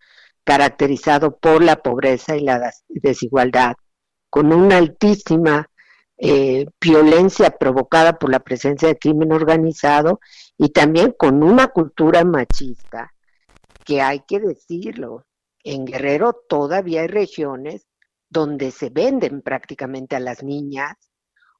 caracterizado 0.44 1.36
por 1.38 1.62
la 1.62 1.76
pobreza 1.76 2.36
y 2.36 2.40
la 2.40 2.72
desigualdad, 2.88 3.74
con 4.28 4.52
una 4.52 4.76
altísima 4.76 5.68
eh, 6.18 6.66
violencia 6.80 7.50
provocada 7.50 8.18
por 8.18 8.30
la 8.30 8.40
presencia 8.40 8.88
de 8.88 8.98
crimen 8.98 9.32
organizado 9.32 10.20
y 10.58 10.68
también 10.68 11.14
con 11.18 11.42
una 11.42 11.68
cultura 11.68 12.24
machista 12.24 13.12
que 13.84 14.00
hay 14.00 14.20
que 14.20 14.40
decirlo. 14.40 15.26
En 15.62 15.84
Guerrero 15.84 16.32
todavía 16.48 17.02
hay 17.02 17.08
regiones 17.08 17.86
donde 18.28 18.70
se 18.70 18.90
venden 18.90 19.42
prácticamente 19.42 20.16
a 20.16 20.20
las 20.20 20.42
niñas 20.42 20.96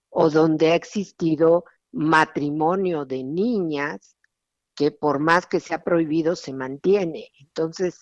o 0.08 0.30
donde 0.30 0.72
ha 0.72 0.74
existido 0.74 1.64
matrimonio 1.92 3.04
de 3.04 3.24
niñas 3.24 4.16
que 4.74 4.90
por 4.90 5.18
más 5.18 5.46
que 5.46 5.60
sea 5.60 5.82
prohibido 5.82 6.36
se 6.36 6.52
mantiene. 6.52 7.28
Entonces, 7.38 8.00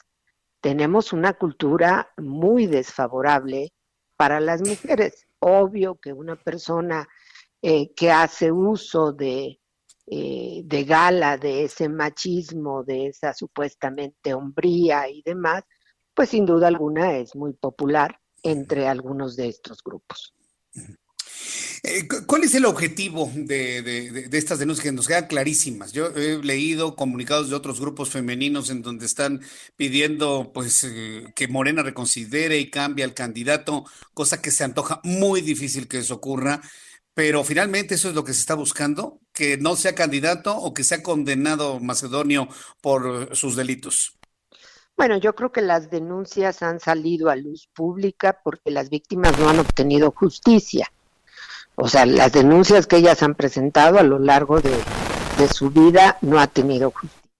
tenemos 0.60 1.12
una 1.12 1.34
cultura 1.34 2.12
muy 2.16 2.66
desfavorable 2.66 3.72
para 4.16 4.40
las 4.40 4.60
mujeres. 4.60 5.26
Obvio 5.40 5.96
que 5.96 6.12
una 6.12 6.36
persona 6.36 7.08
eh, 7.62 7.92
que 7.94 8.10
hace 8.10 8.52
uso 8.52 9.12
de, 9.12 9.57
eh, 10.10 10.62
de 10.64 10.84
gala, 10.84 11.36
de 11.36 11.64
ese 11.64 11.88
machismo, 11.88 12.82
de 12.82 13.08
esa 13.08 13.34
supuestamente 13.34 14.32
hombría 14.32 15.08
y 15.08 15.22
demás, 15.22 15.64
pues 16.14 16.30
sin 16.30 16.46
duda 16.46 16.68
alguna 16.68 17.16
es 17.18 17.36
muy 17.36 17.52
popular 17.52 18.18
entre 18.42 18.86
algunos 18.88 19.36
de 19.36 19.48
estos 19.48 19.82
grupos. 19.82 20.34
Eh, 21.82 22.08
¿Cuál 22.26 22.44
es 22.44 22.54
el 22.54 22.64
objetivo 22.64 23.30
de, 23.34 24.28
estas 24.32 24.58
denuncias 24.58 24.84
que 24.84 24.92
nos 24.92 25.06
quedan 25.06 25.26
clarísimas? 25.26 25.92
Yo 25.92 26.08
he 26.08 26.42
leído 26.42 26.96
comunicados 26.96 27.50
de 27.50 27.56
otros 27.56 27.80
grupos 27.80 28.10
femeninos 28.10 28.70
en 28.70 28.82
donde 28.82 29.06
están 29.06 29.40
pidiendo 29.76 30.50
pues 30.52 30.84
eh, 30.84 31.24
que 31.36 31.48
Morena 31.48 31.82
reconsidere 31.82 32.58
y 32.58 32.70
cambie 32.70 33.04
al 33.04 33.14
candidato, 33.14 33.84
cosa 34.14 34.42
que 34.42 34.50
se 34.50 34.64
antoja 34.64 35.00
muy 35.04 35.40
difícil 35.40 35.86
que 35.86 35.98
eso 35.98 36.14
ocurra, 36.14 36.60
pero 37.18 37.42
finalmente 37.42 37.96
eso 37.96 38.10
es 38.10 38.14
lo 38.14 38.22
que 38.22 38.32
se 38.32 38.38
está 38.38 38.54
buscando, 38.54 39.18
que 39.32 39.56
no 39.56 39.74
sea 39.74 39.92
candidato 39.92 40.56
o 40.56 40.72
que 40.72 40.84
sea 40.84 41.02
condenado 41.02 41.80
Macedonio 41.80 42.46
por 42.80 43.34
sus 43.34 43.56
delitos. 43.56 44.16
Bueno, 44.96 45.18
yo 45.18 45.34
creo 45.34 45.50
que 45.50 45.60
las 45.60 45.90
denuncias 45.90 46.62
han 46.62 46.78
salido 46.78 47.28
a 47.28 47.34
luz 47.34 47.68
pública 47.74 48.40
porque 48.44 48.70
las 48.70 48.88
víctimas 48.88 49.36
no 49.36 49.48
han 49.48 49.58
obtenido 49.58 50.12
justicia. 50.12 50.92
O 51.74 51.88
sea, 51.88 52.06
las 52.06 52.30
denuncias 52.30 52.86
que 52.86 52.98
ellas 52.98 53.20
han 53.24 53.34
presentado 53.34 53.98
a 53.98 54.04
lo 54.04 54.20
largo 54.20 54.60
de, 54.60 54.78
su 55.52 55.70
vida 55.70 56.18
no 56.20 56.38
ha 56.38 56.46
tenido 56.46 56.92
justicia. 56.92 57.30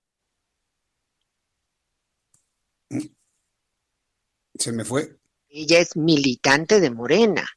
Se 4.59 4.73
me 4.73 4.85
fue. 4.85 5.17
Ella 5.49 5.79
es 5.79 5.97
militante 5.97 6.81
de 6.81 6.91
Morena. 6.91 7.49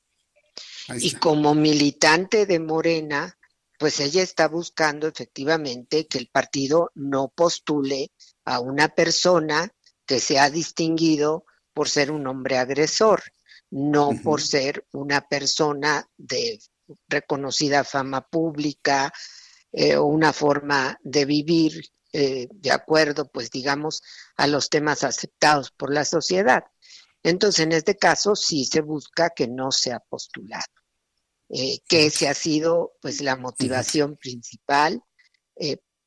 Y 0.97 1.13
como 1.15 1.53
militante 1.53 2.45
de 2.45 2.59
Morena, 2.59 3.37
pues 3.77 3.99
ella 3.99 4.21
está 4.21 4.47
buscando 4.47 5.07
efectivamente 5.07 6.07
que 6.07 6.17
el 6.17 6.27
partido 6.27 6.91
no 6.95 7.29
postule 7.35 8.11
a 8.45 8.59
una 8.59 8.89
persona 8.89 9.71
que 10.05 10.19
se 10.19 10.39
ha 10.39 10.49
distinguido 10.49 11.45
por 11.73 11.89
ser 11.89 12.11
un 12.11 12.27
hombre 12.27 12.57
agresor, 12.57 13.23
no 13.69 14.11
por 14.23 14.41
ser 14.41 14.85
una 14.91 15.21
persona 15.21 16.07
de 16.17 16.59
reconocida 17.07 17.83
fama 17.83 18.27
pública 18.27 19.11
eh, 19.71 19.95
o 19.95 20.05
una 20.05 20.33
forma 20.33 20.99
de 21.01 21.25
vivir 21.25 21.81
eh, 22.13 22.49
de 22.51 22.71
acuerdo, 22.71 23.29
pues 23.31 23.49
digamos, 23.49 24.03
a 24.35 24.47
los 24.47 24.69
temas 24.69 25.05
aceptados 25.05 25.71
por 25.71 25.93
la 25.93 26.03
sociedad. 26.03 26.65
Entonces, 27.23 27.61
en 27.61 27.72
este 27.73 27.98
caso, 27.98 28.35
sí 28.35 28.65
se 28.65 28.81
busca 28.81 29.31
que 29.31 29.48
no 29.48 29.72
sea 29.72 29.99
postulado, 29.99 30.65
eh, 31.49 31.80
que 31.88 32.07
esa 32.07 32.31
ha 32.31 32.34
sido, 32.34 32.93
pues, 33.02 33.22
la 33.22 33.35
motivación 33.35 34.18
principal 34.18 35.02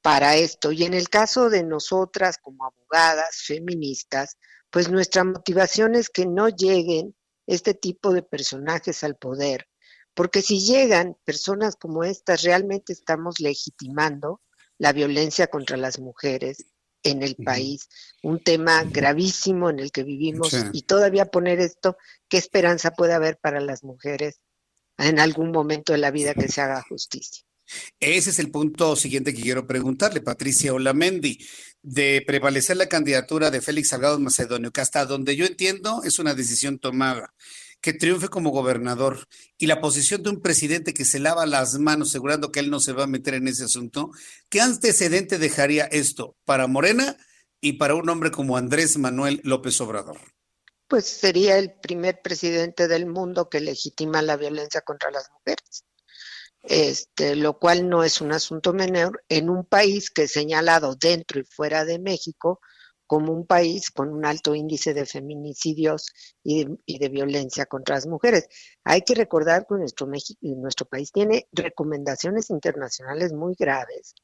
para 0.03 0.36
esto. 0.36 0.73
Y 0.73 0.85
en 0.85 0.95
el 0.95 1.09
caso 1.09 1.49
de 1.49 1.62
nosotras 1.62 2.39
como 2.43 2.65
abogadas 2.65 3.43
feministas, 3.47 4.36
pues 4.70 4.91
nuestra 4.91 5.23
motivación 5.24 5.95
es 5.95 6.11
que 6.11 6.27
no 6.27 6.49
lleguen 6.49 7.15
este 7.47 7.74
tipo 7.74 8.12
de 8.12 8.23
personajes 8.23 9.05
al 9.05 9.16
poder 9.16 9.69
porque 10.15 10.43
si 10.43 10.61
llegan 10.61 11.16
personas 11.24 11.77
como 11.77 12.05
estas, 12.05 12.43
realmente 12.43 12.93
estamos 12.93 13.41
legitimando 13.41 14.41
la 14.78 14.93
violencia 14.93 15.49
contra 15.49 15.77
las 15.77 15.99
mujeres 15.99 16.66
en 17.05 17.22
el 17.22 17.36
país, 17.36 17.89
un 18.22 18.40
tema 18.40 18.82
gravísimo 18.85 19.70
en 19.70 19.78
el 19.78 19.93
que 19.93 20.02
vivimos 20.02 20.56
y 20.72 20.82
todavía 20.82 21.26
poner 21.26 21.60
esto, 21.60 21.97
¿qué 22.28 22.39
esperanza 22.39 22.90
puede 22.90 23.12
haber 23.12 23.36
para 23.36 23.60
las 23.60 23.85
mujeres 23.85 24.40
en 24.98 25.20
algún 25.20 25.52
momento 25.52 25.93
de 25.93 25.98
la 25.98 26.10
vida 26.10 26.35
que 26.35 26.48
se 26.48 26.62
haga 26.62 26.82
justicia? 26.89 27.44
Ese 28.01 28.31
es 28.31 28.39
el 28.39 28.51
punto 28.51 28.97
siguiente 28.97 29.32
que 29.32 29.43
quiero 29.43 29.66
preguntarle, 29.66 30.20
Patricia 30.20 30.74
Olamendi, 30.74 31.39
de 31.82 32.22
prevalecer 32.26 32.76
la 32.76 32.89
candidatura 32.89 33.51
de 33.51 33.60
Félix 33.60 33.89
Salgado 33.89 34.18
Macedonio, 34.18 34.70
que 34.70 34.81
hasta 34.81 35.06
donde 35.06 35.36
yo 35.36 35.47
entiendo 35.47 36.02
es 36.05 36.18
una 36.18 36.35
decisión 36.35 36.78
tomada 36.78 37.35
que 37.85 37.93
triunfe 37.93 38.28
como 38.28 38.48
gobernador 38.48 39.28
y 39.59 39.66
la 39.66 39.82
posición 39.82 40.23
de 40.23 40.31
un 40.31 40.40
presidente 40.40 40.94
que 40.94 41.05
se 41.05 41.19
lava 41.19 41.44
las 41.44 41.78
manos 41.78 42.09
asegurando 42.09 42.51
que 42.51 42.61
él 42.61 42.70
no 42.70 42.81
se 42.81 42.94
va 42.94 43.05
a 43.05 43.06
meter 43.06 43.35
en 43.35 43.47
ese 43.47 43.65
asunto, 43.65 44.11
¿qué 44.48 44.62
antecedente 44.62 45.39
dejaría 45.39 45.85
esto 45.85 46.35
para 46.47 46.66
Morena 46.66 47.15
y 47.61 47.74
para 47.74 47.94
un 47.94 48.09
hombre 48.09 48.31
como 48.31 48.56
Andrés 48.56 48.97
Manuel 48.97 49.43
López 49.44 49.78
Obrador? 49.82 50.16
Pues 50.89 51.05
sería 51.05 51.59
el 51.59 51.74
primer 51.74 52.23
presidente 52.23 52.89
del 52.89 53.05
mundo 53.05 53.51
que 53.51 53.61
legitima 53.61 54.23
la 54.23 54.39
violencia 54.39 54.81
contra 54.81 55.11
las 55.11 55.31
mujeres. 55.31 55.85
Este, 56.62 57.36
lo 57.36 57.59
cual 57.59 57.90
no 57.90 58.02
es 58.02 58.23
un 58.23 58.32
asunto 58.32 58.73
menor 58.73 59.23
en 59.28 59.51
un 59.51 59.66
país 59.66 60.11
que 60.11 60.23
es 60.23 60.32
señalado 60.32 60.94
dentro 60.94 61.39
y 61.39 61.44
fuera 61.44 61.85
de 61.85 61.98
México 61.98 62.61
como 63.06 63.32
un 63.32 63.47
país 63.47 63.90
con 63.90 64.10
un 64.10 64.24
alto 64.24 64.55
índice 64.55 64.94
de 64.94 65.06
feminicidios 65.06 66.12
y 66.43 66.64
de, 66.64 67.09
violencia 67.09 67.66
contra 67.66 67.97
las 67.97 68.06
mujeres. 68.06 68.48
Hay 68.85 69.02
que 69.02 69.14
recordar 69.14 69.66
que 69.68 69.76
nuestro, 69.76 70.09
nuestro 70.40 70.86
país 70.86 71.12
tiene 71.12 71.48
recomendaciones 71.52 72.51
internacionales 72.51 73.32
muy 73.32 73.55
graves 73.59 74.14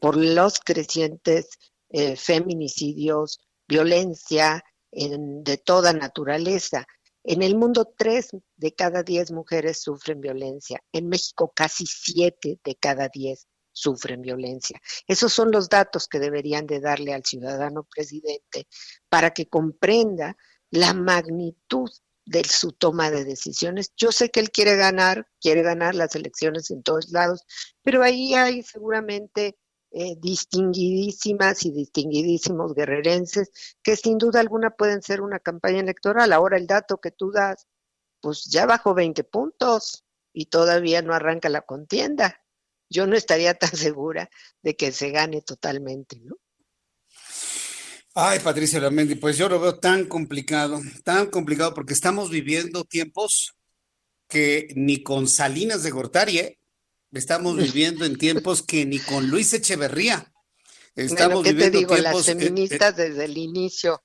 por 0.00 0.16
los 0.16 0.58
crecientes 0.60 1.48
eh, 1.90 2.16
feminicidios, 2.16 3.40
violencia 3.68 4.62
de 4.90 5.56
toda 5.58 5.92
naturaleza. 5.92 6.86
En 7.24 7.42
el 7.42 7.56
mundo, 7.56 7.92
tres 7.96 8.30
de 8.56 8.74
cada 8.74 9.02
diez 9.02 9.32
mujeres 9.32 9.80
sufren 9.82 10.20
violencia. 10.20 10.80
En 10.92 11.08
México, 11.08 11.52
casi 11.54 11.86
siete 11.86 12.60
de 12.62 12.76
cada 12.76 13.08
diez 13.08 13.48
sufren 13.74 14.22
violencia. 14.22 14.80
Esos 15.06 15.32
son 15.34 15.50
los 15.50 15.68
datos 15.68 16.08
que 16.08 16.20
deberían 16.20 16.66
de 16.66 16.80
darle 16.80 17.12
al 17.12 17.24
ciudadano 17.24 17.84
presidente 17.84 18.66
para 19.10 19.32
que 19.32 19.48
comprenda 19.48 20.36
la 20.70 20.94
magnitud 20.94 21.90
de 22.24 22.44
su 22.44 22.72
toma 22.72 23.10
de 23.10 23.24
decisiones. 23.24 23.92
Yo 23.96 24.12
sé 24.12 24.30
que 24.30 24.40
él 24.40 24.50
quiere 24.50 24.76
ganar, 24.76 25.28
quiere 25.40 25.62
ganar 25.62 25.94
las 25.94 26.14
elecciones 26.14 26.70
en 26.70 26.82
todos 26.82 27.10
lados, 27.10 27.42
pero 27.82 28.02
ahí 28.02 28.34
hay 28.34 28.62
seguramente 28.62 29.58
eh, 29.90 30.16
distinguidísimas 30.18 31.66
y 31.66 31.72
distinguidísimos 31.72 32.74
guerrerenses 32.74 33.50
que 33.82 33.96
sin 33.96 34.18
duda 34.18 34.40
alguna 34.40 34.70
pueden 34.70 35.02
ser 35.02 35.20
una 35.20 35.38
campaña 35.38 35.80
electoral. 35.80 36.32
Ahora 36.32 36.56
el 36.56 36.66
dato 36.66 36.98
que 36.98 37.10
tú 37.10 37.30
das, 37.30 37.66
pues 38.20 38.44
ya 38.46 38.66
bajó 38.66 38.94
20 38.94 39.24
puntos 39.24 40.04
y 40.32 40.46
todavía 40.46 41.02
no 41.02 41.12
arranca 41.12 41.48
la 41.48 41.60
contienda 41.60 42.43
yo 42.88 43.06
no 43.06 43.16
estaría 43.16 43.54
tan 43.54 43.76
segura 43.76 44.30
de 44.62 44.76
que 44.76 44.92
se 44.92 45.10
gane 45.10 45.42
totalmente, 45.42 46.20
¿no? 46.20 46.36
Ay, 48.16 48.38
Patricia 48.38 48.78
Lamendi, 48.78 49.16
pues 49.16 49.36
yo 49.36 49.48
lo 49.48 49.58
veo 49.58 49.78
tan 49.80 50.06
complicado, 50.06 50.80
tan 51.02 51.26
complicado, 51.26 51.74
porque 51.74 51.94
estamos 51.94 52.30
viviendo 52.30 52.84
tiempos 52.84 53.56
que 54.28 54.68
ni 54.76 55.02
con 55.02 55.26
Salinas 55.26 55.82
de 55.82 55.90
Gortari, 55.90 56.38
¿eh? 56.38 56.58
estamos 57.12 57.56
viviendo 57.74 58.04
en 58.04 58.16
tiempos 58.16 58.62
que 58.62 58.86
ni 58.86 58.98
con 59.00 59.28
Luis 59.28 59.52
Echeverría. 59.52 60.32
Estamos 60.94 61.42
¿qué 61.42 61.54
te 61.54 61.70
digo? 61.70 61.96
Las 61.96 62.28
eh, 62.28 62.32
eh, 62.32 62.34
feministas 62.36 62.96
desde 62.96 63.24
el 63.24 63.36
inicio 63.36 64.04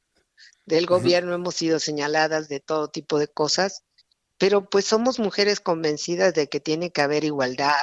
del 0.66 0.88
gobierno 0.88 1.34
hemos 1.34 1.56
sido 1.56 1.80
señaladas 1.80 2.48
de 2.50 2.60
todo 2.60 2.90
tipo 2.90 3.20
de 3.20 3.28
cosas, 3.28 3.84
pero 4.38 4.70
pues 4.70 4.86
somos 4.86 5.20
mujeres 5.20 5.60
convencidas 5.60 6.34
de 6.34 6.48
que 6.48 6.60
tiene 6.60 6.92
que 6.92 7.02
haber 7.02 7.24
igualdad, 7.24 7.76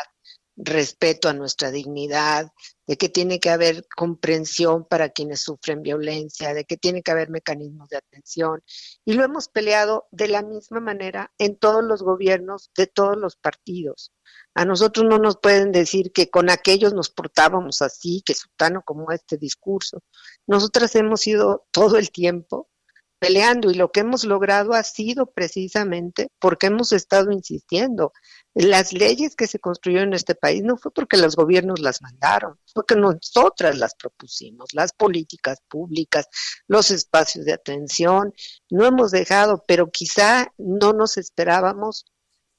respeto 0.56 1.28
a 1.28 1.34
nuestra 1.34 1.70
dignidad, 1.70 2.50
de 2.86 2.96
que 2.96 3.08
tiene 3.08 3.40
que 3.40 3.50
haber 3.50 3.86
comprensión 3.94 4.84
para 4.84 5.10
quienes 5.10 5.40
sufren 5.40 5.82
violencia, 5.82 6.54
de 6.54 6.64
que 6.64 6.76
tiene 6.76 7.02
que 7.02 7.10
haber 7.10 7.30
mecanismos 7.30 7.88
de 7.88 7.98
atención. 7.98 8.62
Y 9.04 9.14
lo 9.14 9.24
hemos 9.24 9.48
peleado 9.48 10.06
de 10.10 10.28
la 10.28 10.42
misma 10.42 10.80
manera 10.80 11.32
en 11.38 11.56
todos 11.56 11.84
los 11.84 12.02
gobiernos 12.02 12.70
de 12.76 12.86
todos 12.86 13.16
los 13.16 13.36
partidos. 13.36 14.12
A 14.54 14.64
nosotros 14.64 15.06
no 15.06 15.18
nos 15.18 15.36
pueden 15.36 15.72
decir 15.72 16.12
que 16.12 16.30
con 16.30 16.48
aquellos 16.48 16.94
nos 16.94 17.10
portábamos 17.10 17.82
así, 17.82 18.22
que 18.24 18.34
sutano 18.34 18.82
como 18.84 19.12
este 19.12 19.36
discurso. 19.36 20.02
Nosotras 20.46 20.94
hemos 20.96 21.26
ido 21.26 21.66
todo 21.72 21.98
el 21.98 22.10
tiempo 22.10 22.68
peleando 23.18 23.70
y 23.70 23.74
lo 23.74 23.90
que 23.90 24.00
hemos 24.00 24.24
logrado 24.24 24.72
ha 24.74 24.82
sido 24.82 25.26
precisamente 25.26 26.28
porque 26.38 26.66
hemos 26.66 26.92
estado 26.92 27.32
insistiendo. 27.32 28.12
Las 28.54 28.92
leyes 28.92 29.36
que 29.36 29.46
se 29.46 29.58
construyeron 29.58 30.08
en 30.08 30.14
este 30.14 30.34
país 30.34 30.62
no 30.62 30.76
fue 30.76 30.92
porque 30.92 31.16
los 31.16 31.36
gobiernos 31.36 31.80
las 31.80 32.02
mandaron, 32.02 32.58
fue 32.72 32.84
que 32.86 32.96
nosotras 32.96 33.76
las 33.78 33.94
propusimos, 33.94 34.72
las 34.72 34.92
políticas 34.92 35.58
públicas, 35.68 36.28
los 36.66 36.90
espacios 36.90 37.44
de 37.44 37.52
atención, 37.52 38.34
no 38.70 38.86
hemos 38.86 39.10
dejado, 39.10 39.64
pero 39.66 39.90
quizá 39.90 40.52
no 40.58 40.92
nos 40.92 41.16
esperábamos, 41.16 42.06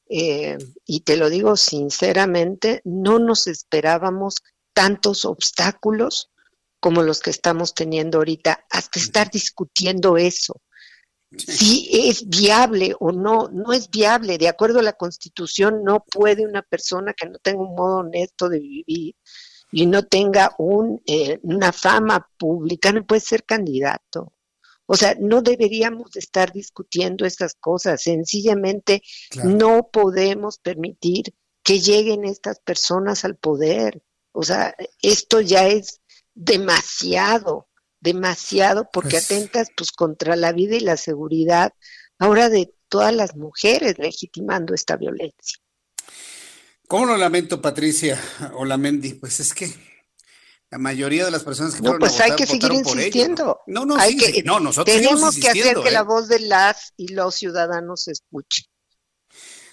eh, 0.10 0.58
y 0.86 1.02
te 1.02 1.18
lo 1.18 1.30
digo 1.30 1.58
sinceramente, 1.58 2.82
no 2.84 3.20
nos 3.20 3.48
esperábamos 3.48 4.36
tantos 4.74 5.26
obstáculos 5.26 6.30
como 6.80 7.04
los 7.04 7.20
que 7.20 7.30
estamos 7.30 7.74
teniendo 7.74 8.20
ahorita, 8.20 8.66
hasta 8.70 9.00
estar 9.00 9.32
discutiendo 9.32 10.18
eso. 10.18 10.62
Si 11.38 11.90
es 11.92 12.28
viable 12.30 12.96
o 13.00 13.12
no, 13.12 13.50
no 13.52 13.74
es 13.74 13.90
viable. 13.90 14.38
De 14.38 14.48
acuerdo 14.48 14.80
a 14.80 14.84
la 14.84 14.94
Constitución, 14.94 15.84
no 15.84 16.06
puede 16.06 16.46
una 16.46 16.62
persona 16.62 17.14
que 17.14 17.28
no 17.28 17.38
tenga 17.40 17.62
un 17.62 17.76
modo 17.76 17.98
honesto 17.98 18.48
de 18.48 18.60
vivir 18.60 19.16
y 19.72 19.86
no 19.86 20.04
tenga 20.04 20.56
un, 20.58 21.02
eh, 21.06 21.40
una 21.44 21.74
fama 21.74 22.30
pública, 22.38 22.92
no 22.92 23.06
puede 23.06 23.22
ser 23.22 23.44
candidato. 23.44 24.34
O 24.86 24.96
sea, 24.96 25.16
no 25.20 25.42
deberíamos 25.42 26.16
estar 26.16 26.54
discutiendo 26.54 27.26
estas 27.26 27.56
cosas. 27.56 28.02
Sencillamente 28.02 29.02
no 29.44 29.90
podemos 29.92 30.60
permitir 30.60 31.34
que 31.62 31.82
lleguen 31.82 32.24
estas 32.24 32.62
personas 32.62 33.26
al 33.26 33.36
poder. 33.36 34.02
O 34.32 34.44
sea, 34.44 34.74
esto 35.02 35.42
ya 35.42 35.68
es 35.68 36.02
demasiado, 36.38 37.68
demasiado, 38.00 38.88
porque 38.94 39.12
pues 39.12 39.26
atentas 39.26 39.70
pues 39.76 39.92
contra 39.92 40.36
la 40.36 40.54
vida 40.54 40.76
y 40.76 40.82
la 40.82 40.96
seguridad 40.96 41.74
ahora 42.20 42.50
de 42.50 42.74
todas 42.90 43.14
las 43.14 43.36
mujeres 43.36 43.98
legitimando 43.98 44.74
esta 44.74 44.96
violencia. 44.96 45.58
¿Cómo 46.88 47.06
lo 47.08 47.18
lamento, 47.18 47.62
Patricia 47.62 48.22
Olamendi? 48.54 49.14
Pues 49.16 49.40
es 49.40 49.54
que 49.54 49.74
la 50.70 50.78
mayoría 50.78 51.26
de 51.26 51.32
las 51.32 51.44
personas 51.44 51.76
que 51.76 51.82
no, 51.82 51.98
pues 51.98 52.20
hay 52.22 52.36
que 52.36 52.46
seguir 52.46 52.72
insistiendo. 52.72 53.60
No, 53.68 53.86
no, 53.86 53.98
hay 53.98 54.16
que, 54.16 54.44
no, 54.44 54.60
nosotros 54.60 54.96
tenemos 54.96 55.38
que 55.38 55.50
hacer 55.50 55.78
que 55.82 55.92
la 55.92 56.02
¿eh? 56.02 56.04
voz 56.04 56.28
de 56.28 56.40
las 56.40 56.94
y 56.96 57.10
los 57.10 57.36
ciudadanos 57.36 58.04
se 58.04 58.12
escuche. 58.12 58.64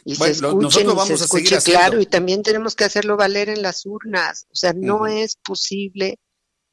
Y 0.07 0.16
Bueno, 0.16 0.35
se 0.35 0.47
escuchen 0.47 0.91
y 0.91 1.07
se 1.07 1.24
escuche 1.24 1.57
haciendo. 1.57 1.81
claro 1.81 2.01
y 2.01 2.07
también 2.07 2.43
tenemos 2.43 2.74
que 2.74 2.85
hacerlo 2.85 3.16
valer 3.16 3.49
en 3.49 3.62
las 3.62 3.86
urnas. 3.86 4.47
O 4.51 4.57
sea, 4.57 4.73
no 4.73 5.07
es 5.07 5.36
posible 5.36 6.19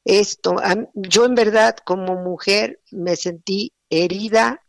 esto. 0.04 0.56
Yo 0.94 1.24
en 1.24 1.34
verdad 1.34 1.76
como 1.84 2.16
mujer 2.16 2.80
me 2.90 3.16
sentí 3.16 3.72
herida, 3.90 4.62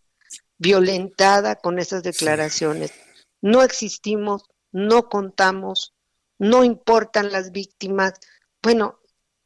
violentada 0.57 1.55
con 1.55 1.79
esas 1.79 2.03
declaraciones. 2.03 2.91
No 3.41 3.63
existimos, 3.63 4.43
no 4.71 5.09
contamos, 5.09 5.93
no 6.39 6.63
importan 6.63 7.31
las 7.31 7.51
víctimas. 7.51 8.13
Bueno, 8.61 8.99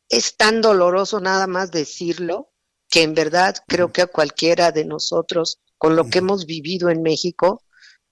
es 0.09 0.37
tan 0.37 0.61
doloroso 0.61 1.19
nada 1.19 1.47
más 1.47 1.71
decirlo 1.71 2.51
que 2.89 3.03
en 3.03 3.13
verdad 3.13 3.55
creo 3.67 3.91
que 3.91 4.03
a 4.03 4.07
cualquiera 4.07 4.71
de 4.71 4.85
nosotros, 4.85 5.59
con 5.77 5.95
lo 5.95 6.05
que 6.05 6.19
hemos 6.19 6.45
vivido 6.45 6.89
en 6.89 7.01
México, 7.01 7.63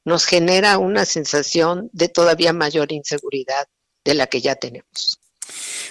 nos 0.04 0.26
genera 0.26 0.78
una 0.78 1.06
sensación 1.06 1.90
de 1.94 2.10
todavía 2.10 2.54
mayor 2.54 2.92
inseguridad 2.92 3.68
de 4.04 4.14
la 4.14 4.28
que 4.28 4.42
ya 4.42 4.56
tenemos. 4.56 5.20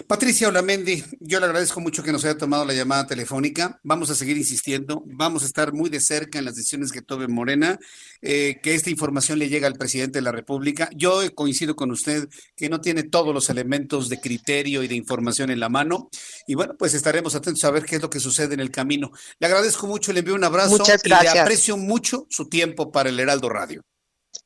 Patricia 0.07 0.49
Olamendi, 0.49 1.03
yo 1.21 1.41
le 1.41 1.47
agradezco 1.47 1.81
mucho 1.81 2.03
que 2.03 2.13
nos 2.13 2.25
haya 2.25 2.37
tomado 2.37 2.65
la 2.65 2.75
llamada 2.75 3.07
telefónica. 3.07 3.81
Vamos 3.83 4.11
a 4.11 4.15
seguir 4.15 4.37
insistiendo, 4.37 5.03
vamos 5.07 5.43
a 5.43 5.47
estar 5.47 5.73
muy 5.73 5.91
de 5.91 6.01
cerca 6.01 6.39
en 6.39 6.45
las 6.45 6.55
decisiones 6.55 6.93
que 6.93 7.03
tome 7.03 7.29
Morena, 7.29 7.79
eh, 8.23 8.59
que 8.63 8.75
esta 8.75 8.91
información 8.91 9.39
le 9.39 9.49
llegue 9.49 9.67
al 9.67 9.75
presidente 9.75 10.19
de 10.19 10.23
la 10.23 10.33
República. 10.33 10.89
Yo 10.95 11.23
coincido 11.35 11.77
con 11.77 11.91
usted 11.91 12.29
que 12.57 12.69
no 12.69 12.81
tiene 12.81 13.05
todos 13.05 13.35
los 13.35 13.51
elementos 13.51 14.09
de 14.09 14.21
criterio 14.21 14.83
y 14.83 14.89
de 14.89 14.95
información 14.95 15.51
en 15.51 15.61
la 15.61 15.69
mano. 15.69 16.09
Y 16.47 16.55
bueno, 16.55 16.75
pues 16.79 16.95
estaremos 16.95 17.35
atentos 17.35 17.65
a 17.65 17.71
ver 17.71 17.85
qué 17.85 17.97
es 17.97 18.03
lo 18.03 18.11
que 18.11 18.21
sucede 18.21 18.55
en 18.55 18.61
el 18.61 18.71
camino. 18.71 19.11
Le 19.39 19.47
agradezco 19.47 19.87
mucho, 19.87 20.13
le 20.13 20.21
envío 20.21 20.35
un 20.35 20.45
abrazo 20.45 20.79
Muchas 20.79 21.05
y 21.05 21.09
le 21.09 21.15
aprecio 21.15 21.77
mucho 21.77 22.27
su 22.31 22.49
tiempo 22.49 22.91
para 22.91 23.09
el 23.09 23.19
Heraldo 23.19 23.49
Radio. 23.49 23.83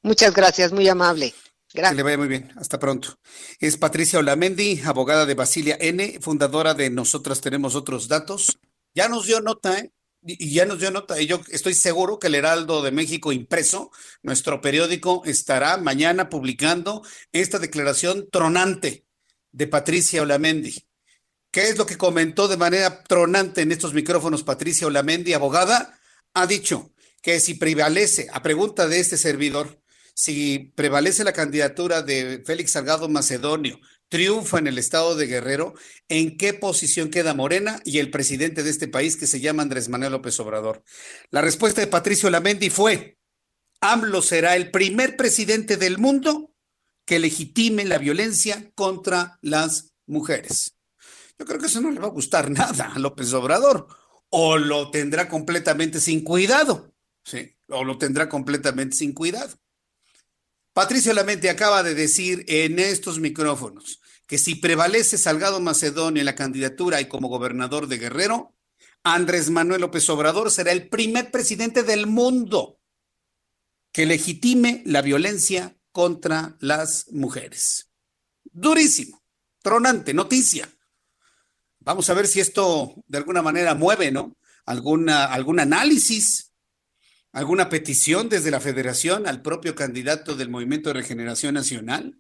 Muchas 0.02 0.32
gracias, 0.34 0.72
muy 0.72 0.88
amable. 0.88 1.34
Que 1.68 1.82
le 1.82 2.02
vaya 2.02 2.16
muy 2.16 2.28
bien. 2.28 2.50
Hasta 2.56 2.78
pronto. 2.78 3.18
Es 3.60 3.76
Patricia 3.76 4.18
Olamendi, 4.18 4.80
abogada 4.84 5.26
de 5.26 5.34
Basilia 5.34 5.76
N, 5.78 6.18
fundadora 6.22 6.72
de 6.72 6.88
Nosotras 6.88 7.42
Tenemos 7.42 7.74
Otros 7.74 8.08
Datos. 8.08 8.58
Ya 8.94 9.08
nos 9.08 9.26
dio 9.26 9.40
nota, 9.40 9.78
¿eh? 9.78 9.92
Y 10.22 10.48
y 10.48 10.54
ya 10.54 10.64
nos 10.64 10.80
dio 10.80 10.90
nota. 10.90 11.20
Y 11.20 11.26
yo 11.26 11.40
estoy 11.48 11.74
seguro 11.74 12.18
que 12.18 12.28
el 12.28 12.36
Heraldo 12.36 12.82
de 12.82 12.90
México 12.90 13.32
impreso, 13.32 13.90
nuestro 14.22 14.62
periódico, 14.62 15.22
estará 15.26 15.76
mañana 15.76 16.30
publicando 16.30 17.02
esta 17.32 17.58
declaración 17.58 18.28
tronante 18.32 19.04
de 19.52 19.66
Patricia 19.66 20.22
Olamendi. 20.22 20.86
¿Qué 21.50 21.68
es 21.68 21.76
lo 21.76 21.84
que 21.84 21.98
comentó 21.98 22.48
de 22.48 22.56
manera 22.56 23.02
tronante 23.04 23.60
en 23.60 23.72
estos 23.72 23.92
micrófonos 23.92 24.42
Patricia 24.42 24.86
Olamendi, 24.86 25.34
abogada? 25.34 25.98
Ha 26.32 26.46
dicho 26.46 26.92
que 27.20 27.40
si 27.40 27.54
prevalece, 27.54 28.28
a 28.32 28.42
pregunta 28.42 28.88
de 28.88 29.00
este 29.00 29.18
servidor, 29.18 29.82
si 30.18 30.72
prevalece 30.74 31.22
la 31.22 31.32
candidatura 31.32 32.02
de 32.02 32.42
Félix 32.44 32.72
Salgado 32.72 33.08
Macedonio, 33.08 33.78
triunfa 34.08 34.58
en 34.58 34.66
el 34.66 34.76
estado 34.76 35.14
de 35.14 35.28
Guerrero, 35.28 35.74
¿en 36.08 36.36
qué 36.36 36.54
posición 36.54 37.08
queda 37.08 37.34
Morena 37.34 37.80
y 37.84 38.00
el 38.00 38.10
presidente 38.10 38.64
de 38.64 38.70
este 38.70 38.88
país 38.88 39.16
que 39.16 39.28
se 39.28 39.38
llama 39.38 39.62
Andrés 39.62 39.88
Manuel 39.88 40.10
López 40.10 40.40
Obrador? 40.40 40.82
La 41.30 41.40
respuesta 41.40 41.80
de 41.80 41.86
Patricio 41.86 42.30
Lamendi 42.30 42.68
fue, 42.68 43.16
AMLO 43.80 44.20
será 44.20 44.56
el 44.56 44.72
primer 44.72 45.16
presidente 45.16 45.76
del 45.76 45.98
mundo 45.98 46.50
que 47.04 47.20
legitime 47.20 47.84
la 47.84 47.98
violencia 47.98 48.72
contra 48.74 49.38
las 49.40 49.92
mujeres. 50.04 50.74
Yo 51.38 51.46
creo 51.46 51.60
que 51.60 51.66
eso 51.66 51.80
no 51.80 51.92
le 51.92 52.00
va 52.00 52.08
a 52.08 52.10
gustar 52.10 52.50
nada 52.50 52.92
a 52.92 52.98
López 52.98 53.32
Obrador, 53.34 53.86
o 54.30 54.58
lo 54.58 54.90
tendrá 54.90 55.28
completamente 55.28 56.00
sin 56.00 56.24
cuidado, 56.24 56.92
¿sí? 57.22 57.54
O 57.68 57.84
lo 57.84 57.98
tendrá 57.98 58.28
completamente 58.28 58.96
sin 58.96 59.12
cuidado. 59.12 59.56
Patricio 60.78 61.12
Lamente 61.12 61.50
acaba 61.50 61.82
de 61.82 61.96
decir 61.96 62.44
en 62.46 62.78
estos 62.78 63.18
micrófonos 63.18 64.00
que 64.28 64.38
si 64.38 64.55
prevalece 64.55 65.18
Salgado 65.18 65.59
Macedonio 65.59 66.20
en 66.20 66.24
la 66.24 66.36
candidatura 66.36 67.00
y 67.00 67.09
como 67.09 67.26
gobernador 67.26 67.88
de 67.88 67.98
Guerrero, 67.98 68.55
Andrés 69.02 69.50
Manuel 69.50 69.80
López 69.80 70.09
Obrador 70.09 70.52
será 70.52 70.70
el 70.70 70.88
primer 70.88 71.32
presidente 71.32 71.82
del 71.82 72.06
mundo 72.06 72.78
que 73.90 74.06
legitime 74.06 74.84
la 74.86 75.02
violencia 75.02 75.76
contra 75.90 76.56
las 76.60 77.06
mujeres. 77.10 77.90
Durísimo, 78.44 79.20
tronante, 79.60 80.14
noticia. 80.14 80.72
Vamos 81.80 82.09
a 82.09 82.14
ver 82.14 82.28
si 82.28 82.38
esto 82.38 82.94
de 83.09 83.18
alguna 83.18 83.42
manera 83.42 83.74
mueve, 83.74 84.12
¿no? 84.12 84.36
Alguna, 84.64 85.24
algún 85.24 85.59
análisis, 85.59 86.47
alguna 87.39 87.69
petición 87.69 88.28
desde 88.28 88.51
la 88.51 88.59
federación 88.59 89.28
al 89.28 89.43
propio 89.43 89.77
candidato 89.77 90.35
del 90.35 90.48
Movimiento 90.48 90.89
de 90.89 90.94
Regeneración 90.94 91.55
Nacional. 91.55 92.19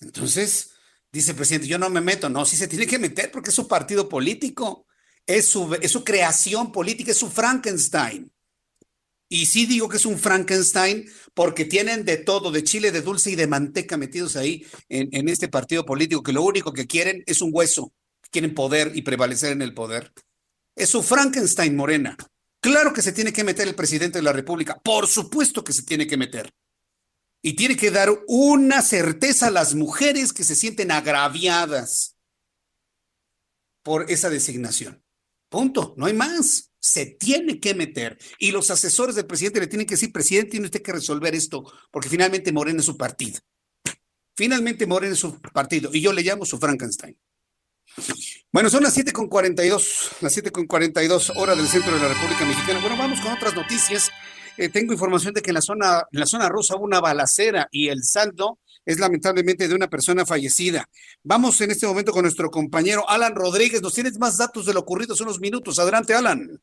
Entonces, 0.00 0.72
dice 1.12 1.32
el 1.32 1.36
presidente, 1.36 1.66
yo 1.66 1.78
no 1.78 1.90
me 1.90 2.00
meto. 2.00 2.30
No, 2.30 2.46
sí 2.46 2.56
se 2.56 2.66
tiene 2.66 2.86
que 2.86 2.98
meter 2.98 3.30
porque 3.30 3.50
es 3.50 3.54
su 3.54 3.68
partido 3.68 4.08
político, 4.08 4.86
es 5.26 5.46
su, 5.46 5.74
es 5.74 5.90
su 5.90 6.04
creación 6.04 6.72
política, 6.72 7.10
es 7.10 7.18
su 7.18 7.28
Frankenstein. 7.28 8.32
Y 9.28 9.44
sí 9.44 9.66
digo 9.66 9.90
que 9.90 9.98
es 9.98 10.06
un 10.06 10.18
Frankenstein 10.18 11.06
porque 11.34 11.66
tienen 11.66 12.06
de 12.06 12.16
todo, 12.16 12.50
de 12.50 12.64
chile, 12.64 12.92
de 12.92 13.02
dulce 13.02 13.30
y 13.30 13.36
de 13.36 13.46
manteca 13.46 13.98
metidos 13.98 14.36
ahí 14.36 14.66
en, 14.88 15.10
en 15.12 15.28
este 15.28 15.48
partido 15.48 15.84
político, 15.84 16.22
que 16.22 16.32
lo 16.32 16.42
único 16.42 16.72
que 16.72 16.86
quieren 16.86 17.22
es 17.26 17.42
un 17.42 17.50
hueso, 17.52 17.92
quieren 18.30 18.54
poder 18.54 18.92
y 18.94 19.02
prevalecer 19.02 19.52
en 19.52 19.60
el 19.60 19.74
poder. 19.74 20.14
Es 20.74 20.88
su 20.88 21.02
Frankenstein 21.02 21.76
morena. 21.76 22.16
Claro 22.64 22.94
que 22.94 23.02
se 23.02 23.12
tiene 23.12 23.30
que 23.30 23.44
meter 23.44 23.68
el 23.68 23.74
presidente 23.74 24.20
de 24.20 24.22
la 24.22 24.32
República, 24.32 24.80
por 24.82 25.06
supuesto 25.06 25.62
que 25.62 25.74
se 25.74 25.82
tiene 25.82 26.06
que 26.06 26.16
meter. 26.16 26.50
Y 27.42 27.56
tiene 27.56 27.76
que 27.76 27.90
dar 27.90 28.08
una 28.26 28.80
certeza 28.80 29.48
a 29.48 29.50
las 29.50 29.74
mujeres 29.74 30.32
que 30.32 30.44
se 30.44 30.56
sienten 30.56 30.90
agraviadas 30.90 32.16
por 33.82 34.10
esa 34.10 34.30
designación. 34.30 35.04
Punto, 35.50 35.92
no 35.98 36.06
hay 36.06 36.14
más. 36.14 36.72
Se 36.80 37.04
tiene 37.04 37.60
que 37.60 37.74
meter. 37.74 38.16
Y 38.38 38.50
los 38.50 38.70
asesores 38.70 39.14
del 39.14 39.26
presidente 39.26 39.60
le 39.60 39.66
tienen 39.66 39.86
que 39.86 39.96
decir, 39.96 40.10
presidente, 40.10 40.52
tiene 40.52 40.64
usted 40.64 40.80
que 40.80 40.92
resolver 40.92 41.34
esto, 41.34 41.70
porque 41.90 42.08
finalmente 42.08 42.50
Morena 42.50 42.80
es 42.80 42.86
su 42.86 42.96
partido. 42.96 43.40
Finalmente 44.34 44.86
Morena 44.86 45.12
es 45.12 45.20
su 45.20 45.38
partido. 45.38 45.90
Y 45.92 46.00
yo 46.00 46.14
le 46.14 46.22
llamo 46.22 46.46
su 46.46 46.58
Frankenstein. 46.58 47.14
Bueno, 48.52 48.70
son 48.70 48.82
las 48.82 48.96
7.42, 48.96 50.20
las 50.20 50.36
7.42 50.36 51.32
horas 51.36 51.56
del 51.56 51.68
centro 51.68 51.94
de 51.94 52.00
la 52.00 52.08
República 52.08 52.44
Mexicana. 52.44 52.80
Bueno, 52.80 52.96
vamos 52.96 53.20
con 53.20 53.32
otras 53.32 53.54
noticias. 53.54 54.10
Eh, 54.56 54.68
tengo 54.68 54.92
información 54.92 55.34
de 55.34 55.42
que 55.42 55.50
en 55.50 55.54
la 55.54 55.60
zona, 55.60 56.04
en 56.12 56.20
la 56.20 56.26
zona 56.26 56.48
rosa 56.48 56.76
hubo 56.76 56.84
una 56.84 57.00
balacera 57.00 57.68
y 57.72 57.88
el 57.88 58.04
saldo 58.04 58.60
es 58.86 58.98
lamentablemente 58.98 59.66
de 59.66 59.74
una 59.74 59.88
persona 59.88 60.24
fallecida. 60.24 60.88
Vamos 61.22 61.60
en 61.60 61.70
este 61.70 61.86
momento 61.86 62.12
con 62.12 62.22
nuestro 62.22 62.50
compañero 62.50 63.08
Alan 63.08 63.34
Rodríguez. 63.34 63.82
Nos 63.82 63.94
tienes 63.94 64.18
más 64.18 64.36
datos 64.36 64.66
de 64.66 64.74
lo 64.74 64.80
ocurrido 64.80 65.14
hace 65.14 65.22
unos 65.22 65.40
minutos. 65.40 65.78
Adelante, 65.78 66.14
Alan. 66.14 66.60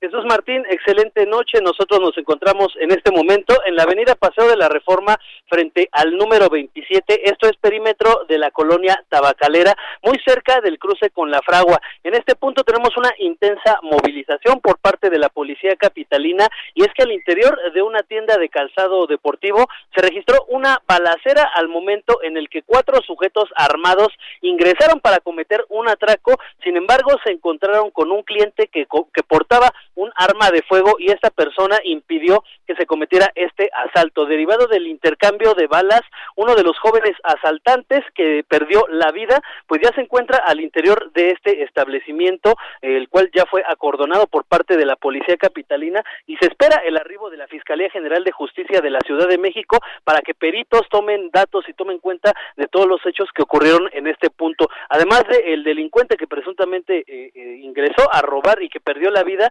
Jesús 0.00 0.24
Martín, 0.26 0.64
excelente 0.70 1.26
noche. 1.26 1.60
Nosotros 1.60 1.98
nos 1.98 2.16
encontramos 2.16 2.68
en 2.80 2.92
este 2.92 3.10
momento 3.10 3.60
en 3.66 3.74
la 3.74 3.82
avenida 3.82 4.14
Paseo 4.14 4.46
de 4.48 4.56
la 4.56 4.68
Reforma 4.68 5.18
frente 5.48 5.88
al 5.90 6.16
número 6.16 6.48
27. 6.48 7.28
Esto 7.28 7.48
es 7.48 7.56
perímetro 7.56 8.24
de 8.28 8.38
la 8.38 8.52
colonia 8.52 9.02
Tabacalera, 9.08 9.76
muy 10.04 10.16
cerca 10.24 10.60
del 10.60 10.78
cruce 10.78 11.10
con 11.10 11.32
la 11.32 11.42
Fragua. 11.42 11.80
En 12.04 12.14
este 12.14 12.36
punto 12.36 12.62
tenemos 12.62 12.96
una 12.96 13.10
intensa 13.18 13.80
movilización 13.82 14.60
por 14.60 14.78
parte 14.78 15.10
de 15.10 15.18
la 15.18 15.30
policía 15.30 15.74
capitalina 15.74 16.46
y 16.74 16.82
es 16.82 16.94
que 16.94 17.02
al 17.02 17.10
interior 17.10 17.58
de 17.72 17.82
una 17.82 18.04
tienda 18.04 18.36
de 18.38 18.48
calzado 18.50 19.08
deportivo 19.08 19.66
se 19.96 20.00
registró 20.02 20.44
una 20.46 20.80
balacera 20.86 21.50
al 21.56 21.66
momento 21.66 22.22
en 22.22 22.36
el 22.36 22.48
que 22.48 22.62
cuatro 22.62 23.02
sujetos 23.04 23.50
armados 23.56 24.12
ingresaron 24.42 25.00
para 25.00 25.18
cometer 25.18 25.64
un 25.70 25.88
atraco. 25.88 26.38
Sin 26.62 26.76
embargo, 26.76 27.16
se 27.24 27.32
encontraron 27.32 27.90
con 27.90 28.12
un 28.12 28.22
cliente 28.22 28.68
que, 28.68 28.86
que 29.12 29.22
portaba 29.24 29.72
un 29.98 30.12
arma 30.14 30.50
de 30.50 30.62
fuego 30.62 30.94
y 30.98 31.10
esta 31.10 31.30
persona 31.30 31.78
impidió 31.82 32.44
que 32.66 32.76
se 32.76 32.86
cometiera 32.86 33.32
este 33.34 33.68
asalto. 33.72 34.26
Derivado 34.26 34.68
del 34.68 34.86
intercambio 34.86 35.54
de 35.54 35.66
balas, 35.66 36.02
uno 36.36 36.54
de 36.54 36.62
los 36.62 36.78
jóvenes 36.78 37.16
asaltantes 37.24 38.04
que 38.14 38.44
perdió 38.48 38.86
la 38.90 39.10
vida, 39.10 39.42
pues 39.66 39.80
ya 39.82 39.90
se 39.94 40.02
encuentra 40.02 40.38
al 40.46 40.60
interior 40.60 41.10
de 41.12 41.30
este 41.30 41.64
establecimiento, 41.64 42.54
el 42.80 43.08
cual 43.08 43.30
ya 43.34 43.44
fue 43.46 43.64
acordonado 43.68 44.28
por 44.28 44.44
parte 44.44 44.76
de 44.76 44.86
la 44.86 44.94
policía 44.94 45.36
capitalina 45.36 46.04
y 46.26 46.36
se 46.36 46.46
espera 46.46 46.80
el 46.84 46.96
arribo 46.96 47.28
de 47.28 47.36
la 47.36 47.48
Fiscalía 47.48 47.90
General 47.90 48.22
de 48.22 48.30
Justicia 48.30 48.80
de 48.80 48.90
la 48.90 49.00
Ciudad 49.00 49.26
de 49.26 49.38
México 49.38 49.78
para 50.04 50.20
que 50.20 50.34
peritos 50.34 50.82
tomen 50.90 51.30
datos 51.32 51.64
y 51.68 51.72
tomen 51.72 51.98
cuenta 51.98 52.32
de 52.56 52.68
todos 52.68 52.86
los 52.86 53.04
hechos 53.04 53.28
que 53.34 53.42
ocurrieron 53.42 53.90
en 53.92 54.06
este 54.06 54.30
punto. 54.30 54.68
Además 54.90 55.24
de 55.28 55.54
el 55.54 55.64
delincuente 55.64 56.16
que 56.16 56.28
presuntamente 56.28 56.98
eh, 57.06 57.32
eh, 57.34 57.60
ingresó 57.62 58.08
a 58.12 58.22
robar 58.22 58.62
y 58.62 58.68
que 58.68 58.80
perdió 58.80 59.10
la 59.10 59.24
vida, 59.24 59.50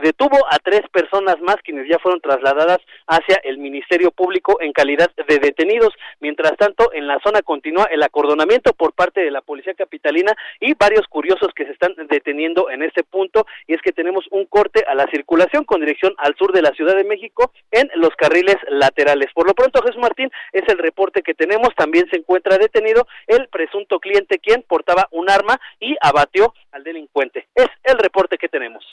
detuvo 0.00 0.38
a 0.50 0.58
tres 0.58 0.82
personas 0.92 1.40
más 1.40 1.56
quienes 1.64 1.88
ya 1.88 1.98
fueron 1.98 2.20
trasladadas 2.20 2.78
hacia 3.06 3.36
el 3.44 3.58
Ministerio 3.58 4.10
Público 4.10 4.58
en 4.60 4.72
calidad 4.72 5.10
de 5.28 5.38
detenidos. 5.38 5.92
Mientras 6.20 6.56
tanto, 6.56 6.92
en 6.92 7.06
la 7.06 7.18
zona 7.24 7.42
continúa 7.42 7.84
el 7.90 8.02
acordonamiento 8.02 8.72
por 8.72 8.92
parte 8.92 9.20
de 9.20 9.30
la 9.30 9.40
Policía 9.40 9.74
Capitalina 9.74 10.34
y 10.60 10.74
varios 10.74 11.06
curiosos 11.08 11.48
que 11.54 11.64
se 11.64 11.72
están 11.72 11.94
deteniendo 12.08 12.70
en 12.70 12.82
este 12.82 13.02
punto 13.02 13.46
y 13.66 13.74
es 13.74 13.82
que 13.82 13.92
tenemos 13.92 14.24
un 14.30 14.46
corte 14.46 14.84
a 14.86 14.94
la 14.94 15.06
circulación 15.06 15.64
con 15.64 15.80
dirección 15.80 16.14
al 16.18 16.36
sur 16.36 16.52
de 16.52 16.62
la 16.62 16.70
Ciudad 16.70 16.96
de 16.96 17.04
México 17.04 17.52
en 17.70 17.90
los 17.96 18.14
carriles 18.16 18.56
laterales. 18.68 19.30
Por 19.34 19.46
lo 19.46 19.54
pronto, 19.54 19.82
Jesús 19.82 20.00
Martín, 20.00 20.30
es 20.52 20.62
el 20.68 20.78
reporte 20.78 21.22
que 21.22 21.34
tenemos. 21.34 21.74
También 21.76 22.06
se 22.10 22.16
encuentra 22.16 22.58
detenido 22.58 23.06
el 23.26 23.48
presunto 23.48 23.98
cliente 24.00 24.38
quien 24.38 24.62
portaba 24.62 25.08
un 25.10 25.30
arma 25.30 25.60
y 25.80 25.96
abatió 26.00 26.54
al 26.72 26.84
delincuente. 26.84 27.46
Es 27.54 27.68
el 27.84 27.98
reporte 27.98 28.36
que 28.38 28.48
tenemos. 28.48 28.84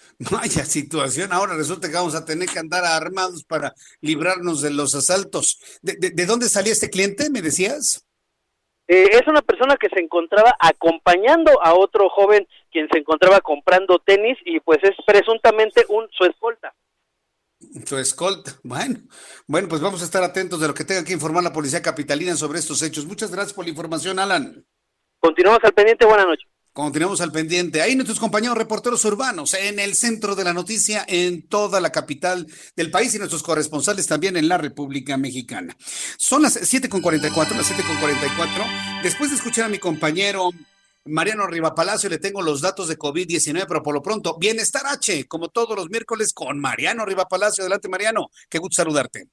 Situación, 0.65 1.33
ahora 1.33 1.55
resulta 1.55 1.87
que 1.87 1.95
vamos 1.95 2.15
a 2.15 2.25
tener 2.25 2.49
que 2.49 2.59
andar 2.59 2.83
armados 2.85 3.43
para 3.43 3.73
librarnos 4.01 4.61
de 4.61 4.71
los 4.71 4.95
asaltos. 4.95 5.59
¿De, 5.81 6.25
dónde 6.25 6.49
salía 6.49 6.73
este 6.73 6.89
cliente, 6.89 7.29
me 7.29 7.41
decías? 7.41 8.05
Eh, 8.87 9.09
es 9.11 9.27
una 9.27 9.41
persona 9.41 9.77
que 9.77 9.89
se 9.89 10.01
encontraba 10.01 10.55
acompañando 10.59 11.51
a 11.63 11.73
otro 11.73 12.09
joven 12.09 12.47
quien 12.71 12.87
se 12.91 12.99
encontraba 12.99 13.39
comprando 13.39 13.99
tenis 13.99 14.37
y 14.45 14.59
pues 14.59 14.79
es 14.83 14.95
presuntamente 15.05 15.85
un 15.89 16.07
su 16.11 16.25
escolta. 16.25 16.73
Su 17.85 17.97
escolta. 17.97 18.51
Bueno, 18.63 18.99
bueno, 19.47 19.67
pues 19.69 19.81
vamos 19.81 20.01
a 20.01 20.05
estar 20.05 20.23
atentos 20.23 20.59
de 20.59 20.67
lo 20.67 20.73
que 20.73 20.83
tenga 20.83 21.05
que 21.05 21.13
informar 21.13 21.43
la 21.43 21.53
policía 21.53 21.81
capitalina 21.81 22.35
sobre 22.35 22.59
estos 22.59 22.81
hechos. 22.81 23.05
Muchas 23.05 23.31
gracias 23.31 23.53
por 23.53 23.65
la 23.65 23.69
información, 23.69 24.19
Alan. 24.19 24.65
Continuamos 25.19 25.63
al 25.63 25.73
pendiente. 25.73 26.05
Buenas 26.05 26.25
noches. 26.25 26.50
Continuamos 26.73 27.19
al 27.19 27.33
pendiente. 27.33 27.81
Ahí 27.81 27.95
nuestros 27.95 28.17
compañeros 28.17 28.57
reporteros 28.57 29.03
urbanos 29.03 29.53
en 29.55 29.77
el 29.77 29.93
centro 29.93 30.35
de 30.35 30.45
la 30.45 30.53
noticia 30.53 31.03
en 31.05 31.45
toda 31.49 31.81
la 31.81 31.91
capital 31.91 32.47
del 32.77 32.89
país 32.89 33.13
y 33.13 33.17
nuestros 33.17 33.43
corresponsales 33.43 34.07
también 34.07 34.37
en 34.37 34.47
la 34.47 34.57
República 34.57 35.17
Mexicana. 35.17 35.75
Son 36.17 36.41
las 36.41 36.55
7.44, 36.55 37.57
las 37.57 37.69
7.44. 37.71 39.03
Después 39.03 39.31
de 39.31 39.35
escuchar 39.35 39.65
a 39.65 39.69
mi 39.69 39.79
compañero 39.79 40.51
Mariano 41.03 41.45
Rivapalacio, 41.45 42.09
le 42.09 42.19
tengo 42.19 42.41
los 42.41 42.61
datos 42.61 42.87
de 42.87 42.97
COVID-19, 42.97 43.65
pero 43.67 43.83
por 43.83 43.93
lo 43.93 44.01
pronto, 44.01 44.37
Bienestar 44.39 44.83
H, 44.85 45.27
como 45.27 45.49
todos 45.49 45.75
los 45.75 45.89
miércoles 45.89 46.31
con 46.33 46.57
Mariano 46.57 47.05
Rivapalacio. 47.05 47.63
Adelante, 47.63 47.89
Mariano. 47.89 48.29
Qué 48.49 48.59
gusto 48.59 48.77
saludarte. 48.77 49.25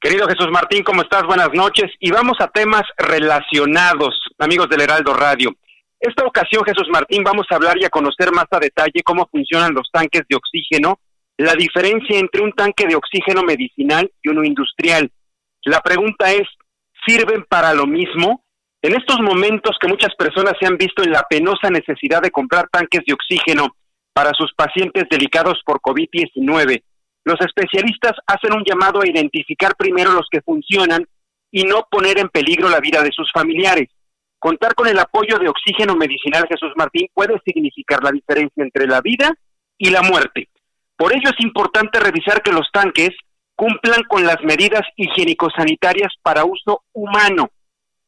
Querido 0.00 0.26
Jesús 0.26 0.48
Martín, 0.50 0.82
¿cómo 0.82 1.02
estás? 1.02 1.22
Buenas 1.24 1.50
noches. 1.54 1.88
Y 2.00 2.10
vamos 2.10 2.38
a 2.40 2.48
temas 2.48 2.82
relacionados, 2.96 4.18
amigos 4.38 4.68
del 4.68 4.80
Heraldo 4.80 5.14
Radio. 5.14 5.54
Esta 6.02 6.24
ocasión, 6.26 6.64
Jesús 6.64 6.88
Martín, 6.90 7.22
vamos 7.22 7.46
a 7.48 7.54
hablar 7.54 7.78
y 7.78 7.84
a 7.84 7.88
conocer 7.88 8.32
más 8.32 8.46
a 8.50 8.58
detalle 8.58 9.04
cómo 9.04 9.28
funcionan 9.30 9.72
los 9.72 9.88
tanques 9.92 10.22
de 10.28 10.34
oxígeno, 10.34 10.98
la 11.38 11.54
diferencia 11.54 12.18
entre 12.18 12.42
un 12.42 12.50
tanque 12.54 12.88
de 12.88 12.96
oxígeno 12.96 13.44
medicinal 13.44 14.10
y 14.20 14.28
uno 14.28 14.42
industrial. 14.42 15.12
La 15.64 15.80
pregunta 15.80 16.32
es, 16.32 16.42
¿sirven 17.06 17.44
para 17.48 17.72
lo 17.72 17.86
mismo? 17.86 18.42
En 18.82 18.96
estos 18.96 19.20
momentos 19.20 19.76
que 19.80 19.86
muchas 19.86 20.12
personas 20.16 20.54
se 20.58 20.66
han 20.66 20.76
visto 20.76 21.04
en 21.04 21.12
la 21.12 21.22
penosa 21.30 21.70
necesidad 21.70 22.20
de 22.20 22.32
comprar 22.32 22.68
tanques 22.68 23.02
de 23.06 23.14
oxígeno 23.14 23.76
para 24.12 24.32
sus 24.32 24.52
pacientes 24.54 25.04
delicados 25.08 25.62
por 25.64 25.80
COVID-19, 25.80 26.82
los 27.24 27.40
especialistas 27.42 28.14
hacen 28.26 28.54
un 28.54 28.64
llamado 28.64 29.02
a 29.02 29.06
identificar 29.06 29.76
primero 29.76 30.10
los 30.10 30.26
que 30.28 30.42
funcionan 30.42 31.06
y 31.52 31.62
no 31.62 31.86
poner 31.88 32.18
en 32.18 32.28
peligro 32.28 32.68
la 32.68 32.80
vida 32.80 33.04
de 33.04 33.12
sus 33.14 33.30
familiares. 33.30 33.88
Contar 34.42 34.74
con 34.74 34.88
el 34.88 34.98
apoyo 34.98 35.38
de 35.38 35.48
oxígeno 35.48 35.94
medicinal 35.94 36.48
Jesús 36.48 36.72
Martín 36.74 37.06
puede 37.14 37.40
significar 37.44 38.02
la 38.02 38.10
diferencia 38.10 38.64
entre 38.64 38.88
la 38.88 39.00
vida 39.00 39.32
y 39.78 39.90
la 39.90 40.02
muerte. 40.02 40.48
Por 40.96 41.12
ello 41.12 41.30
es 41.30 41.44
importante 41.44 42.00
revisar 42.00 42.42
que 42.42 42.50
los 42.50 42.66
tanques 42.72 43.10
cumplan 43.54 44.02
con 44.08 44.26
las 44.26 44.42
medidas 44.42 44.82
higiénico-sanitarias 44.96 46.12
para 46.24 46.44
uso 46.44 46.82
humano. 46.92 47.50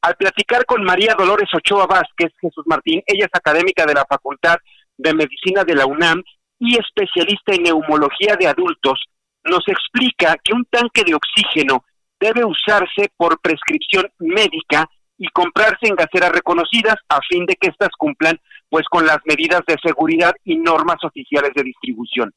Al 0.02 0.16
platicar 0.16 0.66
con 0.66 0.82
María 0.82 1.15
Dolores 1.16 1.48
Ochoa 1.55 1.86
Vázquez, 1.86 2.32
Jesús 2.40 2.65
Martín, 2.66 3.01
ella 3.06 3.27
es 3.27 3.32
académica 3.32 3.86
de 3.86 3.94
la 3.94 4.05
Facultad 4.05 4.56
de 4.98 5.15
Medicina 5.15 5.62
de 5.62 5.77
la 5.77 5.86
UNAM 5.86 6.20
y 6.59 6.77
especialista 6.77 7.55
en 7.55 7.62
neumología 7.62 8.35
de 8.35 8.48
adultos, 8.48 9.01
nos 9.44 9.62
explica 9.69 10.36
que 10.43 10.52
un 10.52 10.65
tanque 10.65 11.05
de 11.06 11.15
oxígeno 11.15 11.85
debe 12.19 12.44
usarse 12.44 13.12
por 13.16 13.39
prescripción 13.40 14.11
médica 14.19 14.90
y 15.18 15.28
comprarse 15.28 15.86
en 15.86 15.96
gaseras 15.96 16.32
reconocidas 16.32 16.96
a 17.08 17.20
fin 17.28 17.46
de 17.46 17.54
que 17.56 17.68
éstas 17.68 17.90
cumplan 17.98 18.38
pues 18.68 18.86
con 18.88 19.06
las 19.06 19.18
medidas 19.24 19.60
de 19.66 19.76
seguridad 19.82 20.32
y 20.44 20.56
normas 20.56 20.96
oficiales 21.02 21.50
de 21.54 21.62
distribución. 21.62 22.32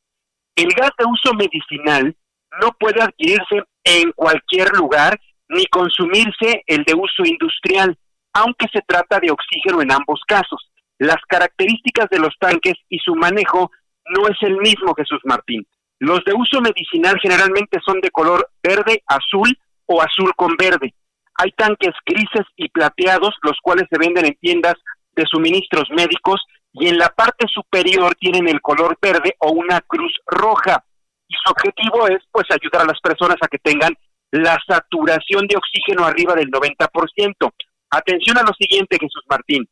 El 0.56 0.70
gas 0.70 0.92
de 0.98 1.06
uso 1.06 1.34
medicinal 1.34 2.16
no 2.62 2.72
puede 2.80 3.02
adquirirse 3.02 3.64
en 3.84 4.12
cualquier 4.14 4.70
lugar 4.76 5.20
ni 5.50 5.66
consumirse 5.68 6.64
el 6.68 6.84
de 6.84 6.94
uso 6.94 7.24
industrial, 7.26 7.98
aunque 8.34 8.68
se 8.72 8.82
trata 8.86 9.20
de 9.20 9.32
oxígeno 9.32 9.82
en 9.82 9.92
ambos 9.92 10.22
casos. 10.28 10.70
Las 11.00 11.18
características 11.28 12.08
de 12.10 12.20
los 12.20 12.36
tanques 12.40 12.74
y 12.90 12.98
su 13.00 13.16
manejo 13.16 13.72
no 14.06 14.28
es 14.28 14.38
el 14.42 14.58
mismo, 14.58 14.94
Jesús 14.96 15.20
Martín. 15.24 15.66
Los 16.00 16.24
de 16.26 16.34
uso 16.34 16.62
medicinal 16.62 17.20
generalmente 17.22 17.80
son 17.86 18.00
de 18.02 18.12
color 18.12 18.50
verde, 18.62 19.04
azul 19.08 19.58
o 19.86 20.02
azul 20.02 20.32
con 20.36 20.56
verde. 20.58 20.94
Hay 21.38 21.52
tanques 21.52 21.94
grises 22.06 22.46
y 22.56 22.70
plateados, 22.70 23.36
los 23.44 23.58
cuales 23.62 23.86
se 23.90 24.00
venden 24.00 24.26
en 24.26 24.36
tiendas 24.36 24.76
de 25.16 25.24
suministros 25.30 25.90
médicos 25.92 26.42
y 26.74 26.88
en 26.88 26.98
la 26.98 27.10
parte 27.10 27.46
superior 27.48 28.16
tienen 28.16 28.48
el 28.48 28.62
color 28.62 28.98
verde 29.02 29.36
o 29.40 29.52
una 29.52 29.82
cruz 29.82 30.14
roja. 30.26 30.84
Y 31.28 31.36
su 31.44 31.52
objetivo 31.52 32.08
es 32.08 32.24
pues 32.32 32.46
ayudar 32.52 32.84
a 32.84 32.92
las 32.92 33.00
personas 33.02 33.38
a 33.42 33.48
que 33.48 33.60
tengan 33.60 33.94
la 34.32 34.58
saturación 34.68 35.48
de 35.48 35.58
oxígeno 35.58 36.06
arriba 36.06 36.36
del 36.36 36.50
90%. 36.50 37.52
Atención 37.90 38.38
a 38.38 38.44
lo 38.44 38.54
siguiente, 38.54 38.98
Jesús 39.00 39.24
Martín. 39.30 39.68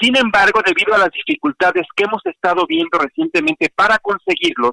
Sin 0.00 0.16
embargo, 0.16 0.60
debido 0.64 0.94
a 0.94 0.98
las 0.98 1.10
dificultades 1.10 1.86
que 1.96 2.04
hemos 2.04 2.24
estado 2.26 2.66
viendo 2.66 2.98
recientemente 2.98 3.70
para 3.74 3.98
conseguirlos, 3.98 4.72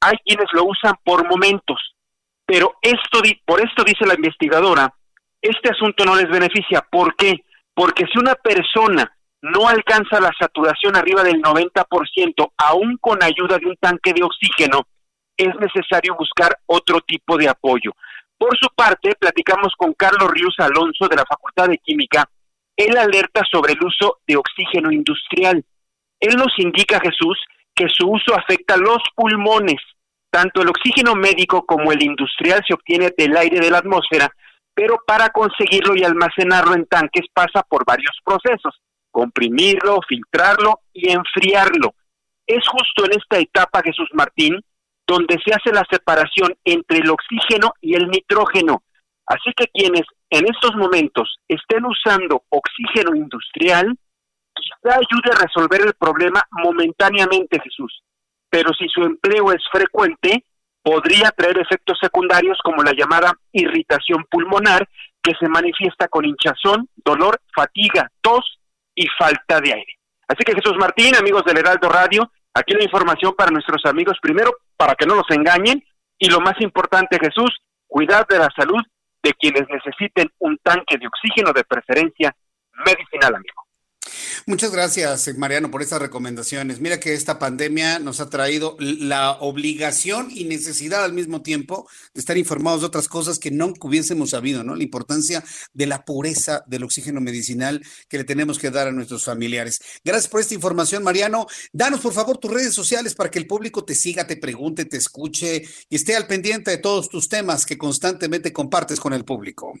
hay 0.00 0.16
quienes 0.24 0.46
lo 0.52 0.64
usan 0.64 0.94
por 1.04 1.28
momentos. 1.28 1.78
Pero 2.44 2.74
esto, 2.82 3.20
por 3.44 3.60
esto 3.60 3.84
dice 3.84 4.06
la 4.06 4.14
investigadora, 4.14 4.92
este 5.40 5.70
asunto 5.70 6.04
no 6.04 6.16
les 6.16 6.28
beneficia. 6.28 6.86
¿Por 6.90 7.14
qué? 7.16 7.44
Porque 7.74 8.04
si 8.12 8.18
una 8.18 8.34
persona 8.34 9.10
no 9.42 9.68
alcanza 9.68 10.20
la 10.20 10.30
saturación 10.38 10.96
arriba 10.96 11.22
del 11.22 11.40
90%, 11.40 12.52
aún 12.58 12.98
con 13.00 13.22
ayuda 13.22 13.58
de 13.58 13.66
un 13.66 13.76
tanque 13.76 14.12
de 14.12 14.22
oxígeno, 14.22 14.86
es 15.36 15.54
necesario 15.58 16.14
buscar 16.16 16.58
otro 16.66 17.00
tipo 17.00 17.36
de 17.38 17.48
apoyo. 17.48 17.92
Por 18.36 18.56
su 18.58 18.68
parte, 18.74 19.14
platicamos 19.18 19.72
con 19.76 19.94
Carlos 19.94 20.30
Ríos 20.30 20.54
Alonso 20.58 21.08
de 21.08 21.16
la 21.16 21.24
Facultad 21.24 21.68
de 21.68 21.78
Química, 21.78 22.28
él 22.76 22.96
alerta 22.96 23.42
sobre 23.50 23.74
el 23.74 23.84
uso 23.84 24.20
de 24.26 24.36
oxígeno 24.36 24.90
industrial. 24.90 25.62
Él 26.18 26.36
nos 26.36 26.58
indica, 26.58 26.98
Jesús, 27.00 27.38
que 27.74 27.86
su 27.88 28.08
uso 28.08 28.34
afecta 28.34 28.76
los 28.76 28.98
pulmones. 29.14 29.80
Tanto 30.30 30.62
el 30.62 30.68
oxígeno 30.68 31.14
médico 31.14 31.66
como 31.66 31.92
el 31.92 32.02
industrial 32.02 32.62
se 32.66 32.74
obtiene 32.74 33.10
del 33.16 33.36
aire 33.36 33.60
de 33.60 33.70
la 33.70 33.78
atmósfera, 33.78 34.34
pero 34.74 34.98
para 35.06 35.30
conseguirlo 35.30 35.94
y 35.96 36.04
almacenarlo 36.04 36.74
en 36.74 36.86
tanques 36.86 37.26
pasa 37.32 37.62
por 37.68 37.84
varios 37.84 38.16
procesos, 38.24 38.80
comprimirlo, 39.10 40.00
filtrarlo 40.08 40.80
y 40.92 41.10
enfriarlo. 41.10 41.94
Es 42.46 42.66
justo 42.68 43.04
en 43.04 43.12
esta 43.18 43.38
etapa, 43.38 43.82
Jesús 43.84 44.08
Martín, 44.12 44.60
donde 45.06 45.38
se 45.44 45.52
hace 45.52 45.72
la 45.72 45.84
separación 45.90 46.56
entre 46.64 46.98
el 46.98 47.10
oxígeno 47.10 47.72
y 47.80 47.94
el 47.94 48.08
nitrógeno. 48.08 48.82
Así 49.26 49.52
que 49.56 49.66
quienes 49.68 50.02
en 50.30 50.44
estos 50.46 50.74
momentos 50.76 51.36
estén 51.48 51.84
usando 51.84 52.44
oxígeno 52.48 53.16
industrial, 53.16 53.96
quizá 54.54 54.96
ayude 54.96 55.30
a 55.32 55.42
resolver 55.42 55.80
el 55.80 55.94
problema 55.94 56.42
momentáneamente, 56.50 57.60
Jesús. 57.60 58.02
Pero 58.48 58.72
si 58.72 58.88
su 58.88 59.02
empleo 59.02 59.52
es 59.52 59.62
frecuente, 59.70 60.44
podría 60.82 61.30
traer 61.30 61.58
efectos 61.58 61.98
secundarios 62.00 62.58
como 62.62 62.82
la 62.82 62.92
llamada 62.92 63.32
irritación 63.52 64.24
pulmonar, 64.30 64.88
que 65.22 65.32
se 65.38 65.48
manifiesta 65.48 66.08
con 66.08 66.24
hinchazón, 66.24 66.88
dolor, 67.04 67.40
fatiga, 67.54 68.10
tos 68.20 68.58
y 68.94 69.06
falta 69.18 69.60
de 69.60 69.74
aire. 69.74 69.98
Así 70.26 70.44
que 70.44 70.54
Jesús 70.54 70.76
Martín, 70.78 71.14
amigos 71.16 71.44
del 71.44 71.58
Heraldo 71.58 71.88
Radio, 71.88 72.30
aquí 72.54 72.74
la 72.74 72.84
información 72.84 73.34
para 73.36 73.50
nuestros 73.50 73.84
amigos, 73.84 74.16
primero, 74.22 74.50
para 74.76 74.94
que 74.94 75.06
no 75.06 75.14
los 75.14 75.30
engañen, 75.30 75.84
y 76.18 76.28
lo 76.30 76.40
más 76.40 76.54
importante, 76.60 77.18
Jesús, 77.18 77.50
cuidar 77.86 78.26
de 78.26 78.38
la 78.38 78.48
salud 78.56 78.80
de 79.22 79.34
quienes 79.34 79.68
necesiten 79.68 80.28
un 80.38 80.58
tanque 80.62 80.96
de 80.98 81.06
oxígeno 81.06 81.52
de 81.52 81.64
preferencia 81.64 82.34
medicinal, 82.86 83.34
amigo. 83.34 83.69
Muchas 84.46 84.72
gracias, 84.72 85.28
Mariano, 85.36 85.70
por 85.70 85.82
estas 85.82 86.00
recomendaciones. 86.00 86.80
Mira 86.80 86.98
que 86.98 87.14
esta 87.14 87.38
pandemia 87.38 87.98
nos 87.98 88.20
ha 88.20 88.30
traído 88.30 88.76
la 88.78 89.32
obligación 89.32 90.28
y 90.30 90.44
necesidad 90.44 91.04
al 91.04 91.12
mismo 91.12 91.42
tiempo 91.42 91.88
de 92.14 92.20
estar 92.20 92.38
informados 92.38 92.80
de 92.80 92.86
otras 92.86 93.08
cosas 93.08 93.38
que 93.38 93.50
no 93.50 93.72
hubiésemos 93.80 94.30
sabido, 94.30 94.64
¿no? 94.64 94.74
La 94.74 94.82
importancia 94.82 95.44
de 95.72 95.86
la 95.86 96.04
pureza 96.04 96.64
del 96.66 96.84
oxígeno 96.84 97.20
medicinal 97.20 97.82
que 98.08 98.18
le 98.18 98.24
tenemos 98.24 98.58
que 98.58 98.70
dar 98.70 98.88
a 98.88 98.92
nuestros 98.92 99.24
familiares. 99.24 99.80
Gracias 100.04 100.28
por 100.28 100.40
esta 100.40 100.54
información, 100.54 101.02
Mariano. 101.02 101.46
Danos, 101.72 102.00
por 102.00 102.12
favor, 102.12 102.38
tus 102.38 102.50
redes 102.50 102.74
sociales 102.74 103.14
para 103.14 103.30
que 103.30 103.38
el 103.38 103.46
público 103.46 103.84
te 103.84 103.94
siga, 103.94 104.26
te 104.26 104.36
pregunte, 104.36 104.84
te 104.84 104.96
escuche 104.96 105.64
y 105.88 105.96
esté 105.96 106.16
al 106.16 106.26
pendiente 106.26 106.70
de 106.70 106.78
todos 106.78 107.08
tus 107.08 107.28
temas 107.28 107.66
que 107.66 107.78
constantemente 107.78 108.52
compartes 108.52 109.00
con 109.00 109.12
el 109.12 109.24
público. 109.24 109.74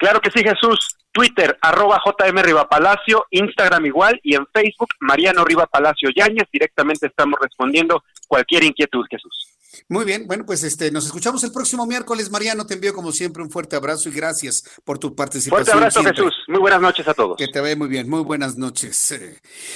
Claro 0.00 0.18
que 0.22 0.30
sí, 0.30 0.42
Jesús. 0.42 0.96
Twitter, 1.12 1.58
arroba 1.60 2.00
JM 2.02 2.38
Rivapalacio, 2.42 3.26
Instagram 3.30 3.84
igual 3.84 4.18
y 4.22 4.34
en 4.34 4.46
Facebook, 4.46 4.88
Mariano 5.00 5.44
Riva 5.44 5.66
Palacio 5.66 6.08
Yáñez. 6.16 6.48
Directamente 6.50 7.08
estamos 7.08 7.38
respondiendo 7.38 8.02
cualquier 8.26 8.64
inquietud, 8.64 9.04
Jesús. 9.10 9.59
Muy 9.88 10.04
bien, 10.04 10.26
bueno, 10.26 10.44
pues 10.44 10.62
este, 10.64 10.90
nos 10.90 11.06
escuchamos 11.06 11.42
el 11.44 11.52
próximo 11.52 11.86
miércoles. 11.86 12.30
Mariano, 12.30 12.66
te 12.66 12.74
envío 12.74 12.94
como 12.94 13.12
siempre 13.12 13.42
un 13.42 13.50
fuerte 13.50 13.76
abrazo 13.76 14.08
y 14.08 14.12
gracias 14.12 14.64
por 14.84 14.98
tu 14.98 15.14
participación. 15.14 15.64
Fuerte 15.64 15.72
abrazo, 15.72 16.02
Jesús. 16.02 16.34
Muy 16.48 16.60
buenas 16.60 16.80
noches 16.80 17.06
a 17.08 17.14
todos. 17.14 17.36
Que 17.36 17.48
te 17.48 17.60
ve 17.60 17.76
muy 17.76 17.88
bien, 17.88 18.08
muy 18.08 18.22
buenas 18.22 18.56
noches. 18.56 19.14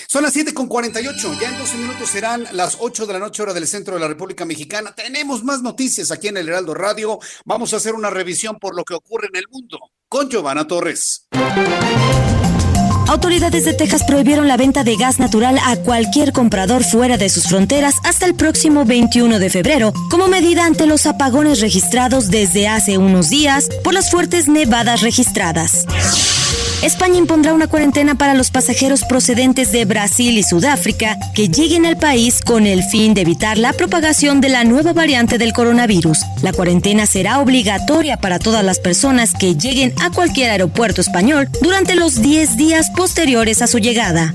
Son 0.09 0.23
las 0.23 0.33
7 0.33 0.55
con 0.55 0.69
48, 0.69 1.35
ya 1.41 1.51
en 1.51 1.59
12 1.59 1.77
minutos 1.79 2.09
serán 2.09 2.47
las 2.53 2.79
8 2.81 3.07
de 3.07 3.13
la 3.13 3.19
noche, 3.19 3.43
hora 3.43 3.55
del 3.55 3.67
centro 3.67 3.95
de 3.95 4.01
la 4.01 4.09
República 4.09 4.45
Mexicana. 4.45 4.95
Tenemos 4.95 5.45
más 5.45 5.63
noticias 5.63 6.11
aquí 6.11 6.29
en 6.29 6.37
el 6.37 6.49
Heraldo 6.49 6.75
Radio. 6.75 7.19
Vamos 7.45 7.73
a 7.73 7.77
hacer 7.77 7.95
una 7.95 8.11
revisión 8.11 8.59
por 8.59 8.77
lo 8.77 8.85
que 8.85 8.95
ocurre 8.95 9.29
en 9.29 9.37
el 9.37 9.49
mundo 9.49 9.79
con 10.09 10.29
Giovanna 10.29 10.67
Torres. 10.67 11.27
Autoridades 13.09 13.65
de 13.65 13.75
Texas 13.75 14.03
prohibieron 14.05 14.49
la 14.49 14.57
venta 14.57 14.83
de 14.83 14.97
gas 14.97 15.19
natural 15.19 15.59
a 15.65 15.77
cualquier 15.77 16.33
comprador 16.33 16.85
fuera 16.85 17.17
de 17.17 17.29
sus 17.29 17.45
fronteras 17.45 17.95
hasta 18.03 18.27
el 18.27 18.35
próximo 18.35 18.85
21 18.85 19.39
de 19.39 19.51
febrero, 19.51 19.93
como 20.11 20.27
medida 20.27 20.65
ante 20.65 20.87
los 20.87 21.07
apagones 21.07 21.61
registrados 21.61 22.31
desde 22.31 22.67
hace 22.67 22.99
unos 22.99 23.29
días 23.29 23.69
por 23.83 23.95
las 23.95 24.11
fuertes 24.11 24.49
nevadas 24.49 25.03
registradas. 25.03 25.87
España 26.83 27.19
impondrá 27.19 27.53
una 27.55 27.67
cuarentena 27.67 28.15
para 28.15 28.35
los 28.35 28.51
pasajeros 28.51 29.05
procedentes 29.05 29.73
de 29.73 29.85
Brasil 29.85 30.37
y 30.37 30.43
Sudáfrica 30.43 31.17
que 31.35 31.49
lleguen 31.49 31.87
al 31.87 31.97
país 31.97 32.41
con 32.43 32.67
el 32.67 32.83
fin 32.83 33.15
de 33.15 33.23
evitar 33.23 33.59
la 33.59 33.73
propagación 33.73 34.41
de 34.41 34.49
la 34.51 34.65
nueva 34.65 34.93
variante 34.93 35.39
del 35.39 35.53
coronavirus. 35.53 36.21
La 36.43 36.53
cuarentena 36.53 37.07
será 37.07 37.41
obligatoria 37.41 38.17
para 38.17 38.39
todas 38.39 38.65
las 38.65 38.79
personas 38.79 39.33
que 39.33 39.55
lleguen 39.57 39.95
a 40.03 40.11
cualquier 40.11 40.51
aeropuerto 40.51 41.01
español 41.01 41.49
durante 41.63 41.95
los 41.95 42.21
10 42.21 42.57
días 42.57 42.91
posteriores 42.91 43.63
a 43.63 43.67
su 43.67 43.79
llegada. 43.79 44.33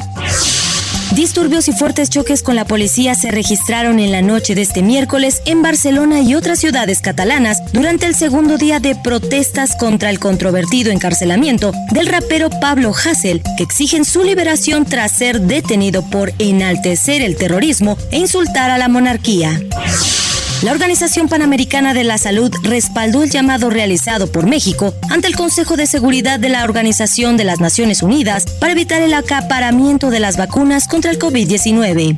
Disturbios 1.15 1.67
y 1.67 1.73
fuertes 1.73 2.09
choques 2.09 2.43
con 2.43 2.55
la 2.55 2.65
policía 2.65 3.15
se 3.15 3.31
registraron 3.31 3.99
en 3.99 4.11
la 4.11 4.21
noche 4.21 4.53
de 4.53 4.61
este 4.61 4.83
miércoles 4.83 5.41
en 5.45 5.61
Barcelona 5.61 6.21
y 6.21 6.35
otras 6.35 6.59
ciudades 6.59 7.01
catalanas 7.01 7.61
durante 7.73 8.05
el 8.05 8.15
segundo 8.15 8.57
día 8.57 8.79
de 8.79 8.95
protestas 8.95 9.75
contra 9.75 10.11
el 10.11 10.19
controvertido 10.19 10.91
encarcelamiento 10.91 11.71
del 11.91 12.07
rapero 12.07 12.49
Pablo 12.49 12.93
Hassel, 12.93 13.41
que 13.57 13.63
exigen 13.63 14.05
su 14.05 14.23
liberación 14.23 14.85
tras 14.85 15.11
ser 15.11 15.41
detenido 15.41 16.03
por 16.09 16.31
enaltecer 16.37 17.21
el 17.21 17.35
terrorismo 17.35 17.97
e 18.11 18.19
insultar 18.19 18.69
a 18.69 18.77
la 18.77 18.87
monarquía. 18.87 19.59
La 20.61 20.73
Organización 20.73 21.29
Panamericana 21.29 21.93
de 21.93 22.03
la 22.03 22.17
Salud 22.17 22.53
respaldó 22.63 23.23
el 23.23 23.29
llamado 23.29 23.69
realizado 23.69 24.29
por 24.29 24.45
México 24.45 24.93
ante 25.09 25.27
el 25.27 25.35
Consejo 25.37 25.77
de 25.77 25.87
Seguridad 25.87 26.37
de 26.37 26.49
la 26.49 26.65
Organización 26.65 27.37
de 27.37 27.45
las 27.45 27.61
Naciones 27.61 28.03
Unidas 28.03 28.45
para 28.59 28.73
evitar 28.73 29.01
el 29.01 29.13
acaparamiento 29.13 30.09
de 30.09 30.19
las 30.19 30.35
vacunas 30.35 30.89
contra 30.89 31.11
el 31.11 31.19
COVID-19. 31.19 32.17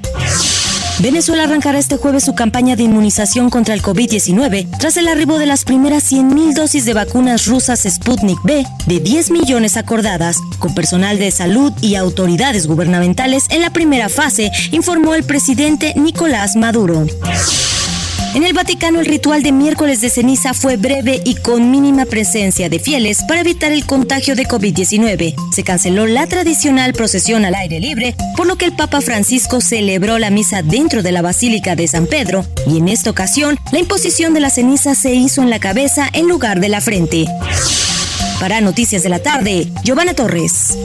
Venezuela 1.02 1.44
arrancará 1.44 1.78
este 1.78 1.98
jueves 1.98 2.24
su 2.24 2.34
campaña 2.34 2.76
de 2.76 2.84
inmunización 2.84 3.52
contra 3.52 3.76
el 3.76 3.84
COVID-19 3.84 4.68
tras 4.80 4.98
el 4.98 5.08
arribo 5.08 5.38
de 5.38 5.46
las 5.46 5.64
primeras 5.64 6.12
100.000 6.12 6.54
dosis 6.54 6.86
de 6.86 6.96
vacunas 6.96 7.46
rusas 7.46 7.88
Sputnik 7.88 8.42
B 8.44 8.66
de 8.88 9.00
10 9.00 9.30
millones 9.30 9.78
acordadas, 9.78 10.38
con 10.58 10.74
personal 10.74 11.20
de 11.20 11.30
salud 11.30 11.74
y 11.82 11.94
autoridades 11.94 12.66
gubernamentales 12.66 13.46
en 13.50 13.62
la 13.62 13.70
primera 13.70 14.10
fase, 14.10 14.52
informó 14.72 15.14
el 15.14 15.24
presidente 15.24 15.94
Nicolás 15.96 16.56
Maduro. 16.56 17.06
En 18.34 18.44
el 18.44 18.54
Vaticano 18.54 19.02
el 19.02 19.08
ritual 19.08 19.44
de 19.44 19.52
miércoles 19.52 20.00
de 20.00 20.10
ceniza 20.10 20.54
fue 20.54 20.78
breve 20.78 21.22
y 21.26 21.36
con 21.36 21.70
mínima 21.70 22.06
presencia 22.06 22.70
de 22.70 22.80
fieles 22.80 23.24
para 23.28 23.42
evitar 23.42 23.74
el 23.74 23.86
contagio 23.86 24.36
de 24.36 24.48
COVID-19. 24.48 25.36
Se 25.54 25.64
canceló 25.64 26.08
la 26.08 26.28
tradicional 26.28 26.94
procesión 26.94 27.44
al 27.44 27.56
aire 27.56 27.82
libre, 27.82 28.16
por 28.38 28.48
lo 28.48 28.56
que 28.56 28.66
el 28.66 28.74
Papa 28.74 29.02
Francisco 29.02 29.60
celebró 29.60 30.18
la 30.18 30.30
misa 30.30 30.62
dentro 30.62 31.04
de 31.04 31.12
la 31.12 31.22
Basílica 31.22 31.76
de 31.76 31.90
San 31.90 32.08
Pedro 32.08 32.46
y 32.66 32.78
en 32.78 32.88
esta 32.88 33.10
ocasión 33.10 33.60
la 33.74 33.80
imposición 33.80 34.34
de 34.34 34.40
la 34.40 34.50
ceniza 34.50 34.96
se 34.96 35.14
hizo 35.14 35.42
en 35.42 35.50
la 35.50 35.60
cabeza 35.60 36.10
en 36.14 36.30
lugar 36.30 36.62
de 36.62 36.70
la 36.70 36.80
frente. 36.80 37.26
Para 38.40 38.62
Noticias 38.62 39.04
de 39.04 39.10
la 39.10 39.20
Tarde, 39.20 39.68
Giovanna 39.84 40.14
Torres. 40.14 40.78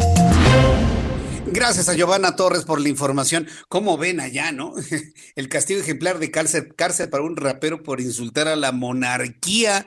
Gracias 1.53 1.89
a 1.89 1.95
Giovanna 1.95 2.35
Torres 2.35 2.65
por 2.65 2.81
la 2.81 2.89
información. 2.89 3.47
¿Cómo 3.69 3.97
ven 3.97 4.19
allá, 4.19 4.51
no? 4.51 4.75
El 5.37 5.49
castigo 5.49 5.81
ejemplar 5.81 6.19
de 6.19 6.31
cárcel, 6.33 6.75
cárcel 6.75 7.09
para 7.09 7.23
un 7.23 7.37
rapero 7.37 7.83
por 7.85 8.01
insultar 8.01 8.49
a 8.49 8.57
la 8.57 8.73
monarquía 8.73 9.87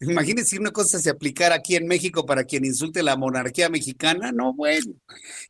Imagínense 0.00 0.50
si 0.50 0.58
una 0.58 0.70
cosa 0.70 0.98
se 0.98 1.08
aplicara 1.08 1.54
aquí 1.54 1.76
en 1.76 1.86
México 1.86 2.26
para 2.26 2.44
quien 2.44 2.64
insulte 2.64 3.02
la 3.02 3.16
monarquía 3.16 3.68
mexicana. 3.68 4.32
No, 4.32 4.52
bueno. 4.52 4.94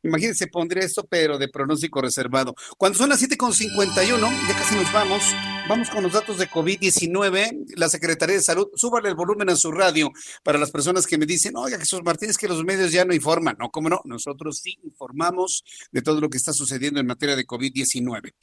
Imagínense, 0.03 0.47
pondría 0.47 0.85
esto, 0.85 1.07
pero 1.09 1.39
de 1.39 1.49
pronóstico 1.49 2.01
reservado. 2.03 2.55
Cuando 2.77 2.99
son 2.99 3.09
las 3.09 3.23
7.51, 3.23 4.49
ya 4.49 4.55
casi 4.57 4.75
nos 4.75 4.93
vamos. 4.93 5.23
Vamos 5.66 5.89
con 5.89 6.03
los 6.03 6.12
datos 6.12 6.37
de 6.39 6.49
COVID-19. 6.49 7.75
La 7.77 7.89
Secretaría 7.89 8.37
de 8.37 8.43
Salud, 8.43 8.69
súbale 8.75 9.09
el 9.09 9.15
volumen 9.15 9.49
a 9.49 9.57
su 9.57 9.73
radio 9.73 10.11
para 10.43 10.59
las 10.59 10.71
personas 10.71 11.07
que 11.07 11.16
me 11.16 11.25
dicen, 11.25 11.57
oiga, 11.57 11.79
Jesús 11.79 12.03
Martínez, 12.05 12.37
que 12.37 12.49
los 12.49 12.62
medios 12.65 12.93
ya 12.93 13.07
no 13.07 13.15
informan. 13.15 13.57
No, 13.59 13.71
cómo 13.71 13.89
no, 13.89 14.03
nosotros 14.05 14.59
sí 14.59 14.79
informamos 14.85 15.65
de 15.91 16.03
todo 16.03 16.21
lo 16.21 16.29
que 16.29 16.37
está 16.37 16.53
sucediendo 16.53 17.01
en 17.01 17.07
materia 17.07 17.35
de 17.35 17.47
COVID-19. 17.47 18.35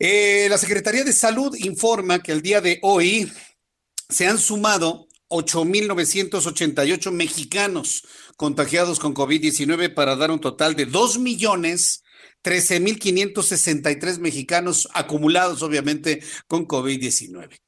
Eh, 0.00 0.48
la 0.50 0.58
Secretaría 0.58 1.04
de 1.04 1.12
Salud 1.12 1.54
informa 1.58 2.20
que 2.20 2.32
el 2.32 2.42
día 2.42 2.60
de 2.60 2.80
hoy 2.82 3.32
se 4.08 4.26
han 4.26 4.38
sumado 4.38 5.06
8.988 5.32 7.10
mexicanos 7.10 8.04
contagiados 8.36 9.00
con 9.00 9.14
COVID-19 9.14 9.94
para 9.94 10.16
dar 10.16 10.30
un 10.30 10.40
total 10.40 10.76
de 10.76 10.84
2 10.84 11.18
millones 11.18 12.02
13.563 12.44 14.18
mexicanos 14.18 14.88
acumulados, 14.92 15.62
obviamente, 15.62 16.22
con 16.48 16.66
COVID-19. 16.66 17.60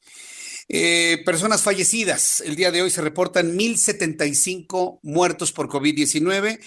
Eh, 0.69 1.23
personas 1.24 1.62
fallecidas. 1.62 2.41
El 2.41 2.57
día 2.57 2.70
de 2.70 2.82
hoy 2.82 2.91
se 2.91 3.01
reportan 3.01 3.57
1.075 3.57 4.99
muertos 5.03 5.53
por 5.53 5.69
COVID-19. 5.69 6.61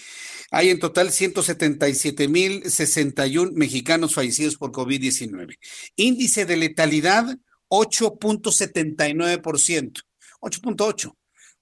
Hay 0.52 0.70
en 0.70 0.80
total 0.80 1.10
177.061 1.10 3.52
mexicanos 3.54 4.14
fallecidos 4.14 4.56
por 4.56 4.72
COVID-19. 4.72 5.58
Índice 5.96 6.46
de 6.46 6.58
letalidad 6.58 7.38
8.79%. 7.70 10.07
8.8. 10.48 11.14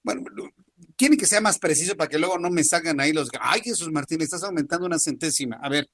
Bueno, 0.02 0.22
quieren 0.96 1.18
que 1.18 1.26
sea 1.26 1.40
más 1.40 1.58
preciso 1.58 1.96
para 1.96 2.08
que 2.08 2.18
luego 2.18 2.38
no 2.38 2.50
me 2.50 2.64
salgan 2.64 3.00
ahí 3.00 3.12
los, 3.12 3.28
ay 3.40 3.60
Jesús 3.62 3.90
Martín, 3.90 4.22
estás 4.22 4.42
aumentando 4.42 4.86
una 4.86 4.98
centésima. 4.98 5.58
A 5.62 5.68
ver, 5.68 5.88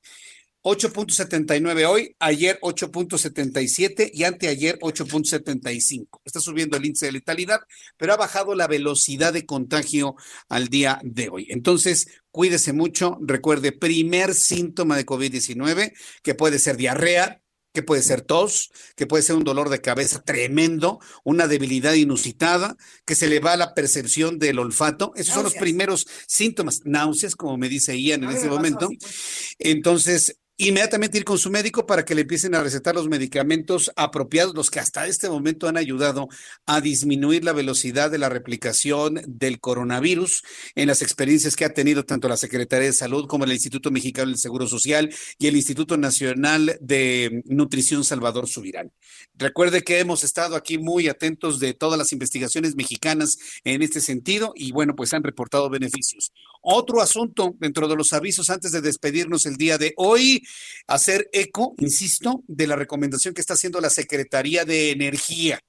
8.79 0.64 1.86
hoy, 1.88 2.14
ayer 2.20 2.58
8.77 2.62 4.10
y 4.12 4.22
anteayer 4.22 4.78
8.75. 4.78 6.20
Está 6.24 6.38
subiendo 6.38 6.76
el 6.76 6.84
índice 6.86 7.06
de 7.06 7.12
letalidad, 7.12 7.60
pero 7.96 8.12
ha 8.12 8.16
bajado 8.16 8.54
la 8.54 8.68
velocidad 8.68 9.32
de 9.32 9.44
contagio 9.44 10.14
al 10.48 10.68
día 10.68 11.00
de 11.02 11.28
hoy. 11.30 11.48
Entonces, 11.50 12.06
cuídese 12.30 12.72
mucho. 12.72 13.18
Recuerde, 13.22 13.72
primer 13.72 14.34
síntoma 14.34 14.96
de 14.96 15.04
COVID-19, 15.04 15.92
que 16.22 16.34
puede 16.36 16.60
ser 16.60 16.76
diarrea, 16.76 17.41
que 17.72 17.82
puede 17.82 18.02
ser 18.02 18.20
tos, 18.22 18.70
que 18.96 19.06
puede 19.06 19.22
ser 19.22 19.36
un 19.36 19.44
dolor 19.44 19.70
de 19.70 19.80
cabeza 19.80 20.22
tremendo, 20.22 21.00
una 21.24 21.46
debilidad 21.46 21.94
inusitada, 21.94 22.76
que 23.04 23.14
se 23.14 23.28
le 23.28 23.40
va 23.40 23.56
la 23.56 23.74
percepción 23.74 24.38
del 24.38 24.58
olfato. 24.58 25.12
Esos 25.16 25.34
son 25.34 25.44
los 25.44 25.54
primeros 25.54 26.06
síntomas, 26.26 26.82
náuseas, 26.84 27.36
como 27.36 27.56
me 27.56 27.68
dice 27.68 27.98
Ian 28.00 28.24
en 28.24 28.30
ese 28.30 28.48
momento. 28.48 28.88
Pues. 28.88 29.56
Entonces, 29.58 30.36
inmediatamente 30.56 31.18
ir 31.18 31.24
con 31.24 31.38
su 31.38 31.50
médico 31.50 31.86
para 31.86 32.04
que 32.04 32.14
le 32.14 32.22
empiecen 32.22 32.54
a 32.54 32.62
recetar 32.62 32.94
los 32.94 33.08
medicamentos 33.08 33.90
apropiados, 33.96 34.54
los 34.54 34.70
que 34.70 34.80
hasta 34.80 35.06
este 35.06 35.28
momento 35.28 35.66
han 35.66 35.76
ayudado 35.76 36.28
a 36.66 36.80
disminuir 36.80 37.44
la 37.44 37.52
velocidad 37.52 38.10
de 38.10 38.18
la 38.18 38.28
replicación 38.28 39.20
del 39.26 39.60
coronavirus 39.60 40.42
en 40.74 40.88
las 40.88 41.02
experiencias 41.02 41.56
que 41.56 41.64
ha 41.64 41.74
tenido 41.74 42.04
tanto 42.04 42.28
la 42.28 42.36
Secretaría 42.36 42.86
de 42.86 42.92
Salud 42.92 43.26
como 43.26 43.44
el 43.44 43.52
Instituto 43.52 43.90
Mexicano 43.90 44.28
del 44.28 44.38
Seguro 44.38 44.66
Social 44.66 45.12
y 45.38 45.46
el 45.46 45.56
Instituto 45.56 45.96
Nacional 45.96 46.78
de 46.80 47.42
Nutrición 47.46 48.04
Salvador 48.04 48.46
Subirán. 48.46 48.92
Recuerde 49.34 49.82
que 49.82 50.00
hemos 50.00 50.22
estado 50.22 50.56
aquí 50.56 50.78
muy 50.78 51.08
atentos 51.08 51.58
de 51.60 51.74
todas 51.74 51.98
las 51.98 52.12
investigaciones 52.12 52.76
mexicanas 52.76 53.38
en 53.64 53.82
este 53.82 54.00
sentido 54.00 54.52
y 54.54 54.72
bueno, 54.72 54.94
pues 54.94 55.12
han 55.14 55.22
reportado 55.22 55.70
beneficios. 55.70 56.32
Otro 56.60 57.00
asunto 57.00 57.56
dentro 57.58 57.88
de 57.88 57.96
los 57.96 58.12
avisos 58.12 58.48
antes 58.48 58.70
de 58.70 58.80
despedirnos 58.80 59.46
el 59.46 59.56
día 59.56 59.78
de 59.78 59.94
hoy, 59.96 60.44
hacer 60.86 61.28
eco, 61.32 61.74
insisto, 61.78 62.42
de 62.46 62.66
la 62.66 62.76
recomendación 62.76 63.34
que 63.34 63.40
está 63.40 63.54
haciendo 63.54 63.80
la 63.80 63.90
Secretaría 63.90 64.64
de 64.64 64.90
Energía. 64.90 65.60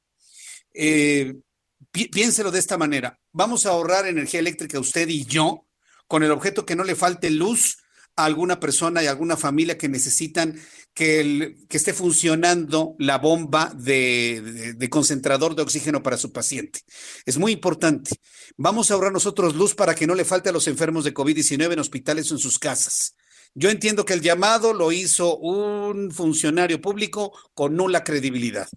Eh, 0.73 1.35
piénselo 1.91 2.51
de 2.51 2.59
esta 2.59 2.77
manera, 2.77 3.19
vamos 3.31 3.65
a 3.65 3.69
ahorrar 3.69 4.07
energía 4.07 4.39
eléctrica 4.39 4.79
usted 4.79 5.07
y 5.07 5.25
yo 5.25 5.67
con 6.07 6.23
el 6.23 6.31
objeto 6.31 6.65
que 6.65 6.75
no 6.75 6.83
le 6.83 6.95
falte 6.95 7.29
luz 7.29 7.77
a 8.15 8.25
alguna 8.25 8.59
persona 8.59 9.01
y 9.01 9.07
alguna 9.07 9.37
familia 9.37 9.77
que 9.77 9.89
necesitan 9.89 10.59
que, 10.93 11.57
que 11.67 11.77
esté 11.77 11.93
funcionando 11.93 12.95
la 12.99 13.17
bomba 13.17 13.73
de, 13.75 14.73
de, 14.75 14.89
concentrador 14.89 15.55
de 15.55 15.63
oxígeno 15.63 16.03
para 16.03 16.17
su 16.17 16.31
paciente. 16.31 16.81
Es 17.25 17.37
muy 17.37 17.51
importante. 17.51 18.11
Vamos 18.57 18.91
a 18.91 18.93
ahorrar 18.93 19.11
nosotros 19.11 19.55
luz 19.55 19.73
para 19.73 19.95
que 19.95 20.05
no 20.05 20.13
le 20.13 20.25
falte 20.25 20.49
a 20.49 20.51
los 20.51 20.67
enfermos 20.67 21.03
de 21.03 21.13
COVID-19 21.13 21.73
en 21.73 21.79
hospitales 21.79 22.31
o 22.31 22.35
en 22.35 22.39
sus 22.39 22.59
casas. 22.59 23.15
Yo 23.55 23.69
entiendo 23.69 24.03
que 24.03 24.13
el 24.13 24.21
llamado 24.21 24.73
lo 24.73 24.91
hizo 24.91 25.37
un 25.37 26.11
funcionario 26.11 26.81
público 26.81 27.37
con 27.53 27.75
nula 27.75 28.03
credibilidad. 28.03 28.67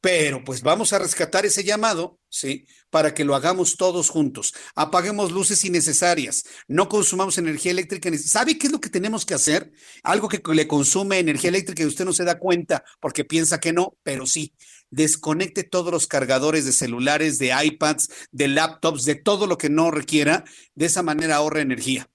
Pero 0.00 0.44
pues 0.44 0.62
vamos 0.62 0.92
a 0.92 0.98
rescatar 0.98 1.44
ese 1.44 1.64
llamado, 1.64 2.20
¿sí? 2.28 2.66
Para 2.88 3.14
que 3.14 3.24
lo 3.24 3.34
hagamos 3.34 3.76
todos 3.76 4.10
juntos. 4.10 4.54
Apaguemos 4.76 5.32
luces 5.32 5.64
innecesarias, 5.64 6.44
no 6.68 6.88
consumamos 6.88 7.36
energía 7.38 7.72
eléctrica. 7.72 8.10
¿Sabe 8.18 8.58
qué 8.58 8.68
es 8.68 8.72
lo 8.72 8.80
que 8.80 8.90
tenemos 8.90 9.26
que 9.26 9.34
hacer? 9.34 9.72
Algo 10.04 10.28
que 10.28 10.40
le 10.54 10.68
consume 10.68 11.18
energía 11.18 11.48
eléctrica 11.48 11.82
y 11.82 11.86
usted 11.86 12.04
no 12.04 12.12
se 12.12 12.24
da 12.24 12.38
cuenta 12.38 12.84
porque 13.00 13.24
piensa 13.24 13.58
que 13.58 13.72
no, 13.72 13.96
pero 14.04 14.26
sí. 14.26 14.54
Desconecte 14.90 15.64
todos 15.64 15.92
los 15.92 16.06
cargadores 16.06 16.64
de 16.64 16.72
celulares, 16.72 17.38
de 17.38 17.52
iPads, 17.64 18.08
de 18.30 18.48
laptops, 18.48 19.04
de 19.04 19.16
todo 19.16 19.46
lo 19.46 19.58
que 19.58 19.68
no 19.68 19.90
requiera. 19.90 20.44
De 20.74 20.86
esa 20.86 21.02
manera 21.02 21.36
ahorra 21.36 21.60
energía 21.60 22.08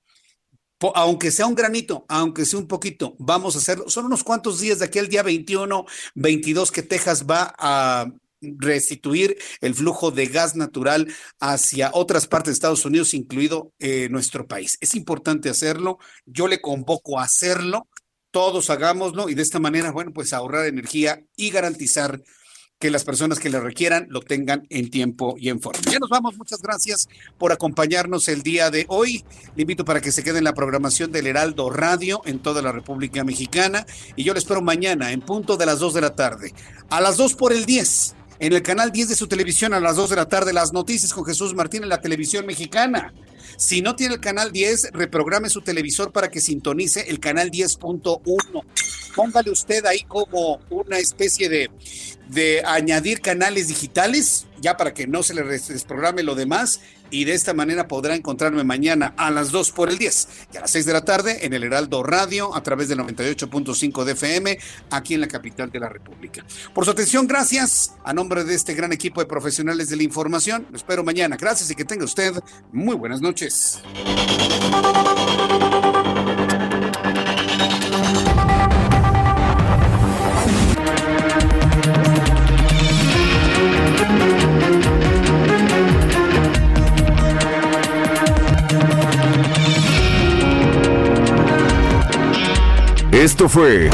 aunque 0.96 1.32
sea 1.32 1.48
un 1.48 1.56
granito, 1.56 2.06
aunque 2.10 2.46
sea 2.46 2.60
un 2.60 2.68
poquito, 2.68 3.16
vamos 3.20 3.56
a 3.56 3.60
hacerlo. 3.60 3.90
Son 3.90 4.06
unos 4.06 4.24
cuantos 4.24 4.60
días 4.60 4.80
de 4.80 4.86
aquí 4.86 5.00
al 5.00 5.08
día 5.08 5.24
21, 5.24 5.86
22 6.16 6.72
que 6.72 6.84
Texas 6.84 7.26
va 7.26 7.54
a 7.58 8.12
restituir 8.42 9.38
el 9.62 9.74
flujo 9.74 10.12
de 10.12 10.28
gas 10.28 10.56
natural 10.56 11.08
hacia 11.40 11.92
otras 11.94 12.28
partes 12.28 12.48
de 12.48 12.54
Estados 12.54 12.86
Unidos, 12.86 13.14
incluido 13.14 13.72
eh, 13.80 14.10
nuestro 14.10 14.48
país. 14.48 14.78
Es 14.82 14.96
importante 14.96 15.50
hacerlo. 15.50 15.98
Yo 16.26 16.48
le 16.48 16.62
convoco 16.62 17.20
a 17.20 17.24
hacerlo. 17.24 17.88
Todos 18.32 18.70
hagámoslo 18.70 19.30
y 19.30 19.36
de 19.36 19.44
esta 19.44 19.60
manera, 19.60 19.92
bueno, 19.92 20.12
pues 20.12 20.34
ahorrar 20.34 20.66
energía 20.66 21.24
y 21.36 21.52
garantizar 21.52 22.20
que 22.84 22.92
las 22.92 23.06
personas 23.06 23.40
que 23.40 23.50
le 23.50 23.62
requieran 23.62 24.08
lo 24.10 24.20
tengan 24.20 24.68
en 24.70 24.90
tiempo 24.90 25.36
y 25.40 25.48
en 25.48 25.62
forma. 25.62 25.80
Ya 25.90 26.00
nos 26.00 26.10
vamos, 26.10 26.36
muchas 26.36 26.62
gracias 26.62 27.08
por 27.38 27.54
acompañarnos 27.54 28.28
el 28.28 28.44
día 28.44 28.72
de 28.72 28.86
hoy. 28.90 29.24
Le 29.56 29.62
invito 29.62 29.86
para 29.86 30.02
que 30.02 30.12
se 30.12 30.22
quede 30.22 30.40
en 30.40 30.44
la 30.44 30.54
programación 30.54 31.10
del 31.10 31.28
Heraldo 31.28 31.70
Radio 31.70 32.22
en 32.26 32.40
toda 32.40 32.62
la 32.62 32.74
República 32.74 33.24
Mexicana 33.24 33.86
y 34.18 34.26
yo 34.26 34.34
le 34.34 34.40
espero 34.40 34.62
mañana 34.62 35.14
en 35.14 35.22
punto 35.22 35.56
de 35.56 35.66
las 35.66 35.80
2 35.80 35.94
de 35.94 36.02
la 36.02 36.14
tarde. 36.14 36.54
A 36.90 37.00
las 37.00 37.16
2 37.16 37.36
por 37.36 37.54
el 37.54 37.66
10 37.66 38.16
en 38.40 38.54
el 38.54 38.62
canal 38.62 38.92
10 38.92 39.10
de 39.10 39.16
su 39.16 39.28
televisión 39.28 39.74
a 39.74 39.80
las 39.80 39.96
2 39.96 40.10
de 40.12 40.16
la 40.16 40.28
tarde 40.28 40.54
las 40.54 40.74
noticias 40.74 41.14
con 41.14 41.26
Jesús 41.26 41.54
Martín 41.54 41.84
en 41.84 41.90
la 41.90 42.02
televisión 42.02 42.46
mexicana. 42.46 43.14
Si 43.58 43.82
no 43.82 43.96
tiene 43.96 44.16
el 44.16 44.20
canal 44.20 44.52
10, 44.52 44.90
reprograme 44.94 45.50
su 45.50 45.62
televisor 45.62 46.12
para 46.12 46.30
que 46.30 46.42
sintonice 46.42 47.10
el 47.10 47.20
canal 47.20 47.52
10.1. 47.52 48.64
Póngale 49.16 49.52
usted 49.52 49.86
ahí 49.86 50.02
como 50.08 50.60
una 50.70 50.98
especie 50.98 51.50
de, 51.50 51.70
de 52.30 52.64
añadir 52.66 53.22
canales 53.22 53.68
digitales, 53.68 54.48
ya 54.60 54.76
para 54.76 54.94
que 54.94 55.06
no 55.06 55.22
se 55.22 55.36
le 55.36 55.44
desprograme 55.44 56.24
lo 56.24 56.36
demás, 56.36 56.82
y 57.14 57.26
de 57.26 57.34
esta 57.34 57.54
manera 57.54 57.88
podrá 57.88 58.16
encontrarme 58.16 58.64
mañana 58.64 59.14
a 59.18 59.30
las 59.30 59.52
2 59.52 59.72
por 59.72 59.90
el 59.90 60.00
10 60.00 60.28
y 60.52 60.58
a 60.58 60.62
las 60.62 60.72
6 60.72 60.86
de 60.88 60.94
la 60.94 61.06
tarde 61.06 61.46
en 61.46 61.54
el 61.54 61.64
Heraldo 61.64 62.02
Radio 62.02 62.56
a 62.56 62.64
través 62.64 62.88
del 62.90 62.98
98.5 63.00 64.04
de 64.04 64.14
FM 64.14 64.58
aquí 64.90 65.14
en 65.14 65.22
la 65.22 65.28
capital 65.28 65.70
de 65.70 65.80
la 65.80 65.90
República. 65.90 66.44
Por 66.74 66.86
su 66.86 66.92
atención, 66.92 67.28
gracias. 67.28 67.94
A 68.04 68.14
nombre 68.14 68.44
de 68.44 68.56
este 68.56 68.74
gran 68.74 68.92
equipo 68.92 69.22
de 69.22 69.28
profesionales 69.28 69.90
de 69.90 69.96
la 69.96 70.04
información, 70.04 70.66
lo 70.72 70.76
espero 70.76 71.04
mañana. 71.04 71.38
Gracias 71.38 71.70
y 71.70 71.76
que 71.76 71.86
tenga 71.86 72.04
usted 72.04 72.34
muy 72.72 72.96
buenas 72.96 73.22
noches. 73.22 73.84
Esto 93.14 93.48
fue 93.48 93.92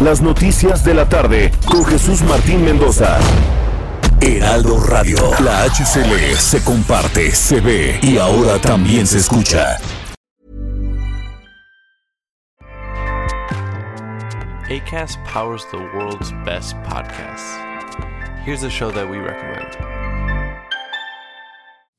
Las 0.00 0.20
Noticias 0.20 0.84
de 0.84 0.92
la 0.92 1.08
Tarde 1.08 1.50
con 1.64 1.86
Jesús 1.86 2.20
Martín 2.20 2.62
Mendoza. 2.62 3.18
Heraldo 4.20 4.78
Radio. 4.78 5.16
La 5.42 5.64
HCL 5.64 6.36
se 6.36 6.62
comparte, 6.62 7.34
se 7.34 7.62
ve 7.62 7.98
y 8.02 8.18
ahora 8.18 8.58
también 8.58 9.06
se 9.06 9.16
escucha. 9.16 9.78
ACAST 14.68 15.18
powers 15.24 15.64
the 15.70 15.78
world's 15.96 16.30
best 16.44 16.76
podcasts. 16.82 17.56
Here's 18.44 18.64
a 18.64 18.70
show 18.70 18.90
that 18.90 19.08
we 19.08 19.16
recommend. 19.16 19.93